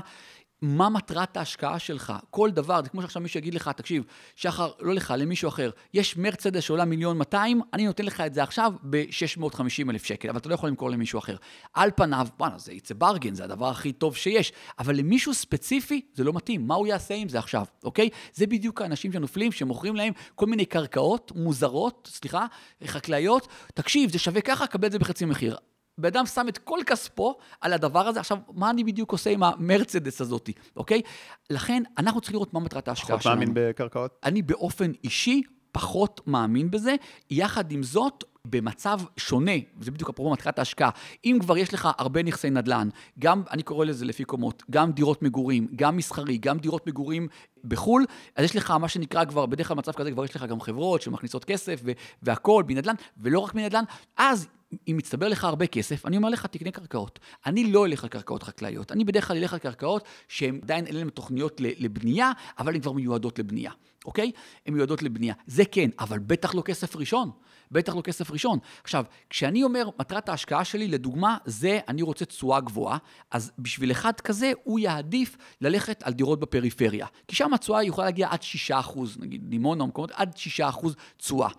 מה 0.63 0.89
מטרת 0.89 1.37
ההשקעה 1.37 1.79
שלך? 1.79 2.13
כל 2.29 2.51
דבר, 2.51 2.79
זה 2.83 2.89
כמו 2.89 3.01
שעכשיו 3.01 3.21
מישהו 3.21 3.37
יגיד 3.37 3.53
לך, 3.53 3.69
תקשיב, 3.75 4.03
שחר, 4.35 4.71
לא 4.79 4.93
לך, 4.93 5.13
למישהו 5.17 5.49
אחר, 5.49 5.69
יש 5.93 6.17
מרצדס 6.17 6.63
שעולה 6.63 6.85
מיליון 6.85 7.17
200, 7.17 7.61
אני 7.73 7.85
נותן 7.85 8.05
לך 8.05 8.21
את 8.21 8.33
זה 8.33 8.43
עכשיו 8.43 8.73
ב-650 8.89 9.89
אלף 9.89 10.05
שקל, 10.05 10.29
אבל 10.29 10.37
אתה 10.37 10.49
לא 10.49 10.53
יכול 10.53 10.69
למכור 10.69 10.89
למישהו 10.89 11.19
אחר. 11.19 11.35
על 11.73 11.89
פניו, 11.95 12.27
וואלה, 12.39 12.57
זה 12.57 12.73
יצא 12.73 12.93
ברגן, 12.97 13.33
זה 13.33 13.43
הדבר 13.43 13.69
הכי 13.69 13.91
טוב 13.91 14.15
שיש, 14.15 14.53
אבל 14.79 14.95
למישהו 14.95 15.33
ספציפי 15.33 16.01
זה 16.13 16.23
לא 16.23 16.33
מתאים, 16.33 16.67
מה 16.67 16.75
הוא 16.75 16.87
יעשה 16.87 17.13
עם 17.13 17.29
זה 17.29 17.39
עכשיו, 17.39 17.65
אוקיי? 17.83 18.09
זה 18.33 18.47
בדיוק 18.47 18.81
האנשים 18.81 19.11
שנופלים, 19.11 19.51
שמוכרים 19.51 19.95
להם 19.95 20.13
כל 20.35 20.45
מיני 20.45 20.65
קרקעות 20.65 21.31
מוזרות, 21.35 22.09
סליחה, 22.11 22.45
חקלאיות, 22.85 23.47
תקשיב, 23.73 24.11
זה 24.11 24.19
שווה 24.19 24.41
ככה, 24.41 24.67
קבל 24.67 24.87
את 24.87 24.91
זה 24.91 24.99
בחצי 24.99 25.25
מחיר. 25.25 25.57
בן 25.97 26.07
אדם 26.07 26.25
שם 26.25 26.45
את 26.49 26.57
כל 26.57 26.79
כספו 26.85 27.37
על 27.61 27.73
הדבר 27.73 28.07
הזה, 28.07 28.19
עכשיו, 28.19 28.37
מה 28.53 28.69
אני 28.69 28.83
בדיוק 28.83 29.11
עושה 29.11 29.29
עם 29.29 29.43
המרצדס 29.43 30.21
הזאת, 30.21 30.49
אוקיי? 30.75 31.01
לכן, 31.49 31.83
אנחנו 31.97 32.21
צריכים 32.21 32.35
לראות 32.35 32.53
מה 32.53 32.59
מטרת 32.59 32.87
ההשקעה 32.87 33.07
שלנו. 33.07 33.19
פחות 33.19 33.47
מאמין 33.47 33.51
בקרקעות? 33.53 34.19
אני 34.23 34.41
באופן 34.41 34.91
אישי 35.03 35.41
פחות 35.73 36.21
מאמין 36.27 36.71
בזה. 36.71 36.95
יחד 37.29 37.71
עם 37.71 37.83
זאת, 37.83 38.23
במצב 38.47 38.99
שונה, 39.17 39.51
וזה 39.77 39.91
בדיוק 39.91 40.09
אפרופו 40.09 40.31
מטרת 40.31 40.59
ההשקעה, 40.59 40.89
אם 41.25 41.37
כבר 41.41 41.57
יש 41.57 41.73
לך 41.73 41.89
הרבה 41.97 42.23
נכסי 42.23 42.49
נדל"ן, 42.49 42.89
גם, 43.19 43.43
אני 43.51 43.63
קורא 43.63 43.85
לזה 43.85 44.05
לפי 44.05 44.23
קומות, 44.23 44.63
גם 44.71 44.91
דירות 44.91 45.21
מגורים, 45.21 45.67
גם 45.75 45.97
מסחרי, 45.97 46.37
גם 46.37 46.57
דירות 46.57 46.87
מגורים 46.87 47.27
בחו"ל, 47.63 48.05
אז 48.35 48.45
יש 48.45 48.55
לך 48.55 48.71
מה 48.71 48.87
שנקרא 48.87 49.25
כבר, 49.25 49.45
בדרך 49.45 49.67
כלל 49.67 49.75
במצב 49.75 49.91
כזה 49.91 50.11
כבר 50.11 50.25
יש 50.25 50.35
לך 50.35 50.43
גם 50.43 50.61
חברות 50.61 51.01
שמכניסות 51.01 51.45
כסף 51.45 51.81
והכול, 52.23 52.63
בנדל"ן, 52.63 52.95
ולא 53.17 53.39
רק 53.39 53.53
בנדל"ן, 53.53 53.83
אז 54.17 54.47
אם 54.87 54.97
מצטבר 54.97 55.27
לך 55.27 55.43
הרבה 55.43 55.67
כסף, 55.67 56.05
אני 56.05 56.17
אומר 56.17 56.29
לך, 56.29 56.45
תקנה 56.45 56.71
קרקעות. 56.71 57.19
אני 57.45 57.71
לא 57.71 57.85
אלך 57.85 58.03
על 58.03 58.09
קרקעות 58.09 58.43
חקלאיות. 58.43 58.91
אני 58.91 59.03
בדרך 59.03 59.27
כלל 59.27 59.37
אלך 59.37 59.53
על 59.53 59.59
קרקעות 59.59 60.03
שהן 60.27 60.59
עדיין 60.63 60.85
אין 60.85 60.95
להן 60.95 61.09
תוכניות 61.09 61.61
לבנייה, 61.61 62.31
אבל 62.59 62.75
הן 62.75 62.81
כבר 62.81 62.91
מיועדות 62.91 63.39
לבנייה, 63.39 63.71
אוקיי? 64.05 64.31
הן 64.65 64.73
מיועדות 64.73 65.03
לבנייה. 65.03 65.33
זה 65.47 65.65
כן, 65.65 65.89
אבל 65.99 66.19
בטח 66.19 66.55
לא 66.55 66.61
כסף 66.61 66.95
ראשון. 66.95 67.31
בטח 67.73 67.95
לא 67.95 68.01
כסף 68.01 68.31
ראשון. 68.31 68.59
עכשיו, 68.83 69.05
כשאני 69.29 69.63
אומר, 69.63 69.89
מטרת 69.99 70.29
ההשקעה 70.29 70.65
שלי, 70.65 70.87
לדוגמה, 70.87 71.37
זה 71.45 71.79
אני 71.87 72.01
רוצה 72.01 72.25
תשואה 72.25 72.59
גבוהה, 72.59 72.97
אז 73.31 73.51
בשביל 73.59 73.91
אחד 73.91 74.13
כזה, 74.21 74.51
הוא 74.63 74.79
יעדיף 74.79 75.37
ללכת 75.61 76.03
על 76.03 76.13
דירות 76.13 76.39
בפריפריה. 76.39 77.07
כי 77.27 77.35
שם 77.35 77.53
התשואה 77.53 77.83
יכולה 77.83 78.07
להגיע 78.07 78.27
עד 78.31 78.39
6%, 78.69 78.99
נגיד 79.19 79.41
דימונה 79.49 79.83
או 79.83 79.87
מקומות, 79.87 80.11
עד 80.11 80.35
6% 80.59 80.87
תשואה. 81.17 81.49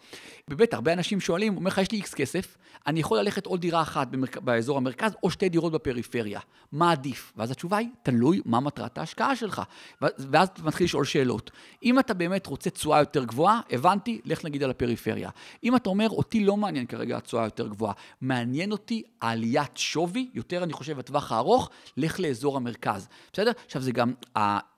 באמת, 0.49 0.75
הרבה 0.75 0.93
אנשים 0.93 1.21
שואלים, 1.21 1.57
אומר 1.57 1.69
לך, 1.69 1.79
יש 1.79 1.93
לי 1.93 1.99
איקס 1.99 2.15
כסף, 2.15 2.57
אני 2.87 3.01
יכול 3.01 3.19
ללכת 3.19 3.47
עוד 3.47 3.61
דירה 3.61 3.83
אחת 3.83 4.09
במרכ... 4.09 4.39
באזור 4.39 4.77
המרכז, 4.77 5.17
או 5.23 5.31
שתי 5.31 5.49
דירות 5.49 5.73
בפריפריה. 5.73 6.41
מה 6.73 6.93
עדיף? 6.93 7.33
ואז 7.37 7.51
התשובה 7.51 7.77
היא, 7.77 7.89
תלוי 8.03 8.41
מה 8.45 8.61
מטרת 8.61 8.99
ההשקעה 8.99 9.37
שלך. 9.37 9.63
ואז 10.01 10.49
אתה 10.49 10.63
מתחיל 10.63 10.85
לשאול 10.85 11.05
שאלות. 11.05 11.51
אם 11.83 11.99
אתה 11.99 12.15
באמת 12.15 12.47
רוצה 12.47 12.71
תשואה 12.71 12.99
יותר 12.99 13.25
גבוהה, 13.25 13.61
הבנתי, 13.71 14.21
לך 14.25 14.45
נגיד 14.45 14.63
על 14.63 14.71
הפריפריה. 14.71 15.31
אם 15.65 15.77
אתה 15.77 15.89
אומר, 15.89 16.04
אותי 16.11 16.45
לא 16.45 16.57
מעניין 16.57 16.87
כרגע 16.87 17.17
התשואה 17.17 17.45
יותר 17.45 17.69
גבוהה, 17.69 17.93
מעניין 18.21 18.73
אותי 18.73 19.03
העליית 19.21 19.77
שווי, 19.77 20.31
יותר 20.35 20.65
אני 20.65 20.73
חושב 20.73 20.97
בטווח 20.97 21.33
הארוך, 21.33 21.71
לך 21.97 22.21
לאזור 22.21 22.57
המרכז. 22.57 23.09
בסדר? 23.33 23.53
עכשיו 23.67 23.83
זה 23.83 23.93
גם, 23.93 24.13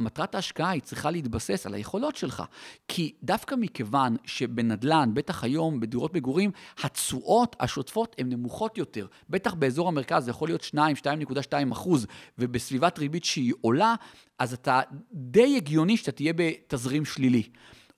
מטרת 0.01 0.35
ההשקעה 0.35 0.70
היא 0.70 0.83
צריכה 0.83 1.11
להתבסס 1.11 1.66
על 1.66 1.74
היכולות 1.74 2.16
שלך. 2.16 2.43
כי 2.89 3.14
דווקא 3.22 3.55
מכיוון 3.55 4.16
שבנדל"ן, 4.24 5.11
בטח 5.14 5.45
היום 5.45 5.81
בדירות 5.81 6.14
מגורים, 6.14 6.51
התשואות 6.83 7.57
השוטפות 7.61 8.16
הן 8.18 8.29
נמוכות 8.29 8.79
יותר. 8.79 9.07
בטח 9.31 9.55
באזור 9.55 9.89
המרכז 9.89 10.24
זה 10.24 10.31
יכול 10.31 10.49
להיות 10.49 10.62
2, 10.62 10.97
2.2 10.97 11.72
אחוז, 11.72 12.07
ובסביבת 12.39 12.99
ריבית 12.99 13.24
שהיא 13.24 13.53
עולה, 13.61 13.95
אז 14.39 14.53
אתה 14.53 14.81
די 15.12 15.57
הגיוני 15.57 15.97
שאתה 15.97 16.12
תהיה 16.12 16.33
בתזרים 16.37 17.05
שלילי. 17.05 17.43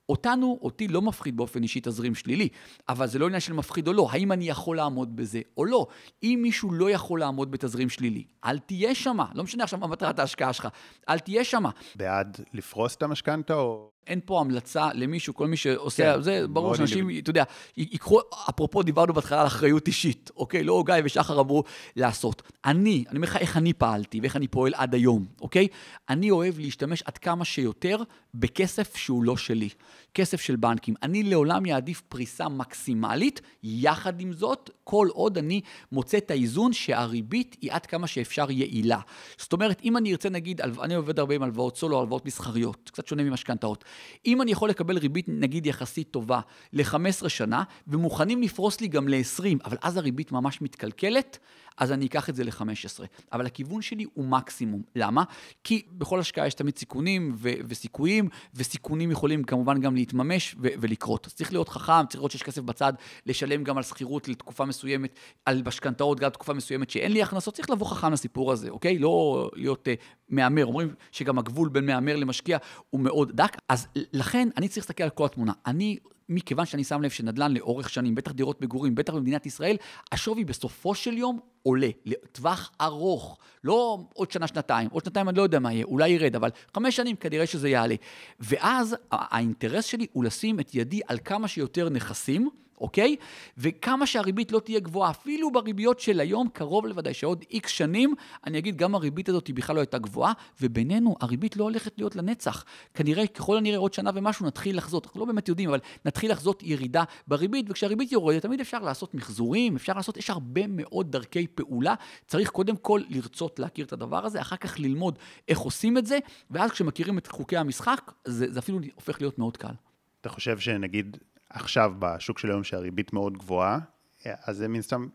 אותנו, 0.09 0.59
אותי 0.61 0.87
לא 0.87 1.01
מפחיד 1.01 1.37
באופן 1.37 1.63
אישי 1.63 1.79
תזרים 1.83 2.15
שלילי, 2.15 2.49
אבל 2.89 3.07
זה 3.07 3.19
לא 3.19 3.25
עניין 3.25 3.39
של 3.39 3.53
מפחיד 3.53 3.87
או 3.87 3.93
לא, 3.93 4.07
האם 4.11 4.31
אני 4.31 4.49
יכול 4.49 4.77
לעמוד 4.77 5.15
בזה 5.15 5.41
או 5.57 5.65
לא. 5.65 5.87
אם 6.23 6.39
מישהו 6.41 6.71
לא 6.71 6.91
יכול 6.91 7.19
לעמוד 7.19 7.51
בתזרים 7.51 7.89
שלילי, 7.89 8.23
אל 8.45 8.59
תהיה 8.59 8.95
שמה, 8.95 9.25
לא 9.33 9.43
משנה 9.43 9.63
עכשיו 9.63 9.79
מה 9.79 9.87
מטרת 9.87 10.19
ההשקעה 10.19 10.53
שלך, 10.53 10.67
אל 11.09 11.19
תהיה 11.19 11.43
שמה. 11.43 11.69
בעד 11.95 12.37
לפרוס 12.53 12.95
את 12.95 13.03
המשכנתה 13.03 13.53
או... 13.53 13.89
אין 14.07 14.19
פה 14.25 14.39
המלצה 14.39 14.89
למישהו, 14.93 15.33
כל 15.33 15.47
מי 15.47 15.57
שעושה, 15.57 16.15
כן, 16.15 16.21
זה 16.21 16.47
ברור 16.47 16.75
שאנשים, 16.75 17.09
אתה 17.17 17.29
יודע, 17.29 17.43
ייקחו, 17.77 18.19
אפרופו 18.49 18.83
דיברנו 18.83 19.13
בהתחלה 19.13 19.41
על 19.41 19.47
אחריות 19.47 19.87
אישית, 19.87 20.31
אוקיי? 20.37 20.63
לא 20.63 20.83
גיא 20.85 20.95
ושחר 21.03 21.39
אמרו 21.39 21.63
לעשות. 21.95 22.41
אני, 22.65 23.03
אני 23.09 23.17
אומר 23.17 23.27
לך 23.27 23.37
איך 23.37 23.57
אני 23.57 23.73
פעלתי 23.73 24.19
ואיך 24.19 24.35
אני 24.35 24.47
פועל 24.47 24.73
עד 24.75 24.93
היום, 24.93 25.25
אוקיי? 25.41 25.67
אני 26.09 26.31
אוהב 26.31 26.59
להשתמש 26.59 27.03
עד 27.05 27.17
כמה 27.17 27.45
שיותר 27.45 27.97
בכסף 28.33 28.95
שהוא 28.95 29.23
לא 29.23 29.37
שלי. 29.37 29.69
כסף 30.13 30.41
של 30.41 30.55
בנקים. 30.55 30.95
אני 31.03 31.23
לעולם 31.23 31.65
יעדיף 31.65 32.01
פריסה 32.01 32.49
מקסימלית, 32.49 33.41
יחד 33.63 34.21
עם 34.21 34.33
זאת, 34.33 34.69
כל 34.83 35.07
עוד 35.11 35.37
אני 35.37 35.61
מוצא 35.91 36.17
את 36.17 36.31
האיזון 36.31 36.73
שהריבית 36.73 37.57
היא 37.61 37.71
עד 37.71 37.85
כמה 37.85 38.07
שאפשר 38.07 38.51
יעילה. 38.51 38.99
זאת 39.37 39.53
אומרת, 39.53 39.81
אם 39.83 39.97
אני 39.97 40.11
ארצה, 40.11 40.29
נגיד, 40.29 40.61
אני 40.61 40.95
עובד 40.95 41.19
הרבה 41.19 41.35
עם 41.35 41.43
הלוואות 41.43 41.77
סולו, 41.77 41.99
הלוואות 41.99 42.25
מסחריות, 42.25 42.89
קצת 42.93 43.07
שונה 43.07 43.23
ממשכנתאות. 43.23 43.83
אם 44.25 44.41
אני 44.41 44.51
יכול 44.51 44.69
לקבל 44.69 44.97
ריבית, 44.97 45.25
נגיד, 45.27 45.65
יחסית 45.65 46.11
טובה 46.11 46.39
ל-15 46.73 47.29
שנה, 47.29 47.63
ומוכנים 47.87 48.41
לפרוס 48.41 48.81
לי 48.81 48.87
גם 48.87 49.07
ל-20, 49.07 49.43
אבל 49.65 49.77
אז 49.81 49.97
הריבית 49.97 50.31
ממש 50.31 50.61
מתקלקלת, 50.61 51.37
אז 51.79 51.91
אני 51.91 52.05
אקח 52.05 52.29
את 52.29 52.35
זה 52.35 52.43
ל-15. 52.43 53.05
אבל 53.31 53.45
הכיוון 53.45 53.81
שלי 53.81 54.05
הוא 54.13 54.25
מקסימום. 54.25 54.81
למה? 54.95 55.23
כי 55.63 55.85
בכל 55.91 56.19
השקעה 56.19 56.47
יש 56.47 56.53
תמיד 56.53 56.77
סיכונים 56.77 57.35
ו- 57.37 57.49
וסיכויים, 57.67 58.29
וסיכונים 58.53 59.11
יכולים 59.11 59.43
כמובן 59.43 59.81
גם 59.81 59.95
להתממש 59.95 60.55
ו- 60.61 60.67
ולקרות. 60.79 61.27
אז 61.27 61.33
צריך 61.33 61.51
להיות 61.51 61.69
חכם, 61.69 62.05
צריך 62.09 62.15
לראות 62.15 62.31
שיש 62.31 62.43
כסף 62.43 62.61
בצד, 62.61 62.93
לשלם 63.25 63.63
גם 63.63 63.77
על 63.77 63.83
שכירות 63.83 64.27
לתקופה 64.27 64.65
מסוימת, 64.65 65.19
על 65.45 65.61
משכנתאות 65.65 66.19
גם 66.19 66.27
לתקופה 66.27 66.53
מסוימת 66.53 66.89
שאין 66.89 67.11
לי 67.11 67.23
הכנסות, 67.23 67.53
צריך 67.53 67.69
לבוא 67.69 67.87
חכם 67.87 68.13
לסיפור 68.13 68.51
הזה, 68.51 68.69
אוקיי? 68.69 68.99
לא 68.99 69.49
להיות 69.55 69.87
uh, 69.87 69.91
מהמר. 70.29 70.65
אומרים 70.65 70.93
שגם 71.11 71.39
הגבול 71.39 71.69
בין 71.69 71.85
מהמר 71.85 72.15
למשקיע 72.15 72.57
הוא 72.89 73.01
מאוד 73.01 73.31
דק, 73.35 73.57
אז 73.69 73.87
לכן 74.13 74.49
אני 74.57 74.67
צריך 74.67 74.77
להסתכל 74.85 75.03
על 75.03 75.09
כל 75.09 75.25
התמונה. 75.25 75.53
אני 75.65 75.97
מכיוון 76.29 76.65
שאני 76.65 76.83
שם 76.83 77.01
לב 77.01 77.09
שנדל"ן 77.09 77.53
לאורך 77.53 77.89
שנים, 77.89 78.15
בטח 78.15 78.31
דירות 78.31 78.61
מגורים, 78.61 78.95
בטח 78.95 79.13
במדינת 79.13 79.45
ישראל, 79.45 79.77
השווי 80.11 80.43
בסופו 80.43 80.95
של 80.95 81.17
יום 81.17 81.39
עולה, 81.63 81.89
לטווח 82.05 82.71
ארוך. 82.81 83.37
לא 83.63 83.99
עוד 84.13 84.31
שנה, 84.31 84.47
שנתיים, 84.47 84.89
עוד 84.91 85.03
שנתיים 85.03 85.29
אני 85.29 85.37
לא 85.37 85.41
יודע 85.41 85.59
מה 85.59 85.73
יהיה, 85.73 85.85
אולי 85.85 86.09
ירד, 86.09 86.35
אבל 86.35 86.49
חמש 86.75 86.95
שנים 86.95 87.15
כנראה 87.15 87.47
שזה 87.47 87.69
יעלה. 87.69 87.95
ואז 88.39 88.95
האינטרס 89.11 89.85
שלי 89.85 90.07
הוא 90.13 90.23
לשים 90.23 90.59
את 90.59 90.75
ידי 90.75 91.01
על 91.07 91.17
כמה 91.25 91.47
שיותר 91.47 91.89
נכסים, 91.89 92.49
אוקיי? 92.79 93.15
וכמה 93.57 94.05
שהריבית 94.05 94.51
לא 94.51 94.59
תהיה 94.59 94.79
גבוהה, 94.79 95.09
אפילו 95.09 95.51
בריביות 95.51 95.99
של 95.99 96.19
היום, 96.19 96.49
קרוב 96.49 96.85
לוודאי 96.85 97.13
שעוד 97.13 97.45
איקס 97.51 97.71
שנים, 97.71 98.15
אני 98.47 98.57
אגיד, 98.57 98.77
גם 98.77 98.95
הריבית 98.95 99.29
הזאת 99.29 99.47
היא 99.47 99.55
בכלל 99.55 99.75
לא 99.75 99.81
הייתה 99.81 99.97
גבוהה, 99.97 100.33
ובינינו, 100.61 101.15
הריבית 101.21 101.57
לא 101.57 101.63
הולכת 101.63 101.93
להיות 101.97 102.15
לנצח. 102.15 102.65
כנראה, 102.93 103.27
ככל 103.27 103.57
הנראה 103.57 103.77
עוד 103.77 103.93
שנה 103.93 104.11
ומשהו 104.13 104.45
נתחיל 104.45 104.77
לחזות, 104.77 105.05
אנחנו 105.05 105.19
לא 105.19 105.25
באמת 105.25 105.47
יודעים, 105.47 105.69
אבל 105.69 105.79
נתחיל 106.05 106.31
לחזות 106.31 106.63
ירידה 106.63 107.03
בריבית, 107.27 107.65
וכשהריבית 107.69 108.11
יורדת, 108.11 108.41
תמיד 108.41 108.59
אפשר 108.59 108.79
לעשות 108.79 109.13
מחזורים, 109.13 109.75
אפשר 109.75 109.93
לעשות, 109.93 110.17
יש 110.17 110.29
הרבה 110.29 110.61
מאוד 110.67 111.11
דרכי 111.11 111.47
פעולה. 111.47 111.95
צריך 112.27 112.49
קודם 112.49 112.75
כל 112.77 113.01
לרצות 113.09 113.59
להכיר 113.59 113.85
את 113.85 113.93
הדבר 113.93 114.25
הזה, 114.25 114.41
אחר 114.41 114.55
כך 114.55 114.79
ללמוד 114.79 115.19
איך 115.47 115.59
עושים 115.59 115.97
את 115.97 116.05
זה, 116.05 116.19
ואז 116.51 116.71
כשמכירים 116.71 117.17
את 117.17 117.27
חוקי 117.27 117.57
המשחק, 117.57 118.11
זה, 118.25 118.51
זה 118.51 118.59
אפילו 118.59 118.79
הופך 118.95 119.21
להיות 119.21 119.39
מאוד 119.39 119.57
קל. 119.57 119.73
אתה 120.21 120.29
חושב 120.29 120.59
שנגיד 120.59 121.17
עכשיו 121.49 121.93
בשוק 121.99 122.39
של 122.39 122.49
היום 122.49 122.63
שהריבית 122.63 123.13
מאוד 123.13 123.37
גבוהה, 123.37 123.79
אז 124.25 124.57
זה 124.57 124.67
מן 124.67 124.81
סתם 124.81 125.07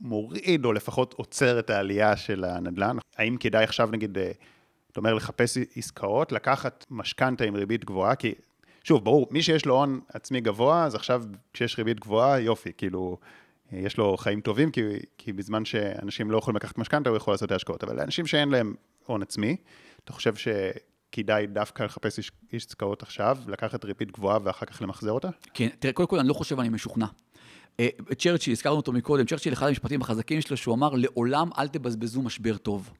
מוריד 0.00 0.64
או 0.64 0.72
לפחות 0.72 1.12
עוצר 1.12 1.58
את 1.58 1.70
העלייה 1.70 2.16
של 2.16 2.44
הנדל"ן. 2.44 2.96
האם 3.16 3.36
כדאי 3.40 3.64
עכשיו 3.64 3.88
נגיד, 3.92 4.18
אה, 4.18 4.30
אתה 4.92 5.00
אומר 5.00 5.14
לחפש 5.14 5.58
עסקאות, 5.76 6.32
לקחת 6.32 6.86
משכנתה 6.90 7.44
עם 7.44 7.54
ריבית 7.54 7.84
גבוהה, 7.84 8.14
כי 8.14 8.34
שוב, 8.84 9.04
ברור, 9.04 9.28
מי 9.30 9.42
שיש 9.42 9.66
לו 9.66 9.74
הון 9.74 10.00
עצמי 10.12 10.40
גבוה, 10.40 10.84
אז 10.84 10.94
עכשיו 10.94 11.22
כשיש 11.52 11.78
ריבית 11.78 12.00
גבוהה, 12.00 12.40
יופי, 12.40 12.72
כאילו, 12.76 13.18
אה, 13.72 13.78
יש 13.78 13.96
לו 13.96 14.16
חיים 14.16 14.40
טובים, 14.40 14.70
כי, 14.70 14.80
כי 15.18 15.32
בזמן 15.32 15.64
שאנשים 15.64 16.30
לא 16.30 16.38
יכולים 16.38 16.56
לקחת 16.56 16.78
משכנתה, 16.78 17.10
הוא 17.10 17.16
יכול 17.16 17.34
לעשות 17.34 17.52
השקעות, 17.52 17.84
אבל 17.84 17.96
לאנשים 17.96 18.26
שאין 18.26 18.48
להם 18.48 18.74
הון 19.06 19.22
עצמי, 19.22 19.56
אתה 20.04 20.12
חושב 20.12 20.34
ש... 20.34 20.48
כדאי 21.12 21.46
דווקא 21.46 21.82
לחפש 21.82 22.18
איש, 22.18 22.30
איש 22.52 22.66
עסקאות 22.66 23.02
עכשיו, 23.02 23.38
לקחת 23.46 23.84
ריבית 23.84 24.12
גבוהה 24.12 24.38
ואחר 24.44 24.66
כך 24.66 24.82
למחזר 24.82 25.12
אותה? 25.12 25.28
כן, 25.54 25.68
תראה, 25.78 25.92
קודם 25.92 26.08
כל 26.08 26.18
אני 26.18 26.28
לא 26.28 26.34
חושב 26.34 26.60
אני 26.60 26.68
משוכנע. 26.68 27.06
אה, 27.80 27.88
צ'רצ'יל, 28.18 28.52
הזכרנו 28.52 28.76
אותו 28.76 28.92
מקודם, 28.92 29.26
צ'רצ'יל, 29.26 29.52
אחד 29.52 29.66
המשפטים 29.66 30.02
החזקים 30.02 30.40
שלו, 30.40 30.56
שהוא 30.56 30.74
אמר, 30.74 30.94
לעולם 30.94 31.50
אל 31.58 31.68
תבזבזו 31.68 32.22
משבר 32.22 32.56
טוב. 32.56 32.90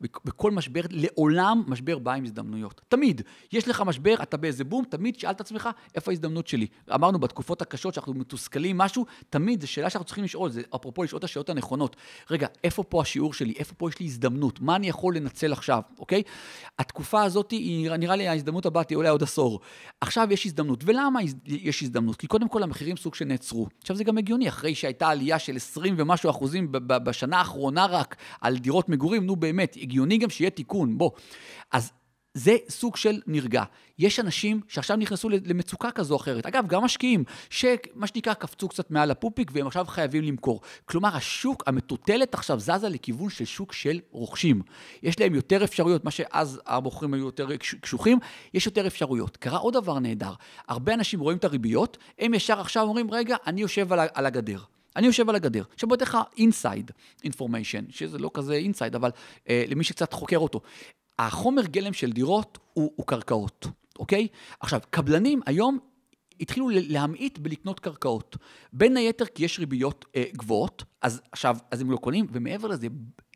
בכל 0.00 0.50
משבר, 0.50 0.80
לעולם 0.90 1.62
משבר 1.66 1.98
בא 1.98 2.12
עם 2.12 2.24
הזדמנויות. 2.24 2.80
תמיד. 2.88 3.22
יש 3.52 3.68
לך 3.68 3.80
משבר, 3.86 4.14
אתה 4.22 4.36
באיזה 4.36 4.64
בום, 4.64 4.84
תמיד 4.84 5.18
שאל 5.18 5.30
את 5.30 5.40
עצמך, 5.40 5.68
איפה 5.94 6.10
ההזדמנות 6.10 6.46
שלי? 6.46 6.66
אמרנו, 6.94 7.18
בתקופות 7.18 7.62
הקשות 7.62 7.94
שאנחנו 7.94 8.14
מתוסכלים 8.14 8.78
משהו, 8.78 9.06
תמיד, 9.30 9.60
זו 9.60 9.66
שאלה 9.66 9.90
שאנחנו 9.90 10.06
צריכים 10.06 10.24
לשאול, 10.24 10.50
זה 10.50 10.62
אפרופו 10.74 11.02
לשאול 11.02 11.18
את 11.18 11.24
השאלות 11.24 11.50
הנכונות. 11.50 11.96
רגע, 12.30 12.46
איפה 12.64 12.82
פה 12.82 13.02
השיעור 13.02 13.34
שלי? 13.34 13.54
איפה 13.58 13.74
פה 13.74 13.88
יש 13.88 14.00
לי 14.00 14.06
הזדמנות? 14.06 14.60
מה 14.60 14.76
אני 14.76 14.88
יכול 14.88 15.16
לנצל 15.16 15.52
עכשיו, 15.52 15.82
אוקיי? 15.98 16.22
התקופה 16.78 17.22
הזאת, 17.22 17.50
היא, 17.50 17.90
נראה 17.90 18.16
לי 18.16 18.28
ההזדמנות 18.28 18.66
הבאה 18.66 18.84
תהיה 18.84 18.96
אולי 18.96 19.08
עוד 19.08 19.22
עשור. 19.22 19.60
עכשיו 20.00 20.28
יש 20.30 20.46
הזדמנות. 20.46 20.84
ולמה 20.86 21.20
יש 21.46 21.82
הזדמנות? 21.82 22.16
כי 22.16 22.26
קודם 22.26 22.48
כל 22.48 22.62
המחירים 22.62 22.96
סוג 22.96 23.14
שנעצרו. 23.14 23.66
עכשיו 23.80 23.96
זה 23.96 24.04
גם 24.04 24.18
הגיוני, 24.18 24.48
אחרי 24.48 24.74
שהייתה 24.74 25.08
עלייה 25.08 25.38
של 25.38 25.56
20 25.56 25.94
ומשהו 25.98 26.30
אחוזים 26.30 26.68
בשנה 26.72 27.38
האחרונה 27.38 27.86
רק 27.86 28.16
על 28.40 28.58
דירות 28.58 28.88
מגורים, 28.88 29.26
נו 29.26 29.36
באמת, 29.36 29.67
הגיוני 29.76 30.18
גם 30.18 30.30
שיהיה 30.30 30.50
תיקון, 30.50 30.98
בוא. 30.98 31.10
אז 31.72 31.92
זה 32.34 32.56
סוג 32.68 32.96
של 32.96 33.20
נרגע. 33.26 33.62
יש 33.98 34.20
אנשים 34.20 34.60
שעכשיו 34.68 34.96
נכנסו 34.96 35.28
למצוקה 35.28 35.90
כזו 35.90 36.14
או 36.14 36.20
אחרת. 36.20 36.46
אגב, 36.46 36.66
גם 36.66 36.84
משקיעים, 36.84 37.24
שמה 37.50 38.06
שנקרא 38.06 38.34
קפצו 38.34 38.68
קצת 38.68 38.90
מעל 38.90 39.10
הפופיק 39.10 39.50
והם 39.54 39.66
עכשיו 39.66 39.84
חייבים 39.86 40.24
למכור. 40.24 40.60
כלומר, 40.84 41.16
השוק, 41.16 41.62
המטוטלת 41.66 42.34
עכשיו 42.34 42.60
זזה 42.60 42.88
לכיוון 42.88 43.30
של 43.30 43.44
שוק 43.44 43.72
של 43.72 44.00
רוכשים. 44.10 44.62
יש 45.02 45.20
להם 45.20 45.34
יותר 45.34 45.64
אפשרויות, 45.64 46.04
מה 46.04 46.10
שאז 46.10 46.60
המוכרים 46.66 47.14
היו 47.14 47.24
יותר 47.24 47.48
קשוחים, 47.80 48.18
יש 48.54 48.66
יותר 48.66 48.86
אפשרויות. 48.86 49.36
קרה 49.36 49.58
עוד 49.58 49.74
דבר 49.74 49.98
נהדר. 49.98 50.32
הרבה 50.68 50.94
אנשים 50.94 51.20
רואים 51.20 51.38
את 51.38 51.44
הריביות, 51.44 51.98
הם 52.18 52.34
ישר 52.34 52.60
עכשיו 52.60 52.82
אומרים, 52.82 53.10
רגע, 53.10 53.36
אני 53.46 53.60
יושב 53.60 53.92
על 53.92 54.26
הגדר. 54.26 54.58
אני 54.96 55.06
יושב 55.06 55.28
על 55.28 55.34
הגדר. 55.34 55.62
עכשיו 55.74 55.88
בוא 55.88 55.96
אתן 55.96 56.04
לך 56.04 56.18
אינסייד 56.38 56.90
information, 57.24 57.84
שזה 57.90 58.18
לא 58.18 58.30
כזה 58.34 58.54
inside, 58.54 58.94
אבל 58.94 59.10
אה, 59.48 59.64
למי 59.68 59.84
שקצת 59.84 60.12
חוקר 60.12 60.38
אותו. 60.38 60.60
החומר 61.18 61.62
גלם 61.66 61.92
של 61.92 62.12
דירות 62.12 62.58
הוא, 62.72 62.92
הוא 62.96 63.06
קרקעות, 63.06 63.66
אוקיי? 63.98 64.28
עכשיו, 64.60 64.80
קבלנים 64.90 65.40
היום 65.46 65.78
התחילו 66.40 66.68
להמעיט 66.72 67.38
בלקנות 67.38 67.80
קרקעות. 67.80 68.36
בין 68.72 68.96
היתר 68.96 69.24
כי 69.24 69.44
יש 69.44 69.58
ריביות 69.58 70.04
אה, 70.16 70.24
גבוהות, 70.36 70.84
אז 71.02 71.20
עכשיו, 71.32 71.56
אז 71.70 71.80
הם 71.80 71.90
לא 71.90 71.96
קונים, 71.96 72.26
ומעבר 72.32 72.68
לזה, 72.68 72.86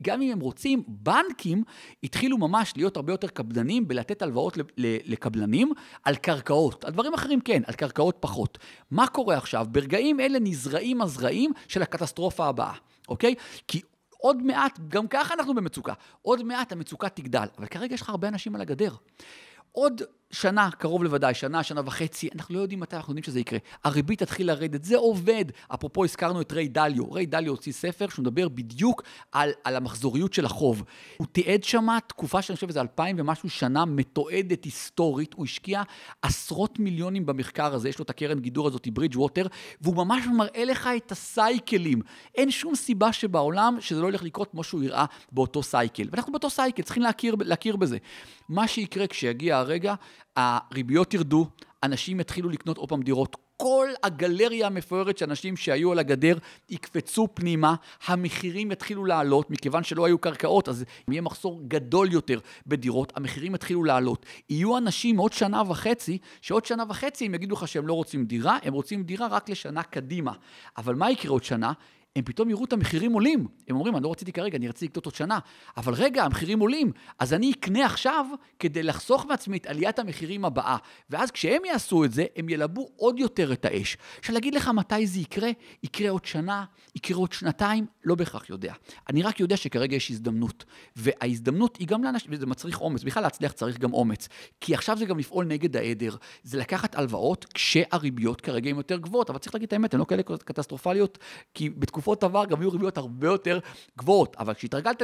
גם 0.03 0.23
אם 0.23 0.33
הם 0.33 0.41
רוצים, 0.41 0.83
בנקים 0.87 1.65
התחילו 2.05 2.39
ממש 2.39 2.73
להיות 2.77 2.97
הרבה 2.97 3.13
יותר 3.13 3.29
קמצנים 3.29 3.89
בלתת 3.89 4.23
הלוואות 4.23 4.59
לקבלנים 4.79 5.73
על 6.05 6.17
קרקעות. 6.17 6.85
על 6.85 6.93
דברים 6.93 7.15
אחרים 7.15 7.41
כן, 7.41 7.63
על 7.67 7.75
קרקעות 7.75 8.17
פחות. 8.21 8.59
מה 8.91 9.07
קורה 9.07 9.37
עכשיו? 9.37 9.67
ברגעים 9.71 10.21
אלה 10.21 10.39
נזרעים 10.39 11.03
הזרעים 11.03 11.53
של 11.69 11.83
הקטסטרופה 11.83 12.47
הבאה, 12.47 12.75
אוקיי? 13.09 13.35
כי 13.69 13.81
עוד 14.19 14.43
מעט, 14.43 14.79
גם 14.89 15.09
ככה 15.09 15.35
אנחנו 15.35 15.55
במצוקה, 15.55 15.93
עוד 16.23 16.43
מעט 16.43 16.73
המצוקה 16.73 17.09
תגדל, 17.09 17.47
אבל 17.59 17.67
כרגע 17.67 17.95
יש 17.95 18.03
לך 18.03 18.09
הרבה 18.09 18.29
אנשים 18.29 18.55
על 18.55 18.61
הגדר. 18.61 18.95
עוד 19.73 20.03
שנה, 20.33 20.71
קרוב 20.71 21.05
לוודאי, 21.05 21.35
שנה, 21.35 21.63
שנה 21.63 21.81
וחצי, 21.85 22.29
אנחנו 22.35 22.55
לא 22.55 22.61
יודעים 22.61 22.81
מתי 22.81 22.97
אנחנו 22.97 23.11
יודעים 23.11 23.25
שזה 23.25 23.41
יקרה. 23.41 23.59
הריבית 23.85 24.23
תתחיל 24.23 24.47
לרדת, 24.47 24.85
זה 24.85 24.97
עובד. 24.97 25.45
אפרופו, 25.69 26.05
הזכרנו 26.05 26.41
את 26.41 26.53
ריי 26.53 26.69
דליו. 26.69 27.13
ריי 27.13 27.27
דליו 27.27 27.51
הוציא 27.51 27.73
ספר 27.73 28.09
שהוא 28.09 28.23
מדבר 28.23 28.49
בדיוק 28.49 29.03
על, 29.33 29.51
על 29.65 29.77
המחזוריות 29.77 30.33
של 30.33 30.45
החוב. 30.45 30.83
הוא 31.17 31.27
תיעד 31.33 31.65
שמה 31.65 31.99
תקופה 32.07 32.43
שאני 32.43 32.55
חושב 32.55 32.69
שזה 32.69 32.81
אלפיים 32.81 33.17
ומשהו 33.19 33.51
שנה 33.51 33.85
מתועדת 33.85 34.65
היסטורית. 34.65 35.35
הוא 35.35 35.45
השקיע 35.45 35.83
עשרות 36.23 36.79
מיליונים 36.79 37.27
במחקר 37.27 37.75
הזה, 37.75 37.89
יש 37.89 37.99
לו 37.99 38.03
את 38.03 38.11
הקרן 38.11 38.41
גידור 38.41 38.67
הזאת, 38.67 38.89
ברידג' 38.93 39.19
ווטר, 39.19 39.47
והוא 39.81 39.97
ממש 39.97 40.25
מראה 40.37 40.65
לך 40.65 40.89
את 40.97 41.13
הסייקלים. 41.13 42.01
אין 42.35 42.51
שום 42.51 42.75
סיבה 42.75 43.13
שבעולם 43.13 43.77
שזה 43.81 44.01
לא 44.01 44.09
ילך 44.09 44.23
לקרות 44.23 44.51
כמו 44.51 44.65
שהוא 44.65 44.83
יראה 44.83 45.05
באותו 45.33 45.63
סייקל. 45.63 46.09
ואנחנו 46.11 46.33
באותו 46.33 46.51
סייקל, 46.51 46.83
צריכים 46.83 47.03
להכיר, 47.03 47.35
להכיר 47.41 47.77
בזה. 47.77 47.99
מה 48.49 48.69
שיקרה 48.69 49.07
כשיגיע 49.07 49.57
הרגע, 49.57 49.95
הריביות 50.37 51.15
ירדו, 51.15 51.47
אנשים 51.83 52.21
יתחילו 52.21 52.49
לקנות 52.49 52.77
עוד 52.77 52.89
פעם 52.89 53.03
דירות. 53.03 53.37
כל 53.57 53.89
הגלריה 54.03 54.67
המפוארת 54.67 55.19
של 55.19 55.25
אנשים 55.25 55.57
שהיו 55.57 55.93
על 55.93 55.99
הגדר 55.99 56.39
יקפצו 56.71 57.29
פנימה, 57.35 57.75
המחירים 58.07 58.73
יתחילו 58.73 59.05
לעלות, 59.05 59.51
מכיוון 59.51 59.85
שלא 59.85 60.07
היו 60.07 60.19
קרקעות, 60.19 60.69
אז 60.69 60.85
יהיה 61.09 61.23
מחסור 61.23 61.61
גדול 61.69 62.13
יותר 62.13 62.39
בדירות, 62.67 63.13
המחירים 63.17 63.55
יתחילו 63.55 63.85
לעלות. 63.85 64.27
יהיו 64.51 64.79
אנשים 64.79 65.19
עוד 65.19 65.33
שנה 65.33 65.63
וחצי, 65.69 66.19
שעוד 66.41 66.65
שנה 66.65 66.85
וחצי 66.89 67.27
הם 67.27 67.35
יגידו 67.35 67.55
לך 67.55 67.69
שהם 67.69 67.87
לא 67.87 67.93
רוצים 67.93 68.25
דירה, 68.25 68.59
הם 68.63 68.73
רוצים 68.73 69.03
דירה 69.03 69.27
רק 69.27 69.49
לשנה 69.49 69.83
קדימה. 69.83 70.33
אבל 70.77 70.95
מה 70.95 71.11
יקרה 71.11 71.33
עוד 71.33 71.45
שנה? 71.45 71.73
הם 72.17 72.25
פתאום 72.25 72.51
יראו 72.51 72.65
את 72.65 72.73
המחירים 72.73 73.13
עולים. 73.13 73.47
הם 73.69 73.77
אומרים, 73.77 73.97
אני 73.97 74.05
לא 74.05 74.11
רציתי 74.11 74.33
כרגע, 74.33 74.59
אני 74.59 74.69
רציתי 74.69 74.87
לקנות 74.87 75.07
עוד 75.07 75.15
שנה. 75.15 75.39
אבל 75.77 75.95
רגע, 75.95 76.25
המחירים 76.25 76.61
עולים, 76.61 76.93
אז 77.19 77.33
אני 77.33 77.53
אקנה 77.53 77.85
עכשיו 77.85 78.27
כדי 78.59 78.83
לחסוך 78.83 79.27
מעצמי 79.27 79.57
את 79.57 79.67
עליית 79.67 79.99
המחירים 79.99 80.45
הבאה. 80.45 80.77
ואז 81.11 81.31
כשהם 81.31 81.65
יעשו 81.65 82.05
את 82.05 82.13
זה, 82.13 82.25
הם 82.37 82.49
ילבו 82.49 82.89
עוד 82.97 83.19
יותר 83.19 83.53
את 83.53 83.65
האש. 83.65 83.97
עכשיו, 84.19 84.35
להגיד 84.35 84.55
לך 84.55 84.69
מתי 84.69 85.07
זה 85.07 85.21
יקרה? 85.21 85.51
יקרה 85.83 86.11
עוד 86.11 86.25
שנה, 86.25 86.65
יקרה 86.95 87.17
עוד 87.17 87.33
שנתיים, 87.33 87.87
לא 88.05 88.15
בהכרח 88.15 88.51
יודע. 88.51 88.75
אני 89.09 89.23
רק 89.23 89.41
יודע 89.41 89.57
שכרגע 89.57 89.97
יש 89.97 90.11
הזדמנות. 90.11 90.65
וההזדמנות 90.97 91.77
היא 91.77 91.87
גם 91.87 92.05
לאנשים, 92.05 92.31
וזה 92.33 92.47
מצריך 92.47 92.81
אומץ. 92.81 93.03
בכלל 93.03 93.23
להצליח 93.23 93.53
צריך 93.53 93.79
גם 93.79 93.93
אומץ. 93.93 94.29
כי 94.61 94.75
עכשיו 94.75 94.99
זה 94.99 95.05
גם 95.05 95.19
לפעול 95.19 95.45
נגד 95.45 95.77
העדר. 95.77 96.17
זה 96.43 96.59
לקחת 96.59 96.95
הלוואות 96.95 97.45
כשהריביות 97.45 98.41
כרגע 98.41 98.71
הן 98.71 98.77
יותר 98.77 98.97
גבוהות. 98.97 99.31
אבל 99.31 99.39
צריך 99.39 99.55
להגיד 99.55 99.67
את 99.67 99.73
האמת, 99.73 99.95
הן 99.95 100.01
לא 100.01 100.05
כאלה 100.05 100.23
קטסטרופליות, 100.23 101.19
כי 101.55 101.71
בתקופה 101.71 102.02
בתקופות 102.03 102.25
עבר 102.25 102.45
גם 102.45 102.61
היו 102.61 102.73
ריביות 102.73 102.99
הרבה 102.99 103.27
יותר 103.27 103.59
גבוהות, 103.99 104.37
אבל 104.39 104.55
כשהתרגלת 104.55 105.03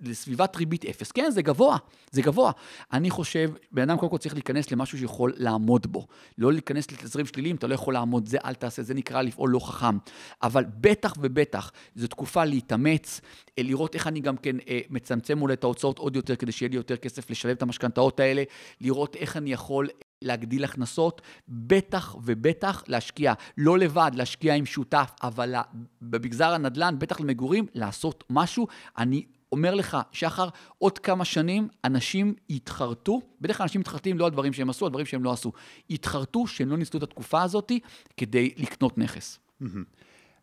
לסביבת 0.00 0.56
ריבית 0.56 0.84
אפס, 0.84 1.12
כן, 1.12 1.30
זה 1.30 1.42
גבוה, 1.42 1.76
זה 2.10 2.22
גבוה. 2.22 2.52
אני 2.92 3.10
חושב, 3.10 3.50
בן 3.72 3.82
אדם 3.82 3.98
קודם 3.98 4.10
כל 4.10 4.18
צריך 4.18 4.34
להיכנס 4.34 4.70
למשהו 4.70 4.98
שיכול 4.98 5.32
לעמוד 5.36 5.86
בו. 5.86 6.06
לא 6.38 6.52
להיכנס 6.52 6.90
לתזרים 6.90 7.26
שליליים, 7.26 7.56
אתה 7.56 7.66
לא 7.66 7.74
יכול 7.74 7.94
לעמוד, 7.94 8.28
זה 8.28 8.38
אל 8.44 8.54
תעשה, 8.54 8.82
זה 8.82 8.94
נקרא 8.94 9.22
לפעול 9.22 9.50
לא 9.50 9.58
חכם. 9.58 9.98
אבל 10.42 10.64
בטח 10.80 11.14
ובטח, 11.20 11.72
זו 11.94 12.06
תקופה 12.06 12.44
להתאמץ, 12.44 13.20
אה, 13.58 13.62
לראות 13.62 13.94
איך 13.94 14.06
אני 14.06 14.20
גם 14.20 14.36
כן 14.36 14.56
אה, 14.68 14.80
מצמצם 14.90 15.42
אולי 15.42 15.54
את 15.54 15.64
ההוצאות 15.64 15.98
עוד 15.98 16.16
יותר, 16.16 16.36
כדי 16.36 16.52
שיהיה 16.52 16.70
לי 16.70 16.76
יותר 16.76 16.96
כסף 16.96 17.30
לשלם 17.30 17.52
את 17.52 17.62
המשכנתאות 17.62 18.20
האלה, 18.20 18.42
לראות 18.80 19.16
איך 19.16 19.36
אני 19.36 19.52
יכול 19.52 19.88
להגדיל 20.24 20.64
הכנסות, 20.64 21.22
בטח 21.48 22.16
ובטח 22.24 22.82
להשקיע, 22.88 23.32
לא 23.58 23.78
לבד, 23.78 24.10
להשקיע 24.14 24.54
עם 24.54 24.66
שותף, 24.66 25.10
אבל 25.22 25.54
במגזר 26.00 26.52
הנדל"ן, 26.52 26.94
בטח 26.98 27.20
למגורים, 27.20 27.66
לעשות 27.74 28.24
משהו. 28.30 28.66
אני 28.98 29.24
אומר 29.52 29.74
לך, 29.74 29.96
שחר, 30.12 30.48
עוד 30.78 30.98
כמה 30.98 31.24
שנים 31.24 31.68
אנשים 31.84 32.34
יתחרטו, 32.48 33.20
בדרך 33.40 33.56
כלל 33.56 33.64
אנשים 33.64 33.80
מתחרטים 33.80 34.18
לא 34.18 34.24
על 34.24 34.30
דברים 34.30 34.52
שהם 34.52 34.70
עשו, 34.70 34.86
על 34.86 34.90
דברים 34.90 35.06
שהם 35.06 35.24
לא 35.24 35.32
עשו, 35.32 35.52
יתחרטו 35.90 36.46
שהם 36.46 36.70
לא 36.70 36.76
ניצלו 36.76 36.98
את 36.98 37.02
התקופה 37.02 37.42
הזאת 37.42 37.72
כדי 38.16 38.54
לקנות 38.56 38.98
נכס. 38.98 39.38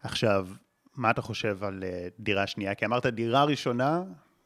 עכשיו, 0.02 0.48
מה 0.96 1.12
אתה 1.12 1.22
חושב 1.22 1.64
על 1.64 1.84
אה, 1.84 2.08
דירה 2.20 2.48
שנייה? 2.48 2.76
כי 2.76 2.86
אמרת 2.86 3.06
דירה 3.06 3.44
ראשונה 3.44 4.02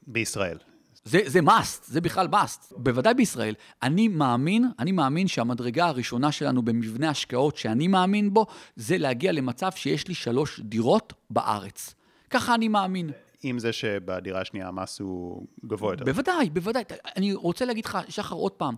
בישראל. 0.07 0.57
זה, 1.05 1.19
זה 1.25 1.39
must, 1.39 1.83
זה 1.83 2.01
בכלל 2.01 2.27
must. 2.31 2.73
בוודאי 2.77 3.13
בישראל. 3.13 3.53
אני 3.83 4.07
מאמין, 4.07 4.69
אני 4.79 4.91
מאמין 4.91 5.27
שהמדרגה 5.27 5.85
הראשונה 5.87 6.31
שלנו 6.31 6.61
במבנה 6.61 7.09
השקעות 7.09 7.57
שאני 7.57 7.87
מאמין 7.87 8.33
בו, 8.33 8.45
זה 8.75 8.97
להגיע 8.97 9.31
למצב 9.31 9.71
שיש 9.75 10.07
לי 10.07 10.13
שלוש 10.13 10.59
דירות 10.59 11.13
בארץ. 11.29 11.95
ככה 12.29 12.55
אני 12.55 12.67
מאמין. 12.67 13.09
עם 13.43 13.59
זה 13.59 13.73
שבדירה 13.73 14.41
השנייה 14.41 14.67
המס 14.67 14.99
הוא 14.99 15.47
גבוה 15.65 15.93
יותר. 15.93 16.05
בוודאי, 16.05 16.49
בוודאי. 16.49 16.83
אני 17.15 17.33
רוצה 17.33 17.65
להגיד 17.65 17.85
לך, 17.85 17.97
שחר, 18.09 18.35
עוד 18.35 18.51
פעם, 18.51 18.75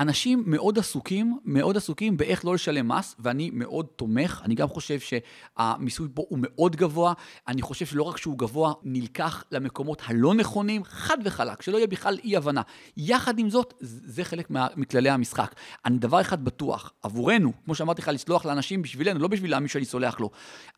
אנשים 0.00 0.42
מאוד 0.46 0.78
עסוקים, 0.78 1.38
מאוד 1.44 1.76
עסוקים 1.76 2.16
באיך 2.16 2.44
לא 2.44 2.54
לשלם 2.54 2.88
מס, 2.88 3.16
ואני 3.18 3.50
מאוד 3.52 3.86
תומך. 3.96 4.42
אני 4.44 4.54
גם 4.54 4.68
חושב 4.68 4.98
שהמיסוי 4.98 6.08
פה 6.14 6.24
הוא 6.28 6.38
מאוד 6.42 6.76
גבוה. 6.76 7.12
אני 7.48 7.62
חושב 7.62 7.86
שלא 7.86 8.02
רק 8.02 8.16
שהוא 8.16 8.38
גבוה, 8.38 8.72
נלקח 8.82 9.44
למקומות 9.50 10.02
הלא 10.06 10.34
נכונים, 10.34 10.84
חד 10.84 11.18
וחלק, 11.24 11.62
שלא 11.62 11.76
יהיה 11.76 11.86
בכלל 11.86 12.18
אי-הבנה. 12.24 12.62
יחד 12.96 13.38
עם 13.38 13.50
זאת, 13.50 13.74
זה 13.80 14.24
חלק 14.24 14.50
מה, 14.50 14.66
מכללי 14.76 15.10
המשחק. 15.10 15.54
אני 15.84 15.98
דבר 15.98 16.20
אחד 16.20 16.44
בטוח, 16.44 16.92
עבורנו, 17.02 17.52
כמו 17.64 17.74
שאמרתי 17.74 18.02
לך, 18.02 18.08
לסלוח 18.08 18.46
לאנשים 18.46 18.82
בשבילנו, 18.82 19.20
לא 19.20 19.28
בשביל 19.28 19.58
מי 19.58 19.68
שאני 19.68 19.84
סולח 19.84 20.20
לו. 20.20 20.30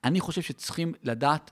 אני 0.05 0.21
חושב 0.21 0.43
שצריכים 0.43 0.93
לדעת 1.03 1.51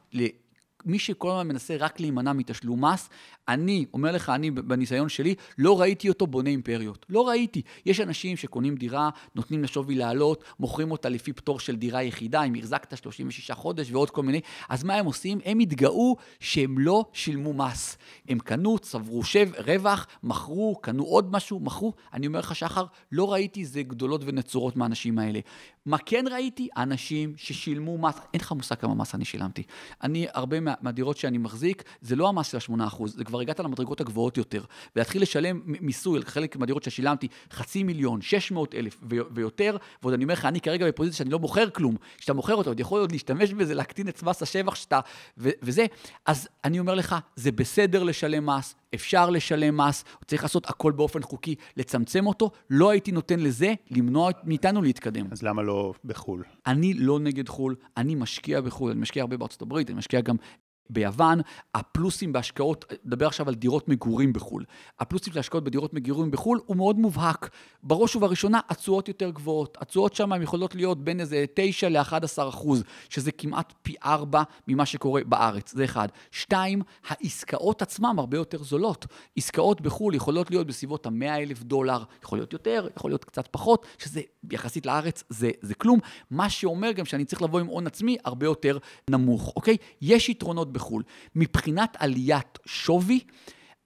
מי 0.84 0.98
שכל 0.98 1.30
הזמן 1.30 1.48
מנסה 1.48 1.76
רק 1.76 2.00
להימנע 2.00 2.32
מתשלום 2.32 2.84
מס, 2.84 3.08
אני, 3.52 3.86
אומר 3.94 4.12
לך, 4.12 4.28
אני 4.28 4.50
בניסיון 4.50 5.08
שלי, 5.08 5.34
לא 5.58 5.80
ראיתי 5.80 6.08
אותו 6.08 6.26
בונה 6.26 6.50
אימפריות. 6.50 7.06
לא 7.08 7.28
ראיתי. 7.28 7.62
יש 7.86 8.00
אנשים 8.00 8.36
שקונים 8.36 8.76
דירה, 8.76 9.10
נותנים 9.34 9.62
לשווי 9.62 9.94
לעלות, 9.94 10.44
מוכרים 10.60 10.90
אותה 10.90 11.08
לפי 11.08 11.32
פטור 11.32 11.60
של 11.60 11.76
דירה 11.76 12.02
יחידה, 12.02 12.42
אם 12.42 12.54
החזקת 12.54 12.96
36 12.96 13.50
חודש 13.50 13.92
ועוד 13.92 14.10
כל 14.10 14.22
מיני, 14.22 14.40
אז 14.68 14.84
מה 14.84 14.94
הם 14.94 15.06
עושים? 15.06 15.38
הם 15.44 15.58
התגאו 15.58 16.16
שהם 16.40 16.78
לא 16.78 17.04
שילמו 17.12 17.52
מס. 17.52 17.98
הם 18.28 18.38
קנו, 18.38 18.78
צברו 18.78 19.24
שב, 19.24 19.50
רווח, 19.66 20.06
מכרו, 20.22 20.76
קנו 20.80 21.04
עוד 21.04 21.32
משהו, 21.32 21.60
מכרו. 21.60 21.92
אני 22.12 22.26
אומר 22.26 22.38
לך, 22.38 22.56
שחר, 22.56 22.84
לא 23.12 23.32
ראיתי 23.32 23.64
זה 23.64 23.82
גדולות 23.82 24.20
ונצורות 24.24 24.76
מהאנשים 24.76 25.18
האלה. 25.18 25.40
מה 25.86 25.98
כן 25.98 26.24
ראיתי? 26.30 26.68
אנשים 26.76 27.32
ששילמו 27.36 27.98
מס, 27.98 28.14
אין 28.34 28.40
לך 28.40 28.52
מושג 28.52 28.74
כמה 28.74 28.94
מס 28.94 29.14
אני 29.14 29.24
שילמתי. 29.24 29.62
אני, 30.02 30.26
הרבה 30.34 30.60
מה, 30.60 30.74
מהדירות 30.80 31.16
שאני 31.16 31.38
מחזיק, 31.38 31.82
זה 32.00 32.16
לא 32.16 32.28
המס 32.28 32.46
של 32.46 32.56
ה-8%, 32.56 33.06
זה 33.06 33.24
כבר 33.24 33.39
הגעת 33.40 33.60
למדרגות 33.60 34.00
הגבוהות 34.00 34.36
יותר. 34.36 34.62
ולהתחיל 34.96 35.22
לשלם 35.22 35.60
מיסוי 35.64 36.16
על 36.16 36.24
חלק 36.24 36.56
מהדירות 36.56 36.82
ששילמתי 36.82 37.28
חצי 37.52 37.82
מיליון, 37.82 38.22
600 38.22 38.74
אלף 38.74 39.00
ויותר, 39.34 39.76
ועוד 40.02 40.14
אני 40.14 40.24
אומר 40.24 40.34
לך, 40.34 40.44
אני 40.44 40.60
כרגע 40.60 40.86
בפוזיציה 40.86 41.18
שאני 41.18 41.30
לא 41.30 41.38
מוכר 41.38 41.70
כלום. 41.70 41.96
כשאתה 42.18 42.32
מוכר 42.32 42.54
אותו, 42.54 42.70
עוד 42.70 42.80
יכול 42.80 43.00
עוד 43.00 43.12
להשתמש 43.12 43.52
בזה, 43.52 43.74
להקטין 43.74 44.08
את 44.08 44.22
מס 44.22 44.42
השבח 44.42 44.74
שאתה... 44.74 45.00
וזה. 45.36 45.86
אז 46.26 46.48
אני 46.64 46.78
אומר 46.78 46.94
לך, 46.94 47.16
זה 47.36 47.52
בסדר 47.52 48.02
לשלם 48.02 48.46
מס, 48.46 48.74
אפשר 48.94 49.30
לשלם 49.30 49.76
מס, 49.76 50.04
צריך 50.26 50.42
לעשות 50.42 50.70
הכל 50.70 50.92
באופן 50.92 51.22
חוקי, 51.22 51.54
לצמצם 51.76 52.26
אותו, 52.26 52.50
לא 52.70 52.90
הייתי 52.90 53.12
נותן 53.12 53.40
לזה 53.40 53.74
למנוע 53.90 54.30
מאיתנו 54.44 54.82
להתקדם. 54.82 55.26
אז 55.30 55.42
למה 55.42 55.62
לא 55.62 55.92
בחו"ל? 56.04 56.42
אני 56.66 56.94
לא 56.94 57.20
נגד 57.20 57.48
חו"ל, 57.48 57.76
אני 57.96 58.14
משקיע 58.14 58.60
בחו"ל, 58.60 58.90
אני 58.90 59.00
משקיע 59.00 59.22
הרבה 59.22 59.36
בארצות 59.36 59.62
הברית, 59.62 59.90
אני 59.90 59.98
משקיע 59.98 60.20
גם 60.20 60.36
ביוון, 60.90 61.40
הפלוסים 61.74 62.32
בהשקעות, 62.32 62.84
נדבר 63.04 63.26
עכשיו 63.26 63.48
על 63.48 63.54
דירות 63.54 63.88
מגורים 63.88 64.32
בחו"ל, 64.32 64.64
הפלוסים 64.98 65.32
של 65.32 65.38
השקעות 65.38 65.64
בדירות 65.64 65.94
מגורים 65.94 66.30
בחו"ל 66.30 66.60
הוא 66.66 66.76
מאוד 66.76 66.98
מובהק. 66.98 67.50
בראש 67.82 68.16
ובראשונה, 68.16 68.60
התשואות 68.68 69.08
יותר 69.08 69.30
גבוהות. 69.30 69.78
התשואות 69.80 70.14
שם 70.14 70.32
הן 70.32 70.42
יכולות 70.42 70.74
להיות 70.74 71.04
בין 71.04 71.20
איזה 71.20 71.44
9 71.54 71.88
ל-11 71.88 72.48
אחוז, 72.48 72.82
שזה 73.08 73.32
כמעט 73.32 73.72
פי 73.82 73.94
4 74.04 74.42
ממה 74.68 74.86
שקורה 74.86 75.20
בארץ, 75.24 75.72
זה 75.72 75.84
אחד. 75.84 76.08
שתיים, 76.30 76.82
העסקאות 77.08 77.82
עצמן 77.82 78.18
הרבה 78.18 78.36
יותר 78.36 78.62
זולות. 78.62 79.06
עסקאות 79.36 79.80
בחו"ל 79.80 80.14
יכולות 80.14 80.50
להיות 80.50 80.66
בסביבות 80.66 81.06
ה-100 81.06 81.24
אלף 81.24 81.62
דולר, 81.62 82.02
יכול 82.24 82.38
להיות 82.38 82.52
יותר, 82.52 82.88
יכול 82.96 83.10
להיות 83.10 83.24
קצת 83.24 83.48
פחות, 83.50 83.86
שזה 83.98 84.20
יחסית 84.52 84.86
לארץ 84.86 85.24
זה, 85.28 85.50
זה 85.60 85.74
כלום. 85.74 85.98
מה 86.30 86.50
שאומר 86.50 86.92
גם 86.92 87.04
שאני 87.04 87.24
צריך 87.24 87.42
לבוא 87.42 87.60
עם 87.60 87.66
הון 87.66 87.86
עצמי 87.86 88.16
הרבה 88.24 88.46
יותר 88.46 88.78
נמוך, 89.10 89.52
אוקיי? 89.56 89.76
יש 90.00 90.28
יתרונות 90.28 90.72
בחו"ל. 90.80 91.02
מבחינת 91.34 91.96
עליית 91.98 92.58
שווי, 92.66 93.20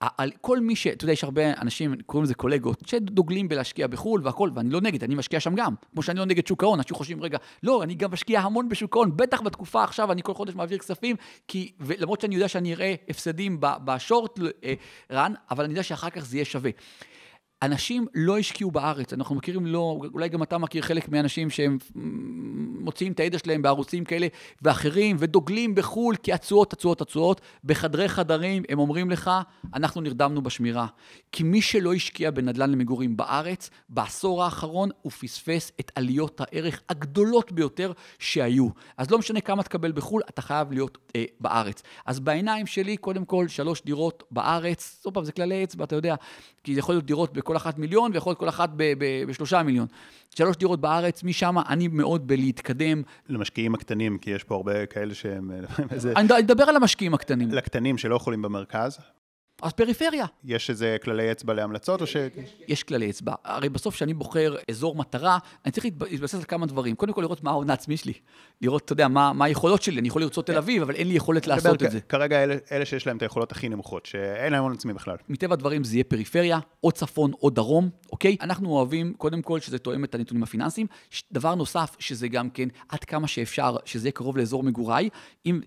על 0.00 0.30
כל 0.40 0.60
מי 0.60 0.76
ש... 0.76 0.86
אתה 0.86 1.04
יודע, 1.04 1.12
יש 1.12 1.24
הרבה 1.24 1.42
אנשים, 1.60 1.94
קוראים 2.06 2.24
לזה 2.24 2.34
קולגות, 2.34 2.82
שדוגלים 2.86 3.48
בלהשקיע 3.48 3.86
בחו"ל 3.86 4.20
והכול, 4.24 4.50
ואני 4.54 4.70
לא 4.70 4.80
נגד, 4.80 5.04
אני 5.04 5.14
משקיע 5.14 5.40
שם 5.40 5.54
גם. 5.54 5.74
כמו 5.92 6.02
שאני 6.02 6.18
לא 6.18 6.24
נגד 6.24 6.46
שוק 6.46 6.62
ההון, 6.62 6.78
אנשים 6.78 6.96
חושבים, 6.96 7.22
רגע, 7.22 7.38
לא, 7.62 7.82
אני 7.82 7.94
גם 7.94 8.12
משקיע 8.12 8.40
המון 8.40 8.68
בשוק 8.68 8.96
ההון, 8.96 9.16
בטח 9.16 9.40
בתקופה 9.40 9.84
עכשיו, 9.84 10.12
אני 10.12 10.22
כל 10.22 10.34
חודש 10.34 10.54
מעביר 10.54 10.78
כספים, 10.78 11.16
כי, 11.48 11.72
למרות 11.98 12.20
שאני 12.20 12.34
יודע 12.34 12.48
שאני 12.48 12.74
אראה 12.74 12.94
הפסדים 13.08 13.58
בשורט 13.60 14.38
רן, 15.12 15.32
אה, 15.32 15.40
אבל 15.50 15.64
אני 15.64 15.72
יודע 15.72 15.82
שאחר 15.82 16.10
כך 16.10 16.24
זה 16.24 16.36
יהיה 16.36 16.44
שווה. 16.44 16.70
אנשים 17.64 18.06
לא 18.14 18.38
השקיעו 18.38 18.70
בארץ, 18.70 19.12
אנחנו 19.12 19.34
מכירים 19.34 19.66
לא, 19.66 20.00
אולי 20.14 20.28
גם 20.28 20.42
אתה 20.42 20.58
מכיר 20.58 20.82
חלק 20.82 21.08
מהאנשים 21.08 21.50
שהם 21.50 21.78
מוציאים 22.84 23.12
את 23.12 23.20
הידע 23.20 23.38
שלהם 23.38 23.62
בערוצים 23.62 24.04
כאלה 24.04 24.26
ואחרים, 24.62 25.16
ודוגלים 25.18 25.74
בחו"ל 25.74 26.16
כי 26.16 26.32
התשואות, 26.32 26.72
התשואות, 26.72 27.00
התשואות. 27.00 27.40
בחדרי 27.64 28.08
חדרים 28.08 28.62
הם 28.68 28.78
אומרים 28.78 29.10
לך, 29.10 29.30
אנחנו 29.74 30.00
נרדמנו 30.00 30.42
בשמירה. 30.42 30.86
כי 31.32 31.42
מי 31.42 31.62
שלא 31.62 31.94
השקיע 31.94 32.30
בנדל"ן 32.30 32.70
למגורים 32.70 33.16
בארץ, 33.16 33.70
בעשור 33.88 34.44
האחרון 34.44 34.90
הוא 35.02 35.12
פספס 35.12 35.72
את 35.80 35.92
עליות 35.94 36.40
הערך 36.40 36.82
הגדולות 36.88 37.52
ביותר 37.52 37.92
שהיו. 38.18 38.68
אז 38.96 39.10
לא 39.10 39.18
משנה 39.18 39.40
כמה 39.40 39.62
תקבל 39.62 39.92
בחו"ל, 39.92 40.22
אתה 40.28 40.42
חייב 40.42 40.72
להיות 40.72 40.98
אה, 41.16 41.24
בארץ. 41.40 41.82
אז 42.06 42.20
בעיניים 42.20 42.66
שלי, 42.66 42.96
קודם 42.96 43.24
כל, 43.24 43.48
שלוש 43.48 43.82
דירות 43.84 44.22
בארץ, 44.30 45.00
עוד 45.04 45.14
פעם, 45.14 45.24
זה 45.24 45.32
כללי 45.32 45.64
אצבע, 45.64 45.84
אתה 45.84 45.96
יודע, 45.96 46.14
כי 46.64 46.74
זה 46.74 46.78
יכול 46.78 46.94
להיות 46.94 47.06
דירות 47.06 47.32
בכל 47.32 47.53
אחת 47.56 47.78
מיליון, 47.78 48.10
ויכול 48.14 48.30
להיות 48.30 48.38
כל 48.38 48.48
אחת 48.48 48.70
בשלושה 49.26 49.62
מיליון. 49.62 49.86
שלוש 50.34 50.56
דירות 50.56 50.80
בארץ, 50.80 51.22
משם 51.22 51.56
אני 51.68 51.88
מאוד 51.88 52.26
בלהתקדם. 52.26 53.02
למשקיעים 53.28 53.74
הקטנים, 53.74 54.18
כי 54.18 54.30
יש 54.30 54.44
פה 54.44 54.54
הרבה 54.54 54.86
כאלה 54.86 55.14
שהם... 55.14 55.50
אני 56.16 56.38
אדבר 56.38 56.64
על 56.64 56.76
המשקיעים 56.76 57.14
הקטנים. 57.14 57.48
לקטנים 57.50 57.98
שלא 57.98 58.14
יכולים 58.14 58.42
במרכז. 58.42 58.98
אז 59.62 59.72
פריפריה. 59.72 60.26
יש 60.44 60.70
איזה 60.70 60.96
כללי 61.02 61.32
אצבע 61.32 61.54
להמלצות 61.54 62.00
או 62.00 62.06
ש... 62.06 62.16
יש 62.68 62.82
כללי 62.82 63.10
אצבע. 63.10 63.34
הרי 63.44 63.68
בסוף 63.68 63.94
כשאני 63.94 64.14
בוחר 64.14 64.56
אזור 64.70 64.96
מטרה, 64.96 65.38
אני 65.64 65.72
צריך 65.72 65.86
להתבסס 65.86 66.34
על 66.34 66.44
כמה 66.44 66.66
דברים. 66.66 66.94
קודם 66.96 67.12
כל 67.12 67.20
לראות 67.20 67.44
מה 67.44 67.50
ההון 67.50 67.70
העצמי 67.70 67.96
שלי. 67.96 68.12
לראות, 68.60 68.84
אתה 68.84 68.92
יודע, 68.92 69.08
מה, 69.08 69.32
מה 69.32 69.44
היכולות 69.44 69.82
שלי. 69.82 70.00
אני 70.00 70.08
יכול 70.08 70.22
לרצות 70.22 70.46
תל 70.46 70.56
אביב, 70.56 70.82
אבל 70.82 70.94
אין 70.94 71.08
לי 71.08 71.14
יכולת 71.14 71.46
לעשות 71.46 71.82
את 71.82 71.90
זה. 71.90 72.00
כרגע 72.00 72.44
אלה, 72.44 72.56
אלה 72.72 72.84
שיש 72.84 73.06
להם 73.06 73.16
את 73.16 73.22
היכולות 73.22 73.52
הכי 73.52 73.68
נמוכות, 73.68 74.06
שאין 74.06 74.52
להם 74.52 74.62
הון 74.62 74.72
עצמי 74.72 74.92
בכלל. 74.92 75.16
מטבע 75.28 75.54
הדברים 75.54 75.84
זה 75.84 75.96
יהיה 75.96 76.04
פריפריה, 76.04 76.58
או 76.84 76.92
צפון 76.92 77.32
או 77.42 77.50
דרום, 77.50 77.90
אוקיי? 78.12 78.36
אנחנו 78.40 78.70
אוהבים, 78.70 79.14
קודם 79.14 79.42
כל, 79.42 79.60
שזה 79.60 79.78
תואם 79.78 80.04
את 80.04 80.14
הנתונים 80.14 80.42
הפיננסיים. 80.42 80.86
דבר 81.32 81.54
נוסף, 81.54 81.96
שזה 81.98 82.28
גם 82.28 82.50
כן, 82.50 82.68
עד 82.88 83.04
כמה 83.04 83.28
שאפשר, 83.28 83.76
שזה 83.84 84.06
יהיה 84.06 84.12
קרוב 84.12 84.36
לאזור 84.36 84.62
מגוריי. 84.62 85.08
אם, 85.46 85.60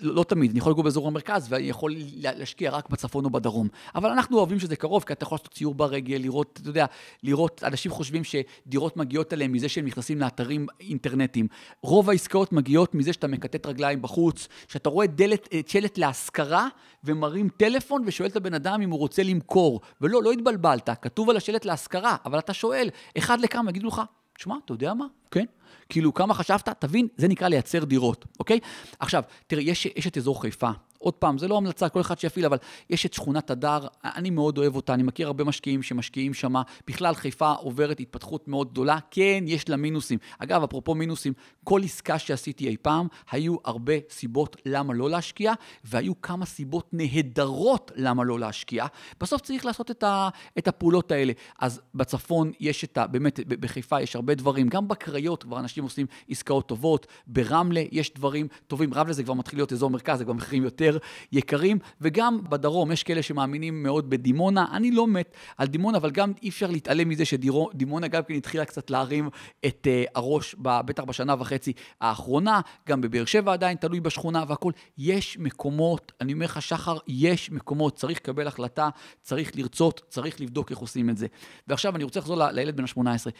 לא 0.00 0.24
תמיד, 0.24 0.50
אני 0.50 0.58
יכול 0.58 0.72
לגור 0.72 0.84
באזור 0.84 1.08
המרכז, 1.08 1.46
ואני 1.50 1.64
יכול 1.64 1.94
להשקיע 2.14 2.70
רק 2.70 2.88
בצפון 2.90 3.24
או 3.24 3.30
בדרום. 3.34 3.68
אבל 3.94 4.10
אנחנו 4.10 4.38
אוהבים 4.38 4.60
שזה 4.60 4.76
קרוב, 4.76 5.04
כי 5.04 5.12
אתה 5.12 5.24
יכול 5.24 5.36
לעשות 5.36 5.54
ציור 5.54 5.74
ברגל, 5.74 6.16
לראות, 6.16 6.58
אתה 6.62 6.68
יודע, 6.68 6.86
לראות, 7.22 7.64
אנשים 7.64 7.90
חושבים 7.90 8.22
שדירות 8.24 8.96
מגיעות 8.96 9.32
אליהם 9.32 9.52
מזה 9.52 9.68
שהם 9.68 9.86
נכנסים 9.86 10.20
לאתרים 10.20 10.66
אינטרנטיים. 10.80 11.48
רוב 11.82 12.10
העסקאות 12.10 12.52
מגיעות 12.52 12.94
מזה 12.94 13.12
שאתה 13.12 13.26
מקטט 13.26 13.66
רגליים 13.66 14.02
בחוץ, 14.02 14.48
שאתה 14.68 14.88
רואה 14.88 15.06
דלת, 15.06 15.48
אה, 15.52 15.60
שלט 15.66 15.98
להשכרה, 15.98 16.68
ומרים 17.04 17.48
טלפון 17.48 18.02
ושואל 18.06 18.28
את 18.28 18.36
הבן 18.36 18.54
אדם 18.54 18.82
אם 18.82 18.90
הוא 18.90 18.98
רוצה 18.98 19.22
למכור. 19.22 19.80
ולא, 20.00 20.22
לא 20.22 20.32
התבלבלת, 20.32 20.90
כתוב 21.02 21.30
על 21.30 21.36
השלט 21.36 21.64
להשכרה, 21.64 22.16
אבל 22.24 22.38
אתה 22.38 22.52
שואל, 22.52 22.88
אחד 23.18 23.40
לכמה, 23.40 23.70
יגידו 23.70 23.88
לך, 23.88 24.02
שמע, 24.38 24.54
אתה 24.64 24.72
יודע 24.72 24.94
מה? 24.94 25.06
כן. 25.30 25.44
כאילו, 25.88 26.14
כמה 26.14 26.34
חשבת? 26.34 26.68
תבין, 26.78 27.08
זה 27.16 27.28
נקרא 27.28 27.48
לייצר 27.48 27.84
דירות, 27.84 28.24
אוקיי? 28.40 28.58
עכשיו, 28.98 29.22
תראה, 29.46 29.62
יש, 29.62 29.86
יש 29.86 30.06
את 30.06 30.18
אזור 30.18 30.42
חיפה, 30.42 30.70
עוד 31.04 31.14
פעם, 31.14 31.38
זה 31.38 31.48
לא 31.48 31.56
המלצה, 31.56 31.88
כל 31.88 32.00
אחד 32.00 32.18
שיפעיל, 32.18 32.46
אבל 32.46 32.56
יש 32.90 33.06
את 33.06 33.12
שכונת 33.12 33.50
הדר, 33.50 33.86
אני 34.04 34.30
מאוד 34.30 34.58
אוהב 34.58 34.76
אותה, 34.76 34.94
אני 34.94 35.02
מכיר 35.02 35.26
הרבה 35.26 35.44
משקיעים 35.44 35.82
שמשקיעים 35.82 36.34
שמה. 36.34 36.62
בכלל, 36.86 37.14
חיפה 37.14 37.52
עוברת 37.52 38.00
התפתחות 38.00 38.48
מאוד 38.48 38.70
גדולה. 38.70 38.98
כן, 39.10 39.44
יש 39.46 39.68
לה 39.68 39.76
מינוסים. 39.76 40.18
אגב, 40.38 40.62
אפרופו 40.62 40.94
מינוסים, 40.94 41.32
כל 41.64 41.80
עסקה 41.84 42.18
שעשיתי 42.18 42.68
אי 42.68 42.76
פעם, 42.82 43.06
היו 43.30 43.56
הרבה 43.64 43.92
סיבות 44.10 44.56
למה 44.66 44.94
לא 44.94 45.10
להשקיע, 45.10 45.52
והיו 45.84 46.22
כמה 46.22 46.46
סיבות 46.46 46.88
נהדרות 46.92 47.92
למה 47.96 48.24
לא 48.24 48.38
להשקיע. 48.38 48.86
בסוף 49.20 49.40
צריך 49.40 49.66
לעשות 49.66 49.90
את, 49.90 50.02
ה, 50.02 50.28
את 50.58 50.68
הפעולות 50.68 51.12
האלה. 51.12 51.32
אז 51.58 51.80
בצפון 51.94 52.52
יש 52.60 52.84
את 52.84 52.98
ה... 52.98 53.06
באמת, 53.06 53.40
בחיפה 53.46 54.00
יש 54.00 54.16
הרבה 54.16 54.34
דברים. 54.34 54.68
גם 54.68 54.88
בקריות 54.88 55.42
כבר 55.42 55.58
אנשים 55.58 55.73
עושים 55.82 56.06
עסקאות 56.28 56.68
טובות. 56.68 57.06
ברמלה 57.26 57.82
יש 57.92 58.14
דברים 58.14 58.48
טובים. 58.66 58.94
רמלה 58.94 59.12
זה 59.12 59.22
כבר 59.22 59.34
מתחיל 59.34 59.58
להיות 59.58 59.72
אזור 59.72 59.90
מרכז, 59.90 60.18
זה 60.18 60.24
כבר 60.24 60.32
מחירים 60.32 60.64
יותר 60.64 60.98
יקרים, 61.32 61.78
וגם 62.00 62.40
בדרום 62.48 62.92
יש 62.92 63.02
כאלה 63.02 63.22
שמאמינים 63.22 63.82
מאוד 63.82 64.10
בדימונה. 64.10 64.66
אני 64.72 64.90
לא 64.90 65.06
מת 65.06 65.36
על 65.58 65.66
דימונה, 65.66 65.98
אבל 65.98 66.10
גם 66.10 66.32
אי 66.42 66.48
אפשר 66.48 66.66
להתעלם 66.66 67.08
מזה 67.08 67.24
שדימונה 67.24 68.08
גם 68.08 68.22
כן 68.22 68.34
התחילה 68.34 68.64
קצת 68.64 68.90
להרים 68.90 69.28
את 69.66 69.86
uh, 69.86 70.10
הראש, 70.14 70.54
בטח 70.58 71.04
בשנה 71.04 71.34
וחצי 71.38 71.72
האחרונה, 72.00 72.60
גם 72.88 73.00
בבאר 73.00 73.24
שבע 73.24 73.52
עדיין 73.52 73.76
תלוי 73.76 74.00
בשכונה 74.00 74.44
והכול. 74.48 74.72
יש 74.98 75.38
מקומות, 75.38 76.12
אני 76.20 76.32
אומר 76.32 76.44
לך, 76.44 76.62
שחר, 76.62 76.96
יש 77.08 77.50
מקומות, 77.50 77.96
צריך 77.96 78.18
לקבל 78.18 78.46
החלטה, 78.46 78.88
צריך 79.22 79.56
לרצות, 79.56 80.02
צריך 80.08 80.40
לבדוק 80.40 80.70
איך 80.70 80.78
עושים 80.78 81.10
את 81.10 81.16
זה. 81.16 81.26
ועכשיו 81.68 81.96
אני 81.96 82.04
רוצה 82.04 82.20
לחזור 82.20 82.36
לילד 82.52 82.76
בן 82.76 82.84
ה-18. 82.84 83.30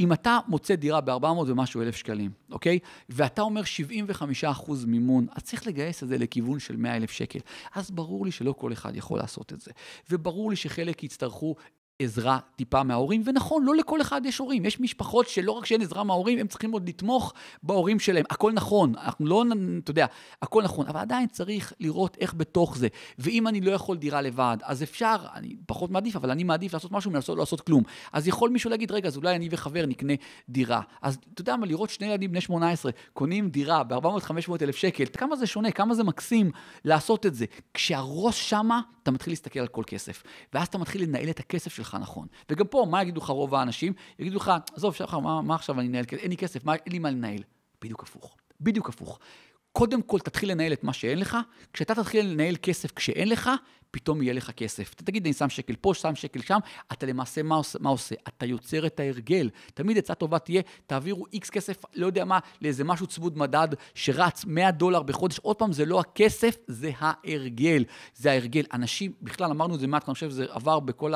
אם 0.00 0.12
אתה 0.12 0.38
מוצא 0.48 0.74
דירה 0.74 1.00
ב-400 1.00 1.26
ומשהו 1.46 1.80
אלף 1.84 1.96
שקלים, 1.96 2.30
אוקיי? 2.50 2.78
ואתה 3.08 3.42
אומר 3.42 3.62
75% 4.42 4.72
מימון, 4.86 5.26
אז 5.32 5.42
צריך 5.42 5.66
לגייס 5.66 6.02
את 6.02 6.08
זה 6.08 6.18
לכיוון 6.18 6.58
של 6.58 6.76
100 6.76 6.96
אלף 6.96 7.10
שקל. 7.10 7.38
אז 7.74 7.90
ברור 7.90 8.24
לי 8.24 8.32
שלא 8.32 8.54
כל 8.58 8.72
אחד 8.72 8.96
יכול 8.96 9.18
לעשות 9.18 9.52
את 9.52 9.60
זה. 9.60 9.70
וברור 10.10 10.50
לי 10.50 10.56
שחלק 10.56 11.04
יצטרכו 11.04 11.54
עזרה 11.98 12.38
טיפה 12.56 12.82
מההורים, 12.82 13.22
ונכון, 13.24 13.64
לא 13.64 13.74
לכל 13.76 14.00
אחד 14.00 14.20
יש 14.24 14.38
הורים. 14.38 14.64
יש 14.64 14.80
משפחות 14.80 15.28
שלא 15.28 15.52
רק 15.52 15.66
שאין 15.66 15.82
עזרה 15.82 16.04
מההורים, 16.04 16.38
הם 16.38 16.46
צריכים 16.46 16.72
עוד 16.72 16.88
לתמוך 16.88 17.32
בהורים 17.62 18.00
שלהם. 18.00 18.24
הכל 18.30 18.52
נכון, 18.52 18.92
אנחנו 18.96 19.26
לא, 19.26 19.44
אתה 19.78 19.90
יודע, 19.90 20.06
הכל 20.42 20.62
נכון, 20.62 20.86
אבל 20.86 21.00
עדיין 21.00 21.28
צריך 21.28 21.72
לראות 21.80 22.16
איך 22.20 22.34
בתוך 22.34 22.76
זה. 22.76 22.88
ואם 23.18 23.48
אני 23.48 23.60
לא 23.60 23.72
יכול 23.72 23.96
דירה 23.96 24.22
לבד, 24.22 24.56
אז 24.62 24.82
אפשר, 24.82 25.16
אני 25.34 25.56
פחות 25.66 25.90
מעדיף, 25.90 26.16
אבל 26.16 26.30
אני 26.30 26.44
מעדיף 26.44 26.74
לעשות 26.74 26.92
משהו 26.92 27.10
מלעשות 27.10 27.36
לא 27.36 27.42
לעשות 27.42 27.60
כלום. 27.60 27.82
אז 28.12 28.28
יכול 28.28 28.50
מישהו 28.50 28.70
להגיד, 28.70 28.92
רגע, 28.92 29.08
אז 29.08 29.16
אולי 29.16 29.36
אני 29.36 29.48
וחבר 29.50 29.86
נקנה 29.86 30.14
דירה. 30.48 30.80
אז 31.02 31.18
אתה 31.34 31.40
יודע 31.40 31.56
מה, 31.56 31.66
לראות 31.66 31.90
שני 31.90 32.06
ילדים 32.06 32.30
בני 32.30 32.40
18 32.40 32.92
קונים 33.12 33.48
דירה 33.48 33.84
ב-400-500 33.84 34.52
אלף 34.62 34.76
שקל, 34.76 35.04
כמה 35.12 35.36
זה 35.36 35.46
שונה, 35.46 35.70
כמה 35.70 35.94
זה 35.94 36.04
מקסים 36.04 36.50
לעשות 36.84 37.26
את 37.26 37.34
זה. 37.34 37.44
כשהראש 37.74 38.50
שמה, 38.50 38.80
אתה 39.02 39.10
מתחיל 39.10 39.32
להסתכל 39.32 39.60
על 39.60 39.66
כל 39.66 39.82
כסף. 39.86 40.22
ואז 40.52 40.66
אתה 40.66 40.78
מתחיל 40.78 41.02
לנהל 41.02 41.30
את 41.30 41.40
הכסף 41.40 41.74
שלך 41.74 41.83
נכון. 41.92 42.26
וגם 42.50 42.66
פה, 42.66 42.86
מה 42.90 43.02
יגידו 43.02 43.20
לך 43.20 43.30
רוב 43.30 43.54
האנשים? 43.54 43.92
יגידו 44.18 44.36
לך, 44.36 44.52
עזוב, 44.74 44.94
שחר, 44.94 45.18
מה, 45.18 45.42
מה 45.42 45.54
עכשיו 45.54 45.80
אני 45.80 45.88
אנהל? 45.88 46.04
אין 46.12 46.30
לי 46.30 46.36
כסף, 46.36 46.64
מה, 46.64 46.74
אין 46.74 46.92
לי 46.92 46.98
מה 46.98 47.10
לנהל. 47.10 47.42
בדיוק 47.82 48.02
הפוך. 48.02 48.36
בדיוק 48.60 48.88
הפוך. 48.88 49.18
קודם 49.72 50.02
כל 50.02 50.18
תתחיל 50.18 50.50
לנהל 50.50 50.72
את 50.72 50.84
מה 50.84 50.92
שאין 50.92 51.18
לך, 51.18 51.36
כשאתה 51.72 51.94
תתחיל 51.94 52.26
לנהל 52.26 52.56
כסף 52.62 52.92
כשאין 52.92 53.28
לך, 53.28 53.50
פתאום 53.94 54.22
יהיה 54.22 54.32
לך 54.32 54.50
כסף. 54.50 54.92
אתה 54.92 55.04
תגיד, 55.04 55.24
אני 55.26 55.32
שם 55.32 55.48
שקל 55.48 55.74
פה, 55.80 55.94
שם 55.94 56.14
שקל 56.14 56.42
שם, 56.42 56.58
אתה 56.92 57.06
למעשה, 57.06 57.42
מה 57.42 57.54
עושה? 57.54 57.78
מה 57.82 57.90
עושה? 57.90 58.14
אתה 58.28 58.46
יוצר 58.46 58.86
את 58.86 59.00
ההרגל. 59.00 59.50
תמיד 59.74 59.98
עצה 59.98 60.14
טובה 60.14 60.38
תהיה, 60.38 60.62
תעבירו 60.86 61.26
איקס 61.32 61.50
כסף, 61.50 61.82
לא 61.94 62.06
יודע 62.06 62.24
מה, 62.24 62.38
לאיזה 62.62 62.84
משהו 62.84 63.06
צמוד 63.06 63.38
מדד 63.38 63.68
שרץ 63.94 64.44
100 64.44 64.70
דולר 64.70 65.02
בחודש. 65.02 65.38
עוד 65.38 65.56
פעם, 65.56 65.72
זה 65.72 65.84
לא 65.84 66.00
הכסף, 66.00 66.56
זה 66.66 66.90
ההרגל. 66.98 67.84
זה 68.14 68.30
ההרגל. 68.30 68.64
אנשים, 68.72 69.12
בכלל 69.22 69.50
אמרנו 69.50 69.74
את 69.74 69.80
זה 69.80 69.86
מעט, 69.86 70.08
אני 70.08 70.14
חושב 70.14 70.30
שזה 70.30 70.46
עבר 70.50 70.80
בכל 70.80 71.12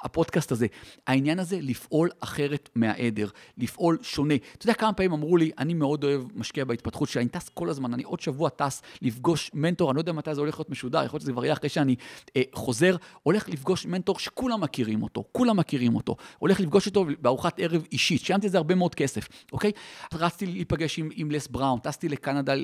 הפודקאסט 0.00 0.52
הזה. 0.52 0.66
העניין 1.06 1.38
הזה, 1.38 1.58
לפעול 1.60 2.10
אחרת 2.20 2.68
מהעדר, 2.74 3.28
לפעול 3.58 3.98
שונה. 4.02 4.34
אתה 4.34 4.66
יודע 4.66 4.74
כמה 4.74 4.92
פעמים 4.92 5.12
אמרו 5.12 5.36
לי, 5.36 5.50
אני 5.58 5.74
מאוד 5.74 6.04
אוהב 6.04 6.22
משקיע 6.34 6.64
בהתפתחות 6.64 7.08
שלי, 7.08 7.22
אני 7.22 7.28
טס 7.28 7.48
כל 7.48 7.68
הזמן, 7.68 7.94
אני 7.94 8.02
עוד 8.02 8.20
שבוע 8.20 8.48
טס 8.48 8.82
לפגוש 9.02 9.50
מנטור, 9.54 9.90
אני 9.90 9.96
לא 9.96 10.00
יודע 10.00 10.12
מתי 10.12 10.34
זה 10.34 10.40
הולך 10.40 10.58
להיות 10.58 10.70
משודר, 10.70 11.04
יכול 11.04 11.16
להיות 11.16 11.22
שזה 11.22 11.32
כבר 11.32 11.44
יהיה 11.44 11.52
אחרי 11.52 11.68
שאני 11.68 11.96
חוזר, 12.54 12.96
הולך 13.22 13.48
לפגוש 13.48 13.86
מנטור 13.86 14.18
שכולם 14.18 14.60
מכירים 14.60 15.02
אותו, 15.02 15.24
כולם 15.32 15.56
מכירים 15.56 15.96
אותו, 15.96 16.16
הולך 16.38 16.60
לפגוש 16.60 16.86
אותו 16.86 17.06
בארוחת 17.20 17.60
ערב 17.60 17.86
אישית, 17.92 18.20
שילמתי 18.20 18.48
זה 18.48 18.56
הרבה 18.56 18.74
מאוד 18.74 18.94
כסף, 18.94 19.28
אוקיי? 19.52 19.72
טסתי 20.14 20.46
להיפגש 20.46 20.98
עם, 20.98 21.08
עם 21.14 21.30
לס 21.30 21.48
בראון, 21.48 21.78
טסתי 21.78 22.08
לקנדה 22.08 22.54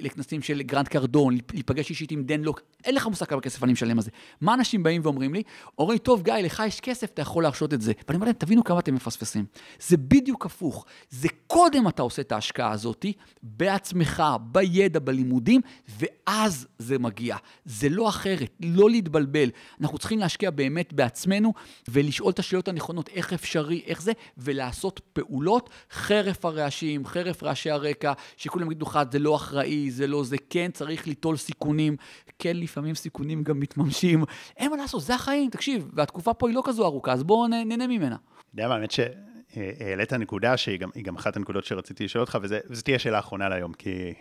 לכנסים 0.00 0.42
של 0.42 0.62
גרנט 0.62 0.88
קרדון, 0.88 1.38
להיפגש 1.52 1.90
אישית 1.90 2.10
עם 2.10 2.24
דן 2.24 2.40
לוק, 2.40 2.60
אין 2.84 2.94
לך 2.94 3.06
מושג 3.06 3.26
כמה 3.26 3.40
כסף 3.40 3.64
אני 3.64 3.72
משלם 3.72 3.98
על 3.98 4.04
זה. 4.04 4.10
מה 4.40 4.54
אנשים 4.54 4.82
באים 4.82 5.00
ואומרים 5.04 5.34
לי? 5.34 5.42
אומרים, 5.78 5.98
טוב, 5.98 6.22
גיא, 6.22 6.34
לך 6.34 6.62
יש 6.66 6.80
כסף, 6.80 7.10
אתה 7.10 7.22
יכול 7.22 7.42
להרשות 7.42 7.74
את 7.74 7.80
זה. 7.80 7.92
ואני 8.08 8.16
אומר 8.16 8.26
להם, 8.26 8.34
תבינו 8.38 8.64
כמה 8.64 8.78
אתם 8.78 8.94
מפספסים. 8.94 9.44
זה 9.80 9.96
בדיוק 9.96 10.46
הפוך. 10.46 10.84
זה 11.10 11.28
קודם 11.46 11.88
אתה 11.88 12.02
עושה 12.02 12.22
את 12.22 12.32
ההשקעה 12.32 12.70
הזאת, 12.70 13.06
בעצמך, 13.42 14.22
בידע, 14.40 14.98
בלימודים, 14.98 15.60
ואז 15.98 16.66
זה 16.78 16.98
מגיע. 16.98 17.36
זה 17.64 17.88
לא 17.88 18.05
אחרת, 18.08 18.50
לא 18.60 18.90
להתבלבל. 18.90 19.50
אנחנו 19.80 19.98
צריכים 19.98 20.18
להשקיע 20.18 20.50
באמת 20.50 20.92
בעצמנו, 20.92 21.52
ולשאול 21.88 22.30
את 22.30 22.38
השאלות 22.38 22.68
הנכונות, 22.68 23.08
איך 23.08 23.32
אפשרי, 23.32 23.82
איך 23.86 24.02
זה, 24.02 24.12
ולעשות 24.38 25.00
פעולות 25.12 25.70
חרף 25.90 26.44
הרעשים, 26.44 27.06
חרף 27.06 27.42
רעשי 27.42 27.70
הרקע, 27.70 28.12
שכולם 28.36 28.66
יגידו 28.66 28.86
לך, 28.86 28.98
זה 29.12 29.18
לא 29.18 29.36
אחראי, 29.36 29.90
זה 29.90 30.06
לא 30.06 30.24
זה, 30.24 30.36
כן 30.50 30.70
צריך 30.72 31.06
ליטול 31.06 31.36
סיכונים, 31.36 31.96
כן 32.38 32.56
לפעמים 32.56 32.94
סיכונים 32.94 33.42
גם 33.42 33.60
מתממשים. 33.60 34.24
אין 34.56 34.70
מה 34.70 34.76
לעשות, 34.76 35.02
זה 35.02 35.14
החיים, 35.14 35.50
תקשיב, 35.50 35.90
והתקופה 35.92 36.34
פה 36.34 36.48
היא 36.48 36.56
לא 36.56 36.62
כזו 36.64 36.84
ארוכה, 36.84 37.12
אז 37.12 37.22
בואו 37.22 37.48
נהנה 37.48 37.86
ממנה. 37.86 38.16
יודע 38.54 38.68
מה, 38.68 38.74
האמת 38.74 38.90
שהעלית 38.90 40.12
נקודה 40.12 40.56
שהיא 40.56 40.78
גם, 40.78 40.90
גם 41.02 41.16
אחת 41.16 41.36
הנקודות 41.36 41.64
שרציתי 41.64 42.04
לשאול 42.04 42.20
אותך, 42.20 42.38
וזו 42.42 42.82
תהיה 42.82 42.96
השאלה 42.96 43.16
האחרונה 43.16 43.48
להיום, 43.48 43.72
כי 43.72 44.14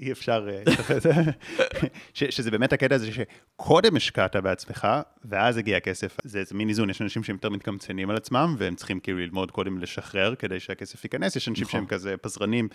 אי 0.00 0.12
אפשר, 0.12 0.48
אה, 0.50 0.72
שזה 2.12 2.50
באמת 2.50 2.72
הקטע 2.72 2.94
הזה 2.94 3.08
שקודם 3.12 3.96
השקעת 3.96 4.36
בעצמך, 4.36 4.88
ואז 5.24 5.56
הגיע 5.56 5.76
הכסף. 5.76 6.16
זה 6.24 6.38
איזה 6.38 6.54
מין 6.54 6.68
איזון, 6.68 6.90
יש 6.90 7.02
אנשים 7.02 7.24
שהם 7.24 7.36
יותר 7.36 7.50
מתקמצנים 7.50 8.10
על 8.10 8.16
עצמם, 8.16 8.56
והם 8.58 8.74
צריכים 8.74 9.00
כאילו 9.00 9.18
ללמוד 9.18 9.50
קודם 9.50 9.78
לשחרר 9.78 10.34
כדי 10.34 10.60
שהכסף 10.60 11.04
ייכנס, 11.04 11.36
יש 11.36 11.48
אנשים 11.48 11.66
שהם 11.66 11.84
נכון. 11.84 11.88
כזה 11.88 12.16
פזרנים. 12.16 12.68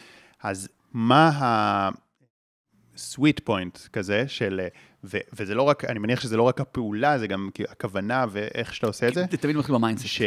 אז 0.44 0.70
מה 0.94 1.30
ה... 1.30 1.90
sweet 2.98 3.40
point 3.40 3.78
כזה 3.94 4.28
של, 4.28 4.62
ו, 5.04 5.18
וזה 5.34 5.56
לא 5.56 5.64
רק, 5.64 5.86
אני 5.86 6.00
מניח 6.00 6.22
שזה 6.22 6.38
לא 6.38 6.44
רק 6.44 6.62
הפעולה, 6.62 7.20
זה 7.20 7.28
גם 7.28 7.50
הכוונה 7.70 8.26
ואיך 8.32 8.76
שאתה 8.76 8.88
עושה 8.88 9.08
את 9.08 9.14
זה. 9.14 9.26
זה 9.32 9.38
תמיד 9.38 9.56
מתחיל 9.56 9.76
במיינדסט. 9.76 10.08
ש... 10.08 10.22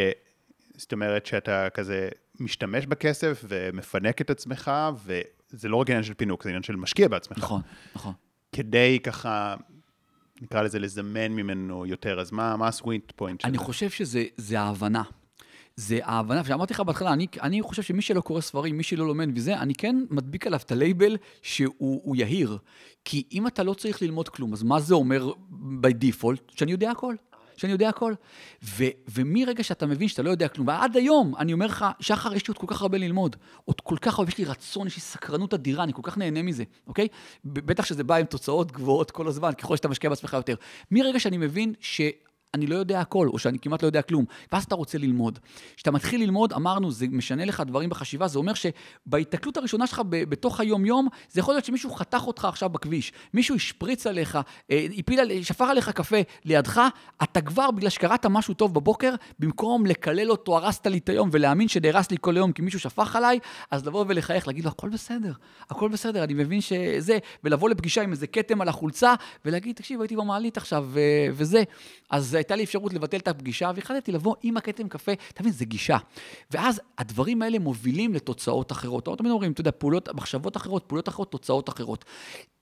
זאת 0.76 0.92
אומרת 0.92 1.26
שאתה 1.26 1.68
כזה 1.70 2.08
משתמש 2.40 2.86
בכסף 2.86 3.44
ומפנק 3.48 4.20
את 4.20 4.30
עצמך, 4.30 4.70
וזה 5.54 5.68
לא 5.68 5.76
רק 5.76 5.90
עניין 5.90 6.02
של 6.02 6.14
פינוק, 6.14 6.42
זה 6.42 6.48
עניין 6.48 6.62
של 6.62 6.76
משקיע 6.76 7.08
בעצמך. 7.08 7.38
נכון, 7.38 7.60
נכון. 7.94 8.12
כדי 8.52 8.98
ככה, 9.02 9.54
נקרא 10.42 10.62
לזה 10.62 10.78
לזמן 10.78 11.32
ממנו 11.32 11.86
יותר, 11.86 12.20
אז 12.20 12.32
מה, 12.32 12.56
מה 12.56 12.68
ה-sweet 12.68 13.12
point 13.16 13.40
שלך? 13.40 13.48
אני 13.48 13.58
חושב 13.58 13.90
שזה 13.90 14.60
ההבנה. 14.60 15.02
זה 15.76 15.98
ההבנה, 16.02 16.40
ושאמרתי 16.44 16.74
לך 16.74 16.80
בהתחלה, 16.80 17.12
אני, 17.12 17.26
אני 17.42 17.62
חושב 17.62 17.82
שמי 17.82 18.02
שלא 18.02 18.20
קורא 18.20 18.40
ספרים, 18.40 18.76
מי 18.76 18.82
שלא 18.82 19.06
לומד 19.06 19.28
וזה, 19.34 19.58
אני 19.58 19.74
כן 19.74 19.96
מדביק 20.10 20.46
עליו 20.46 20.60
את 20.66 20.72
הלייבל 20.72 21.16
שהוא 21.42 22.16
יהיר. 22.16 22.58
כי 23.04 23.22
אם 23.32 23.46
אתה 23.46 23.62
לא 23.62 23.74
צריך 23.74 24.02
ללמוד 24.02 24.28
כלום, 24.28 24.52
אז 24.52 24.62
מה 24.62 24.80
זה 24.80 24.94
אומר 24.94 25.32
default? 25.82 26.52
שאני 26.56 26.72
יודע 26.72 26.90
הכל. 26.90 27.14
שאני 27.56 27.72
יודע 27.72 27.88
הכל. 27.88 28.14
ו, 28.62 28.84
ומרגע 29.08 29.62
שאתה 29.62 29.86
מבין 29.86 30.08
שאתה 30.08 30.22
לא 30.22 30.30
יודע 30.30 30.48
כלום, 30.48 30.68
ועד 30.68 30.96
היום, 30.96 31.34
אני 31.38 31.52
אומר 31.52 31.66
לך, 31.66 31.84
שחר, 32.00 32.34
יש 32.34 32.48
לי 32.48 32.52
עוד 32.52 32.58
כל 32.58 32.66
כך 32.66 32.82
הרבה 32.82 32.98
ללמוד. 32.98 33.36
עוד 33.64 33.80
כל 33.80 33.96
כך 34.00 34.18
הרבה, 34.18 34.30
יש 34.30 34.38
לי 34.38 34.44
רצון, 34.44 34.86
יש 34.86 34.96
לי 34.96 35.00
סקרנות 35.00 35.54
אדירה, 35.54 35.84
אני 35.84 35.92
כל 35.92 36.02
כך 36.04 36.18
נהנה 36.18 36.42
מזה, 36.42 36.64
אוקיי? 36.86 37.08
בטח 37.44 37.84
שזה 37.84 38.04
בא 38.04 38.16
עם 38.16 38.26
תוצאות 38.26 38.72
גבוהות 38.72 39.10
כל 39.10 39.28
הזמן, 39.28 39.52
ככל 39.52 39.76
שאתה 39.76 39.88
משקיע 39.88 40.10
בעצמך 40.10 40.32
יותר. 40.32 40.54
מרגע 40.90 41.20
שאני 41.20 41.36
מבין 41.36 41.74
ש... 41.80 42.00
אני 42.54 42.66
לא 42.66 42.76
יודע 42.76 43.00
הכל, 43.00 43.28
או 43.28 43.38
שאני 43.38 43.58
כמעט 43.58 43.82
לא 43.82 43.86
יודע 43.88 44.02
כלום. 44.02 44.24
ואז 44.52 44.64
אתה 44.64 44.74
רוצה 44.74 44.98
ללמוד. 44.98 45.38
כשאתה 45.76 45.90
מתחיל 45.90 46.20
ללמוד, 46.20 46.52
אמרנו, 46.52 46.90
זה 46.90 47.06
משנה 47.10 47.44
לך 47.44 47.62
דברים 47.66 47.90
בחשיבה, 47.90 48.28
זה 48.28 48.38
אומר 48.38 48.52
שבהיתקלות 48.54 49.56
הראשונה 49.56 49.86
שלך 49.86 50.02
בתוך 50.10 50.60
היום-יום, 50.60 51.08
זה 51.30 51.40
יכול 51.40 51.54
להיות 51.54 51.64
שמישהו 51.64 51.94
חתך 51.94 52.22
אותך 52.26 52.44
עכשיו 52.44 52.68
בכביש, 52.68 53.12
מישהו 53.34 53.56
השפריץ 53.56 54.06
עליך, 54.06 54.38
אה, 54.70 54.86
הפיל, 54.98 55.42
שפר 55.42 55.64
עליך 55.64 55.90
קפה 55.90 56.16
לידך, 56.44 56.80
אתה 57.22 57.40
כבר, 57.40 57.70
בגלל 57.70 57.90
שקראת 57.90 58.26
משהו 58.26 58.54
טוב 58.54 58.74
בבוקר, 58.74 59.14
במקום 59.38 59.86
לקלל 59.86 60.30
אותו, 60.30 60.56
הרסת 60.56 60.86
לי 60.86 60.98
את 60.98 61.08
היום, 61.08 61.28
ולהאמין 61.32 61.68
שנהרס 61.68 62.10
לי 62.10 62.16
כל 62.20 62.36
היום 62.36 62.52
כי 62.52 62.62
מישהו 62.62 62.80
שפך 62.80 63.16
עליי, 63.16 63.38
אז 63.70 63.86
לבוא 63.86 64.04
ולחייך, 64.08 64.46
להגיד 64.46 64.64
לו, 64.64 64.70
הכל 64.70 64.88
בסדר, 64.88 65.32
הכל 65.70 65.88
בסדר, 65.88 66.24
אני 66.24 66.34
מבין 66.34 66.60
שזה, 66.60 67.18
ולבוא 67.44 67.68
לפגישה 67.68 68.02
עם 68.02 68.10
איזה 68.10 68.26
כתם 68.26 68.60
על 68.60 68.68
החולצה, 68.68 69.14
ולהגיד, 69.44 69.76
תקשיב, 69.76 70.00
הייתי 70.00 70.16
במעלית 70.16 70.56
עכשיו, 70.56 70.88
וזה. 71.32 71.62
אז 72.10 72.36
הייתה 72.44 72.56
לי 72.56 72.64
אפשרות 72.64 72.92
לבטל 72.92 73.16
את 73.16 73.28
הפגישה, 73.28 73.70
והחלטתי 73.74 74.12
לבוא 74.12 74.34
עם 74.42 74.56
הכתם 74.56 74.88
קפה, 74.88 75.12
אתה 75.12 75.42
מבין, 75.42 75.52
זה 75.52 75.64
גישה. 75.64 75.96
ואז 76.50 76.80
הדברים 76.98 77.42
האלה 77.42 77.58
מובילים 77.58 78.14
לתוצאות 78.14 78.72
אחרות. 78.72 79.04
תמיד 79.18 79.32
אומרים, 79.32 79.52
אתה 79.52 79.60
יודע, 79.60 79.70
פעולות, 79.78 80.08
מחשבות 80.14 80.56
אחרות, 80.56 80.84
פעולות 80.86 81.08
אחרות, 81.08 81.32
תוצאות 81.32 81.68
אחרות. 81.68 82.04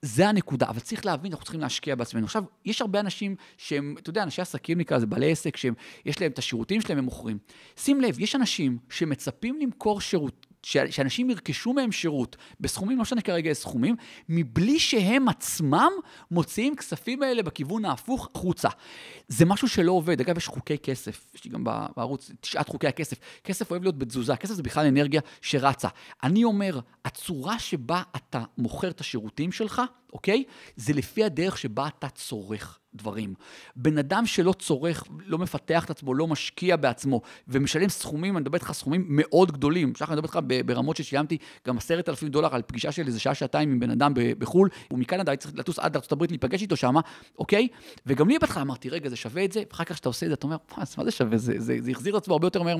זה 0.01 0.27
הנקודה, 0.27 0.69
אבל 0.69 0.79
צריך 0.79 1.05
להבין, 1.05 1.31
אנחנו 1.31 1.43
צריכים 1.43 1.61
להשקיע 1.61 1.95
בעצמנו. 1.95 2.25
עכשיו, 2.25 2.43
יש 2.65 2.81
הרבה 2.81 2.99
אנשים 2.99 3.35
שהם, 3.57 3.95
אתה 3.99 4.09
יודע, 4.09 4.23
אנשי 4.23 4.41
עסקים 4.41 4.77
נקרא 4.77 4.97
לזה, 4.97 5.05
בעלי 5.05 5.31
עסק, 5.31 5.57
שיש 5.57 6.21
להם 6.21 6.31
את 6.31 6.39
השירותים 6.39 6.81
שלהם, 6.81 6.97
הם 6.97 7.03
מוכרים. 7.03 7.37
שים 7.77 8.01
לב, 8.01 8.19
יש 8.19 8.35
אנשים 8.35 8.77
שמצפים 8.89 9.59
למכור 9.61 10.01
שירות, 10.01 10.42
שאנשים 10.63 11.29
ירכשו 11.29 11.73
מהם 11.73 11.91
שירות 11.91 12.35
בסכומים, 12.59 12.97
לא 12.97 13.01
משנה 13.01 13.21
כרגע 13.21 13.53
סכומים, 13.53 13.95
מבלי 14.29 14.79
שהם 14.79 15.29
עצמם 15.29 15.91
מוציאים 16.31 16.75
כספים 16.75 17.23
האלה 17.23 17.43
בכיוון 17.43 17.85
ההפוך 17.85 18.29
החוצה. 18.35 18.69
זה 19.27 19.45
משהו 19.45 19.67
שלא 19.67 19.91
עובד. 19.91 20.21
אגב, 20.21 20.37
יש 20.37 20.47
חוקי 20.47 20.77
כסף, 20.77 21.25
יש 21.35 21.43
לי 21.43 21.51
גם 21.51 21.63
בערוץ 21.95 22.31
תשעת 22.41 22.69
חוקי 22.69 22.87
הכסף. 22.87 23.17
כסף 23.43 23.71
אוהב 23.71 23.83
להיות 23.83 23.97
בתזוזה, 23.97 24.35
כסף 24.35 24.53
זה 24.53 24.63
בכלל 24.63 24.85
אנרגיה 24.85 25.21
שרצה. 25.41 25.87
אני 26.23 26.43
אומר, 26.43 26.79
הצורה 27.05 27.59
שבה 27.59 28.01
אתה 28.15 28.43
מוכר 28.57 28.89
את 28.89 29.01
השירותים 29.01 29.51
שלך, 29.51 29.81
אוקיי? 30.13 30.43
זה 30.75 30.93
לפי 30.93 31.23
הדרך 31.23 31.57
שבה 31.57 31.87
אתה 31.87 32.09
צורך 32.09 32.79
דברים. 32.95 33.33
בן 33.75 33.97
אדם 33.97 34.25
שלא 34.25 34.53
צורך, 34.59 35.03
לא 35.25 35.37
מפתח 35.37 35.85
את 35.85 35.89
עצמו, 35.89 36.13
לא 36.13 36.27
משקיע 36.27 36.75
בעצמו, 36.75 37.21
ומשלם 37.47 37.89
סכומים, 37.89 38.37
אני 38.37 38.41
מדבר 38.41 38.55
איתך 38.55 38.71
סכומים 38.71 39.05
מאוד 39.07 39.51
גדולים. 39.51 39.95
שחר, 39.95 40.13
אני 40.13 40.21
מדבר 40.21 40.39
איתך 40.39 40.65
ברמות 40.65 40.97
ששילמתי 40.97 41.37
גם 41.67 41.77
עשרת 41.77 42.09
אלפים 42.09 42.29
דולר 42.29 42.55
על 42.55 42.61
פגישה 42.61 42.91
של 42.91 43.07
איזה 43.07 43.19
שעה-שעתיים 43.19 43.71
עם 43.71 43.79
בן 43.79 43.89
אדם 43.89 44.13
בחו"ל, 44.15 44.69
ומקנדה 44.91 45.31
הייתי 45.31 45.41
צריך 45.41 45.55
לטוס 45.57 45.79
עד 45.79 45.95
ארה"ב 45.95 46.23
להיפגש 46.23 46.61
איתו 46.61 46.75
שמה, 46.75 47.01
אוקיי? 47.39 47.67
וגם 48.05 48.29
לי 48.29 48.39
בהתחלה 48.39 48.63
אמרתי, 48.63 48.89
רגע, 48.89 49.09
זה 49.09 49.15
שווה 49.15 49.45
את 49.45 49.51
זה? 49.51 49.63
ואחר 49.71 49.83
כך 49.83 49.93
כשאתה 49.93 50.09
עושה 50.09 50.25
את 50.25 50.29
זה, 50.29 50.33
אתה 50.33 50.47
אומר, 50.47 50.57
מה 50.77 51.05
זה 51.05 51.11
שווה? 51.11 51.37
זה, 51.37 51.53
זה, 51.57 51.77
זה 51.81 51.91
החזיר 51.91 52.17
את 52.17 52.21
עצמו 52.21 52.33
הרבה 52.33 52.47
יותר 52.47 52.63
מהר 52.63 52.77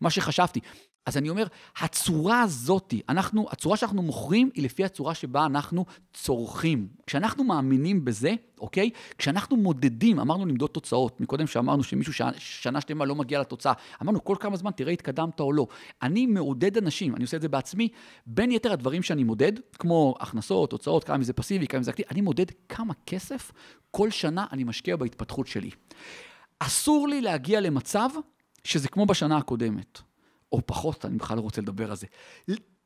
ממה 0.00 0.10
שחשבתי. 0.10 0.60
אז 1.06 1.16
אני 1.16 1.30
אומר, 1.30 1.46
הצורה 1.80 2.42
הזאתי, 2.42 3.00
אנחנו, 3.08 3.46
הצורה 3.50 3.76
שאנחנו 3.76 4.02
מוכרים 4.02 4.50
היא 4.54 4.64
לפי 4.64 4.84
הצורה 4.84 5.14
שבה 5.14 5.46
אנחנו 5.46 5.84
צורכים. 6.14 6.88
כשאנחנו 7.06 7.44
מאמינים 7.44 8.04
בזה, 8.04 8.34
אוקיי? 8.60 8.90
כשאנחנו 9.18 9.56
מודדים, 9.56 10.20
אמרנו 10.20 10.46
למדוד 10.46 10.70
תוצאות, 10.70 11.20
מקודם 11.20 11.46
שאמרנו 11.46 11.82
שמישהו 11.82 12.12
שנה 12.38 12.80
שלמה 12.80 13.04
לא 13.04 13.14
מגיע 13.14 13.40
לתוצאה, 13.40 13.72
אמרנו 14.02 14.24
כל 14.24 14.36
כמה 14.40 14.56
זמן 14.56 14.70
תראה 14.70 14.92
התקדמת 14.92 15.40
או 15.40 15.52
לא. 15.52 15.66
אני 16.02 16.26
מעודד 16.26 16.76
אנשים, 16.76 17.14
אני 17.14 17.24
עושה 17.24 17.36
את 17.36 17.42
זה 17.42 17.48
בעצמי, 17.48 17.88
בין 18.26 18.50
יתר 18.50 18.72
הדברים 18.72 19.02
שאני 19.02 19.24
מודד, 19.24 19.52
כמו 19.78 20.14
הכנסות, 20.20 20.70
תוצאות, 20.70 21.04
כמה 21.04 21.16
מזה 21.16 21.32
פסיבי, 21.32 21.66
כמה 21.66 21.80
מזה 21.80 21.90
אקטיבי, 21.90 22.08
אני 22.10 22.20
מודד 22.20 22.46
כמה 22.68 22.94
כסף 23.06 23.52
כל 23.90 24.10
שנה 24.10 24.46
אני 24.52 24.64
משקיע 24.64 24.96
בהתפתחות 24.96 25.46
שלי. 25.46 25.70
אסור 26.58 27.08
לי 27.08 27.20
להגיע 27.20 27.60
למצב 27.60 28.08
שזה 28.64 28.88
כמו 28.88 29.06
בשנה 29.06 29.36
הקודמת. 29.36 30.05
או 30.52 30.66
פחות, 30.66 31.04
אני 31.04 31.18
בכלל 31.18 31.36
לא 31.36 31.42
רוצה 31.42 31.60
לדבר 31.60 31.90
על 31.90 31.96
זה. 31.96 32.06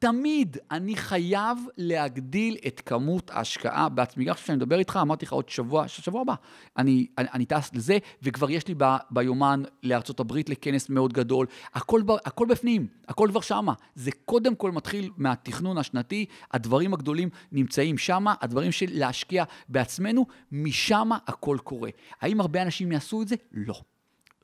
תמיד 0.00 0.56
אני 0.70 0.96
חייב 0.96 1.58
להגדיל 1.76 2.56
את 2.66 2.80
כמות 2.86 3.30
ההשקעה 3.30 3.88
בעצמי. 3.88 4.24
גם 4.24 4.34
כשאני 4.34 4.56
מדבר 4.56 4.78
איתך, 4.78 4.98
אמרתי 5.02 5.26
לך 5.26 5.32
עוד 5.32 5.48
שבוע, 5.48 5.88
שבוע 5.88 6.20
הבא, 6.20 6.34
אני, 6.76 7.06
אני, 7.18 7.28
אני 7.32 7.44
טס 7.46 7.74
לזה, 7.74 7.98
וכבר 8.22 8.50
יש 8.50 8.68
לי 8.68 8.74
ב, 8.78 8.84
ביומן 9.10 9.62
לארצות 9.82 10.20
הברית 10.20 10.48
לכנס 10.48 10.88
מאוד 10.88 11.12
גדול. 11.12 11.46
הכל, 11.74 12.02
הכל 12.24 12.46
בפנים, 12.46 12.86
הכל 13.08 13.28
כבר 13.30 13.40
שמה. 13.40 13.72
זה 13.94 14.10
קודם 14.24 14.54
כל 14.54 14.72
מתחיל 14.72 15.10
מהתכנון 15.16 15.78
השנתי, 15.78 16.26
הדברים 16.52 16.94
הגדולים 16.94 17.28
נמצאים 17.52 17.98
שמה, 17.98 18.34
הדברים 18.40 18.72
של 18.72 18.86
להשקיע 18.90 19.44
בעצמנו, 19.68 20.26
משמה 20.52 21.18
הכל 21.26 21.58
קורה. 21.64 21.90
האם 22.20 22.40
הרבה 22.40 22.62
אנשים 22.62 22.92
יעשו 22.92 23.22
את 23.22 23.28
זה? 23.28 23.36
לא. 23.52 23.80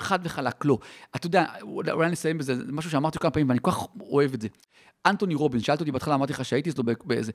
חד 0.01 0.19
וחלק, 0.23 0.65
לא. 0.65 0.79
אתה 1.17 1.27
יודע, 1.27 1.45
אולי 1.63 2.11
נסיים 2.11 2.39
בזה, 2.39 2.57
זה 2.57 2.73
משהו 2.73 2.91
שאמרתי 2.91 3.19
כמה 3.19 3.31
פעמים, 3.31 3.49
ואני 3.49 3.59
כל 3.63 3.71
כך 3.71 3.87
אוהב 4.01 4.35
את 4.35 4.41
זה. 4.41 4.49
אנטוני 5.07 5.35
רובינס, 5.35 5.65
שאלת 5.65 5.81
אותי 5.81 5.93
בהתחלה, 5.93 6.15
אמרתי 6.15 6.33
לך 6.33 6.45
שהייתי 6.45 6.71
אצלו 6.71 6.85
באיזה... 7.05 7.33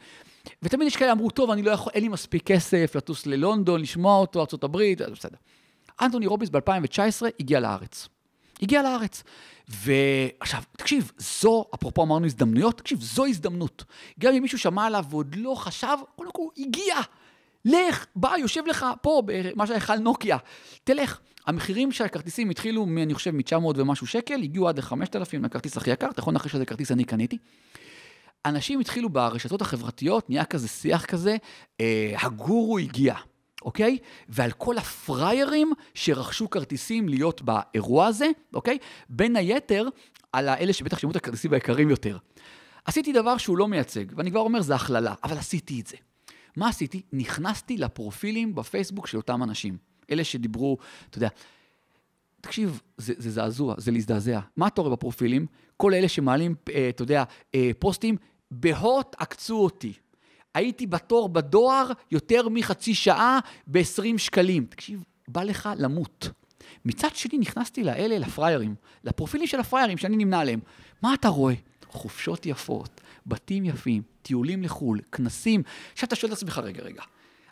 ותמיד 0.63 0.87
יש 0.87 0.95
כאלה 0.95 1.11
אמרו, 1.11 1.29
טוב, 1.29 1.51
אני 1.51 1.61
לא 1.61 1.71
יכול, 1.71 1.91
אין 1.95 2.03
לי 2.03 2.09
מספיק 2.09 2.43
כסף 2.43 2.95
לטוס 2.95 3.25
ללונדון, 3.25 3.81
לשמוע 3.81 4.17
אותו, 4.17 4.39
ארה"ב, 4.39 4.77
בסדר. 5.11 5.37
אנטוני 6.01 6.27
רובינס 6.27 6.49
ב-2019 6.49 7.25
הגיע 7.39 7.59
לארץ. 7.59 8.07
הגיע 8.61 8.81
לארץ. 8.81 9.23
ועכשיו, 9.67 10.63
תקשיב, 10.77 11.11
זו, 11.17 11.65
אפרופו 11.75 12.03
אמרנו 12.03 12.25
הזדמנויות, 12.25 12.77
תקשיב, 12.77 13.01
זו 13.01 13.25
הזדמנות. 13.25 13.83
גם 14.19 14.33
אם 14.33 14.41
מישהו 14.41 14.59
שמע 14.59 14.85
עליו 14.85 15.05
ועוד 15.09 15.35
לא 15.35 15.55
חשב, 15.55 15.97
קודם 16.15 16.31
כל, 16.31 16.43
הגיע. 16.57 16.95
לך, 17.65 18.05
בא, 18.15 18.33
יושב 18.37 18.65
לך 18.67 18.85
פה, 19.01 19.21
במה 19.25 19.67
שהיכל 19.67 19.95
נוקיה. 19.95 20.37
תלך. 20.83 21.19
המחירים 21.47 21.91
של 21.91 22.03
הכרטיסים 22.03 22.49
התחילו, 22.49 22.87
אני 23.03 23.13
חושב, 23.13 23.31
מ-900 23.31 23.63
ומשהו 23.75 24.07
שקל, 24.07 24.41
הגיעו 24.43 24.67
עד 24.67 24.79
ל-5,000, 24.79 25.45
הכרטיס 25.45 25.77
הכי 25.77 25.91
יקר, 25.91 26.07
יכול 26.17 26.33
לנחש 26.33 26.53
איזה 26.53 26.65
כרטיס 26.65 26.91
אני 26.91 27.03
קניתי. 27.03 27.37
אנשים 28.45 28.79
התחילו 28.79 29.09
ברשתות 29.09 29.61
החברתיות, 29.61 30.29
נהיה 30.29 30.45
כזה 30.45 30.67
שיח 30.67 31.05
כזה, 31.05 31.37
אה, 31.81 32.13
הגורו 32.21 32.77
הגיע, 32.77 33.15
אוקיי? 33.61 33.97
ועל 34.29 34.51
כל 34.51 34.77
הפריירים 34.77 35.71
שרכשו 35.93 36.49
כרטיסים 36.49 37.09
להיות 37.09 37.41
באירוע 37.41 38.05
הזה, 38.05 38.27
אוקיי? 38.53 38.77
בין 39.09 39.35
היתר, 39.35 39.87
על 40.33 40.49
האלה 40.49 40.73
שבטח 40.73 40.99
שימו 40.99 41.11
את 41.11 41.15
הכרטיסים 41.15 41.53
היקרים 41.53 41.89
יותר. 41.89 42.17
עשיתי 42.85 43.13
דבר 43.13 43.37
שהוא 43.37 43.57
לא 43.57 43.67
מייצג, 43.67 44.05
ואני 44.15 44.31
כבר 44.31 44.39
אומר, 44.39 44.61
זה 44.61 44.75
הכללה, 44.75 45.13
אבל 45.23 45.37
עשיתי 45.37 45.81
את 45.81 45.87
זה. 45.87 45.97
מה 46.57 46.69
עשיתי? 46.69 47.01
נכנסתי 47.13 47.77
לפרופילים 47.77 48.55
בפייסבוק 48.55 49.07
של 49.07 49.17
אותם 49.17 49.43
אנשים. 49.43 49.90
אלה 50.11 50.23
שדיברו, 50.23 50.77
אתה 51.09 51.17
יודע, 51.17 51.29
תקשיב, 52.41 52.81
זה, 52.97 53.13
זה 53.17 53.31
זעזוע, 53.31 53.75
זה 53.77 53.91
להזדעזע. 53.91 54.39
מה 54.57 54.67
אתה 54.67 54.81
רואה 54.81 54.95
בפרופילים? 54.95 55.45
כל 55.77 55.93
אלה 55.93 56.09
שמעלים, 56.09 56.55
אה, 56.73 56.89
אתה 56.89 57.01
יודע, 57.01 57.23
אה, 57.55 57.71
פוסטים, 57.79 58.15
בהוט 58.51 59.15
עקצו 59.19 59.63
אותי. 59.63 59.93
הייתי 60.53 60.87
בתור 60.87 61.29
בדואר 61.29 61.91
יותר 62.11 62.49
מחצי 62.49 62.95
שעה 62.95 63.39
ב-20 63.67 64.17
שקלים. 64.17 64.65
תקשיב, 64.65 65.03
בא 65.27 65.43
לך 65.43 65.69
למות. 65.77 66.29
מצד 66.85 67.15
שני, 67.15 67.37
נכנסתי 67.37 67.83
לאלה, 67.83 68.17
לפריירים, 68.17 68.75
לפרופילים 69.03 69.47
של 69.47 69.59
הפריירים 69.59 69.97
שאני 69.97 70.17
נמנה 70.17 70.39
עליהם. 70.39 70.59
מה 71.01 71.13
אתה 71.13 71.27
רואה? 71.27 71.53
חופשות 71.87 72.45
יפות, 72.45 73.01
בתים 73.25 73.65
יפים, 73.65 74.01
טיולים 74.21 74.63
לחו"ל, 74.63 74.99
כנסים. 75.11 75.63
עכשיו 75.93 76.07
אתה 76.07 76.15
שואל 76.15 76.31
את 76.31 76.37
עצמך, 76.37 76.57
רגע, 76.63 76.83
רגע. 76.83 77.01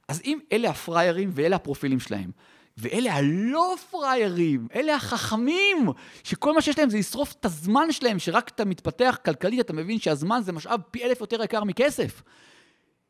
אז 0.10 0.22
אם 0.26 0.40
אלה 0.52 0.70
הפריירים 0.70 1.30
ואלה 1.34 1.56
הפרופילים 1.56 2.00
שלהם, 2.00 2.32
ואלה 2.78 3.14
הלא 3.14 3.76
פריירים, 3.92 4.68
אלה 4.76 4.96
החכמים, 4.96 5.90
שכל 6.24 6.54
מה 6.54 6.62
שיש 6.62 6.80
להם 6.80 6.90
זה 6.90 6.98
לשרוף 6.98 7.36
את 7.40 7.46
הזמן 7.46 7.92
שלהם, 7.92 8.20
שרק 8.20 8.50
אתה 8.56 8.66
מתפתח 8.66 9.18
כלכלית, 9.26 9.60
אתה 9.60 9.74
מבין 9.74 10.00
שהזמן 10.00 10.42
זה 10.44 10.52
משאב 10.52 10.82
פי 10.92 11.04
אלף 11.04 11.22
יותר 11.22 11.44
יקר 11.44 11.64
מכסף. 11.64 12.22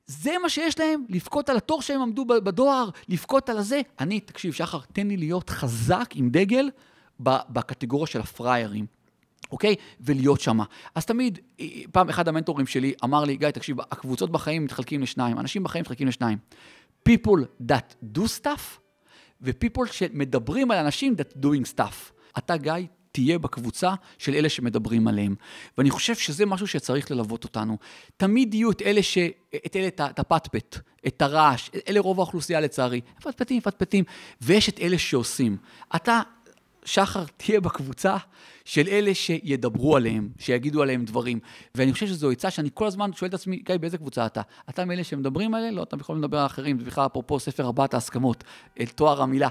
זה 0.06 0.32
מה 0.42 0.50
שיש 0.50 0.80
להם, 0.80 1.04
לבכות 1.10 1.50
על 1.50 1.58
התור 1.58 1.82
שהם 1.82 2.02
עמדו 2.02 2.26
בדואר, 2.26 2.90
לבכות 3.10 3.50
על 3.50 3.58
הזה. 3.58 3.82
אני, 4.00 4.20
תקשיב, 4.20 4.54
שחר, 4.54 4.80
תן 4.94 5.08
לי 5.08 5.18
להיות 5.18 5.50
חזק 5.50 6.10
עם 6.16 6.30
דגל 6.30 6.70
בקטגוריה 7.20 8.08
של 8.08 8.20
הפריירים. 8.20 8.86
אוקיי? 9.52 9.76
ולהיות 10.02 10.42
שמה. 10.42 10.64
אז 10.96 11.06
תמיד, 11.06 11.40
פעם 11.92 12.10
אחד 12.10 12.28
המנטורים 12.28 12.68
שלי 12.68 12.94
אמר 13.04 13.24
לי, 13.24 13.38
גיא, 13.38 13.50
תקשיב, 13.50 13.82
הקבוצות 13.82 14.32
בחיים 14.32 14.64
מתחלקים 14.64 15.02
לשניים, 15.02 15.40
אנשים 15.40 15.64
בחיים 15.64 15.82
מתחלקים 15.82 16.08
לשניים. 16.08 16.38
People 17.10 17.68
that 17.72 18.18
do 18.18 18.22
stuff, 18.22 18.80
ו-people 19.42 19.92
שמדברים 19.92 20.72
על 20.72 20.78
אנשים 20.78 21.16
that 21.20 21.38
doing 21.38 21.76
stuff. 21.76 22.12
אתה, 22.38 22.58
גיא, 22.58 22.74
תהיה 23.12 23.40
בקבוצה 23.40 23.94
של 24.18 24.34
אלה 24.34 24.50
שמדברים 24.50 25.08
עליהם. 25.08 25.36
ואני 25.78 25.90
חושב 25.90 26.16
שזה 26.16 26.46
משהו 26.46 26.68
שצריך 26.68 27.12
ללוות 27.12 27.44
אותנו. 27.44 27.78
תמיד 28.18 28.54
יהיו 28.54 28.72
את 28.72 28.82
אלה 28.82 29.04
ש... 29.04 29.18
את 29.66 29.76
אלה, 29.76 29.88
את 29.88 30.20
הפטפט, 30.20 30.78
את 31.08 31.22
הרעש, 31.22 31.70
אלה 31.88 32.00
רוב 32.00 32.20
האוכלוסייה 32.20 32.60
לצערי. 32.60 33.02
פטפטים, 33.22 33.58
מפטפטים, 33.58 34.04
ויש 34.42 34.70
את 34.70 34.80
אלה 34.80 34.98
שעושים. 34.98 35.58
אתה 35.96 36.22
שחר, 36.86 37.24
תהיה 37.38 37.62
בקבוצה 37.62 38.18
של 38.70 38.88
אלה 38.88 39.14
שידברו 39.14 39.96
עליהם, 39.96 40.30
שיגידו 40.40 40.82
עליהם 40.82 41.06
דברים. 41.06 41.40
ואני 41.76 41.94
חושב 41.94 42.08
שזו 42.08 42.32
עצה 42.32 42.52
שאני 42.52 42.70
כל 42.74 42.88
הזמן 42.88 43.14
שואל 43.14 43.30
את 43.30 43.34
עצמי, 43.34 43.58
גיא, 43.58 43.78
באיזה 43.78 43.98
קבוצה 43.98 44.26
אתה? 44.26 44.42
אתה 44.70 44.86
מאלה 44.86 45.04
שמדברים 45.04 45.54
עליהם? 45.54 45.76
לא, 45.76 45.84
אתה 45.84 45.96
יכול 45.96 46.18
לדבר 46.18 46.40
על 46.40 46.46
אחרים. 46.46 46.80
זה 46.80 46.86
בכלל 46.86 47.06
אפרופו 47.06 47.40
ספר 47.40 47.66
ארבעת 47.66 47.94
ההסכמות, 47.94 48.44
תואר 48.96 49.22
המילה. 49.22 49.48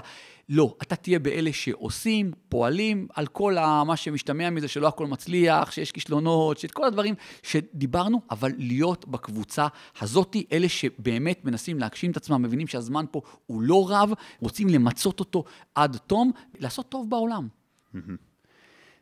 לא, 0.49 0.75
אתה 0.81 0.95
תהיה 0.95 1.19
באלה 1.19 1.53
שעושים, 1.53 2.31
פועלים, 2.49 3.07
על 3.13 3.27
כל 3.27 3.55
מה 3.85 3.95
שמשתמע 3.95 4.49
מזה, 4.49 4.67
שלא 4.67 4.87
הכל 4.87 5.07
מצליח, 5.07 5.71
שיש 5.71 5.91
כישלונות, 5.91 6.57
שאת 6.57 6.71
כל 6.71 6.83
הדברים 6.83 7.15
שדיברנו, 7.43 8.21
אבל 8.31 8.51
להיות 8.57 9.07
בקבוצה 9.07 9.67
הזאתי, 10.01 10.45
אלה 10.51 10.69
שבאמת 10.69 11.45
מנסים 11.45 11.79
להגשים 11.79 12.11
את 12.11 12.17
עצמם, 12.17 12.41
מבינים 12.41 12.67
שהזמן 12.67 13.05
פה 13.11 13.21
הוא 13.45 13.61
לא 13.61 13.85
רב, 13.89 14.13
רוצים 14.39 14.69
למצות 14.69 15.19
אותו 15.19 15.43
עד 15.75 15.97
תום, 16.07 16.31
לעשות 16.59 16.89
טוב 16.89 17.09
בעולם. 17.09 17.47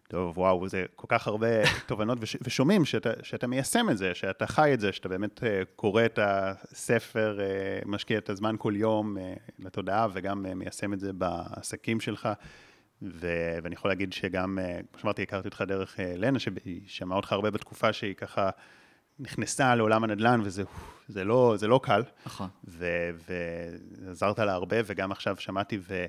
טוב, 0.08 0.38
וואו, 0.38 0.68
זה 0.68 0.86
כל 0.96 1.08
כך 1.10 1.28
הרבה 1.28 1.48
תובנות 1.88 2.18
וש, 2.22 2.38
ושומעים 2.42 2.86
שאתה, 2.86 3.10
שאתה 3.24 3.48
מיישם 3.48 3.90
את 3.90 3.98
זה, 3.98 4.16
שאתה 4.16 4.48
חי 4.48 4.74
את 4.74 4.80
זה, 4.80 4.94
שאתה 4.94 5.10
באמת 5.10 5.40
uh, 5.40 5.44
קורא 5.76 6.06
את 6.06 6.20
הספר, 6.22 7.40
uh, 7.40 7.88
משקיע 7.88 8.18
את 8.18 8.30
הזמן 8.30 8.56
כל 8.60 8.74
יום 8.76 9.18
uh, 9.18 9.22
לתודעה 9.60 10.08
וגם 10.14 10.46
uh, 10.46 10.54
מיישם 10.54 10.94
את 10.94 11.00
זה 11.00 11.14
בעסקים 11.14 12.00
שלך. 12.00 12.30
ו- 13.02 13.58
ואני 13.64 13.76
יכול 13.76 13.92
להגיד 13.92 14.14
שגם, 14.14 14.60
uh, 14.62 14.86
כמו 14.92 15.00
שאמרתי, 15.00 15.22
הכרתי 15.22 15.48
אותך 15.48 15.64
דרך 15.68 15.96
uh, 15.96 16.02
לנה, 16.16 16.40
שהיא 16.40 16.82
שמעה 16.86 17.18
אותך 17.18 17.32
הרבה 17.32 17.52
בתקופה 17.52 17.94
שהיא 17.94 18.16
ככה 18.16 18.50
נכנסה 19.20 19.76
לעולם 19.76 20.04
הנדל"ן, 20.04 20.42
וזה 20.44 21.24
לא, 21.24 21.56
לא 21.62 21.80
קל. 21.84 22.04
נכון. 22.26 22.50
ועזרת 22.64 24.40
לה 24.40 24.54
הרבה, 24.54 24.78
וגם 24.86 25.12
עכשיו 25.12 25.36
שמעתי, 25.40 25.80
ו... 25.88 26.06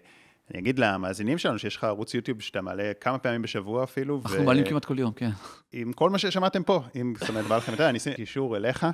אני 0.51 0.59
אגיד 0.59 0.79
למאזינים 0.79 1.39
שלנו 1.39 1.59
שיש 1.59 1.77
לך 1.77 1.85
ערוץ 1.85 2.15
יוטיוב 2.15 2.41
שאתה 2.41 2.61
מעלה 2.61 2.93
כמה 3.01 3.19
פעמים 3.19 3.43
בשבוע 3.43 3.85
אפילו. 3.85 4.21
אנחנו 4.25 4.41
ו... 4.41 4.45
מעלים 4.45 4.65
כמעט 4.65 4.85
כל 4.85 4.99
יום, 4.99 5.13
כן. 5.13 5.31
עם 5.73 5.93
כל 5.93 6.11
מה 6.11 6.19
ששמעתם 6.19 6.63
פה, 6.63 6.83
אם 6.97 7.15
זאת 7.21 7.29
אומרת 7.29 7.45
בא 7.45 7.57
לכם 7.57 7.73
יותר, 7.73 7.89
אני 7.89 7.99
אשים 7.99 8.13
קישור 8.15 8.57
אליך, 8.57 8.87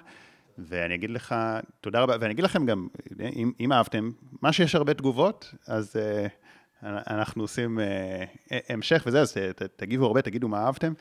ואני 0.58 0.94
אגיד 0.94 1.10
לך 1.10 1.34
תודה 1.80 2.00
רבה, 2.00 2.16
ואני 2.20 2.32
אגיד 2.32 2.44
לכם 2.44 2.66
גם, 2.66 2.88
אם, 3.20 3.52
אם 3.60 3.72
אהבתם, 3.72 4.10
מה 4.42 4.52
שיש 4.52 4.74
הרבה 4.74 4.94
תגובות, 4.94 5.54
אז 5.66 5.96
uh, 5.96 6.86
אנחנו 6.86 7.42
עושים 7.42 7.78
uh, 7.78 8.54
המשך 8.68 9.02
וזה, 9.06 9.20
אז 9.20 9.32
ת, 9.32 9.62
תגיבו 9.62 10.06
הרבה, 10.06 10.22
תגידו 10.22 10.48
מה 10.48 10.58
אהבתם, 10.58 10.92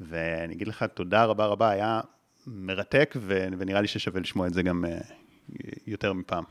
ואני 0.00 0.54
אגיד 0.54 0.68
לך 0.68 0.84
תודה 0.94 1.24
רבה 1.24 1.46
רבה, 1.46 1.70
היה 1.70 2.00
מרתק, 2.46 3.14
ו, 3.16 3.46
ונראה 3.58 3.80
לי 3.80 3.88
ששווה 3.88 4.20
לשמוע 4.20 4.46
את 4.46 4.54
זה 4.54 4.62
גם 4.62 4.84
uh, 4.84 5.12
יותר 5.86 6.12
מפעם. 6.12 6.44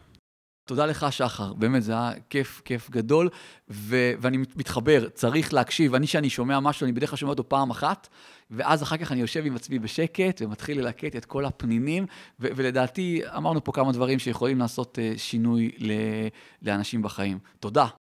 תודה 0.66 0.86
לך, 0.86 1.06
שחר. 1.10 1.54
באמת, 1.54 1.84
זה 1.84 1.92
היה 1.92 2.12
כיף, 2.30 2.62
כיף 2.66 2.90
גדול. 2.90 3.30
ו- 3.70 4.14
ואני 4.20 4.38
מתחבר, 4.38 5.10
צריך 5.10 5.54
להקשיב. 5.54 5.96
אני, 5.96 6.08
כשאני 6.08 6.30
שומע 6.30 6.60
משהו, 6.60 6.84
אני 6.86 6.92
בדרך 6.92 7.10
כלל 7.10 7.18
שומע 7.18 7.30
אותו 7.30 7.50
פעם 7.50 7.70
אחת, 7.70 8.08
ואז 8.52 8.84
אחר 8.84 8.98
כך 8.98 9.12
אני 9.12 9.22
יושב 9.22 9.46
עם 9.46 9.56
עצמי 9.56 9.80
בשקט 9.80 10.42
ומתחיל 10.42 10.80
ללקט 10.80 11.16
את 11.16 11.26
כל 11.26 11.46
הפנינים, 11.46 12.06
ו- 12.40 12.48
ולדעתי, 12.56 13.22
אמרנו 13.38 13.64
פה 13.64 13.72
כמה 13.72 13.92
דברים 13.92 14.20
שיכולים 14.20 14.60
לעשות 14.60 14.98
uh, 14.98 15.20
שינוי 15.20 15.72
ל- 15.78 16.28
לאנשים 16.62 17.02
בחיים. 17.02 17.40
תודה. 17.60 18.01